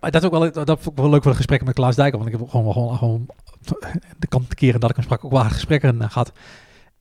Dat 0.00 0.14
is 0.14 0.24
ook 0.24 0.30
wel, 0.30 0.52
dat 0.64 0.78
vond 0.80 0.96
ik 0.96 1.02
wel 1.02 1.10
leuk 1.10 1.22
voor 1.22 1.30
de 1.30 1.36
gesprekken 1.36 1.66
met 1.66 1.76
Klaas 1.76 1.96
Dijk. 1.96 2.12
Want 2.14 2.26
ik 2.26 2.32
heb 2.32 2.48
gewoon, 2.48 2.72
gewoon, 2.72 2.96
gewoon 2.96 3.26
de 4.18 4.26
kant 4.26 4.54
keren 4.54 4.80
dat 4.80 4.90
ik 4.90 4.96
hem 4.96 5.04
sprak 5.04 5.24
ook 5.24 5.30
wel 5.32 5.44
gesprekken 5.44 6.02
eh, 6.02 6.10
gehad. 6.10 6.32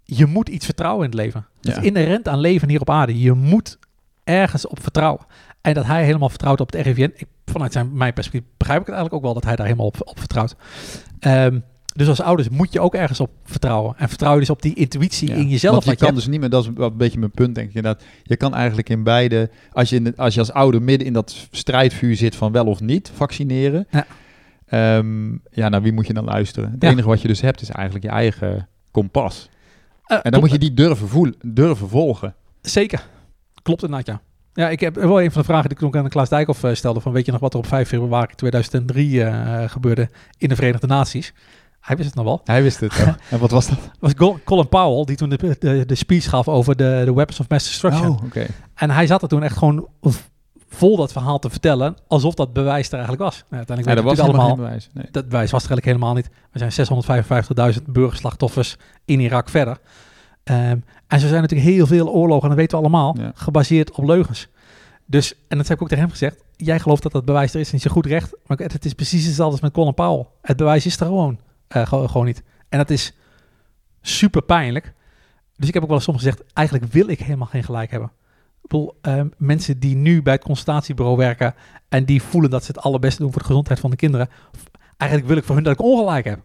Je 0.03 0.25
moet 0.25 0.49
iets 0.49 0.65
vertrouwen 0.65 1.03
in 1.03 1.09
het 1.11 1.19
leven. 1.19 1.45
Het 1.61 1.73
Ja. 1.73 1.79
is 1.79 1.85
inherent 1.87 2.27
aan 2.27 2.39
leven 2.39 2.69
hier 2.69 2.81
op 2.81 2.89
aarde. 2.89 3.19
Je 3.19 3.33
moet 3.33 3.77
ergens 4.23 4.67
op 4.67 4.81
vertrouwen. 4.81 5.21
En 5.61 5.73
dat 5.73 5.85
hij 5.85 6.03
helemaal 6.05 6.29
vertrouwt 6.29 6.59
op 6.61 6.71
het 6.71 6.85
RIVN. 6.85 7.01
Ik, 7.15 7.25
vanuit 7.45 7.71
zijn, 7.71 7.89
mijn 7.93 8.13
perspectief 8.13 8.49
begrijp 8.57 8.79
ik 8.81 8.85
het 8.87 8.95
eigenlijk 8.95 9.25
ook 9.25 9.31
wel 9.31 9.41
dat 9.41 9.49
hij 9.49 9.55
daar 9.55 9.65
helemaal 9.65 9.87
op, 9.87 9.95
op 10.03 10.19
vertrouwt. 10.19 10.55
Ehm, 11.19 11.59
dus 11.95 12.07
als 12.07 12.21
ouders 12.21 12.49
moet 12.49 12.73
je 12.73 12.79
ook 12.79 12.95
ergens 12.95 13.19
op 13.19 13.29
vertrouwen. 13.43 13.93
En 13.97 14.09
vertrouw 14.09 14.33
je 14.33 14.39
dus 14.39 14.49
op 14.49 14.61
die 14.61 14.73
intuïtie 14.73 15.27
Ja. 15.29 15.35
in 15.35 15.47
jezelf. 15.49 15.85
Want 15.85 15.99
je 15.99 16.05
kan 16.05 16.15
dus 16.15 16.27
niet 16.27 16.39
meer, 16.39 16.49
dat 16.49 16.63
is 16.63 16.69
een 16.75 16.97
beetje 16.97 17.19
mijn 17.19 17.31
punt, 17.31 17.55
denk 17.55 17.69
ik 17.69 17.75
inderdaad. 17.75 18.03
Je 18.23 18.35
kan 18.37 18.53
eigenlijk 18.55 18.89
in 18.89 19.03
beide, 19.03 19.49
als 19.71 19.89
je, 19.89 19.95
in 19.95 20.15
als 20.17 20.33
je 20.33 20.39
als 20.39 20.51
ouder 20.51 20.81
midden 20.81 21.07
in 21.07 21.13
dat 21.13 21.47
strijdvuur 21.51 22.15
zit 22.15 22.35
van 22.35 22.51
wel 22.51 22.65
of 22.65 22.79
niet 22.79 23.11
vaccineren. 23.15 23.87
Ja. 23.89 24.05
ehm, 24.65 25.31
ja, 25.51 25.69
naar 25.69 25.81
wie 25.81 25.91
moet 25.93 26.07
je 26.07 26.13
dan 26.13 26.25
luisteren? 26.25 26.71
Het 26.71 26.83
Ja. 26.83 26.89
enige 26.89 27.07
wat 27.07 27.21
je 27.21 27.27
dus 27.27 27.41
hebt 27.41 27.61
is 27.61 27.69
eigenlijk 27.69 28.05
je 28.05 28.11
eigen 28.11 28.67
kompas. 28.91 29.49
Eh, 30.03 30.15
En 30.15 30.21
dan 30.23 30.31
klopt. 30.31 30.39
moet 30.39 30.51
je 30.51 30.57
die 30.67 30.73
durven, 30.73 31.07
voelen, 31.07 31.35
durven 31.45 31.89
volgen. 31.89 32.35
Zeker. 32.61 33.07
Klopt 33.63 33.83
inderdaad, 33.83 34.07
ja. 34.07 34.21
Ja, 34.53 34.69
ik 34.69 34.79
heb 34.79 34.95
wel 34.95 35.21
een 35.21 35.31
van 35.31 35.41
de 35.41 35.47
vragen 35.47 35.69
die 35.69 35.77
ik 35.77 35.83
ook 35.83 35.95
aan 35.95 36.09
Klaas 36.09 36.29
Dijkhoff 36.29 36.63
eh, 36.63 36.73
stelde. 36.73 36.99
Van 36.99 37.11
weet 37.11 37.25
je 37.25 37.31
nog 37.31 37.41
wat 37.41 37.53
er 37.53 37.59
op 37.59 37.67
5 37.67 37.87
februari 37.87 38.35
2003 38.35 39.23
eh, 39.23 39.69
gebeurde 39.69 40.09
in 40.37 40.49
de 40.49 40.55
Verenigde 40.55 40.87
Naties? 40.87 41.33
Hij 41.79 41.95
wist 41.95 42.07
het 42.07 42.17
nog 42.17 42.25
wel. 42.25 42.41
Hij 42.43 42.63
wist 42.63 42.79
het. 42.79 42.93
ja. 42.93 43.17
En 43.29 43.39
wat 43.39 43.51
was 43.51 43.67
dat? 43.67 43.77
Was 43.99 44.13
Colin 44.43 44.69
Powell 44.69 45.05
die 45.05 45.15
toen 45.15 45.29
de, 45.29 45.55
de, 45.59 45.85
de 45.85 45.95
speech 45.95 46.29
gaf 46.29 46.47
over 46.47 46.75
de, 46.75 47.01
de 47.05 47.13
weapons 47.13 47.39
of 47.39 47.49
mass 47.49 47.67
destruction. 47.67 48.09
Oh. 48.09 48.43
En 48.75 48.89
hij 48.89 49.07
zat 49.07 49.21
er 49.21 49.27
toen 49.27 49.43
echt 49.43 49.57
gewoon 49.57 49.87
vol 50.69 50.97
dat 50.97 51.11
verhaal 51.11 51.39
te 51.39 51.49
vertellen, 51.49 51.95
alsof 52.07 52.33
dat 52.33 52.53
bewijs 52.53 52.87
er 52.87 52.93
eigenlijk 52.93 53.23
was. 53.23 53.43
Nou, 53.49 53.55
uiteindelijk 53.55 53.97
Ja, 53.97 54.03
dat 54.03 54.17
was 54.17 54.27
we 54.27 54.41
geen 54.41 54.55
bewijs. 54.55 54.89
Nee. 54.93 55.05
dat 55.11 55.29
bewijs 55.29 55.51
was 55.51 55.63
er 55.63 55.69
eigenlijk 55.69 55.85
helemaal 55.85 56.13
niet. 56.13 56.29
Er 56.51 56.71
zijn 56.71 57.73
655.000 57.75 57.83
burgerslachtoffers 57.85 58.77
in 59.05 59.19
Irak 59.19 59.49
verder. 59.49 59.77
Ehm, 60.43 60.77
en 61.09 61.19
zo 61.19 61.27
zijn 61.27 61.41
natuurlijk 61.41 61.69
heel 61.69 61.87
veel 61.87 62.09
oorlogen, 62.09 62.43
en 62.43 62.49
dat 62.49 62.57
weten 62.57 62.77
we 62.77 62.83
allemaal, 62.83 63.15
Ja. 63.19 63.31
gebaseerd 63.35 63.91
op 63.91 64.03
leugens. 64.05 64.47
Dus, 65.05 65.33
en 65.47 65.57
dat 65.57 65.67
heb 65.67 65.77
ik 65.77 65.83
ook 65.83 65.89
tegen 65.89 66.03
hem 66.03 66.11
gezegd, 66.13 66.43
jij 66.55 66.79
gelooft 66.79 67.03
dat 67.03 67.11
dat 67.11 67.25
bewijs 67.25 67.53
er 67.53 67.59
is 67.59 67.69
en 67.69 67.75
is 67.77 67.83
je 67.83 67.89
goed 67.89 68.05
recht. 68.05 68.35
Maar 68.45 68.57
het 68.57 68.85
is 68.85 68.93
precies 68.93 69.25
hetzelfde 69.25 69.51
als 69.51 69.61
met 69.61 69.71
Colin 69.71 69.93
Powell. 69.93 70.25
Het 70.41 70.57
bewijs 70.57 70.85
is 70.85 70.99
er 70.99 71.05
gewoon, 71.05 71.39
eh, 71.67 71.85
gewoon, 71.87 72.09
gewoon 72.09 72.25
niet. 72.25 72.43
En 72.69 72.77
dat 72.77 72.89
is 72.89 73.13
super 74.01 74.41
pijnlijk. 74.41 74.93
Dus 75.55 75.67
ik 75.67 75.73
heb 75.73 75.83
ook 75.83 75.89
wel 75.89 75.97
eens 75.97 76.05
soms 76.07 76.17
gezegd, 76.17 76.43
eigenlijk 76.53 76.91
wil 76.91 77.07
ik 77.07 77.19
helemaal 77.19 77.47
geen 77.47 77.63
gelijk 77.63 77.91
hebben. 77.91 78.11
Ik 78.63 78.69
bedoel, 78.69 78.97
ehm, 79.01 79.27
mensen 79.37 79.79
die 79.79 79.95
nu 79.95 80.21
bij 80.21 80.33
het 80.33 80.43
consultatiebureau 80.43 81.17
werken 81.17 81.53
en 81.89 82.05
die 82.05 82.21
voelen 82.21 82.49
dat 82.49 82.63
ze 82.63 82.71
het 82.71 82.81
allerbeste 82.81 83.21
doen 83.21 83.31
voor 83.31 83.41
de 83.41 83.47
gezondheid 83.47 83.79
van 83.79 83.89
de 83.89 83.95
kinderen. 83.95 84.29
Eigenlijk 84.97 85.29
wil 85.29 85.39
ik 85.39 85.43
voor 85.43 85.55
hun 85.55 85.63
dat 85.63 85.73
ik 85.73 85.81
ongelijk 85.81 86.25
heb. 86.25 86.39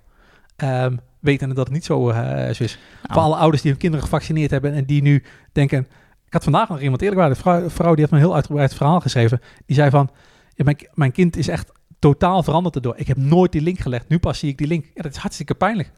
Ehm 0.56 0.96
wetende 1.24 1.54
dat 1.54 1.64
het 1.64 1.74
niet 1.74 1.84
zo, 1.84 2.12
zo 2.52 2.62
is. 2.62 2.78
Voor 3.02 3.22
alle 3.22 3.36
ouders 3.36 3.62
die 3.62 3.70
hun 3.70 3.80
kinderen 3.80 4.04
gevaccineerd 4.04 4.50
hebben 4.50 4.72
en 4.72 4.84
die 4.84 5.02
nu 5.02 5.22
denken... 5.52 5.86
Ik 6.26 6.32
had 6.32 6.52
vandaag 6.52 6.68
nog 6.68 6.80
iemand 6.80 7.02
eerlijk 7.02 7.20
waar, 7.20 7.28
de 7.28 7.34
vrouw, 7.34 7.70
vrouw 7.70 7.94
die 7.94 8.02
had 8.04 8.12
me 8.12 8.18
een 8.18 8.24
heel 8.24 8.34
uitgebreid 8.34 8.74
verhaal 8.74 9.00
geschreven. 9.00 9.40
Die 9.66 9.76
zei 9.76 9.90
van, 9.90 10.10
ja, 10.54 10.64
mijn, 10.64 10.76
mijn 10.94 11.12
kind 11.12 11.36
is 11.36 11.48
echt 11.48 11.72
totaal 11.98 12.42
veranderd 12.42 12.74
erdoor. 12.74 12.94
Ik 12.96 13.06
heb 13.06 13.16
nooit 13.16 13.52
die 13.52 13.60
link 13.60 13.78
gelegd. 13.78 14.08
Nu 14.08 14.18
pas 14.18 14.38
zie 14.38 14.48
ik 14.48 14.58
die 14.58 14.66
link. 14.66 14.84
Ja, 14.94 15.02
dat 15.02 15.12
is 15.12 15.16
hartstikke 15.18 15.54
pijnlijk. 15.54 15.92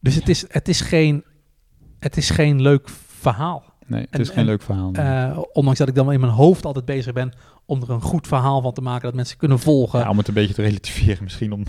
Dus 0.00 0.14
het 0.14 0.28
is, 0.28 0.44
het 0.48 0.68
is, 0.68 0.80
geen, 0.80 1.24
het 1.98 2.16
is 2.16 2.30
geen 2.30 2.62
leuk 2.62 2.88
verhaal. 3.18 3.64
Nee, 3.86 4.00
het 4.00 4.10
En- 4.10 4.20
is 4.20 4.28
geen 4.28 4.38
en, 4.38 4.44
leuk 4.44 4.62
verhaal. 4.62 4.90
nee. 4.90 5.04
Eh, 5.06 5.38
ondanks 5.52 5.78
dat 5.78 5.88
ik 5.88 5.94
dan 5.94 6.12
in 6.12 6.20
mijn 6.20 6.32
hoofd 6.32 6.64
altijd 6.64 6.84
bezig 6.84 7.12
ben 7.12 7.32
om 7.66 7.82
er 7.82 7.90
een 7.90 8.00
goed 8.02 8.26
verhaal 8.26 8.60
van 8.62 8.72
te 8.72 8.80
maken. 8.80 9.02
Dat 9.02 9.14
mensen 9.14 9.36
kunnen 9.38 9.58
volgen. 9.58 9.98
ja, 10.00 10.08
om 10.10 10.18
het 10.18 10.28
een 10.28 10.34
beetje 10.34 10.54
te 10.54 10.62
relativeren 10.62 11.22
misschien. 11.22 11.52
Om, 11.52 11.62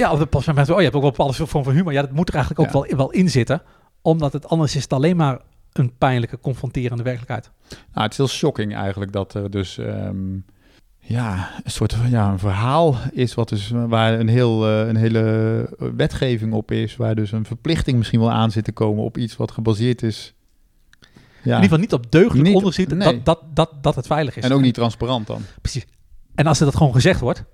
Ja, 0.00 0.18
het 0.18 0.30
pas 0.30 0.46
mensen, 0.46 0.74
oh, 0.74 0.80
je 0.80 0.84
hebt 0.84 0.96
ook 0.96 1.02
wel 1.02 1.10
een 1.10 1.16
bepaalde 1.16 1.46
vorm 1.46 1.64
van 1.64 1.72
humor. 1.72 1.92
Ja, 1.92 2.00
dat 2.00 2.12
moet 2.12 2.28
er 2.28 2.34
eigenlijk 2.34 2.66
ook 2.66 2.72
wel, 2.72 2.96
wel 2.96 3.10
in 3.10 3.30
zitten. 3.30 3.62
Omdat 4.02 4.32
het 4.32 4.48
anders 4.48 4.76
is 4.76 4.82
het 4.82 4.92
alleen 4.92 5.16
maar 5.16 5.40
een 5.72 5.96
pijnlijke, 5.98 6.38
confronterende 6.38 7.02
werkelijkheid. 7.02 7.50
Nou, 7.68 8.02
het 8.02 8.10
is 8.10 8.16
heel 8.16 8.28
shocking 8.28 8.74
eigenlijk 8.74 9.12
dat 9.12 9.34
er 9.34 9.50
dus 9.50 9.78
ehm, 9.78 10.36
ja, 10.98 11.50
een 11.64 11.70
soort 11.70 11.94
van 11.94 12.10
ja, 12.10 12.30
een 12.30 12.38
verhaal 12.38 12.96
is 13.12 13.34
wat 13.34 13.48
dus, 13.48 13.70
waar 13.70 14.20
een, 14.20 14.28
heel, 14.28 14.66
eh, 14.66 14.88
een 14.88 14.96
hele 14.96 15.76
wetgeving 15.96 16.52
op 16.52 16.70
is, 16.70 16.96
waar 16.96 17.14
dus 17.14 17.32
een 17.32 17.44
verplichting 17.44 17.98
misschien 17.98 18.20
wel 18.20 18.30
aan 18.30 18.50
zit 18.50 18.64
te 18.64 18.72
komen 18.72 19.04
op 19.04 19.18
iets 19.18 19.36
wat 19.36 19.50
gebaseerd 19.50 20.02
is. 20.02 20.34
Ja. 21.00 21.08
In 21.56 21.62
ieder 21.62 21.62
geval 21.62 21.78
niet 21.78 21.92
op 21.92 22.10
deugdelijk 22.10 22.48
Niet- 22.48 22.56
onderzoek 22.56 22.88
nee. 22.88 22.98
dat, 22.98 23.24
dat, 23.24 23.40
dat, 23.54 23.82
dat 23.82 23.94
het 23.94 24.06
veilig 24.06 24.36
is. 24.36 24.44
En 24.44 24.52
ook 24.52 24.60
niet 24.60 24.74
transparant 24.74 25.26
dan. 25.26 25.42
Precies. 25.60 25.86
En 26.34 26.46
als 26.46 26.58
er 26.58 26.64
dat 26.64 26.76
gewoon 26.76 26.92
gezegd 26.92 27.20
wordt, 27.20 27.44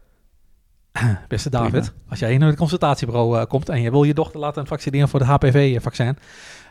beste 1.29 1.51
David, 1.51 1.71
Prima. 1.71 1.89
als 2.09 2.19
jij 2.19 2.39
naar 2.39 2.49
het 2.49 2.59
consultatiebureau 2.59 3.39
eh, 3.39 3.47
komt 3.47 3.69
en 3.69 3.81
je 3.83 3.91
wil 3.91 4.03
je 4.03 4.15
dochter 4.15 4.41
laten 4.41 4.67
vaccineren 4.67 5.09
voor 5.09 5.21
het 5.21 5.29
HPV-vaccin. 5.29 6.17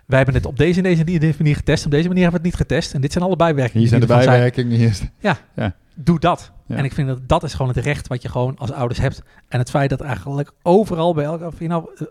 Wij 0.05 0.17
hebben 0.17 0.35
het 0.35 0.45
op 0.45 0.57
deze 0.57 0.81
en 0.81 0.95
deze 1.19 1.35
manier 1.37 1.55
getest. 1.55 1.85
Op 1.85 1.91
deze 1.91 2.07
manier 2.07 2.23
hebben 2.23 2.41
we 2.41 2.47
het 2.47 2.57
niet 2.57 2.67
getest. 2.67 2.93
En 2.93 3.01
dit 3.01 3.11
zijn 3.11 3.23
alle 3.23 3.35
bijwerkingen. 3.35 3.79
Hier 3.79 3.87
zijn 3.87 4.01
de 4.01 4.07
bijwerkingen. 4.07 4.77
Hier 4.77 4.89
is 4.89 5.01
doe 5.95 6.19
dat. 6.19 6.51
Ja. 6.65 6.75
En 6.75 6.83
ik 6.83 6.93
vind 6.93 7.07
dat 7.07 7.19
dat 7.27 7.43
is 7.43 7.53
gewoon 7.53 7.71
het 7.75 7.85
recht 7.85 8.07
wat 8.07 8.21
je 8.21 8.29
gewoon 8.29 8.57
als 8.57 8.71
ouders 8.71 8.99
hebt. 8.99 9.23
En 9.47 9.59
het 9.59 9.69
feit 9.69 9.89
dat 9.89 10.01
eigenlijk 10.01 10.51
overal 10.61 11.13
bij 11.13 11.23
elke, 11.23 11.45
of 11.45 11.59
je 11.59 11.67
nou 11.67 11.89
eh, 11.95 12.07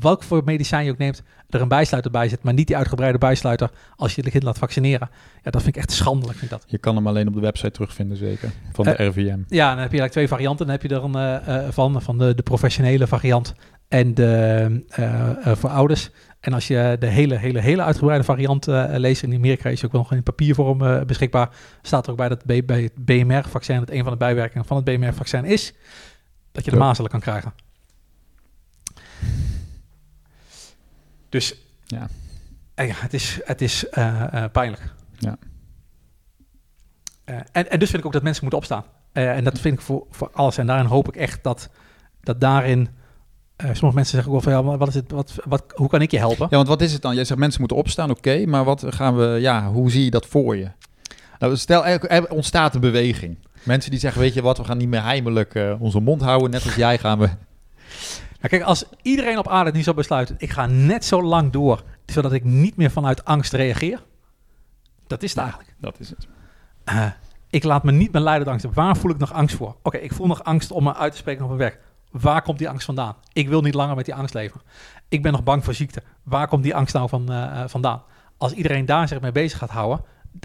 welk 0.00 0.22
voor 0.22 0.42
medicijn 0.44 0.84
je 0.84 0.90
ook 0.90 0.98
neemt, 0.98 1.22
er 1.48 1.60
een 1.60 1.68
bijsluiter 1.68 2.10
bij 2.10 2.28
zit, 2.28 2.42
maar 2.42 2.54
niet 2.54 2.66
die 2.66 2.76
uitgebreide 2.76 3.18
bijsluiter 3.18 3.70
als 3.96 4.14
je 4.14 4.22
de 4.22 4.30
kind 4.30 4.42
laat 4.42 4.58
vaccineren. 4.58 5.10
Ja, 5.42 5.50
dat 5.50 5.62
vind 5.62 5.76
ik 5.76 5.82
echt 5.82 5.92
schandelijk. 5.92 6.38
Vind 6.38 6.50
ik 6.52 6.58
dat. 6.58 6.70
Je 6.70 6.78
kan 6.78 6.96
hem 6.96 7.06
alleen 7.06 7.28
op 7.28 7.34
de 7.34 7.40
website 7.40 7.70
terugvinden, 7.70 8.16
zeker. 8.16 8.50
Van 8.72 8.84
de 8.84 8.90
Eh, 8.90 9.06
RVM. 9.08 9.38
Ja, 9.48 9.68
dan 9.68 9.78
heb 9.78 9.92
je 9.92 9.98
eigenlijk 10.00 10.12
twee 10.12 10.28
varianten. 10.28 10.66
Dan 10.66 10.74
heb 10.74 10.90
je 10.90 10.96
er 10.96 11.04
een 11.04 11.14
eh, 11.14 11.66
eh, 11.66 11.72
van, 11.72 12.02
van 12.02 12.18
de, 12.18 12.34
de 12.34 12.42
professionele 12.42 13.06
variant 13.06 13.54
en 13.88 14.14
de 14.14 14.84
voor 15.44 15.70
ouders. 15.70 16.10
En 16.40 16.52
als 16.52 16.66
je 16.66 16.96
de 16.98 17.06
hele, 17.06 17.36
hele, 17.36 17.60
hele 17.60 17.82
uitgebreide 17.82 18.24
variant 18.24 18.66
leest, 18.88 19.22
in 19.22 19.34
Amerika 19.34 19.68
is 19.68 19.84
ook 19.84 19.92
wel 19.92 20.00
nog 20.00 20.12
in 20.12 20.22
papiervorm 20.22 21.06
beschikbaar, 21.06 21.48
staat 21.82 22.04
er 22.04 22.10
ook 22.10 22.16
bij 22.16 22.28
dat 22.28 22.46
B- 22.46 22.66
bij 22.66 22.82
het 22.82 23.04
BMR-vaccin, 23.04 23.78
dat 23.78 23.90
een 23.90 24.02
van 24.02 24.12
de 24.12 24.18
bijwerkingen 24.18 24.66
van 24.66 24.76
het 24.76 24.84
BMR-vaccin 24.84 25.44
is, 25.44 25.72
dat 26.52 26.64
je 26.64 26.70
de 26.70 26.76
mazelen 26.76 27.10
kan 27.10 27.20
krijgen. 27.20 27.52
Dus 31.30 31.54
Ja. 31.86 32.08
eh, 32.74 32.88
ja, 32.88 32.94
het 32.96 33.14
is, 33.14 33.38
het 33.44 33.60
is 33.60 33.88
eh, 33.88 34.34
eh, 34.44 34.50
pijnlijk. 34.52 34.82
Ja. 35.18 35.36
En, 37.52 37.70
en 37.70 37.78
dus 37.78 37.88
vind 37.88 38.00
ik 38.00 38.06
ook 38.06 38.12
dat 38.12 38.22
mensen 38.22 38.42
moeten 38.42 38.58
opstaan. 38.60 38.84
En 39.12 39.44
dat 39.44 39.58
vind 39.58 39.74
ik 39.74 39.80
voor, 39.80 40.06
voor 40.10 40.30
alles. 40.32 40.58
En 40.58 40.66
daarin 40.66 40.86
hoop 40.86 41.08
ik 41.08 41.16
echt 41.16 41.42
dat, 41.42 41.68
dat 42.20 42.40
daarin... 42.40 42.88
eh, 43.56 43.66
sommige 43.66 43.94
mensen 43.94 44.14
zeggen 44.14 44.32
ook 44.32 44.42
wel 44.44 44.54
van, 44.62 44.70
ja, 44.70 44.76
wat 44.78 44.88
is 44.88 44.94
het, 44.94 45.10
wat, 45.10 45.34
wat, 45.44 45.64
hoe 45.74 45.88
kan 45.88 46.02
ik 46.02 46.10
je 46.10 46.18
helpen? 46.18 46.46
Ja, 46.50 46.56
want 46.56 46.68
wat 46.68 46.80
is 46.82 46.92
het 46.92 47.02
dan? 47.02 47.14
Jij 47.14 47.24
zegt 47.24 47.40
mensen 47.40 47.60
moeten 47.60 47.78
opstaan, 47.78 48.10
oké, 48.10 48.46
maar 48.46 48.64
wat 48.64 48.84
gaan 48.88 49.16
we, 49.16 49.24
ja, 49.40 49.70
hoe 49.70 49.90
zie 49.90 50.04
je 50.04 50.10
dat 50.10 50.26
voor 50.26 50.56
je? 50.56 50.70
Nou, 51.38 51.56
stel, 51.56 51.86
er, 51.86 52.30
ontstaat 52.30 52.74
een 52.74 52.80
beweging. 52.80 53.38
Mensen 53.62 53.90
die 53.90 54.00
zeggen, 54.00 54.20
weet 54.20 54.34
je 54.34 54.42
wat, 54.42 54.58
we 54.58 54.64
gaan 54.64 54.78
niet 54.78 54.88
meer 54.88 55.02
heimelijk 55.02 55.76
onze 55.78 56.00
mond 56.00 56.22
houden, 56.22 56.50
net 56.50 56.64
als 56.64 56.74
jij 56.74 56.98
gaan 56.98 57.18
we. 57.18 57.28
Nou, 58.40 58.48
kijk, 58.48 58.62
als 58.62 58.84
iedereen 59.02 59.38
op 59.38 59.48
aarde 59.48 59.72
nu 59.72 59.82
zou 59.82 59.96
besluiten, 59.96 60.34
ik 60.38 60.50
ga 60.50 60.66
net 60.66 61.04
zo 61.04 61.22
lang 61.22 61.52
door, 61.52 61.82
zodat 62.06 62.32
ik 62.32 62.44
niet 62.44 62.76
meer 62.76 62.90
vanuit 62.90 63.24
angst 63.24 63.52
reageer. 63.52 64.02
Dat 65.06 65.22
is 65.22 65.30
het 65.30 65.38
eigenlijk. 65.38 65.74
Dat 65.78 66.00
is 66.00 66.08
het. 66.08 66.28
Eh, 66.84 67.06
ik 67.50 67.64
laat 67.64 67.84
me 67.84 67.92
niet 67.92 68.12
meer 68.12 68.22
leiden 68.22 68.44
door 68.44 68.52
angst. 68.52 68.74
Waar 68.74 68.96
voel 68.96 69.10
ik 69.10 69.18
nog 69.18 69.32
angst 69.32 69.56
voor? 69.56 69.76
Oké, 69.82 69.96
ik 69.96 70.12
voel 70.12 70.26
nog 70.26 70.44
angst 70.44 70.70
om 70.70 70.84
me 70.84 70.94
uit 70.94 71.12
te 71.12 71.18
spreken 71.18 71.42
op 71.42 71.48
mijn 71.48 71.60
werk. 71.60 71.80
Waar 72.10 72.42
komt 72.42 72.58
die 72.58 72.68
angst 72.68 72.84
vandaan? 72.84 73.16
Ik 73.32 73.48
wil 73.48 73.60
niet 73.60 73.74
langer 73.74 73.96
met 73.96 74.04
die 74.04 74.14
angst 74.14 74.34
leven. 74.34 74.60
Ik 75.08 75.22
ben 75.22 75.32
nog 75.32 75.42
bang 75.42 75.64
voor 75.64 75.74
ziekte. 75.74 76.02
Waar 76.22 76.48
komt 76.48 76.62
die 76.62 76.74
angst 76.74 76.94
nou 76.94 77.08
van, 77.08 77.30
eh, 77.32 77.62
eh, 77.62 77.68
vandaan? 77.68 78.02
Als 78.36 78.52
iedereen 78.52 78.84
daar 78.86 79.08
zich 79.08 79.20
mee 79.20 79.32
bezig 79.32 79.58
gaat 79.58 79.70
houden, 79.70 80.04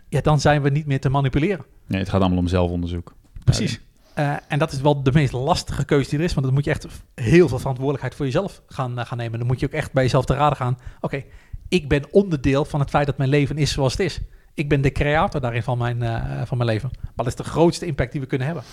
ja, 0.09 0.21
dan 0.21 0.39
zijn 0.39 0.61
we 0.61 0.69
niet 0.69 0.85
meer 0.85 0.99
te 0.99 1.09
manipuleren. 1.09 1.65
Nee, 1.87 1.99
het 1.99 2.09
gaat 2.09 2.21
allemaal 2.21 2.39
om 2.39 2.47
zelfonderzoek. 2.47 3.13
Precies. 3.43 3.79
Eh, 4.15 4.33
en 4.47 4.59
dat 4.59 4.71
is 4.71 4.81
wel 4.81 5.03
de 5.03 5.11
meest 5.11 5.31
lastige 5.33 5.85
keuze 5.85 6.09
die 6.09 6.19
er 6.19 6.25
is. 6.25 6.33
Want 6.33 6.45
dan 6.45 6.55
moet 6.55 6.65
je 6.65 6.71
echt 6.71 6.87
heel 7.15 7.47
veel 7.47 7.57
verantwoordelijkheid 7.59 8.15
voor 8.15 8.25
jezelf 8.25 8.61
gaan, 8.67 8.99
eh, 8.99 9.05
gaan 9.05 9.17
nemen. 9.17 9.39
Dan 9.39 9.47
moet 9.47 9.59
je 9.59 9.65
ook 9.65 9.71
echt 9.71 9.93
bij 9.93 10.03
jezelf 10.03 10.25
te 10.25 10.33
raden 10.33 10.57
gaan. 10.57 10.77
Oké, 11.01 11.23
ik 11.69 11.89
ben 11.89 12.03
onderdeel 12.11 12.65
van 12.65 12.79
het 12.79 12.89
feit 12.89 13.05
dat 13.05 13.17
mijn 13.17 13.29
leven 13.29 13.57
is 13.57 13.71
zoals 13.71 13.91
het 13.91 14.01
is. 14.01 14.19
Ik 14.53 14.69
ben 14.69 14.81
de 14.81 14.91
creator 14.91 15.41
daarin 15.41 15.63
van 15.63 15.77
mijn, 15.77 16.03
eh, 16.03 16.41
van 16.45 16.57
mijn 16.57 16.69
leven. 16.69 16.89
Maar 16.93 17.11
dat 17.15 17.27
is 17.27 17.35
de 17.35 17.43
grootste 17.43 17.85
impact 17.85 18.11
die 18.11 18.21
we 18.21 18.27
kunnen 18.27 18.47
hebben. 18.47 18.63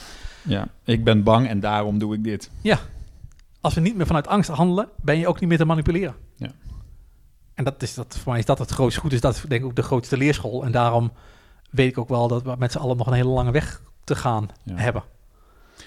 Ja, 0.42 0.68
ik 0.84 1.04
ben 1.04 1.22
bang 1.22 1.48
en 1.48 1.60
daarom 1.60 1.98
doe 1.98 2.14
ik 2.14 2.24
dit. 2.24 2.50
Als 3.60 3.74
we 3.74 3.80
niet 3.80 3.96
meer 3.96 4.06
vanuit 4.06 4.26
angst 4.26 4.50
handelen, 4.50 4.88
ben 5.02 5.18
je 5.18 5.26
ook 5.28 5.40
niet 5.40 5.48
meer 5.48 5.58
te 5.58 5.64
manipuleren. 5.64 6.14
Ja. 6.36 6.50
En 7.54 7.64
dat 7.64 7.82
is 7.82 7.94
dat, 7.94 8.18
voor 8.18 8.30
mij 8.30 8.40
is 8.40 8.46
dat 8.46 8.58
het 8.58 8.70
grootste 8.70 9.00
goed. 9.00 9.12
Is 9.12 9.20
dat 9.20 9.34
is 9.34 9.40
denk 9.42 9.60
ik 9.60 9.66
ook 9.66 9.76
de 9.76 9.82
grootste 9.82 10.16
leerschool. 10.16 10.64
En 10.64 10.72
daarom 10.72 11.12
weet 11.70 11.90
ik 11.90 11.98
ook 11.98 12.08
wel 12.08 12.28
dat 12.28 12.42
we 12.42 12.54
met 12.58 12.72
z'n 12.72 12.78
allen 12.78 12.96
nog 12.96 13.06
een 13.06 13.12
hele 13.12 13.28
lange 13.28 13.50
weg 13.50 13.82
te 14.04 14.14
gaan 14.16 14.48
Ja. 14.62 14.74
hebben. 14.76 15.02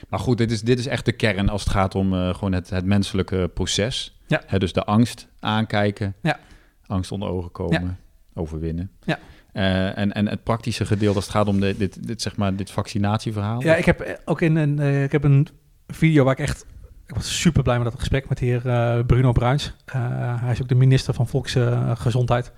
Maar 0.09 0.19
goed, 0.19 0.37
dit 0.37 0.51
is, 0.51 0.61
dit 0.61 0.79
is 0.79 0.87
echt 0.87 1.05
de 1.05 1.11
kern 1.11 1.49
als 1.49 1.63
het 1.63 1.71
gaat 1.71 1.95
om 1.95 2.13
eh, 2.13 2.33
gewoon 2.33 2.53
het, 2.53 2.69
het 2.69 2.85
menselijke 2.85 3.51
proces. 3.53 4.19
Ja. 4.27 4.41
Hè, 4.45 4.59
dus 4.59 4.73
de 4.73 4.83
angst 4.83 5.27
aankijken, 5.39 6.15
Ja. 6.21 6.39
angst 6.85 7.11
onder 7.11 7.29
ogen 7.29 7.51
komen, 7.51 7.99
overwinnen. 8.33 8.91
Ja. 9.03 9.19
Eh, 9.51 9.97
en, 9.97 10.13
en 10.13 10.27
het 10.27 10.43
praktische 10.43 10.85
gedeelte 10.85 11.15
als 11.15 11.25
het 11.25 11.33
gaat 11.33 11.47
om 11.47 11.59
de, 11.59 11.75
dit, 11.77 12.07
dit, 12.07 12.21
zeg 12.21 12.35
maar, 12.35 12.55
dit 12.55 12.71
vaccinatieverhaal. 12.71 13.61
Ja, 13.61 13.75
ik 13.75 13.85
heb 13.85 13.99
eh, 13.99 14.13
ook 14.25 14.41
in 14.41 14.55
een, 14.55 14.79
ik 15.03 15.11
heb 15.11 15.23
een 15.23 15.47
video 15.87 16.23
waar 16.23 16.33
ik 16.33 16.39
echt, 16.39 16.65
ik 17.07 17.15
was 17.15 17.39
super 17.39 17.63
blij 17.63 17.75
met 17.79 17.85
dat 17.89 17.99
gesprek 17.99 18.29
met 18.29 18.37
de 18.37 18.45
heer 18.45 19.05
Bruno 19.05 19.31
Bruins. 19.31 19.73
Hij 19.91 20.51
is 20.51 20.61
ook 20.61 20.67
de 20.67 20.75
minister 20.75 21.13
van 21.13 21.27
Volksgezondheid. 21.27 22.51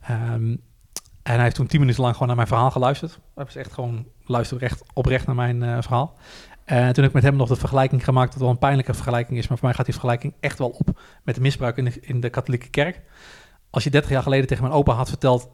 Ehm, 0.00 0.56
en 1.22 1.34
hij 1.34 1.42
heeft 1.42 1.54
toen 1.54 1.66
tien 1.66 1.80
minuten 1.80 2.00
lang 2.02 2.12
gewoon 2.12 2.28
naar 2.28 2.36
mijn 2.36 2.48
verhaal 2.48 2.70
geluisterd. 2.70 3.18
Hij 3.34 3.44
was 3.44 3.56
echt 3.56 3.72
gewoon 3.72 4.06
luisterde 4.24 4.64
echt 4.64 4.82
oprecht 4.92 5.26
naar 5.26 5.34
mijn 5.34 5.82
verhaal. 5.82 6.16
En 6.68 6.92
toen 6.92 7.02
heb 7.02 7.04
ik 7.04 7.12
met 7.12 7.22
hem 7.22 7.36
nog 7.36 7.48
de 7.48 7.56
vergelijking 7.56 8.04
gemaakt, 8.04 8.32
dat 8.32 8.40
wel 8.40 8.50
een 8.50 8.58
pijnlijke 8.58 8.94
vergelijking 8.94 9.38
is, 9.38 9.48
maar 9.48 9.58
voor 9.58 9.66
mij 9.66 9.76
gaat 9.76 9.84
die 9.84 9.94
vergelijking 9.94 10.34
echt 10.40 10.58
wel 10.58 10.68
op 10.68 11.00
met 11.22 11.34
de 11.34 11.40
misbruik 11.40 11.76
in 11.76 11.84
de, 11.84 12.00
in 12.00 12.20
de 12.20 12.30
katholieke 12.30 12.68
kerk. 12.68 13.00
Als 13.70 13.84
je 13.84 13.90
30 13.90 14.10
jaar 14.10 14.22
geleden 14.22 14.46
tegen 14.46 14.62
mijn 14.62 14.76
opa 14.76 14.92
had 14.92 15.08
verteld, 15.08 15.48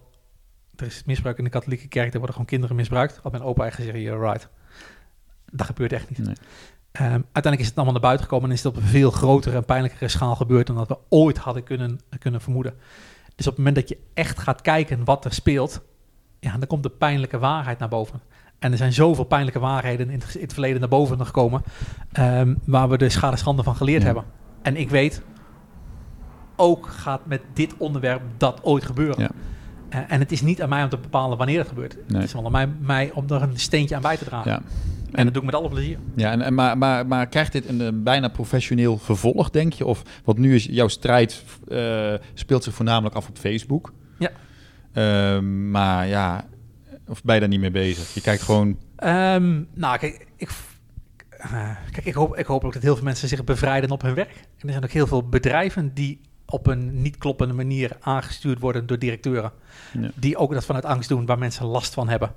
er 0.76 0.86
is 0.86 1.02
misbruik 1.04 1.38
in 1.38 1.44
de 1.44 1.50
katholieke 1.50 1.88
kerk, 1.88 2.06
er 2.06 2.16
worden 2.18 2.32
gewoon 2.32 2.46
kinderen 2.46 2.76
misbruikt, 2.76 3.20
had 3.22 3.32
mijn 3.32 3.44
opa 3.44 3.64
echt 3.64 3.74
gezegd, 3.74 3.98
you're 3.98 4.30
right. 4.30 4.48
Dat 5.50 5.66
gebeurt 5.66 5.92
echt 5.92 6.08
niet. 6.08 6.18
Nee. 6.18 6.34
Ehm, 6.92 7.10
uiteindelijk 7.10 7.60
is 7.60 7.66
het 7.66 7.76
allemaal 7.76 7.92
naar 7.92 8.02
buiten 8.02 8.24
gekomen 8.24 8.48
en 8.48 8.54
is 8.54 8.62
het 8.62 8.72
op 8.76 8.82
een 8.82 8.88
veel 8.88 9.10
grotere 9.10 9.56
en 9.56 9.64
pijnlijkere 9.64 10.08
schaal 10.08 10.36
gebeurd 10.36 10.66
dan 10.66 10.76
dat 10.76 10.88
we 10.88 10.98
ooit 11.08 11.38
hadden 11.38 11.62
kunnen, 11.62 12.00
kunnen 12.18 12.40
vermoeden. 12.40 12.74
Dus 13.34 13.46
op 13.46 13.56
het 13.56 13.64
moment 13.64 13.74
dat 13.76 13.88
je 13.88 13.98
echt 14.14 14.38
gaat 14.38 14.60
kijken 14.60 15.04
wat 15.04 15.24
er 15.24 15.32
speelt, 15.32 15.82
ja, 16.40 16.58
dan 16.58 16.66
komt 16.66 16.82
de 16.82 16.90
pijnlijke 16.90 17.38
waarheid 17.38 17.78
naar 17.78 17.88
boven. 17.88 18.20
En 18.64 18.72
er 18.72 18.78
zijn 18.78 18.92
zoveel 18.92 19.24
pijnlijke 19.24 19.58
waarheden 19.58 20.10
in 20.10 20.20
het, 20.20 20.34
in 20.34 20.40
het 20.40 20.52
verleden 20.52 20.80
naar 20.80 20.88
boven 20.88 21.26
gekomen, 21.26 21.62
ehm, 22.12 22.54
waar 22.64 22.88
we 22.88 22.98
de 22.98 23.08
schade 23.08 23.36
schande 23.36 23.62
van 23.62 23.76
geleerd 23.76 24.00
Ja. 24.00 24.06
hebben. 24.06 24.24
En 24.62 24.76
ik 24.76 24.90
weet, 24.90 25.22
ook 26.56 26.86
gaat 26.86 27.26
met 27.26 27.40
dit 27.52 27.74
onderwerp 27.76 28.22
dat 28.36 28.60
ooit 28.62 28.84
gebeuren. 28.84 29.20
Ja. 29.88 30.08
En 30.08 30.20
het 30.20 30.32
is 30.32 30.40
niet 30.40 30.62
aan 30.62 30.68
mij 30.68 30.82
om 30.82 30.88
te 30.88 30.98
bepalen 30.98 31.38
wanneer 31.38 31.58
het 31.58 31.68
gebeurt. 31.68 31.94
Nee. 31.94 32.04
Het 32.20 32.22
is 32.24 32.32
wel 32.32 32.44
aan 32.44 32.52
mij, 32.52 32.68
mij 32.80 33.10
om 33.14 33.24
er 33.28 33.42
een 33.42 33.58
steentje 33.58 33.94
aan 33.96 34.02
bij 34.02 34.16
te 34.16 34.24
dragen. 34.24 34.50
Ja. 34.50 34.60
En 35.12 35.24
dat 35.24 35.34
doe 35.34 35.42
ik 35.42 35.50
met 35.50 35.60
alle 35.60 35.68
plezier. 35.68 35.98
Ja, 36.16 36.30
en, 36.30 36.42
en, 36.42 36.54
maar, 36.54 36.78
maar, 36.78 37.06
maar 37.06 37.26
krijgt 37.26 37.52
dit 37.52 37.68
een, 37.68 37.80
een 37.80 38.02
bijna 38.02 38.28
professioneel 38.28 38.98
vervolg, 38.98 39.50
denk 39.50 39.72
je? 39.72 39.86
Of, 39.86 40.02
want 40.24 40.38
nu 40.38 40.54
is 40.54 40.64
jouw 40.64 40.88
strijd 40.88 41.44
eh, 41.68 42.14
speelt 42.34 42.64
zich 42.64 42.74
voornamelijk 42.74 43.14
af 43.14 43.28
op 43.28 43.38
Facebook. 43.38 43.92
Ja. 44.18 44.30
Ehm, 44.92 45.70
maar 45.70 46.06
ja, 46.06 46.44
of 47.08 47.22
ben 47.22 47.34
je 47.34 47.40
daar 47.40 47.48
niet 47.48 47.60
mee 47.60 47.70
bezig? 47.70 48.14
Je 48.14 48.20
kijkt 48.20 48.42
gewoon... 48.42 48.78
Ehm, 48.96 49.62
nou, 49.74 49.98
kijk, 49.98 50.26
ik, 50.36 50.50
eh, 51.30 51.76
kijk 51.90 52.06
ik, 52.06 52.14
hoop, 52.14 52.36
ik 52.36 52.46
hoop 52.46 52.64
ook 52.64 52.72
dat 52.72 52.82
heel 52.82 52.94
veel 52.94 53.04
mensen 53.04 53.28
zich 53.28 53.44
bevrijden 53.44 53.90
op 53.90 54.02
hun 54.02 54.14
werk. 54.14 54.30
En 54.30 54.66
er 54.66 54.70
zijn 54.70 54.84
ook 54.84 54.90
heel 54.90 55.06
veel 55.06 55.28
bedrijven 55.28 55.94
die 55.94 56.20
op 56.46 56.66
een 56.66 57.02
niet 57.02 57.18
kloppende 57.18 57.54
manier 57.54 57.96
aangestuurd 58.00 58.58
worden 58.58 58.86
door 58.86 58.98
directeuren. 58.98 59.52
Ja. 60.00 60.10
Die 60.14 60.36
ook 60.36 60.52
dat 60.52 60.64
vanuit 60.64 60.84
angst 60.84 61.08
doen, 61.08 61.26
waar 61.26 61.38
mensen 61.38 61.66
last 61.66 61.94
van 61.94 62.08
hebben. 62.08 62.34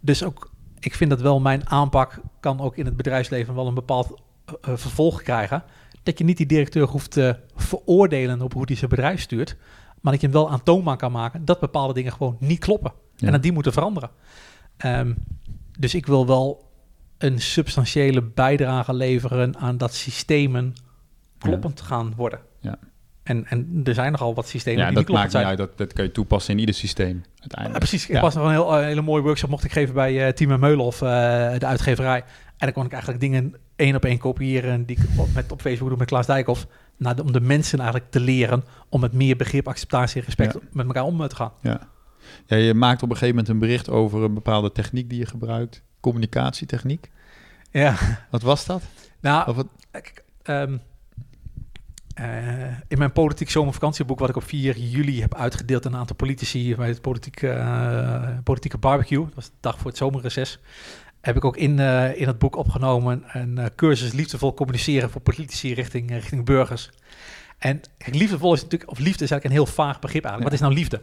Dus 0.00 0.24
ook, 0.24 0.50
ik 0.78 0.94
vind 0.94 1.10
dat 1.10 1.20
wel 1.20 1.40
mijn 1.40 1.68
aanpak 1.68 2.20
kan 2.40 2.60
ook 2.60 2.76
in 2.76 2.84
het 2.84 2.96
bedrijfsleven 2.96 3.54
wel 3.54 3.66
een 3.66 3.74
bepaald 3.74 4.20
eh, 4.44 4.54
eh, 4.60 4.76
vervolg 4.76 5.22
krijgen. 5.22 5.62
Dat 6.02 6.18
je 6.18 6.24
niet 6.24 6.36
die 6.36 6.46
directeur 6.46 6.86
hoeft 6.86 7.10
te 7.10 7.36
veroordelen 7.54 8.42
op 8.42 8.52
hoe 8.52 8.62
hij 8.66 8.76
zijn 8.76 8.90
bedrijf 8.90 9.20
stuurt. 9.20 9.56
Maar 10.00 10.12
dat 10.12 10.20
je 10.20 10.26
hem 10.26 10.36
wel 10.36 10.50
aantoonbaar 10.50 10.96
kan 10.96 11.12
maken 11.12 11.44
dat 11.44 11.60
bepaalde 11.60 11.94
dingen 11.94 12.12
gewoon 12.12 12.36
niet 12.40 12.58
kloppen. 12.58 12.92
Ja. 13.22 13.26
En 13.26 13.32
dat 13.32 13.42
die 13.42 13.52
moeten 13.52 13.72
veranderen. 13.72 14.10
Ehm, 14.76 15.12
dus 15.78 15.94
ik 15.94 16.06
wil 16.06 16.26
wel 16.26 16.70
een 17.18 17.40
substantiële 17.40 18.22
bijdrage 18.22 18.94
leveren 18.94 19.58
aan 19.58 19.76
dat 19.76 19.94
systemen 19.94 20.74
kloppend 21.38 21.80
gaan 21.80 22.12
worden. 22.16 22.38
Ja. 22.60 22.78
En, 23.22 23.46
en 23.46 23.80
er 23.84 23.94
zijn 23.94 24.12
nogal 24.12 24.34
wat 24.34 24.48
systemen 24.48 24.80
Ja, 24.80 24.86
die 24.86 24.94
dat 24.94 25.04
niet 25.06 25.14
kloppend 25.16 25.32
maakt 25.34 25.46
niet 25.48 25.56
zijn. 25.58 25.68
Dat, 25.68 25.78
dat 25.78 25.92
kun 25.96 26.04
je 26.04 26.12
toepassen 26.12 26.52
in 26.54 26.58
ieder 26.60 26.74
systeem 26.74 27.16
Ja, 27.24 27.40
uiteindelijk. 27.40 27.78
precies. 27.78 28.08
Ik 28.08 28.20
was 28.20 28.34
nog 28.34 28.44
een, 28.44 28.50
heel, 28.50 28.78
een 28.78 28.84
hele 28.84 29.02
mooie 29.02 29.22
workshop 29.22 29.50
mocht 29.50 29.64
ik 29.64 29.72
geven 29.72 29.94
bij 29.94 30.26
eh 30.26 30.32
Team 30.32 30.60
Meulenhof, 30.60 31.02
eh, 31.02 31.08
de 31.58 31.66
uitgeverij. 31.66 32.18
En 32.56 32.68
dan 32.68 32.72
kon 32.72 32.84
ik 32.84 32.90
eigenlijk 32.92 33.20
dingen 33.22 33.54
één 33.76 33.94
op 33.96 34.04
één 34.04 34.18
kopiëren 34.18 34.84
die 34.84 34.96
ik 34.98 35.18
op, 35.20 35.28
met, 35.34 35.52
op 35.52 35.60
Facebook 35.60 35.88
doe 35.88 35.98
met 35.98 36.06
Klaas 36.08 36.26
Dijkhoff. 36.26 36.66
naar 36.96 37.16
de- 37.16 37.22
om 37.22 37.32
de 37.32 37.40
mensen 37.40 37.78
eigenlijk 37.78 38.10
te 38.10 38.20
leren 38.20 38.64
om 38.88 39.00
met 39.00 39.12
meer 39.12 39.36
begrip, 39.36 39.68
acceptatie 39.68 40.20
en 40.20 40.26
respect 40.26 40.56
met 40.72 40.86
elkaar 40.86 41.04
om 41.04 41.28
te 41.28 41.34
gaan. 41.36 41.52
Ja. 41.60 41.88
Ja, 42.46 42.56
je 42.56 42.74
maakt 42.74 43.02
op 43.02 43.10
een 43.10 43.16
gegeven 43.16 43.34
moment 43.34 43.48
een 43.48 43.58
bericht 43.58 43.90
over 43.90 44.22
een 44.22 44.34
bepaalde 44.34 44.72
techniek 44.72 45.08
die 45.10 45.18
je 45.18 45.26
gebruikt. 45.26 45.82
Communicatietechniek. 46.00 47.10
Ja, 47.70 47.96
Wat 48.30 48.42
was 48.42 48.66
dat? 48.66 48.82
nou, 49.20 49.48
Of 49.48 49.56
wat? 49.56 49.66
Kijk, 49.90 50.24
ehm, 50.42 50.76
eh, 52.14 52.66
in 52.88 52.98
mijn 52.98 53.12
politiek 53.12 53.50
zomervakantieboek, 53.50 54.18
wat 54.18 54.28
ik 54.28 54.36
op 54.36 54.44
4 54.44 54.78
juli 54.78 55.20
heb 55.20 55.34
uitgedeeld 55.34 55.86
aan 55.86 55.92
een 55.92 55.98
aantal 55.98 56.16
politici 56.16 56.76
bij 56.76 56.88
het 56.88 57.00
politieke, 57.00 57.48
eh, 57.48 58.28
politieke 58.44 58.78
barbecue, 58.78 59.24
dat 59.24 59.34
was 59.34 59.46
de 59.46 59.52
dag 59.60 59.78
voor 59.78 59.86
het 59.86 59.96
zomerreces, 59.96 60.58
heb 61.20 61.36
ik 61.36 61.44
ook 61.44 61.56
in, 61.56 61.78
eh, 61.78 62.20
in 62.20 62.26
het 62.26 62.38
boek 62.38 62.56
opgenomen 62.56 63.24
een 63.26 63.70
cursus 63.76 64.12
liefdevol 64.12 64.54
communiceren 64.54 65.10
voor 65.10 65.20
politici 65.20 65.74
richting, 65.74 66.10
richting 66.10 66.44
burgers. 66.44 66.90
En 67.58 67.80
kijk, 67.98 68.14
liefdevol 68.14 68.54
is 68.54 68.62
natuurlijk, 68.62 68.90
of 68.90 68.98
liefde 68.98 69.24
is 69.24 69.30
eigenlijk 69.30 69.44
een 69.44 69.64
heel 69.64 69.74
vaag 69.74 69.98
begrip 69.98 70.24
eigenlijk. 70.24 70.44
Wat 70.44 70.60
is 70.60 70.66
nou 70.66 70.74
liefde? 70.80 71.02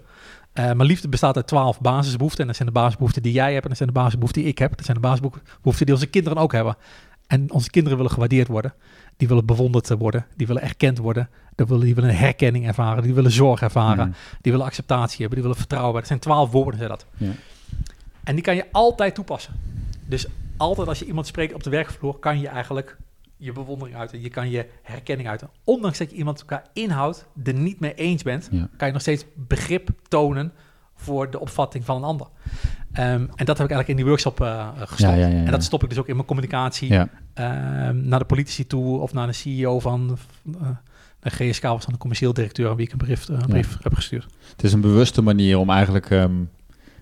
Eh, 0.54 0.72
maar 0.72 0.86
liefde 0.86 1.10
bestaat 1.10 1.36
uit 1.36 1.48
twaalf 1.48 1.82
basisbehoeften. 1.82 2.42
En 2.42 2.48
dat 2.48 2.56
zijn 2.56 2.68
de 2.68 2.74
basisbehoeften 2.74 3.22
die 3.22 3.34
jij 3.34 3.52
hebt. 3.52 3.64
En 3.64 3.70
dat 3.70 3.78
zijn 3.78 3.90
de 3.90 3.96
basisbehoeften 3.96 4.42
die 4.42 4.52
ik 4.52 4.58
heb. 4.58 4.76
Dat 4.76 4.86
zijn 4.86 4.98
de 4.98 5.04
basisbehoeften 5.04 5.86
die 5.86 5.96
onze 5.96 6.08
kinderen 6.08 6.38
ook 6.38 6.52
hebben. 6.52 6.78
En 7.28 7.52
onze 7.52 7.70
kinderen 7.70 7.98
willen 7.98 8.14
gewaardeerd 8.14 8.48
worden. 8.48 8.74
Die 9.18 9.28
willen 9.28 9.46
bewonderd 9.46 9.90
worden. 9.90 10.26
Die 10.36 10.48
willen 10.48 10.62
erkend 10.62 10.98
worden. 10.98 11.30
Die 11.56 11.66
willen, 11.66 11.86
die 11.86 11.96
willen 11.96 12.16
herkenning 12.16 12.68
ervaren. 12.68 13.04
Die 13.04 13.14
willen 13.14 13.32
zorg 13.32 13.62
ervaren. 13.62 14.08
Mm. 14.08 14.14
Die 14.42 14.52
willen 14.52 14.68
acceptatie 14.68 15.18
hebben. 15.18 15.34
Die 15.34 15.42
willen 15.42 15.58
vertrouwen. 15.58 15.94
Dat 15.94 16.08
zijn 16.08 16.20
twaalf 16.20 16.52
woorden, 16.52 16.78
zijn 16.78 16.90
dat. 16.90 17.06
En 18.24 18.36
die 18.36 18.44
kan 18.44 18.56
je 18.56 18.66
altijd 18.72 19.16
toepassen. 19.16 19.54
Dus 20.06 20.28
altijd 20.58 20.88
als 20.88 21.00
je 21.00 21.06
iemand 21.06 21.28
spreekt 21.28 21.54
op 21.54 21.64
de 21.64 21.70
werkvloer, 21.70 22.20
kan 22.20 22.40
je 22.40 22.48
eigenlijk 22.48 22.98
je 23.40 23.52
bewondering 23.52 23.98
uiten. 23.98 24.22
Je 24.22 24.30
kan 24.30 24.50
je 24.50 24.66
herkenning 24.84 25.30
uiten. 25.30 25.50
Ondanks 25.64 25.98
dat 25.98 26.10
je 26.12 26.16
iemand 26.16 26.46
qua 26.46 26.64
inhoud 26.74 27.26
er 27.44 27.54
niet 27.54 27.80
mee 27.80 27.94
eens 27.94 28.24
bent, 28.24 28.48
Ja. 28.52 28.70
kan 28.78 28.88
je 28.88 28.94
nog 28.94 29.02
steeds 29.02 29.26
begrip 29.36 29.90
tonen 30.08 30.52
voor 30.96 31.32
de 31.32 31.40
opvatting 31.40 31.86
van 31.86 31.96
een 31.96 32.04
ander. 32.04 32.28
Ehm, 32.92 33.06
en 33.36 33.46
dat 33.46 33.58
heb 33.58 33.68
ik 33.68 33.74
eigenlijk 33.76 33.88
in 33.90 33.96
die 33.96 34.06
workshop 34.06 34.42
eh, 34.42 34.68
gestopt. 34.78 35.00
Ja, 35.00 35.16
ja. 35.16 35.28
En 35.28 35.52
dat 35.52 35.64
stop 35.64 35.84
ik 35.84 35.90
dus 35.90 35.98
ook 35.98 36.08
in 36.08 36.16
mijn 36.16 36.28
communicatie 36.28 36.94
ehm, 37.34 38.08
naar 38.08 38.20
de 38.20 38.26
politici 38.26 38.68
toe 38.68 39.00
of 39.00 39.14
naar 39.14 39.28
de 39.28 39.34
CEO 39.34 39.80
van 39.80 40.18
eh, 40.62 40.70
de 41.20 41.30
GSK 41.30 41.64
was 41.64 41.84
dan 41.86 41.94
de 41.94 42.00
commercieel 42.00 42.34
directeur 42.34 42.70
aan 42.70 42.76
wie 42.76 42.86
ik 42.86 42.92
een 42.92 42.98
brief, 42.98 43.30
eh, 43.30 43.38
brief 43.48 43.78
heb 43.82 43.94
gestuurd. 43.94 44.26
Het 44.52 44.64
is 44.64 44.74
een 44.74 44.82
bewuste 44.82 45.22
manier 45.22 45.58
om 45.58 45.70
eigenlijk 45.70 46.10
ehm, 46.10 46.34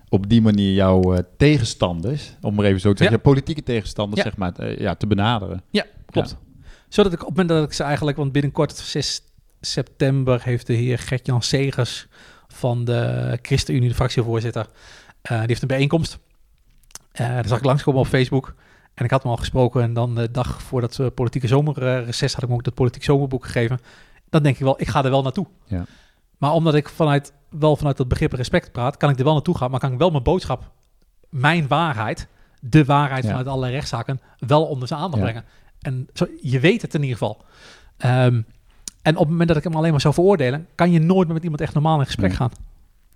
op 0.08 0.28
die 0.28 0.42
manier 0.42 0.72
jouw 0.74 1.14
eh, 1.14 1.22
tegenstanders, 1.36 2.36
om 2.40 2.54
maar 2.54 2.64
even 2.64 2.80
zo 2.80 2.90
te 2.92 2.98
zeggen, 2.98 3.16
Ja. 3.16 3.22
politieke 3.22 3.62
tegenstanders, 3.62 4.22
Ja. 4.22 4.28
zeg 4.28 4.36
maar, 4.38 4.52
eh, 4.56 4.78
ja, 4.78 4.94
te 4.94 5.06
benaderen. 5.06 5.62
Ja, 5.70 5.84
klopt. 6.10 6.36
Zodat 6.88 7.12
ik 7.12 7.20
op 7.20 7.26
het 7.26 7.36
moment 7.36 7.48
dat 7.58 7.64
ik 7.68 7.72
ze 7.72 7.82
eigenlijk, 7.82 8.16
want 8.16 8.32
binnenkort 8.32 8.76
6 8.76 9.22
september 9.60 10.42
heeft 10.42 10.66
de 10.66 10.72
heer 10.72 10.98
Gert-Jan 10.98 11.42
Segers 11.42 12.06
van 12.48 12.84
de 12.84 13.38
ChristenUnie, 13.42 13.88
de 13.88 13.94
fractievoorzitter, 13.94 14.66
eh, 15.22 15.38
die 15.38 15.46
heeft 15.46 15.62
een 15.62 15.68
bijeenkomst. 15.68 16.18
Eh 17.12 17.28
daar 17.28 17.46
zag 17.48 17.58
ik 17.58 17.64
langskomen 17.64 18.00
op 18.00 18.06
Facebook. 18.06 18.54
En 18.94 19.04
ik 19.04 19.10
had 19.10 19.22
hem 19.22 19.30
al 19.30 19.36
gesproken 19.38 19.82
en 19.82 19.92
dan 19.92 20.14
de 20.14 20.30
dag 20.30 20.62
voor 20.62 20.80
dat 20.80 20.98
eh, 20.98 21.06
politieke 21.14 21.46
zomerreces 21.46 22.32
had 22.32 22.42
ik 22.42 22.48
hem 22.48 22.56
ook 22.56 22.64
dat 22.64 22.74
politiek 22.74 23.04
zomerboek 23.04 23.44
gegeven. 23.44 23.78
Dan 24.30 24.42
denk 24.42 24.54
ik 24.56 24.62
wel, 24.62 24.80
ik 24.80 24.88
ga 24.88 25.04
er 25.04 25.10
wel 25.10 25.22
naartoe. 25.22 25.46
Ja. 25.66 25.84
Maar 26.38 26.52
omdat 26.52 26.74
ik 26.74 26.88
vanuit, 26.88 27.32
wel 27.50 27.76
vanuit 27.76 27.96
dat 27.96 28.08
begrip 28.08 28.32
respect 28.32 28.72
praat, 28.72 28.96
kan 28.96 29.10
ik 29.10 29.18
er 29.18 29.24
wel 29.24 29.32
naartoe 29.32 29.56
gaan, 29.56 29.70
maar 29.70 29.80
kan 29.80 29.92
ik 29.92 29.98
wel 29.98 30.10
mijn 30.10 30.22
boodschap, 30.22 30.70
mijn 31.30 31.68
waarheid, 31.68 32.28
de 32.60 32.84
waarheid 32.84 33.22
Ja. 33.24 33.28
vanuit 33.28 33.46
alle 33.48 33.68
rechtszaken, 33.70 34.20
wel 34.38 34.64
onder 34.66 34.88
zijn 34.88 35.00
aandacht 35.00 35.22
Ja. 35.22 35.28
brengen. 35.28 35.44
En 35.80 36.08
zo, 36.14 36.26
je 36.42 36.60
weet 36.60 36.82
het 36.82 36.94
in 36.94 37.00
ieder 37.02 37.16
geval. 37.18 37.44
Ehm, 37.96 38.40
en 39.02 39.14
op 39.14 39.20
het 39.20 39.28
moment 39.28 39.48
dat 39.48 39.56
ik 39.56 39.64
hem 39.64 39.74
alleen 39.74 39.90
maar 39.90 40.00
zou 40.00 40.14
veroordelen, 40.14 40.66
kan 40.74 40.90
je 40.90 40.98
nooit 40.98 41.24
meer 41.26 41.34
met 41.34 41.42
iemand 41.42 41.60
echt 41.62 41.74
normaal 41.74 41.98
in 41.98 42.06
gesprek 42.06 42.28
Nee. 42.28 42.36
gaan. 42.36 42.50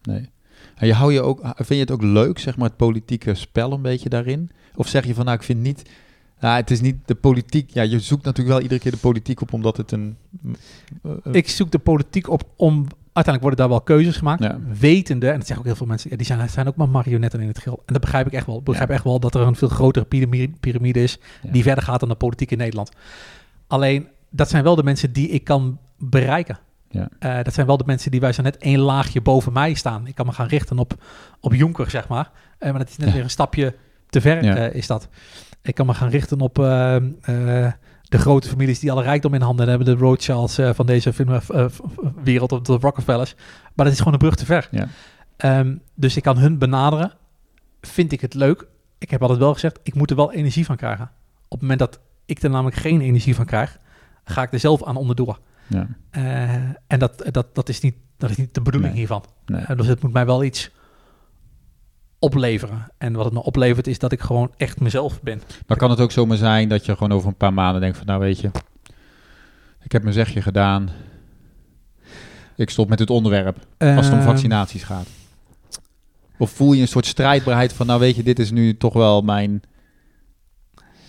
Nee. 0.03 0.29
En 0.75 0.87
je 0.87 0.93
hou 0.95 1.13
je 1.13 1.21
ook, 1.23 1.41
vind 1.55 1.69
je 1.69 1.75
het 1.77 1.91
ook 1.91 2.03
leuk, 2.03 2.39
zeg 2.39 2.57
maar, 2.57 2.69
het 2.69 2.77
politieke 2.77 3.35
spel 3.35 3.73
een 3.73 3.83
beetje 3.83 4.09
daarin? 4.09 4.51
Of 4.75 4.89
zeg 4.89 5.07
je 5.07 5.15
van, 5.15 5.25
nou, 5.25 5.37
ik 5.37 5.43
vind 5.43 5.61
niet, 5.61 5.83
nou, 6.41 6.57
het 6.57 6.71
is 6.71 6.81
niet 6.81 6.97
de 7.05 7.15
politiek. 7.15 7.71
Ja, 7.71 7.83
je 7.83 8.01
zoekt 8.01 8.25
natuurlijk 8.25 8.55
wel 8.55 8.63
iedere 8.63 8.81
keer 8.81 8.93
de 8.93 8.99
politiek 8.99 9.41
op, 9.41 9.53
omdat 9.53 9.77
het 9.77 9.93
een... 9.93 10.17
eh, 11.03 11.11
eh, 11.25 11.33
Ik 11.33 11.49
zoek 11.49 11.71
de 11.71 11.79
politiek 11.79 12.29
op 12.29 12.43
om... 12.57 12.87
Uiteindelijk 13.13 13.43
worden 13.43 13.59
daar 13.59 13.69
wel 13.69 13.81
keuzes 13.81 14.17
gemaakt. 14.17 14.43
Ja. 14.43 14.59
Wetende, 14.81 15.27
en 15.31 15.37
dat 15.37 15.47
zeggen 15.47 15.59
ook 15.59 15.65
heel 15.65 15.77
veel 15.77 15.87
mensen... 15.87 16.11
Ja, 16.11 16.17
die 16.17 16.27
zijn, 16.27 16.49
zijn 16.49 16.69
ook 16.69 16.77
maar 16.77 16.89
marionetten 16.89 17.41
in 17.41 17.49
het 17.49 17.59
geheel. 17.59 17.83
En 17.87 17.93
dat 17.93 18.01
begrijp 18.03 18.27
ik 18.27 18.33
echt 18.33 18.47
wel. 18.47 18.59
Ik 18.59 18.65
begrijp 18.65 18.89
Ja. 18.89 18.95
echt 18.95 19.05
wel 19.05 19.21
dat 19.21 19.35
er 19.35 19.41
een 19.41 19.57
veel 19.57 19.69
grotere 19.69 20.05
piramide, 20.61 21.03
is... 21.03 21.19
Die 21.43 21.63
verder 21.63 21.85
gaat 21.85 22.01
dan 22.01 22.09
de 22.09 22.15
politiek 22.15 22.51
in 22.51 22.59
Nederland. 22.59 22.91
Alleen, 23.67 24.09
dat 24.31 24.49
zijn 24.51 24.65
wel 24.65 24.75
de 24.75 24.83
mensen 24.83 25.13
die 25.13 25.29
ik 25.29 25.45
kan 25.45 25.79
bereiken. 25.99 26.59
Ja. 26.91 27.09
Eh, 27.19 27.45
dat 27.45 27.55
zijn 27.55 27.67
wel 27.67 27.77
de 27.77 27.85
mensen 27.87 28.11
die 28.11 28.21
wij 28.21 28.33
zo 28.33 28.43
net 28.43 28.57
één 28.57 28.79
laagje 28.79 29.21
boven 29.21 29.53
mij 29.53 29.75
staan. 29.75 30.07
Ik 30.07 30.15
kan 30.15 30.27
me 30.27 30.33
gaan 30.33 30.47
richten 30.49 30.79
op, 30.79 30.95
op 31.41 31.55
Jonker, 31.55 31.91
zeg 31.91 32.09
maar. 32.09 32.31
Eh, 32.59 32.71
maar 32.71 32.79
dat 32.79 32.89
is 32.89 32.97
net 32.97 33.13
weer 33.13 33.23
een 33.23 33.31
stapje 33.31 33.75
te 34.09 34.21
ver, 34.21 34.39
eh, 34.57 34.75
is 34.75 34.87
dat. 34.87 35.09
Ik 35.63 35.75
kan 35.75 35.87
me 35.87 35.95
gaan 35.95 36.09
richten 36.09 36.41
op 36.41 36.59
eh, 36.59 36.97
eh, 37.67 37.73
de 38.13 38.19
grote 38.19 38.49
families 38.49 38.79
die 38.79 38.93
alle 38.93 39.03
rijkdom 39.03 39.35
in 39.35 39.41
handen 39.41 39.69
hebben. 39.69 39.87
De 39.87 39.95
Rothschilds 40.05 40.59
eh, 40.59 40.71
van 40.75 40.87
deze 40.87 41.13
f- 41.13 41.81
wereld, 42.25 42.53
of 42.53 42.61
de 42.61 42.73
Rockefellers. 42.81 43.35
Maar 43.75 43.85
dat 43.85 43.95
is 43.95 43.99
gewoon 43.99 44.13
een 44.13 44.19
brug 44.19 44.35
te 44.35 44.45
ver. 44.45 44.69
Ja. 44.71 44.89
Ehm, 45.37 45.77
dus 45.95 46.17
ik 46.17 46.23
kan 46.23 46.39
hun 46.39 46.59
benaderen. 46.59 47.13
Vind 47.81 48.13
ik 48.13 48.21
het 48.21 48.35
leuk? 48.35 48.67
Ik 48.99 49.11
heb 49.11 49.21
altijd 49.21 49.39
wel 49.39 49.53
gezegd, 49.53 49.79
ik 49.83 49.95
moet 49.95 50.11
er 50.11 50.17
wel 50.17 50.33
energie 50.33 50.65
van 50.65 50.77
krijgen. 50.77 51.05
Op 51.45 51.51
het 51.51 51.61
moment 51.61 51.79
dat 51.79 52.01
ik 52.27 52.43
er 52.43 52.51
namelijk 52.51 52.77
geen 52.77 53.01
energie 53.01 53.35
van 53.35 53.45
krijg, 53.45 53.79
ga 54.25 54.43
ik 54.43 54.53
er 54.53 54.59
zelf 54.61 54.85
aan 54.85 54.97
onderdoor. 54.97 55.39
ja, 55.67 55.87
en 56.87 56.99
dat, 56.99 57.29
dat, 57.31 57.55
dat, 57.55 57.69
is 57.69 57.81
niet, 57.81 57.95
dat 58.17 58.31
is 58.31 58.37
niet 58.37 58.55
de 58.55 58.61
bedoeling 58.61 58.91
Nee. 58.93 59.01
hiervan. 59.01 59.25
nee. 59.47 59.77
Dus 59.77 59.87
het 59.87 60.03
moet 60.03 60.13
mij 60.13 60.27
wel 60.27 60.45
iets 60.45 60.71
opleveren. 62.23 62.87
En 62.99 63.13
wat 63.13 63.25
het 63.25 63.35
me 63.35 63.43
oplevert 63.43 63.87
is 63.87 63.99
dat 63.99 64.13
ik 64.13 64.21
gewoon 64.21 64.53
echt 64.57 64.81
mezelf 64.81 65.23
ben. 65.23 65.43
Dan 65.67 65.77
kan 65.77 65.91
het 65.91 66.01
ook 66.01 66.11
zomaar 66.11 66.37
zijn 66.37 66.69
dat 66.69 66.85
je 66.85 66.93
gewoon 66.93 67.13
over 67.13 67.29
een 67.29 67.37
paar 67.37 67.53
maanden 67.53 67.81
denkt 67.81 67.97
van, 67.97 68.07
nou 68.07 68.21
weet 68.21 68.41
je, 68.41 68.51
ik 69.83 69.93
heb 69.93 70.03
mijn 70.03 70.15
zegje 70.15 70.43
gedaan. 70.43 70.89
Ik 72.57 72.71
stop 72.71 72.89
met 72.89 72.99
het 72.99 73.11
onderwerp, 73.11 73.57
als 73.79 74.05
het 74.07 74.13
om 74.15 74.19
Ehm, 74.19 74.29
vaccinaties 74.29 74.83
gaat. 74.83 75.07
Of 76.39 76.51
voel 76.51 76.73
je 76.73 76.81
een 76.81 76.89
soort 76.89 77.07
strijdbaarheid 77.07 77.73
van, 77.73 77.87
nou 77.87 78.01
weet 78.01 78.17
je, 78.17 78.23
dit 78.23 78.39
is 78.39 78.51
nu 78.51 78.77
toch 78.77 78.93
wel 78.93 79.23
mijn 79.23 79.63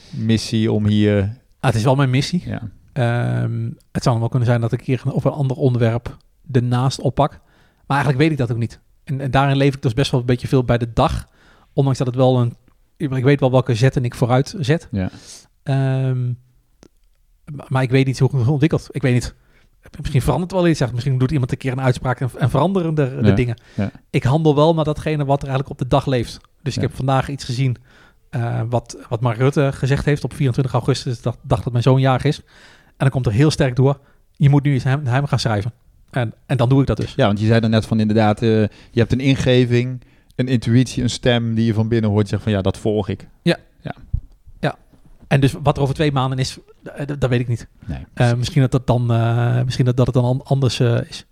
missie 0.09 0.71
om 0.71 0.85
hier... 0.85 1.21
ah, 1.21 1.29
het 1.59 1.75
is 1.75 1.83
wel 1.83 1.95
mijn 1.95 2.09
missie. 2.09 2.43
Ja, 2.45 2.69
Ehm, 2.93 3.69
het 3.91 4.03
zou 4.03 4.19
wel 4.19 4.29
kunnen 4.29 4.47
zijn 4.47 4.61
dat 4.61 4.71
ik 4.71 4.81
hier 4.81 5.01
op 5.05 5.25
een 5.25 5.31
ander 5.31 5.57
onderwerp 5.57 6.17
ernaast 6.51 6.99
oppak. 6.99 7.31
Maar 7.87 7.97
eigenlijk 7.97 8.17
weet 8.17 8.31
ik 8.31 8.37
dat 8.37 8.51
ook 8.51 8.57
niet. 8.57 8.79
En, 9.03 9.21
en 9.21 9.31
daarin 9.31 9.57
leef 9.57 9.75
ik 9.75 9.81
dus 9.81 9.93
best 9.93 10.11
wel 10.11 10.19
een 10.19 10.25
beetje 10.25 10.47
veel 10.47 10.63
bij 10.63 10.77
de 10.77 10.93
dag. 10.93 11.27
Ondanks 11.73 11.97
dat 11.97 12.07
het 12.07 12.15
wel 12.15 12.39
een... 12.39 12.55
Ik 12.97 13.23
weet 13.23 13.39
wel 13.39 13.51
welke 13.51 13.75
zetten 13.75 14.05
ik 14.05 14.15
vooruit 14.15 14.55
zet. 14.59 14.87
ja. 14.91 15.09
Ehm, 15.63 16.31
maar- 17.67 17.83
ik 17.83 17.89
weet 17.89 18.05
niet 18.05 18.19
hoe 18.19 18.37
het 18.37 18.47
ontwikkelt. 18.47 18.87
Ik 18.91 19.01
weet 19.01 19.13
niet. 19.13 19.35
Misschien 19.99 20.21
verandert 20.21 20.51
wel 20.51 20.67
iets. 20.67 20.91
Misschien 20.91 21.17
doet 21.17 21.31
iemand 21.31 21.51
een 21.51 21.57
keer 21.57 21.71
een 21.71 21.81
uitspraak 21.81 22.19
en, 22.19 22.29
en 22.37 22.49
veranderen 22.49 22.95
de, 22.95 23.17
de 23.21 23.27
Ja, 23.27 23.35
dingen. 23.35 23.57
ja. 23.75 23.91
Ik 24.09 24.23
handel 24.23 24.55
wel 24.55 24.73
naar 24.73 24.83
datgene 24.85 25.25
wat 25.25 25.41
er 25.41 25.47
eigenlijk 25.47 25.69
op 25.69 25.77
de 25.77 25.95
dag 25.95 26.05
leeft. 26.05 26.37
Dus 26.61 26.75
ik 26.75 26.81
heb 26.81 26.95
vandaag 26.95 27.29
iets 27.29 27.43
gezien 27.43 27.77
eh, 28.29 28.61
wat, 28.69 28.97
wat 29.09 29.21
Mark 29.21 29.37
Rutte 29.37 29.69
gezegd 29.73 30.05
heeft 30.05 30.23
op 30.23 30.33
24 30.33 30.73
augustus, 30.73 31.21
de 31.21 31.33
dag 31.41 31.63
dat 31.63 31.71
mijn 31.71 31.83
zoon 31.83 31.99
jarig 32.01 32.23
is. 32.23 32.39
En 32.85 32.93
dan 32.97 33.09
komt 33.09 33.25
er 33.25 33.31
heel 33.31 33.51
sterk 33.51 33.75
door, 33.75 33.99
je 34.31 34.49
moet 34.49 34.63
nu 34.63 34.73
eens 34.73 34.83
hem, 34.83 35.05
hem 35.05 35.25
gaan 35.25 35.39
schrijven. 35.39 35.73
En, 36.15 36.33
en 36.45 36.57
dan 36.57 36.69
doe 36.69 36.81
ik 36.81 36.87
dat 36.87 36.97
dus. 36.97 37.13
Ja, 37.15 37.25
want 37.25 37.39
je 37.39 37.45
zei 37.45 37.59
dan 37.59 37.69
net 37.69 37.85
van 37.85 37.99
inderdaad, 37.99 38.41
eh, 38.41 38.49
je 38.91 38.99
hebt 38.99 39.11
een 39.11 39.19
ingeving, 39.19 40.01
een 40.35 40.47
intuïtie, 40.47 41.03
een 41.03 41.09
stem 41.09 41.53
die 41.55 41.65
je 41.65 41.73
van 41.73 41.87
binnen 41.87 42.09
hoort 42.09 42.27
zegt 42.27 42.43
van 42.43 42.51
ja, 42.51 42.61
dat 42.61 42.77
volg 42.77 43.09
ik. 43.09 43.27
En 45.27 45.39
dus 45.39 45.55
wat 45.63 45.77
er 45.77 45.83
over 45.83 45.95
twee 45.95 46.11
maanden 46.11 46.39
is, 46.39 46.57
eh, 46.83 47.05
dat, 47.19 47.29
weet 47.29 47.39
ik 47.39 47.47
niet. 47.47 47.67
Nee. 47.85 48.05
Eh, 48.13 48.33
misschien 48.33 48.61
dat, 48.61 48.71
dat, 48.71 48.87
dan, 48.87 49.05
misschien 49.65 49.85
dat, 49.85 49.97
dat 49.97 50.05
het 50.05 50.15
dan 50.15 50.23
an- 50.25 50.43
anders 50.43 50.79
is. 50.79 51.25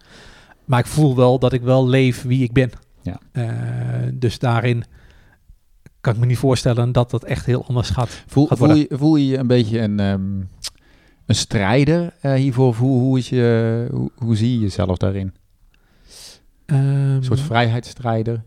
Maar 0.65 0.79
ik 0.79 0.85
voel 0.85 1.15
wel 1.15 1.39
dat 1.39 1.53
ik 1.53 1.61
wel 1.61 1.87
leef 1.87 2.21
wie 2.21 2.43
ik 2.43 2.51
ben. 2.53 2.71
Ja. 3.01 3.19
Dus 4.13 4.39
daarin 4.39 4.83
kan 6.01 6.13
ik 6.13 6.19
me 6.19 6.25
niet 6.25 6.37
voorstellen 6.37 6.91
dat 6.91 7.11
dat 7.11 7.23
echt 7.23 7.45
heel 7.45 7.65
anders 7.67 7.89
gaat. 7.89 8.23
Voel, 8.27 8.47
gaat 8.47 8.57
voel, 8.57 8.67
worden. 8.67 8.85
je, 8.89 8.97
voel 8.97 9.15
je 9.15 9.27
je 9.27 9.37
een 9.37 9.47
beetje 9.47 9.79
een, 9.79 9.99
ehm, 9.99 10.41
een 11.25 11.35
strijder 11.35 12.13
eh, 12.21 12.33
hiervoor? 12.33 12.75
Hoe, 12.75 12.99
hoe, 12.99 13.17
is 13.17 13.29
je, 13.29 13.87
hoe, 13.91 14.11
hoe 14.15 14.35
zie 14.35 14.51
je 14.53 14.59
jezelf 14.59 14.97
daarin? 14.97 15.33
Een 16.65 17.15
Ehm, 17.15 17.21
soort 17.21 17.39
vrijheidsstrijder? 17.39 18.43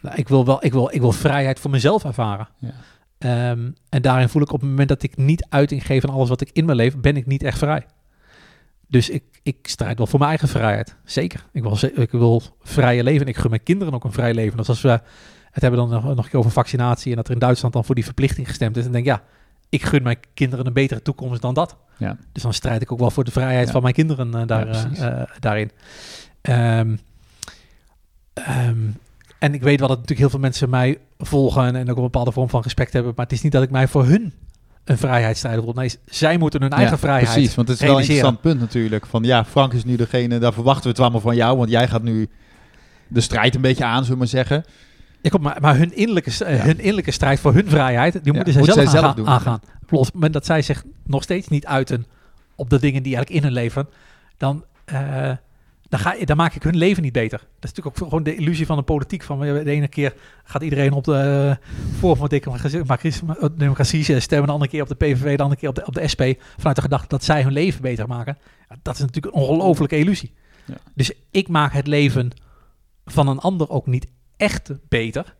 nou, 0.00 0.16
ik, 0.16 0.28
wil 0.28 0.44
wel, 0.44 0.64
ik, 0.64 0.72
wil, 0.72 0.90
ik 0.94 1.00
wil 1.00 1.12
vrijheid 1.12 1.60
voor 1.60 1.70
mezelf 1.70 2.04
ervaren. 2.04 2.48
Ja. 2.58 2.72
Ehm, 3.18 3.70
en 3.88 4.02
daarin 4.02 4.28
voel 4.28 4.42
ik 4.42 4.52
op 4.52 4.60
het 4.60 4.70
moment 4.70 4.88
dat 4.88 5.02
ik 5.02 5.16
niet 5.16 5.46
uiting 5.48 5.86
geef 5.86 6.04
aan 6.04 6.14
alles 6.14 6.28
wat 6.28 6.40
ik 6.40 6.50
in 6.52 6.64
me 6.64 6.74
leef, 6.74 6.96
ben 6.96 7.16
ik 7.16 7.26
niet 7.26 7.42
echt 7.42 7.58
vrij. 7.58 7.86
Dus 8.88 9.08
ik, 9.10 9.24
ik 9.42 9.56
strijd 9.62 9.98
wel 9.98 10.06
voor 10.06 10.18
mijn 10.18 10.30
eigen 10.30 10.48
vrijheid. 10.48 10.96
Zeker. 11.04 11.46
Ik 11.52 11.62
wil, 11.62 11.78
ik 11.94 12.10
wil 12.10 12.42
vrije 12.62 13.02
leven. 13.02 13.26
Ik 13.26 13.36
gun 13.36 13.50
mijn 13.50 13.62
kinderen 13.62 13.94
ook 13.94 14.04
een 14.04 14.12
vrij 14.12 14.34
leven. 14.34 14.56
Dus 14.56 14.68
als 14.68 14.80
we 14.80 15.00
het 15.50 15.62
hebben 15.62 15.80
dan 15.80 15.88
nog, 15.88 16.04
nog 16.04 16.24
een 16.24 16.30
keer 16.30 16.38
over 16.38 16.50
vaccinatie 16.50 17.10
en 17.10 17.16
dat 17.16 17.26
er 17.26 17.32
in 17.32 17.38
Duitsland 17.38 17.74
dan 17.74 17.84
voor 17.84 17.94
die 17.94 18.04
verplichting 18.04 18.48
gestemd 18.48 18.76
is, 18.76 18.82
dan 18.82 18.92
denk 18.92 19.04
ja, 19.04 19.22
ik 19.70 19.84
gun 19.84 20.02
mijn 20.02 20.18
kinderen 20.34 20.66
een 20.66 20.72
betere 20.72 21.02
toekomst 21.02 21.42
dan 21.42 21.54
dat. 21.54 21.76
Ja. 21.96 22.16
Dus 22.32 22.42
dan 22.42 22.54
strijd 22.54 22.82
ik 22.82 22.92
ook 22.92 22.98
wel 22.98 23.10
voor 23.10 23.24
de 23.24 23.30
vrijheid 23.30 23.66
Ja. 23.66 23.72
van 23.72 23.82
mijn 23.82 23.94
kinderen 23.94 24.34
eh, 24.34 24.46
daar, 24.46 24.66
Ja, 24.66 24.90
eh, 24.94 25.20
eh, 25.20 25.28
daarin. 25.38 25.70
Ehm, 26.40 26.96
ehm, 28.32 28.78
en 29.38 29.54
ik 29.54 29.62
weet 29.62 29.78
wel 29.78 29.88
dat 29.88 29.96
natuurlijk 29.96 30.18
heel 30.18 30.30
veel 30.30 30.38
mensen 30.38 30.70
mij 30.70 30.98
volgen 31.18 31.76
en 31.76 31.90
ook 31.90 31.96
een 31.96 32.02
bepaalde 32.02 32.32
vorm 32.32 32.48
van 32.48 32.62
respect 32.62 32.92
hebben. 32.92 33.12
Maar 33.16 33.24
het 33.24 33.34
is 33.34 33.42
niet 33.42 33.52
dat 33.52 33.62
ik 33.62 33.70
mij 33.70 33.88
voor 33.88 34.04
hun 34.04 34.32
een 34.84 34.98
vrijheidsstrijder 34.98 35.64
wil. 35.64 35.72
Nee, 35.72 35.90
zij 36.06 36.38
moeten 36.38 36.62
hun 36.62 36.70
eigen 36.70 36.92
Ja, 36.92 36.98
vrijheid 36.98 37.32
Precies, 37.32 37.54
want 37.54 37.68
het 37.68 37.80
is 37.80 37.86
wel 37.86 37.94
een 37.94 38.00
interessant 38.00 38.40
punt 38.40 38.60
natuurlijk. 38.60 39.06
Van 39.06 39.22
ja, 39.22 39.44
Frank 39.44 39.72
is 39.72 39.84
nu 39.84 39.96
degene, 39.96 40.38
daar 40.38 40.52
verwachten 40.52 40.82
we 40.82 40.88
het 40.88 40.98
allemaal 41.00 41.20
van 41.20 41.36
jou. 41.36 41.56
Want 41.56 41.70
jij 41.70 41.88
gaat 41.88 42.02
nu 42.02 42.28
de 43.08 43.20
strijd 43.20 43.54
een 43.54 43.60
beetje 43.60 43.84
aan, 43.84 44.04
zullen 44.04 44.12
we 44.12 44.18
maar 44.18 44.26
zeggen. 44.26 44.64
Ik 45.22 45.34
op, 45.34 45.40
maar, 45.40 45.58
maar 45.60 45.76
hun, 45.76 45.94
innerlijke, 45.96 46.44
eh, 46.44 46.56
Ja. 46.56 46.62
hun 46.64 46.78
innerlijke 46.78 47.10
strijd 47.10 47.40
voor 47.40 47.54
hun 47.54 47.68
vrijheid, 47.68 48.24
die 48.24 48.32
moeten 48.32 48.52
zij 48.52 48.62
moet 48.62 48.72
zelf, 48.72 48.82
zij 48.90 49.00
zelf 49.00 49.04
aangaan- 49.04 49.16
doen. 49.16 49.60
aangaan. 50.06 50.32
Dat 50.32 50.46
zij 50.46 50.62
zich 50.62 50.84
nog 51.04 51.22
steeds 51.22 51.48
niet 51.48 51.66
uiten 51.66 52.06
op 52.54 52.70
de 52.70 52.78
dingen 52.80 53.02
die 53.02 53.14
eigenlijk 53.14 53.44
in 53.44 53.48
hun 53.52 53.62
leven, 53.62 53.88
dan, 54.36 54.64
eh, 54.84 55.32
dan, 55.88 56.00
ga, 56.00 56.14
dan 56.24 56.36
maak 56.36 56.54
ik 56.54 56.62
hun 56.62 56.76
leven 56.76 57.02
niet 57.02 57.12
beter. 57.12 57.38
Dat 57.38 57.70
is 57.70 57.72
natuurlijk 57.72 57.86
ook 58.02 58.08
gewoon 58.08 58.22
de 58.22 58.34
illusie 58.34 58.66
van 58.66 58.76
de 58.76 58.82
politiek. 58.82 59.22
Van 59.22 59.44
eh, 59.44 59.64
de 59.64 59.70
ene 59.70 59.88
keer 59.88 60.14
gaat 60.44 60.62
iedereen 60.62 60.92
op 60.92 61.04
de 61.04 61.56
uh, 61.60 61.66
voor 61.98 62.28
Democratie, 62.28 62.70
Democratie- 62.70 63.56
Democratie 63.56 64.20
stemmen, 64.20 64.46
de 64.46 64.52
andere 64.52 64.70
keer 64.70 64.82
op 64.82 64.88
de 64.88 64.94
PVV, 64.94 65.36
de 65.36 65.42
andere 65.42 65.60
keer 65.60 65.68
op 65.68 65.74
de, 65.74 65.86
op 65.86 65.94
de 65.94 66.08
SP, 66.12 66.22
vanuit 66.56 66.76
de 66.76 66.82
gedachte 66.82 67.08
dat 67.08 67.24
zij 67.24 67.42
hun 67.42 67.52
leven 67.52 67.82
beter 67.82 68.06
maken. 68.08 68.38
Dat 68.82 68.94
is 68.94 69.00
natuurlijk 69.00 69.34
een 69.34 69.40
ongelofelijke 69.42 69.98
illusie. 69.98 70.34
Ja. 70.64 70.74
Dus 70.94 71.12
ik 71.30 71.48
maak 71.48 71.72
het 71.72 71.86
leven 71.86 72.30
van 73.04 73.28
een 73.28 73.38
ander 73.38 73.70
ook 73.70 73.86
niet 73.86 74.06
echt 74.40 74.72
beter. 74.88 75.34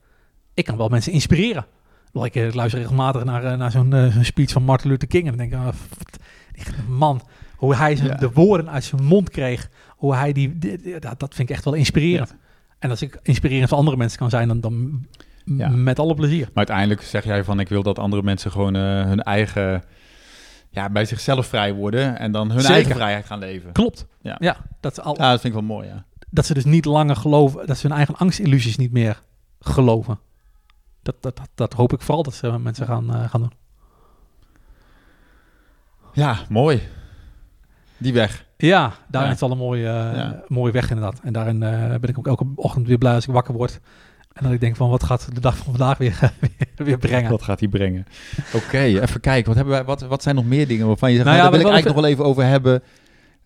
Ik 0.55 0.65
kan 0.65 0.77
wel 0.77 0.89
mensen 0.89 1.13
inspireren. 1.13 1.67
Ik 2.13 2.35
eh, 2.35 2.53
luister 2.53 2.81
regelmatig 2.81 3.25
naar, 3.25 3.45
eh, 3.45 3.59
naar 3.59 3.71
zo'n 3.71 3.93
eh, 3.95 4.13
zo'n 4.13 4.25
speech 4.25 4.51
van 4.51 4.63
Martin 4.63 4.91
Luther 4.91 5.09
King. 5.09 5.23
En 5.29 5.37
dan 5.37 5.49
denk 5.49 5.53
ik, 5.53 5.59
ah, 5.59 6.89
man, 6.89 7.23
hoe 7.57 7.75
hij 7.75 7.97
zijn, 7.97 8.09
Ja. 8.09 8.15
de 8.15 8.31
woorden 8.31 8.71
uit 8.71 8.85
zijn 8.85 9.05
mond 9.05 9.31
kreeg. 9.31 9.69
Hoe 9.89 10.15
hij 10.15 10.33
die, 10.33 10.59
die- 10.59 10.79
die- 10.83 10.99
dat, 10.99 11.21
dat 11.21 11.35
vind 11.35 11.49
ik 11.49 11.55
echt 11.55 11.65
wel 11.65 11.75
inspirerend. 11.75 12.35
En 12.79 12.91
als 12.91 13.03
ik 13.03 13.19
inspirerend 13.23 13.69
voor 13.69 13.79
andere 13.79 13.97
mensen 13.97 14.19
kan 14.19 14.31
zijn, 14.31 14.49
dan, 14.49 14.61
dan 14.61 15.07
Ja. 15.45 15.69
met 15.69 15.99
alle 15.99 16.15
plezier. 16.15 16.41
Maar 16.45 16.51
uiteindelijk 16.55 17.03
zeg 17.03 17.25
jij 17.25 17.45
van 17.45 17.61
ik 17.61 17.69
wil 17.69 17.83
dat 17.83 17.99
andere 17.99 18.23
mensen 18.23 18.51
gewoon 18.51 18.75
hun 18.75 19.23
eigen, 19.23 19.83
ja, 20.71 20.91
bij 20.91 21.05
zichzelf 21.05 21.47
vrij 21.47 21.73
worden. 21.75 22.19
En 22.19 22.33
dan 22.33 22.51
hun 22.51 22.61
Zeker. 22.61 22.75
eigen 22.75 22.95
vrijheid 22.95 23.27
gaan 23.27 23.39
leven. 23.39 23.73
Klopt. 23.73 24.07
Ja. 24.23 24.37
Ja, 24.39 24.57
dat, 24.81 24.95
ze 24.95 25.03
al, 25.03 25.15
Ja, 25.19 25.31
dat 25.31 25.41
vind 25.41 25.55
ik 25.55 25.61
wel 25.61 25.77
mooi, 25.77 25.89
ja. 25.89 26.05
Dat 26.31 26.47
ze 26.47 26.55
dus 26.55 26.65
niet 26.65 26.85
langer 26.85 27.17
geloven, 27.17 27.67
dat 27.67 27.79
ze 27.79 27.87
hun 27.87 27.97
eigen 27.97 28.17
angstillusies 28.17 28.77
niet 28.77 28.93
meer 28.93 29.21
geloven. 29.61 30.19
Dat, 31.03 31.15
dat, 31.21 31.37
dat, 31.37 31.49
dat 31.55 31.73
hoop 31.73 31.93
ik 31.93 32.01
vooral 32.01 32.23
dat 32.23 32.35
ze 32.35 32.59
mensen 32.59 32.87
gaan, 32.87 33.15
eh, 33.15 33.31
gaan 33.31 33.41
doen. 33.41 33.53
Ja, 36.13 36.39
mooi. 36.49 36.83
Die 37.99 38.13
weg. 38.13 38.45
Ja, 38.57 38.93
daarin 39.09 39.31
Ja. 39.31 39.37
is 39.37 39.43
al 39.43 39.51
een 39.51 39.59
mooie, 39.59 39.87
eh, 39.87 40.17
Ja. 40.17 40.43
mooie 40.49 40.73
weg 40.73 40.91
inderdaad. 40.91 41.21
En 41.23 41.33
daarin 41.33 41.63
eh, 41.63 41.95
ben 42.01 42.11
ik 42.11 42.19
ook 42.19 42.27
elke 42.27 42.47
ochtend 42.55 42.87
weer 42.87 42.99
blij 42.99 43.15
als 43.15 43.27
ik 43.27 43.33
wakker 43.33 43.55
word. 43.55 43.81
En 44.33 44.43
dat 44.45 44.53
ik 44.53 44.61
denk 44.61 44.77
van, 44.77 44.91
wat 44.91 45.03
gaat 45.05 45.35
de 45.35 45.41
dag 45.41 45.57
van 45.57 45.75
vandaag 45.75 45.99
weer, 45.99 46.19
weer, 46.77 46.87
weer 46.87 46.99
brengen? 46.99 47.31
Wat 47.31 47.43
gaat 47.43 47.61
hij 47.61 47.69
brengen? 47.69 48.07
Oké, 48.55 48.79
even 48.79 49.21
kijken. 49.21 49.47
Wat, 49.47 49.57
hebben 49.57 49.75
wij, 49.75 49.85
wat, 49.85 50.01
wat 50.01 50.23
zijn 50.23 50.35
nog 50.35 50.45
meer 50.45 50.67
dingen 50.67 50.87
waarvan 50.87 51.11
je 51.11 51.17
zegt, 51.17 51.29
Nou 51.29 51.39
nou, 51.41 51.49
ja, 51.53 51.57
daar 51.57 51.61
wil 51.61 51.69
ik 51.71 51.75
eigenlijk 51.75 51.97
nog 51.97 52.05
wel 52.05 52.13
even 52.15 52.25
over 52.31 52.45
hebben. 52.53 52.83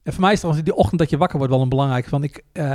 En 0.05 0.13
voor 0.13 0.21
mij 0.21 0.33
is 0.33 0.39
trouwens 0.39 0.65
die 0.65 0.75
ochtend 0.75 0.99
dat 1.01 1.11
je 1.11 1.17
wakker 1.17 1.39
wordt 1.39 1.53
wel 1.53 1.63
een 1.63 1.69
belangrijk. 1.69 2.09
Van 2.09 2.23
ik, 2.23 2.45
kijk, 2.53 2.67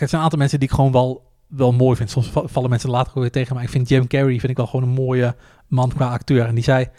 er 0.00 0.08
zijn 0.08 0.10
een 0.10 0.18
aantal 0.18 0.38
mensen 0.38 0.58
die 0.58 0.68
ik 0.68 0.74
gewoon 0.74 0.92
wel, 0.92 1.30
wel 1.46 1.72
mooi 1.72 1.96
vind. 1.96 2.10
Soms 2.10 2.30
va- 2.30 2.46
vallen 2.46 2.70
mensen 2.70 2.90
later 2.90 3.12
ook 3.14 3.20
weer 3.22 3.30
tegen 3.30 3.54
mij. 3.54 3.64
Ik 3.64 3.70
vind 3.70 3.88
Jim 3.88 4.06
Carrey 4.06 4.38
vind 4.38 4.50
ik 4.50 4.56
wel 4.56 4.66
gewoon 4.66 4.88
een 4.88 4.94
mooie 5.04 5.36
man 5.68 5.88
qua 5.88 6.08
acteur. 6.10 6.46
En 6.46 6.54
die 6.54 6.64
zei, 6.64 6.84
die 6.84 6.92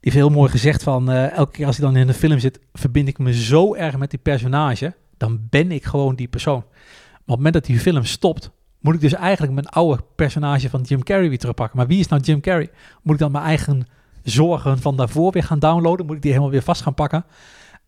heeft 0.00 0.16
heel 0.16 0.28
mooi 0.30 0.50
gezegd 0.50 0.82
van, 0.82 1.10
eh, 1.10 1.32
elke 1.36 1.52
keer 1.52 1.66
als 1.66 1.76
hij 1.76 1.86
dan 1.86 1.96
in 1.96 2.08
een 2.08 2.14
film 2.14 2.38
zit, 2.38 2.60
verbind 2.72 3.08
ik 3.08 3.18
me 3.18 3.34
zo 3.34 3.74
erg 3.74 3.96
met 3.96 4.10
die 4.10 4.18
personage. 4.18 4.94
Dan 5.16 5.46
ben 5.50 5.72
ik 5.72 5.84
gewoon 5.84 6.14
die 6.14 6.28
persoon. 6.28 6.62
Maar 6.62 7.12
op 7.12 7.26
het 7.26 7.36
moment 7.36 7.54
dat 7.54 7.64
die 7.64 7.78
film 7.78 8.04
stopt, 8.04 8.50
moet 8.80 8.94
ik 8.94 9.00
dus 9.00 9.12
eigenlijk 9.12 9.52
mijn 9.52 9.66
oude 9.68 10.02
personage 10.16 10.70
van 10.70 10.80
Jim 10.80 11.02
Carrey 11.02 11.28
weer 11.28 11.38
terugpakken. 11.38 11.76
Maar 11.78 11.86
wie 11.86 11.98
is 12.00 12.08
nou 12.08 12.22
Jim 12.22 12.40
Carrey? 12.40 12.70
Moet 13.02 13.14
ik 13.14 13.20
dan 13.20 13.32
mijn 13.32 13.44
eigen 13.44 13.86
zorgen 14.22 14.78
van 14.78 14.96
daarvoor 14.96 15.32
weer 15.32 15.42
gaan 15.44 15.58
downloaden? 15.58 16.06
Moet 16.06 16.16
ik 16.16 16.22
die 16.22 16.30
helemaal 16.30 16.52
weer 16.52 16.62
vast 16.62 16.82
gaan 16.82 16.94
pakken? 16.94 17.24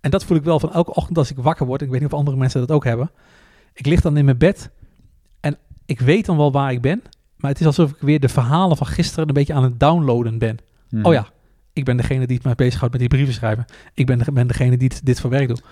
En 0.05 0.11
dat 0.11 0.25
voel 0.25 0.37
ik 0.37 0.43
wel 0.45 0.61
van 0.61 0.73
elke 0.73 0.95
ochtend 0.95 1.19
als 1.19 1.31
ik 1.31 1.37
wakker 1.37 1.67
word. 1.67 1.83
Ik 1.83 1.89
weet 1.91 2.01
niet 2.01 2.13
of 2.13 2.19
andere 2.19 2.37
mensen 2.37 2.61
dat 2.61 2.71
ook 2.71 2.85
hebben. 2.85 3.11
Ik 3.73 3.87
lig 3.87 4.01
dan 4.01 4.17
in 4.17 4.25
mijn 4.25 4.39
bed 4.39 4.71
en 5.41 5.57
ik 5.87 6.01
weet 6.01 6.27
dan 6.27 6.37
wel 6.37 6.53
waar 6.53 6.73
ik 6.73 6.81
ben. 6.81 7.03
Maar 7.37 7.51
het 7.51 7.61
is 7.61 7.67
alsof 7.67 7.91
ik 7.91 7.97
weer 8.01 8.21
de 8.21 8.29
verhalen 8.29 8.77
van 8.77 8.87
gisteren 8.87 9.29
een 9.29 9.35
beetje 9.35 9.53
aan 9.55 9.63
het 9.63 9.81
downloaden 9.81 10.39
ben. 10.39 10.59
Mhm. 10.91 11.07
Oh 11.07 11.13
ja, 11.13 11.27
ik 11.73 11.85
ben 11.85 11.97
degene 11.97 12.27
die 12.27 12.37
het 12.37 12.45
mij 12.45 12.55
bezighoudt 12.55 12.91
met 12.93 13.01
die 13.01 13.09
brieven 13.11 13.35
schrijven. 13.35 13.65
Ik 13.95 14.07
ben, 14.07 14.19
de, 14.19 14.33
ben 14.33 14.47
degene 14.47 14.77
die 14.77 14.89
dit, 14.89 15.07
dit 15.07 15.21
voor 15.21 15.31
werk 15.31 15.49
doet. 15.49 15.63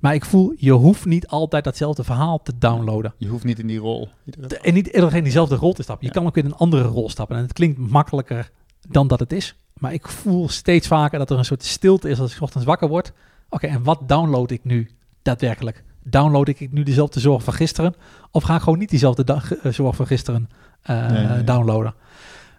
Maar 0.00 0.14
ik 0.14 0.24
voel, 0.24 0.54
je 0.56 0.72
hoeft 0.72 1.04
niet 1.04 1.26
altijd 1.28 1.64
datzelfde 1.64 2.04
verhaal 2.04 2.42
te 2.42 2.52
downloaden. 2.58 3.14
Je 3.16 3.28
hoeft 3.28 3.44
niet 3.44 3.58
in 3.58 3.66
die 3.66 3.78
rol. 3.78 4.08
De- 4.24 4.58
En 4.58 4.74
niet 4.74 4.86
iedereen 4.86 5.22
diezelfde 5.22 5.54
rol 5.56 5.72
te 5.72 5.82
stappen. 5.82 6.06
Je 6.06 6.12
Ja. 6.14 6.18
kan 6.20 6.28
ook 6.28 6.36
in 6.36 6.44
een 6.44 6.54
andere 6.56 6.82
rol 6.82 7.10
stappen. 7.10 7.36
En 7.36 7.42
het 7.42 7.52
klinkt 7.52 7.78
makkelijker 7.78 8.50
dan 8.88 9.08
dat 9.08 9.20
het 9.20 9.32
is. 9.32 9.54
Maar 9.78 9.92
ik 9.92 10.08
voel 10.08 10.48
steeds 10.48 10.86
vaker 10.86 11.18
dat 11.18 11.30
er 11.30 11.38
een 11.38 11.44
soort 11.44 11.64
stilte 11.64 12.08
is 12.08 12.20
als 12.20 12.30
ik 12.30 12.36
's 12.36 12.40
ochtends 12.40 12.66
wakker 12.66 12.88
word. 12.88 13.12
Oké, 13.50 13.66
en 13.66 13.82
wat 13.82 14.08
download 14.08 14.50
ik 14.50 14.64
nu 14.64 14.90
daadwerkelijk? 15.22 15.84
Download 16.02 16.48
ik 16.48 16.72
nu 16.72 16.82
dezelfde 16.82 17.20
zorg 17.20 17.44
van 17.44 17.52
gisteren? 17.54 17.94
Of 18.30 18.42
ga 18.42 18.54
ik 18.54 18.62
gewoon 18.62 18.78
niet 18.78 18.90
diezelfde 18.90 19.24
eh, 19.62 19.72
zorg 19.72 19.96
van 19.96 20.06
gisteren 20.06 20.48
eh, 20.82 21.10
Nee, 21.10 21.10
nee, 21.10 21.26
nee. 21.26 21.44
downloaden? 21.44 21.94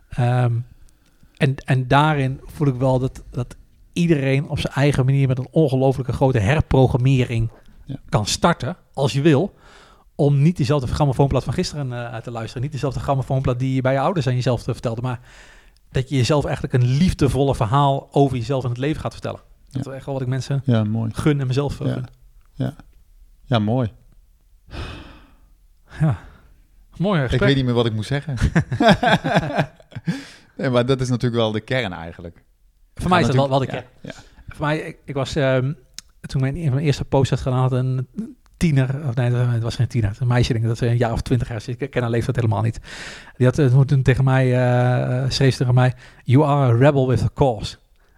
Ehm, 0.10 0.54
en, 1.38 1.56
en 1.56 1.88
daarin 1.88 2.40
voel 2.46 2.68
ik 2.68 2.76
wel 2.76 3.00
dat, 3.00 3.24
dat 3.32 3.56
iedereen 3.94 4.50
op 4.50 4.60
zijn 4.60 4.74
eigen 4.74 5.06
manier 5.06 5.28
met 5.28 5.38
een 5.38 5.48
ongelooflijke 5.52 6.14
grote 6.14 6.40
herprogrammering 6.40 7.50
Ja. 7.86 7.96
kan 8.10 8.26
starten, 8.26 8.78
als 8.94 9.14
je 9.14 9.22
wil, 9.22 9.54
om 10.16 10.42
niet 10.42 10.58
dezelfde 10.58 10.88
grammofoonplaat 10.88 11.44
van 11.44 11.54
gisteren 11.54 11.94
eh, 12.14 12.18
te 12.22 12.32
luisteren. 12.32 12.62
Niet 12.62 12.72
dezelfde 12.72 13.00
grammofoonplaat 13.00 13.60
die 13.60 13.74
je 13.76 13.82
bij 13.82 13.94
je 13.94 14.00
ouders 14.00 14.28
aan 14.28 14.36
jezelf 14.36 14.64
te 14.64 14.72
vertelde, 14.74 15.02
maar 15.02 15.20
dat 15.92 16.10
je 16.10 16.16
jezelf 16.16 16.46
eigenlijk 16.46 16.74
een 16.74 16.90
liefdevolle 16.90 17.56
verhaal 17.56 18.08
over 18.12 18.38
jezelf 18.38 18.64
en 18.64 18.70
het 18.70 18.78
leven 18.78 19.02
gaat 19.02 19.12
vertellen. 19.14 19.40
Dat 19.72 19.88
is 19.88 19.94
echt 19.94 20.06
wel 20.06 20.14
wat 20.14 20.24
ik 20.24 20.30
mensen 20.30 20.62
Ja, 20.66 20.84
mooi. 20.84 21.12
gun 21.14 21.40
en 21.40 21.48
mezelf 21.48 21.82
eh, 21.82 21.96
Ja. 22.54 22.76
Ja, 23.46 23.60
mooi. 23.60 23.92
Ja. 26.00 26.20
Mooi 26.98 27.22
Ik 27.22 27.28
gesprek. 27.28 27.48
weet 27.48 27.56
niet 27.58 27.66
meer 27.66 27.74
wat 27.74 27.86
ik 27.86 27.94
moet 27.94 28.06
zeggen. 28.06 28.36
nee, 30.58 30.70
maar 30.70 30.86
dat 30.86 31.02
is 31.02 31.10
natuurlijk 31.10 31.42
wel 31.42 31.52
de 31.52 31.60
kern 31.60 31.94
eigenlijk. 31.94 32.44
Voor 32.96 33.10
mij 33.10 33.20
is 33.20 33.26
dat 33.26 33.36
wel, 33.36 33.50
wel 33.50 33.60
de 33.60 33.66
kern. 33.66 33.84
Ja, 34.02 34.12
Voor 34.48 34.66
mij, 34.66 34.78
ik, 34.80 34.98
ik 35.06 35.14
was, 35.14 35.36
ehm, 35.36 35.74
toen 36.22 36.42
mijn, 36.42 36.78
eerste 36.78 37.06
posts 37.06 37.30
had 37.30 37.40
gedaan, 37.40 37.60
had 37.60 37.72
een 37.72 38.08
tiener, 38.58 39.08
of 39.08 39.16
nee, 39.16 39.32
het 39.32 39.64
was 39.64 39.76
geen 39.76 39.88
tiener, 39.88 40.18
een 40.20 40.28
meisje, 40.28 40.52
denk 40.52 40.64
ik, 40.64 40.70
dat 40.70 40.78
ze 40.78 40.88
een 40.88 40.98
jaar 40.98 41.12
of 41.12 41.22
twintig 41.22 41.48
jaar 41.48 41.58
is. 41.58 41.68
Ik 41.68 41.90
ken 41.90 42.02
haar 42.02 42.12
leeftijd 42.12 42.36
helemaal 42.36 42.62
niet. 42.62 42.80
Die 43.38 43.46
had 43.46 43.60
eh, 43.60 43.80
toen 43.80 44.02
tegen 44.02 44.24
mij, 44.24 44.54
eh 44.54 45.30
schreef 45.30 45.52
ze 45.52 45.58
tegen 45.58 45.74
mij, 45.74 45.94
you 46.24 46.46
are 46.46 46.74
a 46.74 46.78
rebel 46.78 47.08
with 47.08 47.24
a 47.24 47.30
cause. 47.34 47.78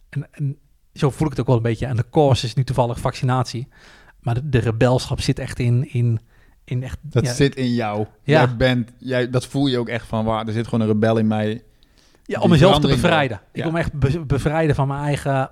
En, 0.10 0.28
en 0.32 0.58
zo 0.94 1.10
voel 1.10 1.26
ik 1.26 1.32
het 1.32 1.40
ook 1.40 1.48
wel 1.48 1.56
een 1.56 1.62
beetje. 1.62 1.86
En 1.86 1.96
de 1.96 2.06
cause 2.12 2.46
is 2.46 2.54
nu 2.54 2.64
toevallig 2.64 3.00
vaccinatie. 3.00 3.68
Maar 4.20 4.34
de, 4.34 4.50
de 4.50 4.60
rebelschap 4.60 5.22
zit 5.22 5.40
echt 5.40 5.60
in, 5.60 5.94
in, 5.94 6.20
in 6.64 6.84
echt... 6.84 6.98
Dat 7.02 7.26
ja, 7.26 7.34
zit 7.34 7.56
in 7.56 7.74
jou. 7.74 8.06
Ja. 8.24 8.44
Jij 8.44 8.56
bent, 8.56 8.92
jij, 8.98 9.30
dat 9.30 9.46
voel 9.46 9.68
je 9.68 9.78
ook 9.78 9.90
echt 9.90 10.06
van, 10.06 10.26
waar, 10.26 10.48
er 10.48 10.54
zit 10.54 10.66
gewoon 10.68 10.82
een 10.82 10.94
rebel 10.94 11.18
in 11.18 11.28
mij. 11.28 11.64
Ja, 12.26 12.40
om 12.40 12.50
mezelf 12.50 12.80
te 12.80 12.88
bevrijden. 12.88 13.42
Ik 13.52 13.64
wil 13.64 13.72
me 13.72 13.80
echt 13.80 13.94
be- 13.94 14.26
bevrijden 14.26 14.76
van 14.76 14.88
mijn 14.88 15.04
eigen 15.04 15.52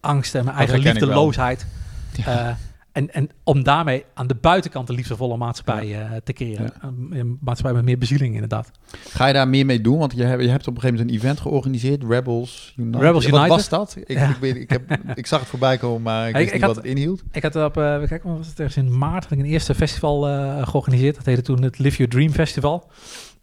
angsten 0.00 0.38
en 0.38 0.44
mijn 0.44 0.56
eigen 0.56 0.78
liefdeloosheid. 0.78 1.66
Ja. 2.12 2.58
En, 2.98 3.12
en 3.12 3.28
om 3.44 3.62
daarmee 3.62 4.04
aan 4.14 4.26
de 4.26 4.34
buitenkant 4.34 4.88
een 4.88 4.94
liefdevolle 4.94 5.36
maatschappij 5.36 6.00
eh, 6.00 6.10
te 6.24 6.32
creëren. 6.32 6.64
Ja. 6.82 6.88
Een, 6.88 7.08
een 7.18 7.38
maatschappij 7.40 7.76
met 7.76 7.84
meer 7.84 7.98
bezieling 7.98 8.34
inderdaad. 8.34 8.70
Ga 9.08 9.26
je 9.26 9.32
daar 9.32 9.48
meer 9.48 9.66
mee 9.66 9.80
doen? 9.80 9.98
Want 9.98 10.12
je, 10.16 10.22
hebt- 10.24 10.42
je 10.42 10.48
hebt 10.48 10.66
op 10.66 10.74
een 10.74 10.80
gegeven 10.80 11.00
moment 11.04 11.16
een 11.16 11.22
event 11.22 11.40
georganiseerd, 11.40 12.04
Rebels 12.08 12.74
United. 12.76 13.00
Rebels 13.00 13.24
Wat 13.24 13.32
United. 13.34 13.56
was 13.56 13.68
dat? 13.68 13.96
Ik, 14.04 14.08
Ja. 14.18 14.28
ik, 14.30 14.36
weet, 14.36 14.56
ik, 14.56 14.70
heb, 14.70 14.98
ik 15.14 15.26
zag 15.26 15.40
het 15.40 15.48
voorbij 15.48 15.76
komen, 15.78 16.02
maar 16.02 16.28
ik 16.28 16.34
Ik- 16.34 16.34
wist 16.34 16.46
ik 16.46 16.52
niet 16.52 16.62
had- 16.62 16.74
wat 16.74 16.84
het 16.84 16.92
inhield. 16.94 17.22
Ik 17.32 17.42
had 17.42 17.56
op, 17.56 17.76
eh 17.76 18.02
kijk, 18.06 18.22
wat 18.22 18.36
was 18.36 18.46
het 18.46 18.58
ergens 18.60 18.76
in 18.76 18.98
maart 18.98 19.22
had 19.22 19.32
ik 19.32 19.38
een 19.38 19.44
eerste 19.44 19.74
festival 19.74 20.28
eh, 20.28 20.66
georganiseerd. 20.68 21.16
Dat 21.16 21.26
heette 21.26 21.42
toen 21.42 21.62
het 21.62 21.78
Live 21.78 21.96
Your 21.96 22.12
Dream 22.12 22.30
Festival. 22.30 22.90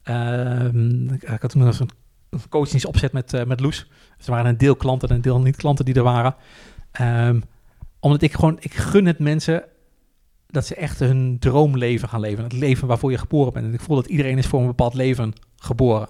Ehm, 0.03 1.13
ik, 1.13 1.23
had 1.41 1.49
toen 1.49 1.63
nog 1.63 1.79
een 1.79 1.89
coachingsopzet 2.49 3.11
met, 3.11 3.33
eh, 3.33 3.43
met 3.45 3.59
Loes. 3.59 3.87
Dus 4.17 4.25
er 4.25 4.31
waren 4.31 4.49
een 4.49 4.57
deel 4.57 4.75
klanten 4.75 5.09
en 5.09 5.15
een 5.15 5.21
deel 5.21 5.39
niet 5.41 5.55
klanten 5.55 5.85
die 5.85 5.93
er 5.93 6.03
waren. 6.03 6.35
Ehm, 6.91 7.39
omdat 7.99 8.21
ik 8.21 8.33
gewoon, 8.33 8.57
ik 8.59 8.73
gun 8.73 9.05
het 9.05 9.19
mensen 9.19 9.63
dat 10.47 10.65
ze 10.65 10.75
echt 10.75 10.99
hun 10.99 11.37
droomleven 11.39 12.09
gaan 12.09 12.19
leven. 12.19 12.43
Het 12.43 12.53
leven 12.53 12.87
waarvoor 12.87 13.11
je 13.11 13.17
geboren 13.17 13.53
bent. 13.53 13.65
En 13.65 13.73
ik 13.73 13.79
voel 13.81 13.95
dat 13.95 14.05
iedereen 14.05 14.37
is 14.37 14.45
voor 14.47 14.59
een 14.59 14.65
bepaald 14.67 14.93
leven 14.93 15.33
geboren. 15.57 16.07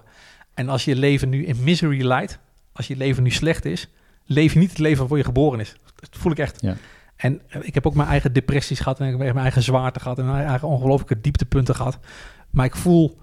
En 0.54 0.68
als 0.68 0.84
je 0.84 0.96
leven 0.96 1.28
nu 1.28 1.44
in 1.46 1.56
misery 1.62 2.04
leidt, 2.04 2.38
als 2.72 2.86
je 2.86 2.96
leven 2.96 3.22
nu 3.22 3.30
slecht 3.30 3.64
is, 3.64 3.88
leef 4.24 4.52
je 4.52 4.58
niet 4.58 4.68
het 4.70 4.78
leven 4.78 4.98
waarvoor 4.98 5.16
je 5.18 5.24
geboren 5.24 5.60
is. 5.60 5.76
Dat 5.94 6.08
voel 6.20 6.32
ik 6.32 6.38
echt. 6.38 6.62
Ja. 6.62 6.76
En 7.16 7.40
eh, 7.48 7.60
ik 7.64 7.74
heb 7.74 7.86
ook 7.86 7.94
mijn 7.94 8.08
eigen 8.08 8.32
depressies 8.32 8.80
gehad 8.80 9.00
en 9.00 9.04
ik 9.06 9.10
heb 9.10 9.20
mijn 9.20 9.36
eigen 9.36 9.62
zwaarte 9.62 10.00
gehad 10.00 10.18
en 10.18 10.26
mijn 10.26 10.46
eigen 10.46 10.68
ongelooflijke 10.68 11.20
dieptepunten 11.20 11.74
gehad. 11.74 11.98
Maar 12.50 12.64
ik 12.66 12.76
voel, 12.76 13.18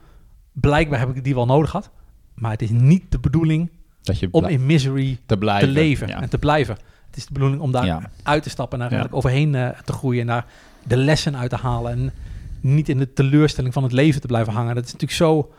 blijkbaar 0.52 1.00
heb 1.00 1.16
ik 1.16 1.24
die 1.24 1.36
wel 1.36 1.46
nodig 1.46 1.70
gehad. 1.70 1.92
Maar 2.36 2.52
het 2.52 2.62
is 2.62 2.70
niet 2.70 3.12
de 3.12 3.20
bedoeling 3.20 3.72
Dat 4.02 4.20
je 4.20 4.28
om 4.32 4.46
in 4.46 4.66
misery 4.66 5.18
te 5.26 5.38
blijven. 5.38 5.68
te 5.68 5.74
leven 5.74 6.08
Ja. 6.08 6.22
en 6.22 6.30
te 6.30 6.38
blijven. 6.38 6.78
Het 7.14 7.22
is 7.22 7.28
de 7.28 7.34
bedoeling 7.34 7.62
om 7.62 7.72
daar 7.72 7.86
Ja. 7.86 8.10
uit 8.24 8.44
te 8.44 8.50
stappen 8.50 8.82
en 8.82 8.90
daar 8.90 9.00
Ja. 9.00 9.08
overheen 9.12 9.56
eh, 9.56 9.70
te 9.86 9.94
groeien 9.94 10.22
en 10.22 10.28
daar 10.28 10.46
de 10.84 10.98
lessen 10.98 11.38
uit 11.38 11.50
te 11.50 11.56
halen 11.56 11.92
en 11.92 12.14
niet 12.62 12.90
in 12.90 12.98
de 12.98 13.14
teleurstelling 13.14 13.74
van 13.74 13.84
het 13.84 13.92
leven 13.92 14.22
te 14.22 14.28
blijven 14.28 14.54
hangen. 14.54 14.76
Dat 14.76 14.84
is 14.86 14.92
natuurlijk 14.92 15.20
zo. 15.20 15.54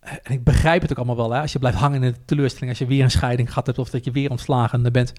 eh, 0.00 0.12
En 0.22 0.32
ik 0.32 0.44
begrijp 0.44 0.82
het 0.82 0.90
ook 0.90 0.96
allemaal 0.96 1.16
wel, 1.16 1.30
hè? 1.32 1.40
als 1.40 1.52
je 1.52 1.58
blijft 1.58 1.78
hangen 1.78 2.02
in 2.02 2.12
de 2.12 2.24
teleurstelling, 2.24 2.70
als 2.70 2.78
je 2.78 2.86
weer 2.86 3.02
een 3.02 3.10
scheiding 3.10 3.48
gehad 3.48 3.66
hebt 3.66 3.78
of 3.78 3.90
dat 3.90 4.04
je 4.04 4.10
weer 4.10 4.30
ontslagen 4.30 4.92
bent. 4.92 5.12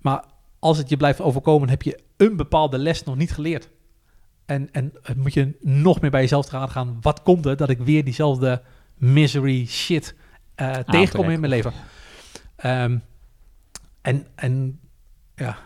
Maar 0.00 0.24
als 0.58 0.78
het 0.78 0.88
je 0.88 0.96
blijft 0.96 1.20
overkomen, 1.20 1.68
heb 1.68 1.82
je 1.82 1.98
een 2.16 2.36
bepaalde 2.36 2.78
les 2.78 3.04
nog 3.04 3.16
niet 3.16 3.32
geleerd. 3.32 3.68
En, 4.46 4.68
en 4.72 4.92
eh, 5.02 5.14
moet 5.16 5.32
je 5.34 5.56
nog 5.60 6.00
meer 6.00 6.10
bij 6.10 6.20
jezelf 6.20 6.46
te 6.46 6.56
gaan. 6.68 6.98
Wat 7.00 7.22
komt 7.22 7.46
er 7.46 7.56
dat 7.56 7.68
ik 7.70 7.78
weer 7.78 8.04
diezelfde 8.04 8.62
misery 8.94 9.66
shit 9.66 10.14
tegenkom 10.86 11.30
in 11.30 11.40
mijn 11.40 11.52
leven? 11.52 11.72
Ehm, 12.56 12.98
en, 14.04 14.26
en 14.34 14.80
ja, 15.34 15.56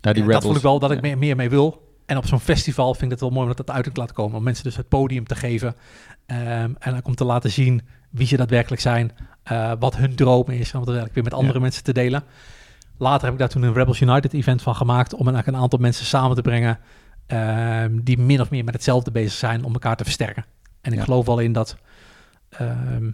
Ja, 0.00 0.12
die 0.12 0.22
ja, 0.24 0.28
dat 0.30 0.42
voel 0.42 0.56
ik 0.56 0.62
wel 0.62 0.78
dat 0.78 0.90
ik 0.90 1.00
meer, 1.00 1.18
meer 1.18 1.36
mee 1.36 1.50
wil. 1.50 1.84
En 2.06 2.16
op 2.16 2.26
zo'n 2.26 2.40
festival 2.40 2.92
vind 2.92 3.04
ik 3.04 3.10
het 3.10 3.20
wel 3.20 3.30
mooi 3.30 3.48
om 3.48 3.54
dat 3.56 3.70
uit 3.70 3.84
te 3.84 3.90
laten 4.00 4.14
komen. 4.14 4.36
Om 4.36 4.42
mensen 4.44 4.64
dus 4.64 4.76
het 4.76 4.88
podium 4.88 5.26
te 5.26 5.34
geven. 5.34 5.74
Ehm, 6.26 6.70
en 6.78 6.96
ook 6.96 7.06
om 7.06 7.14
te 7.14 7.24
laten 7.24 7.50
zien 7.50 7.82
wie 8.10 8.26
ze 8.26 8.36
daadwerkelijk 8.36 8.82
zijn. 8.82 9.12
eh, 9.42 9.72
wat 9.78 9.96
hun 9.96 10.14
droom 10.14 10.48
is. 10.48 10.72
En 10.72 10.78
om 10.78 10.84
dat 10.84 10.94
eigenlijk 10.94 11.14
weer 11.14 11.24
met 11.24 11.32
andere 11.34 11.54
Ja. 11.54 11.60
mensen 11.60 11.82
te 11.84 11.92
delen. 11.92 12.22
Later 12.98 13.24
heb 13.24 13.32
ik 13.32 13.38
daar 13.38 13.48
toen 13.48 13.62
een 13.62 13.72
Rebels 13.72 14.00
United 14.00 14.32
event 14.32 14.62
van 14.62 14.74
gemaakt. 14.74 15.12
Om 15.14 15.26
eigenlijk 15.26 15.56
een 15.56 15.62
aantal 15.62 15.78
mensen 15.78 16.06
samen 16.06 16.36
te 16.36 16.42
brengen. 16.42 16.78
ehm, 17.26 17.98
die 18.02 18.18
min 18.18 18.40
of 18.40 18.50
meer 18.50 18.64
met 18.64 18.74
hetzelfde 18.74 19.10
bezig 19.10 19.32
zijn. 19.32 19.64
Om 19.64 19.72
elkaar 19.72 19.96
te 19.96 20.04
versterken. 20.04 20.44
En 20.80 20.92
ik 20.92 20.98
Ja. 20.98 21.04
geloof 21.04 21.26
wel 21.26 21.38
in 21.38 21.52
dat... 21.52 21.76
ehm, 22.48 23.10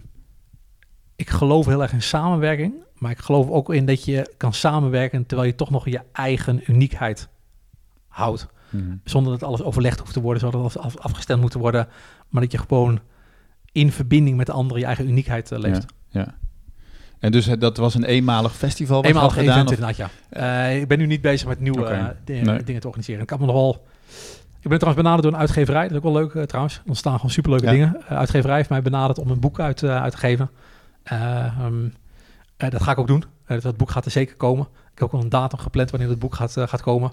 ik 1.15 1.29
geloof 1.29 1.65
heel 1.65 1.81
erg 1.81 1.93
in 1.93 2.01
samenwerking. 2.01 2.73
Maar 3.03 3.11
ik 3.11 3.19
geloof 3.19 3.49
ook 3.49 3.73
in 3.73 3.85
dat 3.85 4.03
je 4.05 4.33
kan 4.37 4.53
samenwerken 4.53 5.25
terwijl 5.25 5.49
je 5.49 5.55
toch 5.55 5.69
nog 5.69 5.89
je 5.89 6.01
eigen 6.13 6.61
uniekheid 6.71 7.27
houdt. 8.07 8.47
Mhm. 8.69 8.95
Zonder 9.03 9.31
dat 9.31 9.43
alles 9.43 9.61
overlegd 9.63 9.99
hoeft 9.99 10.13
te 10.13 10.21
worden, 10.21 10.39
zonder 10.41 10.61
dat 10.61 10.77
alles 10.77 10.93
af- 10.95 11.01
afgestemd 11.03 11.41
moet 11.41 11.53
worden. 11.53 11.87
Maar 12.29 12.41
dat 12.41 12.51
je 12.51 12.57
gewoon 12.57 12.99
in 13.71 13.91
verbinding 13.91 14.37
met 14.37 14.45
de 14.45 14.51
anderen 14.51 14.79
je 14.79 14.85
eigen 14.85 15.07
uniekheid 15.07 15.51
eh, 15.51 15.59
leeft. 15.59 15.85
Ja. 16.09 16.35
En 17.19 17.31
dus 17.31 17.45
het- 17.45 17.61
dat 17.61 17.77
was 17.77 17.95
een 17.95 18.03
eenmalig 18.03 18.55
festival 18.55 19.01
wat 19.03 19.11
had 19.11 19.31
gedaan? 19.31 19.49
event 19.49 19.67
of- 19.67 19.73
inderdaad, 19.73 19.97
ja. 19.97 20.09
Eh, 20.69 20.81
ik 20.81 20.87
ben 20.87 20.97
nu 20.97 21.05
niet 21.05 21.21
bezig 21.21 21.47
met 21.47 21.59
nieuwe 21.59 21.85
eh, 21.85 22.05
Nee. 22.25 22.63
dingen 22.63 22.81
te 22.81 22.87
organiseren. 22.87 23.21
Ik 23.21 23.29
had 23.29 23.39
me 23.39 23.45
nog 23.45 23.55
wel... 23.55 23.85
Ik 24.61 24.69
ben 24.69 24.77
trouwens 24.79 25.03
benaderd 25.03 25.23
door 25.23 25.33
een 25.33 25.39
uitgeverij. 25.47 25.81
Dat 25.81 25.91
is 25.91 25.97
ook 25.97 26.03
wel 26.03 26.13
leuk 26.13 26.33
eh, 26.33 26.43
trouwens. 26.43 26.75
Er 26.75 26.81
ontstaan 26.87 27.15
gewoon 27.15 27.31
superleuke 27.31 27.65
Ja. 27.65 27.71
dingen. 27.71 28.01
Eh, 28.07 28.17
uitgeverij 28.17 28.55
heeft 28.55 28.69
mij 28.69 28.81
benaderd 28.81 29.19
om 29.19 29.29
een 29.29 29.39
boek 29.39 29.59
uit, 29.59 29.83
eh, 29.83 30.01
uit 30.01 30.11
te 30.11 30.17
geven. 30.17 30.49
Eh, 31.03 31.45
ehm, 31.45 31.85
eh, 31.85 31.91
dat 32.69 32.83
ga 32.83 32.91
ik 32.91 32.97
ook 32.97 33.07
doen. 33.07 33.23
Eh, 33.45 33.61
dat 33.61 33.77
boek 33.77 33.91
gaat 33.91 34.05
er 34.05 34.11
zeker 34.11 34.35
komen. 34.35 34.65
Ik 34.65 34.99
heb 34.99 35.03
ook 35.03 35.13
al 35.13 35.19
een 35.21 35.29
datum 35.29 35.59
gepland 35.59 35.91
wanneer 35.91 36.09
het 36.09 36.19
boek 36.19 36.35
gaat, 36.35 36.57
eh, 36.57 36.67
gaat 36.67 36.81
komen. 36.81 37.11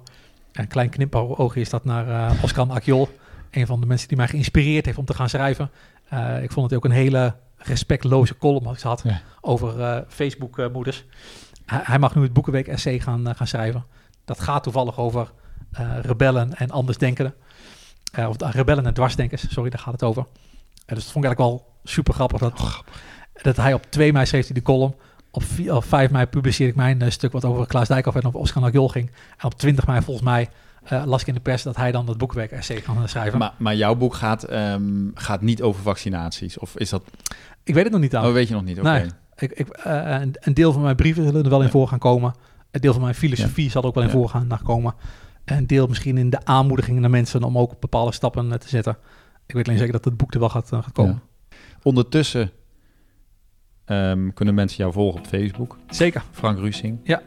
En 0.52 0.62
een 0.62 0.68
klein 0.68 0.89
knipoogje 0.90 1.60
is 1.60 1.70
dat 1.70 1.85
naar 1.85 2.09
eh, 2.09 2.43
Oscar 2.43 2.68
Akjol. 2.70 3.09
Een 3.51 3.66
van 3.66 3.81
de 3.81 3.86
mensen 3.86 4.09
die 4.09 4.16
mij 4.16 4.28
geïnspireerd 4.28 4.85
heeft 4.86 4.98
om 4.98 5.05
te 5.05 5.14
gaan 5.14 5.28
schrijven. 5.28 5.70
Eh, 6.09 6.43
ik 6.43 6.52
vond 6.52 6.70
het 6.70 6.78
ook 6.78 6.85
een 6.85 6.90
hele 6.90 7.35
respectloze 7.56 8.36
column 8.36 8.66
als 8.66 8.77
ik 8.77 8.82
had 8.82 9.01
Ja. 9.05 9.20
over 9.40 9.81
eh, 9.81 10.01
Facebook-moeders. 10.09 11.05
hij, 11.66 11.81
hij 11.82 11.98
mag 11.98 12.14
nu 12.14 12.22
het 12.22 12.32
Boekenweek 12.32 12.68
essay 12.68 12.98
gaan, 13.01 13.28
eh, 13.28 13.35
gaan 13.35 13.47
schrijven. 13.47 13.85
Dat 14.24 14.40
gaat 14.40 14.62
toevallig 14.62 14.98
over 14.98 15.32
eh, 15.70 15.90
rebellen 16.02 16.55
en 16.55 16.70
andersdenkenden. 16.70 17.35
Eh 18.12 18.28
of 18.28 18.43
uh, 18.43 18.51
rebellen 18.51 18.86
en 18.86 18.94
dwarsdenkers, 18.94 19.52
sorry, 19.52 19.70
daar 19.70 19.78
gaat 19.81 19.93
het 19.93 20.02
over. 20.02 20.22
Eh, 20.86 20.94
dus 20.94 21.05
dat 21.05 21.12
vond 21.12 21.24
ik 21.24 21.31
eigenlijk 21.31 21.39
wel 21.62 21.72
super 21.85 22.14
grappig. 22.14 22.39
Dat, 22.40 22.82
dat 23.43 23.56
hij 23.56 23.74
op 23.74 23.86
2 23.89 24.12
mei 24.12 24.27
schreef 24.27 24.44
hij 24.44 24.55
de 24.55 24.62
column. 24.62 24.94
Op, 25.31 25.43
4, 25.43 25.74
op 25.74 25.85
5 25.85 26.11
mei 26.11 26.27
publiceerde 26.27 26.70
ik 26.73 26.78
mijn 26.78 27.02
eh, 27.02 27.11
stuk 27.11 27.32
wat 27.32 27.44
over 27.44 27.66
Klaas 27.66 27.89
Dijkhoff 27.89 28.16
en 28.16 28.24
over 28.24 28.40
Oscar 28.40 28.62
Nagyol 28.62 28.89
ging. 28.89 29.11
En 29.39 29.44
op 29.47 29.55
20 29.55 29.86
mei 29.86 30.02
volgens 30.02 30.27
mij 30.27 30.48
eh, 30.85 31.02
las 31.07 31.20
ik 31.20 31.27
in 31.27 31.35
de 31.35 31.40
pers 31.40 31.62
dat 31.62 31.77
hij 31.77 31.93
dan 31.93 32.07
dat 32.07 32.19
boekwerk 32.19 32.51
essay 32.51 32.81
kan 32.81 33.09
schrijven. 33.09 33.39
Maar, 33.39 33.52
maar 33.59 33.77
jouw 33.77 33.94
boek 33.94 34.15
gaat, 34.15 34.43
ehm, 34.43 35.09
gaat 35.15 35.40
niet 35.40 35.62
over 35.62 35.82
vaccinaties? 35.82 36.59
Of 36.59 36.77
is 36.77 36.90
dat... 36.90 37.02
ik 37.65 37.74
weet 37.74 37.82
het 37.85 37.93
nog 37.93 38.02
niet 38.02 38.16
aan. 38.16 38.27
Oh, 38.27 38.32
weet 38.32 38.48
je 38.48 38.55
nog 38.55 38.65
niet? 38.65 38.78
Oké. 38.78 38.89
Nee. 38.90 39.07
Ik, 39.36 39.52
ik, 39.52 39.69
eh, 39.69 40.20
een, 40.20 40.35
een 40.40 40.55
deel 40.55 40.73
van 40.73 40.82
mijn 40.82 40.97
brieven 40.97 41.24
zullen 41.24 41.43
er 41.44 41.51
wel 41.51 41.59
in 41.59 41.65
Ja. 41.65 41.70
voor 41.70 41.89
gaan 41.89 41.98
komen. 41.98 42.35
Een 42.70 42.81
deel 42.81 42.93
van 42.93 43.02
mijn 43.02 43.15
filosofie 43.15 43.70
zal 43.70 43.82
er 43.82 43.89
ook 43.89 43.94
wel 43.94 44.02
in 44.05 44.09
Ja. 44.11 44.15
voor 44.15 44.28
gaan 44.28 44.47
naar 44.47 44.62
komen. 44.62 44.94
Een 45.44 45.66
deel 45.66 45.86
misschien 45.86 46.19
in 46.19 46.31
de 46.31 46.44
aanmoediging 46.44 46.98
naar 47.01 47.11
mensen 47.11 47.43
om 47.43 47.59
ook 47.59 47.81
bepaalde 47.81 48.12
stappen 48.12 48.52
eh, 48.52 48.59
te 48.59 48.69
zetten. 48.69 48.97
Ik 49.47 49.55
weet 49.55 49.66
alleen 49.66 49.78
zeker 49.78 49.94
dat 49.94 50.05
het 50.05 50.16
boek 50.16 50.35
er 50.35 50.40
wel 50.40 50.48
gaat, 50.48 50.73
eh, 50.73 50.82
gaat 50.82 50.93
komen. 50.93 51.23
Ondertussen 51.82 52.51
ehm, 53.91 54.31
kunnen 54.35 54.55
mensen 54.55 54.79
jou 54.79 54.93
volgen 54.93 55.21
op 55.21 55.27
Facebook. 55.27 55.77
Zeker. 55.89 56.23
Frank 56.31 56.59
Rusing. 56.59 56.99
Ja. 57.03 57.21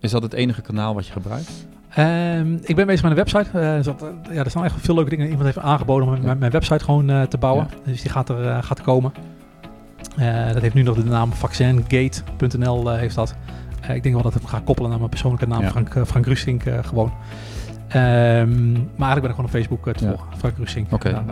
Is 0.00 0.10
dat 0.10 0.22
het 0.22 0.32
enige 0.32 0.60
kanaal 0.62 0.94
wat 0.94 1.06
je 1.06 1.12
gebruikt? 1.12 1.66
Ehm, 1.94 2.54
ik 2.62 2.76
ben 2.76 2.86
bezig 2.86 3.02
met 3.02 3.10
een 3.10 3.16
website. 3.24 3.58
Er 3.58 3.84
zat, 3.84 4.04
ja, 4.30 4.44
er 4.44 4.50
staan 4.50 4.64
echt 4.64 4.74
veel 4.80 4.94
leuke 4.94 5.10
dingen. 5.10 5.26
Iemand 5.26 5.44
heeft 5.44 5.58
aangeboden 5.58 6.08
om 6.08 6.20
mijn, 6.22 6.38
mijn 6.38 6.50
website 6.52 6.84
gewoon 6.84 7.10
eh, 7.10 7.22
te 7.22 7.38
bouwen. 7.38 7.66
Ja. 7.70 7.90
Dus 7.90 8.02
die 8.02 8.10
gaat 8.10 8.28
er 8.28 8.46
eh, 8.48 8.62
gaat 8.62 8.80
komen. 8.82 9.12
Dat 10.52 10.62
heeft 10.62 10.74
nu 10.74 10.82
nog 10.82 10.96
de 10.96 11.04
naam 11.04 11.32
vaccingate.nl 11.32 12.90
heeft 12.90 13.14
dat. 13.14 13.34
Ik 13.92 14.02
denk 14.02 14.14
wel 14.14 14.22
dat 14.22 14.34
ik 14.34 14.40
hem 14.40 14.48
ga 14.50 14.60
koppelen 14.64 14.90
naar 14.90 14.98
mijn 14.98 15.10
persoonlijke 15.10 15.46
naam, 15.46 15.62
Ja. 15.62 15.70
Frank, 15.70 16.06
Frank 16.06 16.26
Rusink 16.26 16.62
gewoon. 16.82 17.12
Ehm, 17.88 18.72
maar 18.72 19.08
eigenlijk 19.08 19.20
ben 19.20 19.30
ik 19.30 19.30
gewoon 19.30 19.44
op 19.44 19.50
Facebook 19.50 19.92
te 19.92 20.04
Ja. 20.04 20.10
volgen, 20.10 20.38
Frank 20.38 20.56
Rusink. 20.56 20.92
Oké. 20.92 21.24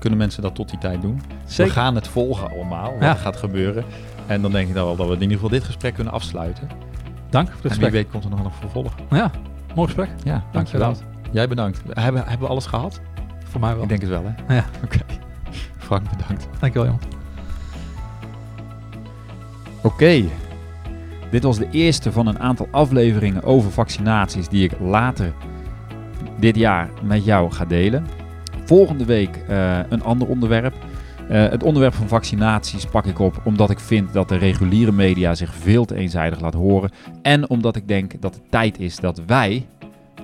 Kunnen 0.00 0.18
mensen 0.18 0.42
dat 0.42 0.54
tot 0.54 0.68
die 0.70 0.78
tijd 0.78 1.02
doen? 1.02 1.22
zeker. 1.46 1.64
We 1.74 1.80
gaan 1.80 1.94
het 1.94 2.08
volgen 2.08 2.50
allemaal, 2.50 2.92
wat 2.92 3.00
Ja. 3.02 3.08
er 3.10 3.16
gaat 3.16 3.36
gebeuren. 3.36 3.84
En 4.26 4.42
dan 4.42 4.52
denk 4.52 4.68
ik 4.68 4.74
dan 4.74 4.84
wel 4.84 4.96
dat 4.96 5.06
we 5.08 5.14
in 5.14 5.20
ieder 5.20 5.34
geval 5.34 5.50
dit 5.50 5.64
gesprek 5.64 5.94
kunnen 5.94 6.12
afsluiten. 6.12 6.68
Dank 7.30 7.46
voor 7.46 7.56
het 7.56 7.64
En 7.64 7.70
wie 7.70 7.70
gesprek. 7.70 7.92
weet 7.92 8.10
komt 8.10 8.24
er 8.24 8.30
nog 8.30 8.44
een 8.44 8.52
vervolg. 8.60 8.94
Ja, 9.10 9.30
mooi 9.74 9.86
gesprek. 9.86 10.08
Ja, 10.24 10.44
dankjewel. 10.52 10.94
Jij 11.30 11.48
bedankt. 11.48 11.82
Hebben, 11.90 12.22
hebben 12.22 12.40
we 12.40 12.46
alles 12.46 12.66
gehad? 12.66 13.00
Voor 13.44 13.60
mij 13.60 13.74
wel. 13.74 13.82
Ik 13.82 13.88
denk 13.88 14.00
het 14.00 14.10
wel, 14.10 14.24
hè? 14.46 14.54
Ja. 14.54 14.64
Oké. 14.84 14.98
Frank, 15.78 16.02
bedankt. 16.16 16.48
Dankjewel, 16.60 16.88
jongen. 16.88 17.18
Oké, 19.82 20.22
dit 21.30 21.42
was 21.42 21.58
de 21.58 21.68
eerste 21.70 22.12
van 22.12 22.26
een 22.26 22.38
aantal 22.38 22.68
afleveringen 22.70 23.42
over 23.42 23.70
vaccinaties 23.70 24.48
die 24.48 24.64
ik 24.64 24.78
later 24.80 25.32
dit 26.38 26.56
jaar 26.56 26.88
met 27.02 27.24
jou 27.24 27.52
ga 27.52 27.64
delen. 27.64 28.06
Volgende 28.70 29.04
week 29.04 29.36
eh, 29.48 29.78
een 29.88 30.02
ander 30.02 30.28
onderwerp. 30.28 30.74
Eh, 31.28 31.48
het 31.48 31.62
onderwerp 31.62 31.94
van 31.94 32.08
vaccinaties 32.08 32.84
pak 32.84 33.04
ik 33.06 33.18
op 33.18 33.40
omdat 33.44 33.70
ik 33.70 33.80
vind 33.80 34.12
dat 34.12 34.28
de 34.28 34.36
reguliere 34.36 34.92
media 34.92 35.34
zich 35.34 35.54
veel 35.54 35.84
te 35.84 35.94
eenzijdig 35.94 36.40
laat 36.40 36.54
horen. 36.54 36.90
En 37.22 37.48
omdat 37.48 37.76
ik 37.76 37.88
denk 37.88 38.20
dat 38.20 38.34
het 38.34 38.42
tijd 38.50 38.78
is 38.78 38.96
dat 38.96 39.22
wij 39.26 39.66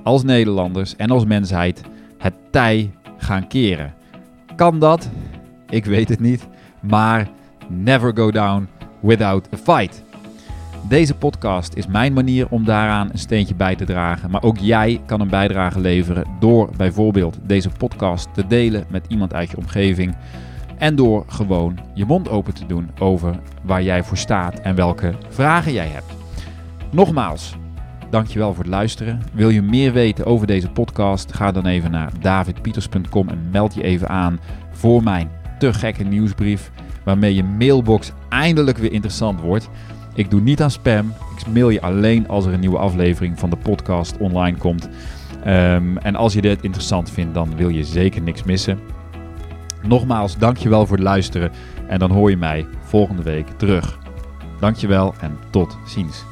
als 0.03 0.23
Nederlanders 0.23 0.97
en 0.97 1.11
als 1.11 1.25
mensheid 1.25 1.83
het 2.19 2.35
tij 2.51 2.91
gaan 3.19 3.49
keren. 3.49 3.95
Kan 4.57 4.79
dat? 4.79 5.09
Ik 5.69 5.85
weet 5.85 6.09
het 6.09 6.21
niet. 6.21 6.49
Maar 6.81 7.29
never 7.69 8.17
go 8.17 8.31
down 8.31 8.69
without 9.01 9.49
a 9.53 9.57
fight. 9.57 10.03
Deze 10.89 11.15
podcast 11.15 11.75
is 11.75 11.87
mijn 11.87 12.13
manier 12.13 12.47
om 12.49 12.65
daaraan 12.65 13.09
een 13.13 13.19
steentje 13.19 13.55
bij 13.55 13.77
te 13.77 13.85
dragen. 13.85 14.31
Maar 14.31 14.43
ook 14.43 14.59
jij 14.59 15.01
kan 15.07 15.21
een 15.21 15.29
bijdrage 15.29 15.81
leveren 15.81 16.27
door 16.41 16.71
bijvoorbeeld 16.77 17.39
deze 17.43 17.71
podcast 17.71 18.35
te 18.35 18.47
delen 18.47 18.85
met 18.89 19.05
iemand 19.09 19.35
uit 19.35 19.51
je 19.51 19.57
omgeving. 19.57 20.17
En 20.79 20.97
door 20.97 21.25
gewoon 21.27 21.79
je 21.95 22.05
mond 22.05 22.29
open 22.29 22.55
te 22.55 22.67
doen 22.67 22.91
over 22.99 23.41
waar 23.63 23.83
jij 23.83 24.03
voor 24.03 24.17
staat 24.17 24.61
en 24.61 24.75
welke 24.75 25.15
vragen 25.29 25.73
jij 25.73 25.87
hebt. 25.87 26.13
Nogmaals, 26.91 27.55
dankjewel 28.11 28.55
voor 28.55 28.65
het 28.65 28.73
luisteren. 28.73 29.23
Wil 29.33 29.49
je 29.49 29.63
meer 29.63 29.93
weten 29.93 30.27
over 30.27 30.47
deze 30.47 30.71
podcast? 30.71 31.35
Ga 31.35 31.53
dan 31.53 31.67
even 31.67 31.91
naar 31.91 32.13
davidpieters.com 32.21 33.29
en 33.29 33.49
meld 33.51 33.75
je 33.75 33.83
even 33.83 34.09
aan 34.09 34.41
voor 34.71 35.03
mijn 35.03 35.31
te 35.59 35.73
gekke 35.73 36.05
nieuwsbrief. 36.05 36.71
Waarmee 37.05 37.35
je 37.35 37.45
mailbox 37.45 38.13
eindelijk 38.29 38.79
weer 38.79 38.93
interessant 38.93 39.41
wordt. 39.41 39.69
Ik 40.17 40.31
doe 40.31 40.41
niet 40.41 40.63
aan 40.63 40.71
spam. 40.71 41.13
Ik 41.39 41.47
mail 41.53 41.71
je 41.71 41.81
alleen 41.81 42.29
als 42.29 42.47
er 42.47 42.53
een 42.53 42.61
nieuwe 42.61 42.79
aflevering 42.79 43.39
van 43.39 43.51
de 43.51 43.57
podcast 43.57 44.17
online 44.17 44.57
komt. 44.57 44.89
Ehm, 45.45 45.97
en 45.97 46.17
als 46.17 46.33
je 46.33 46.41
dit 46.41 46.63
interessant 46.63 47.11
vindt, 47.11 47.35
dan 47.35 47.57
wil 47.57 47.69
je 47.69 47.85
zeker 47.85 48.23
niks 48.23 48.43
missen. 48.43 48.79
Nogmaals, 49.83 50.39
dankjewel 50.39 50.87
voor 50.87 50.97
het 50.97 51.05
luisteren. 51.05 51.51
En 51.89 51.99
dan 51.99 52.11
hoor 52.11 52.31
je 52.31 52.37
mij 52.37 52.67
volgende 52.81 53.23
week 53.23 53.49
terug. 53.57 53.99
Dankjewel 54.61 55.15
en 55.21 55.39
tot 55.51 55.79
ziens. 55.87 56.25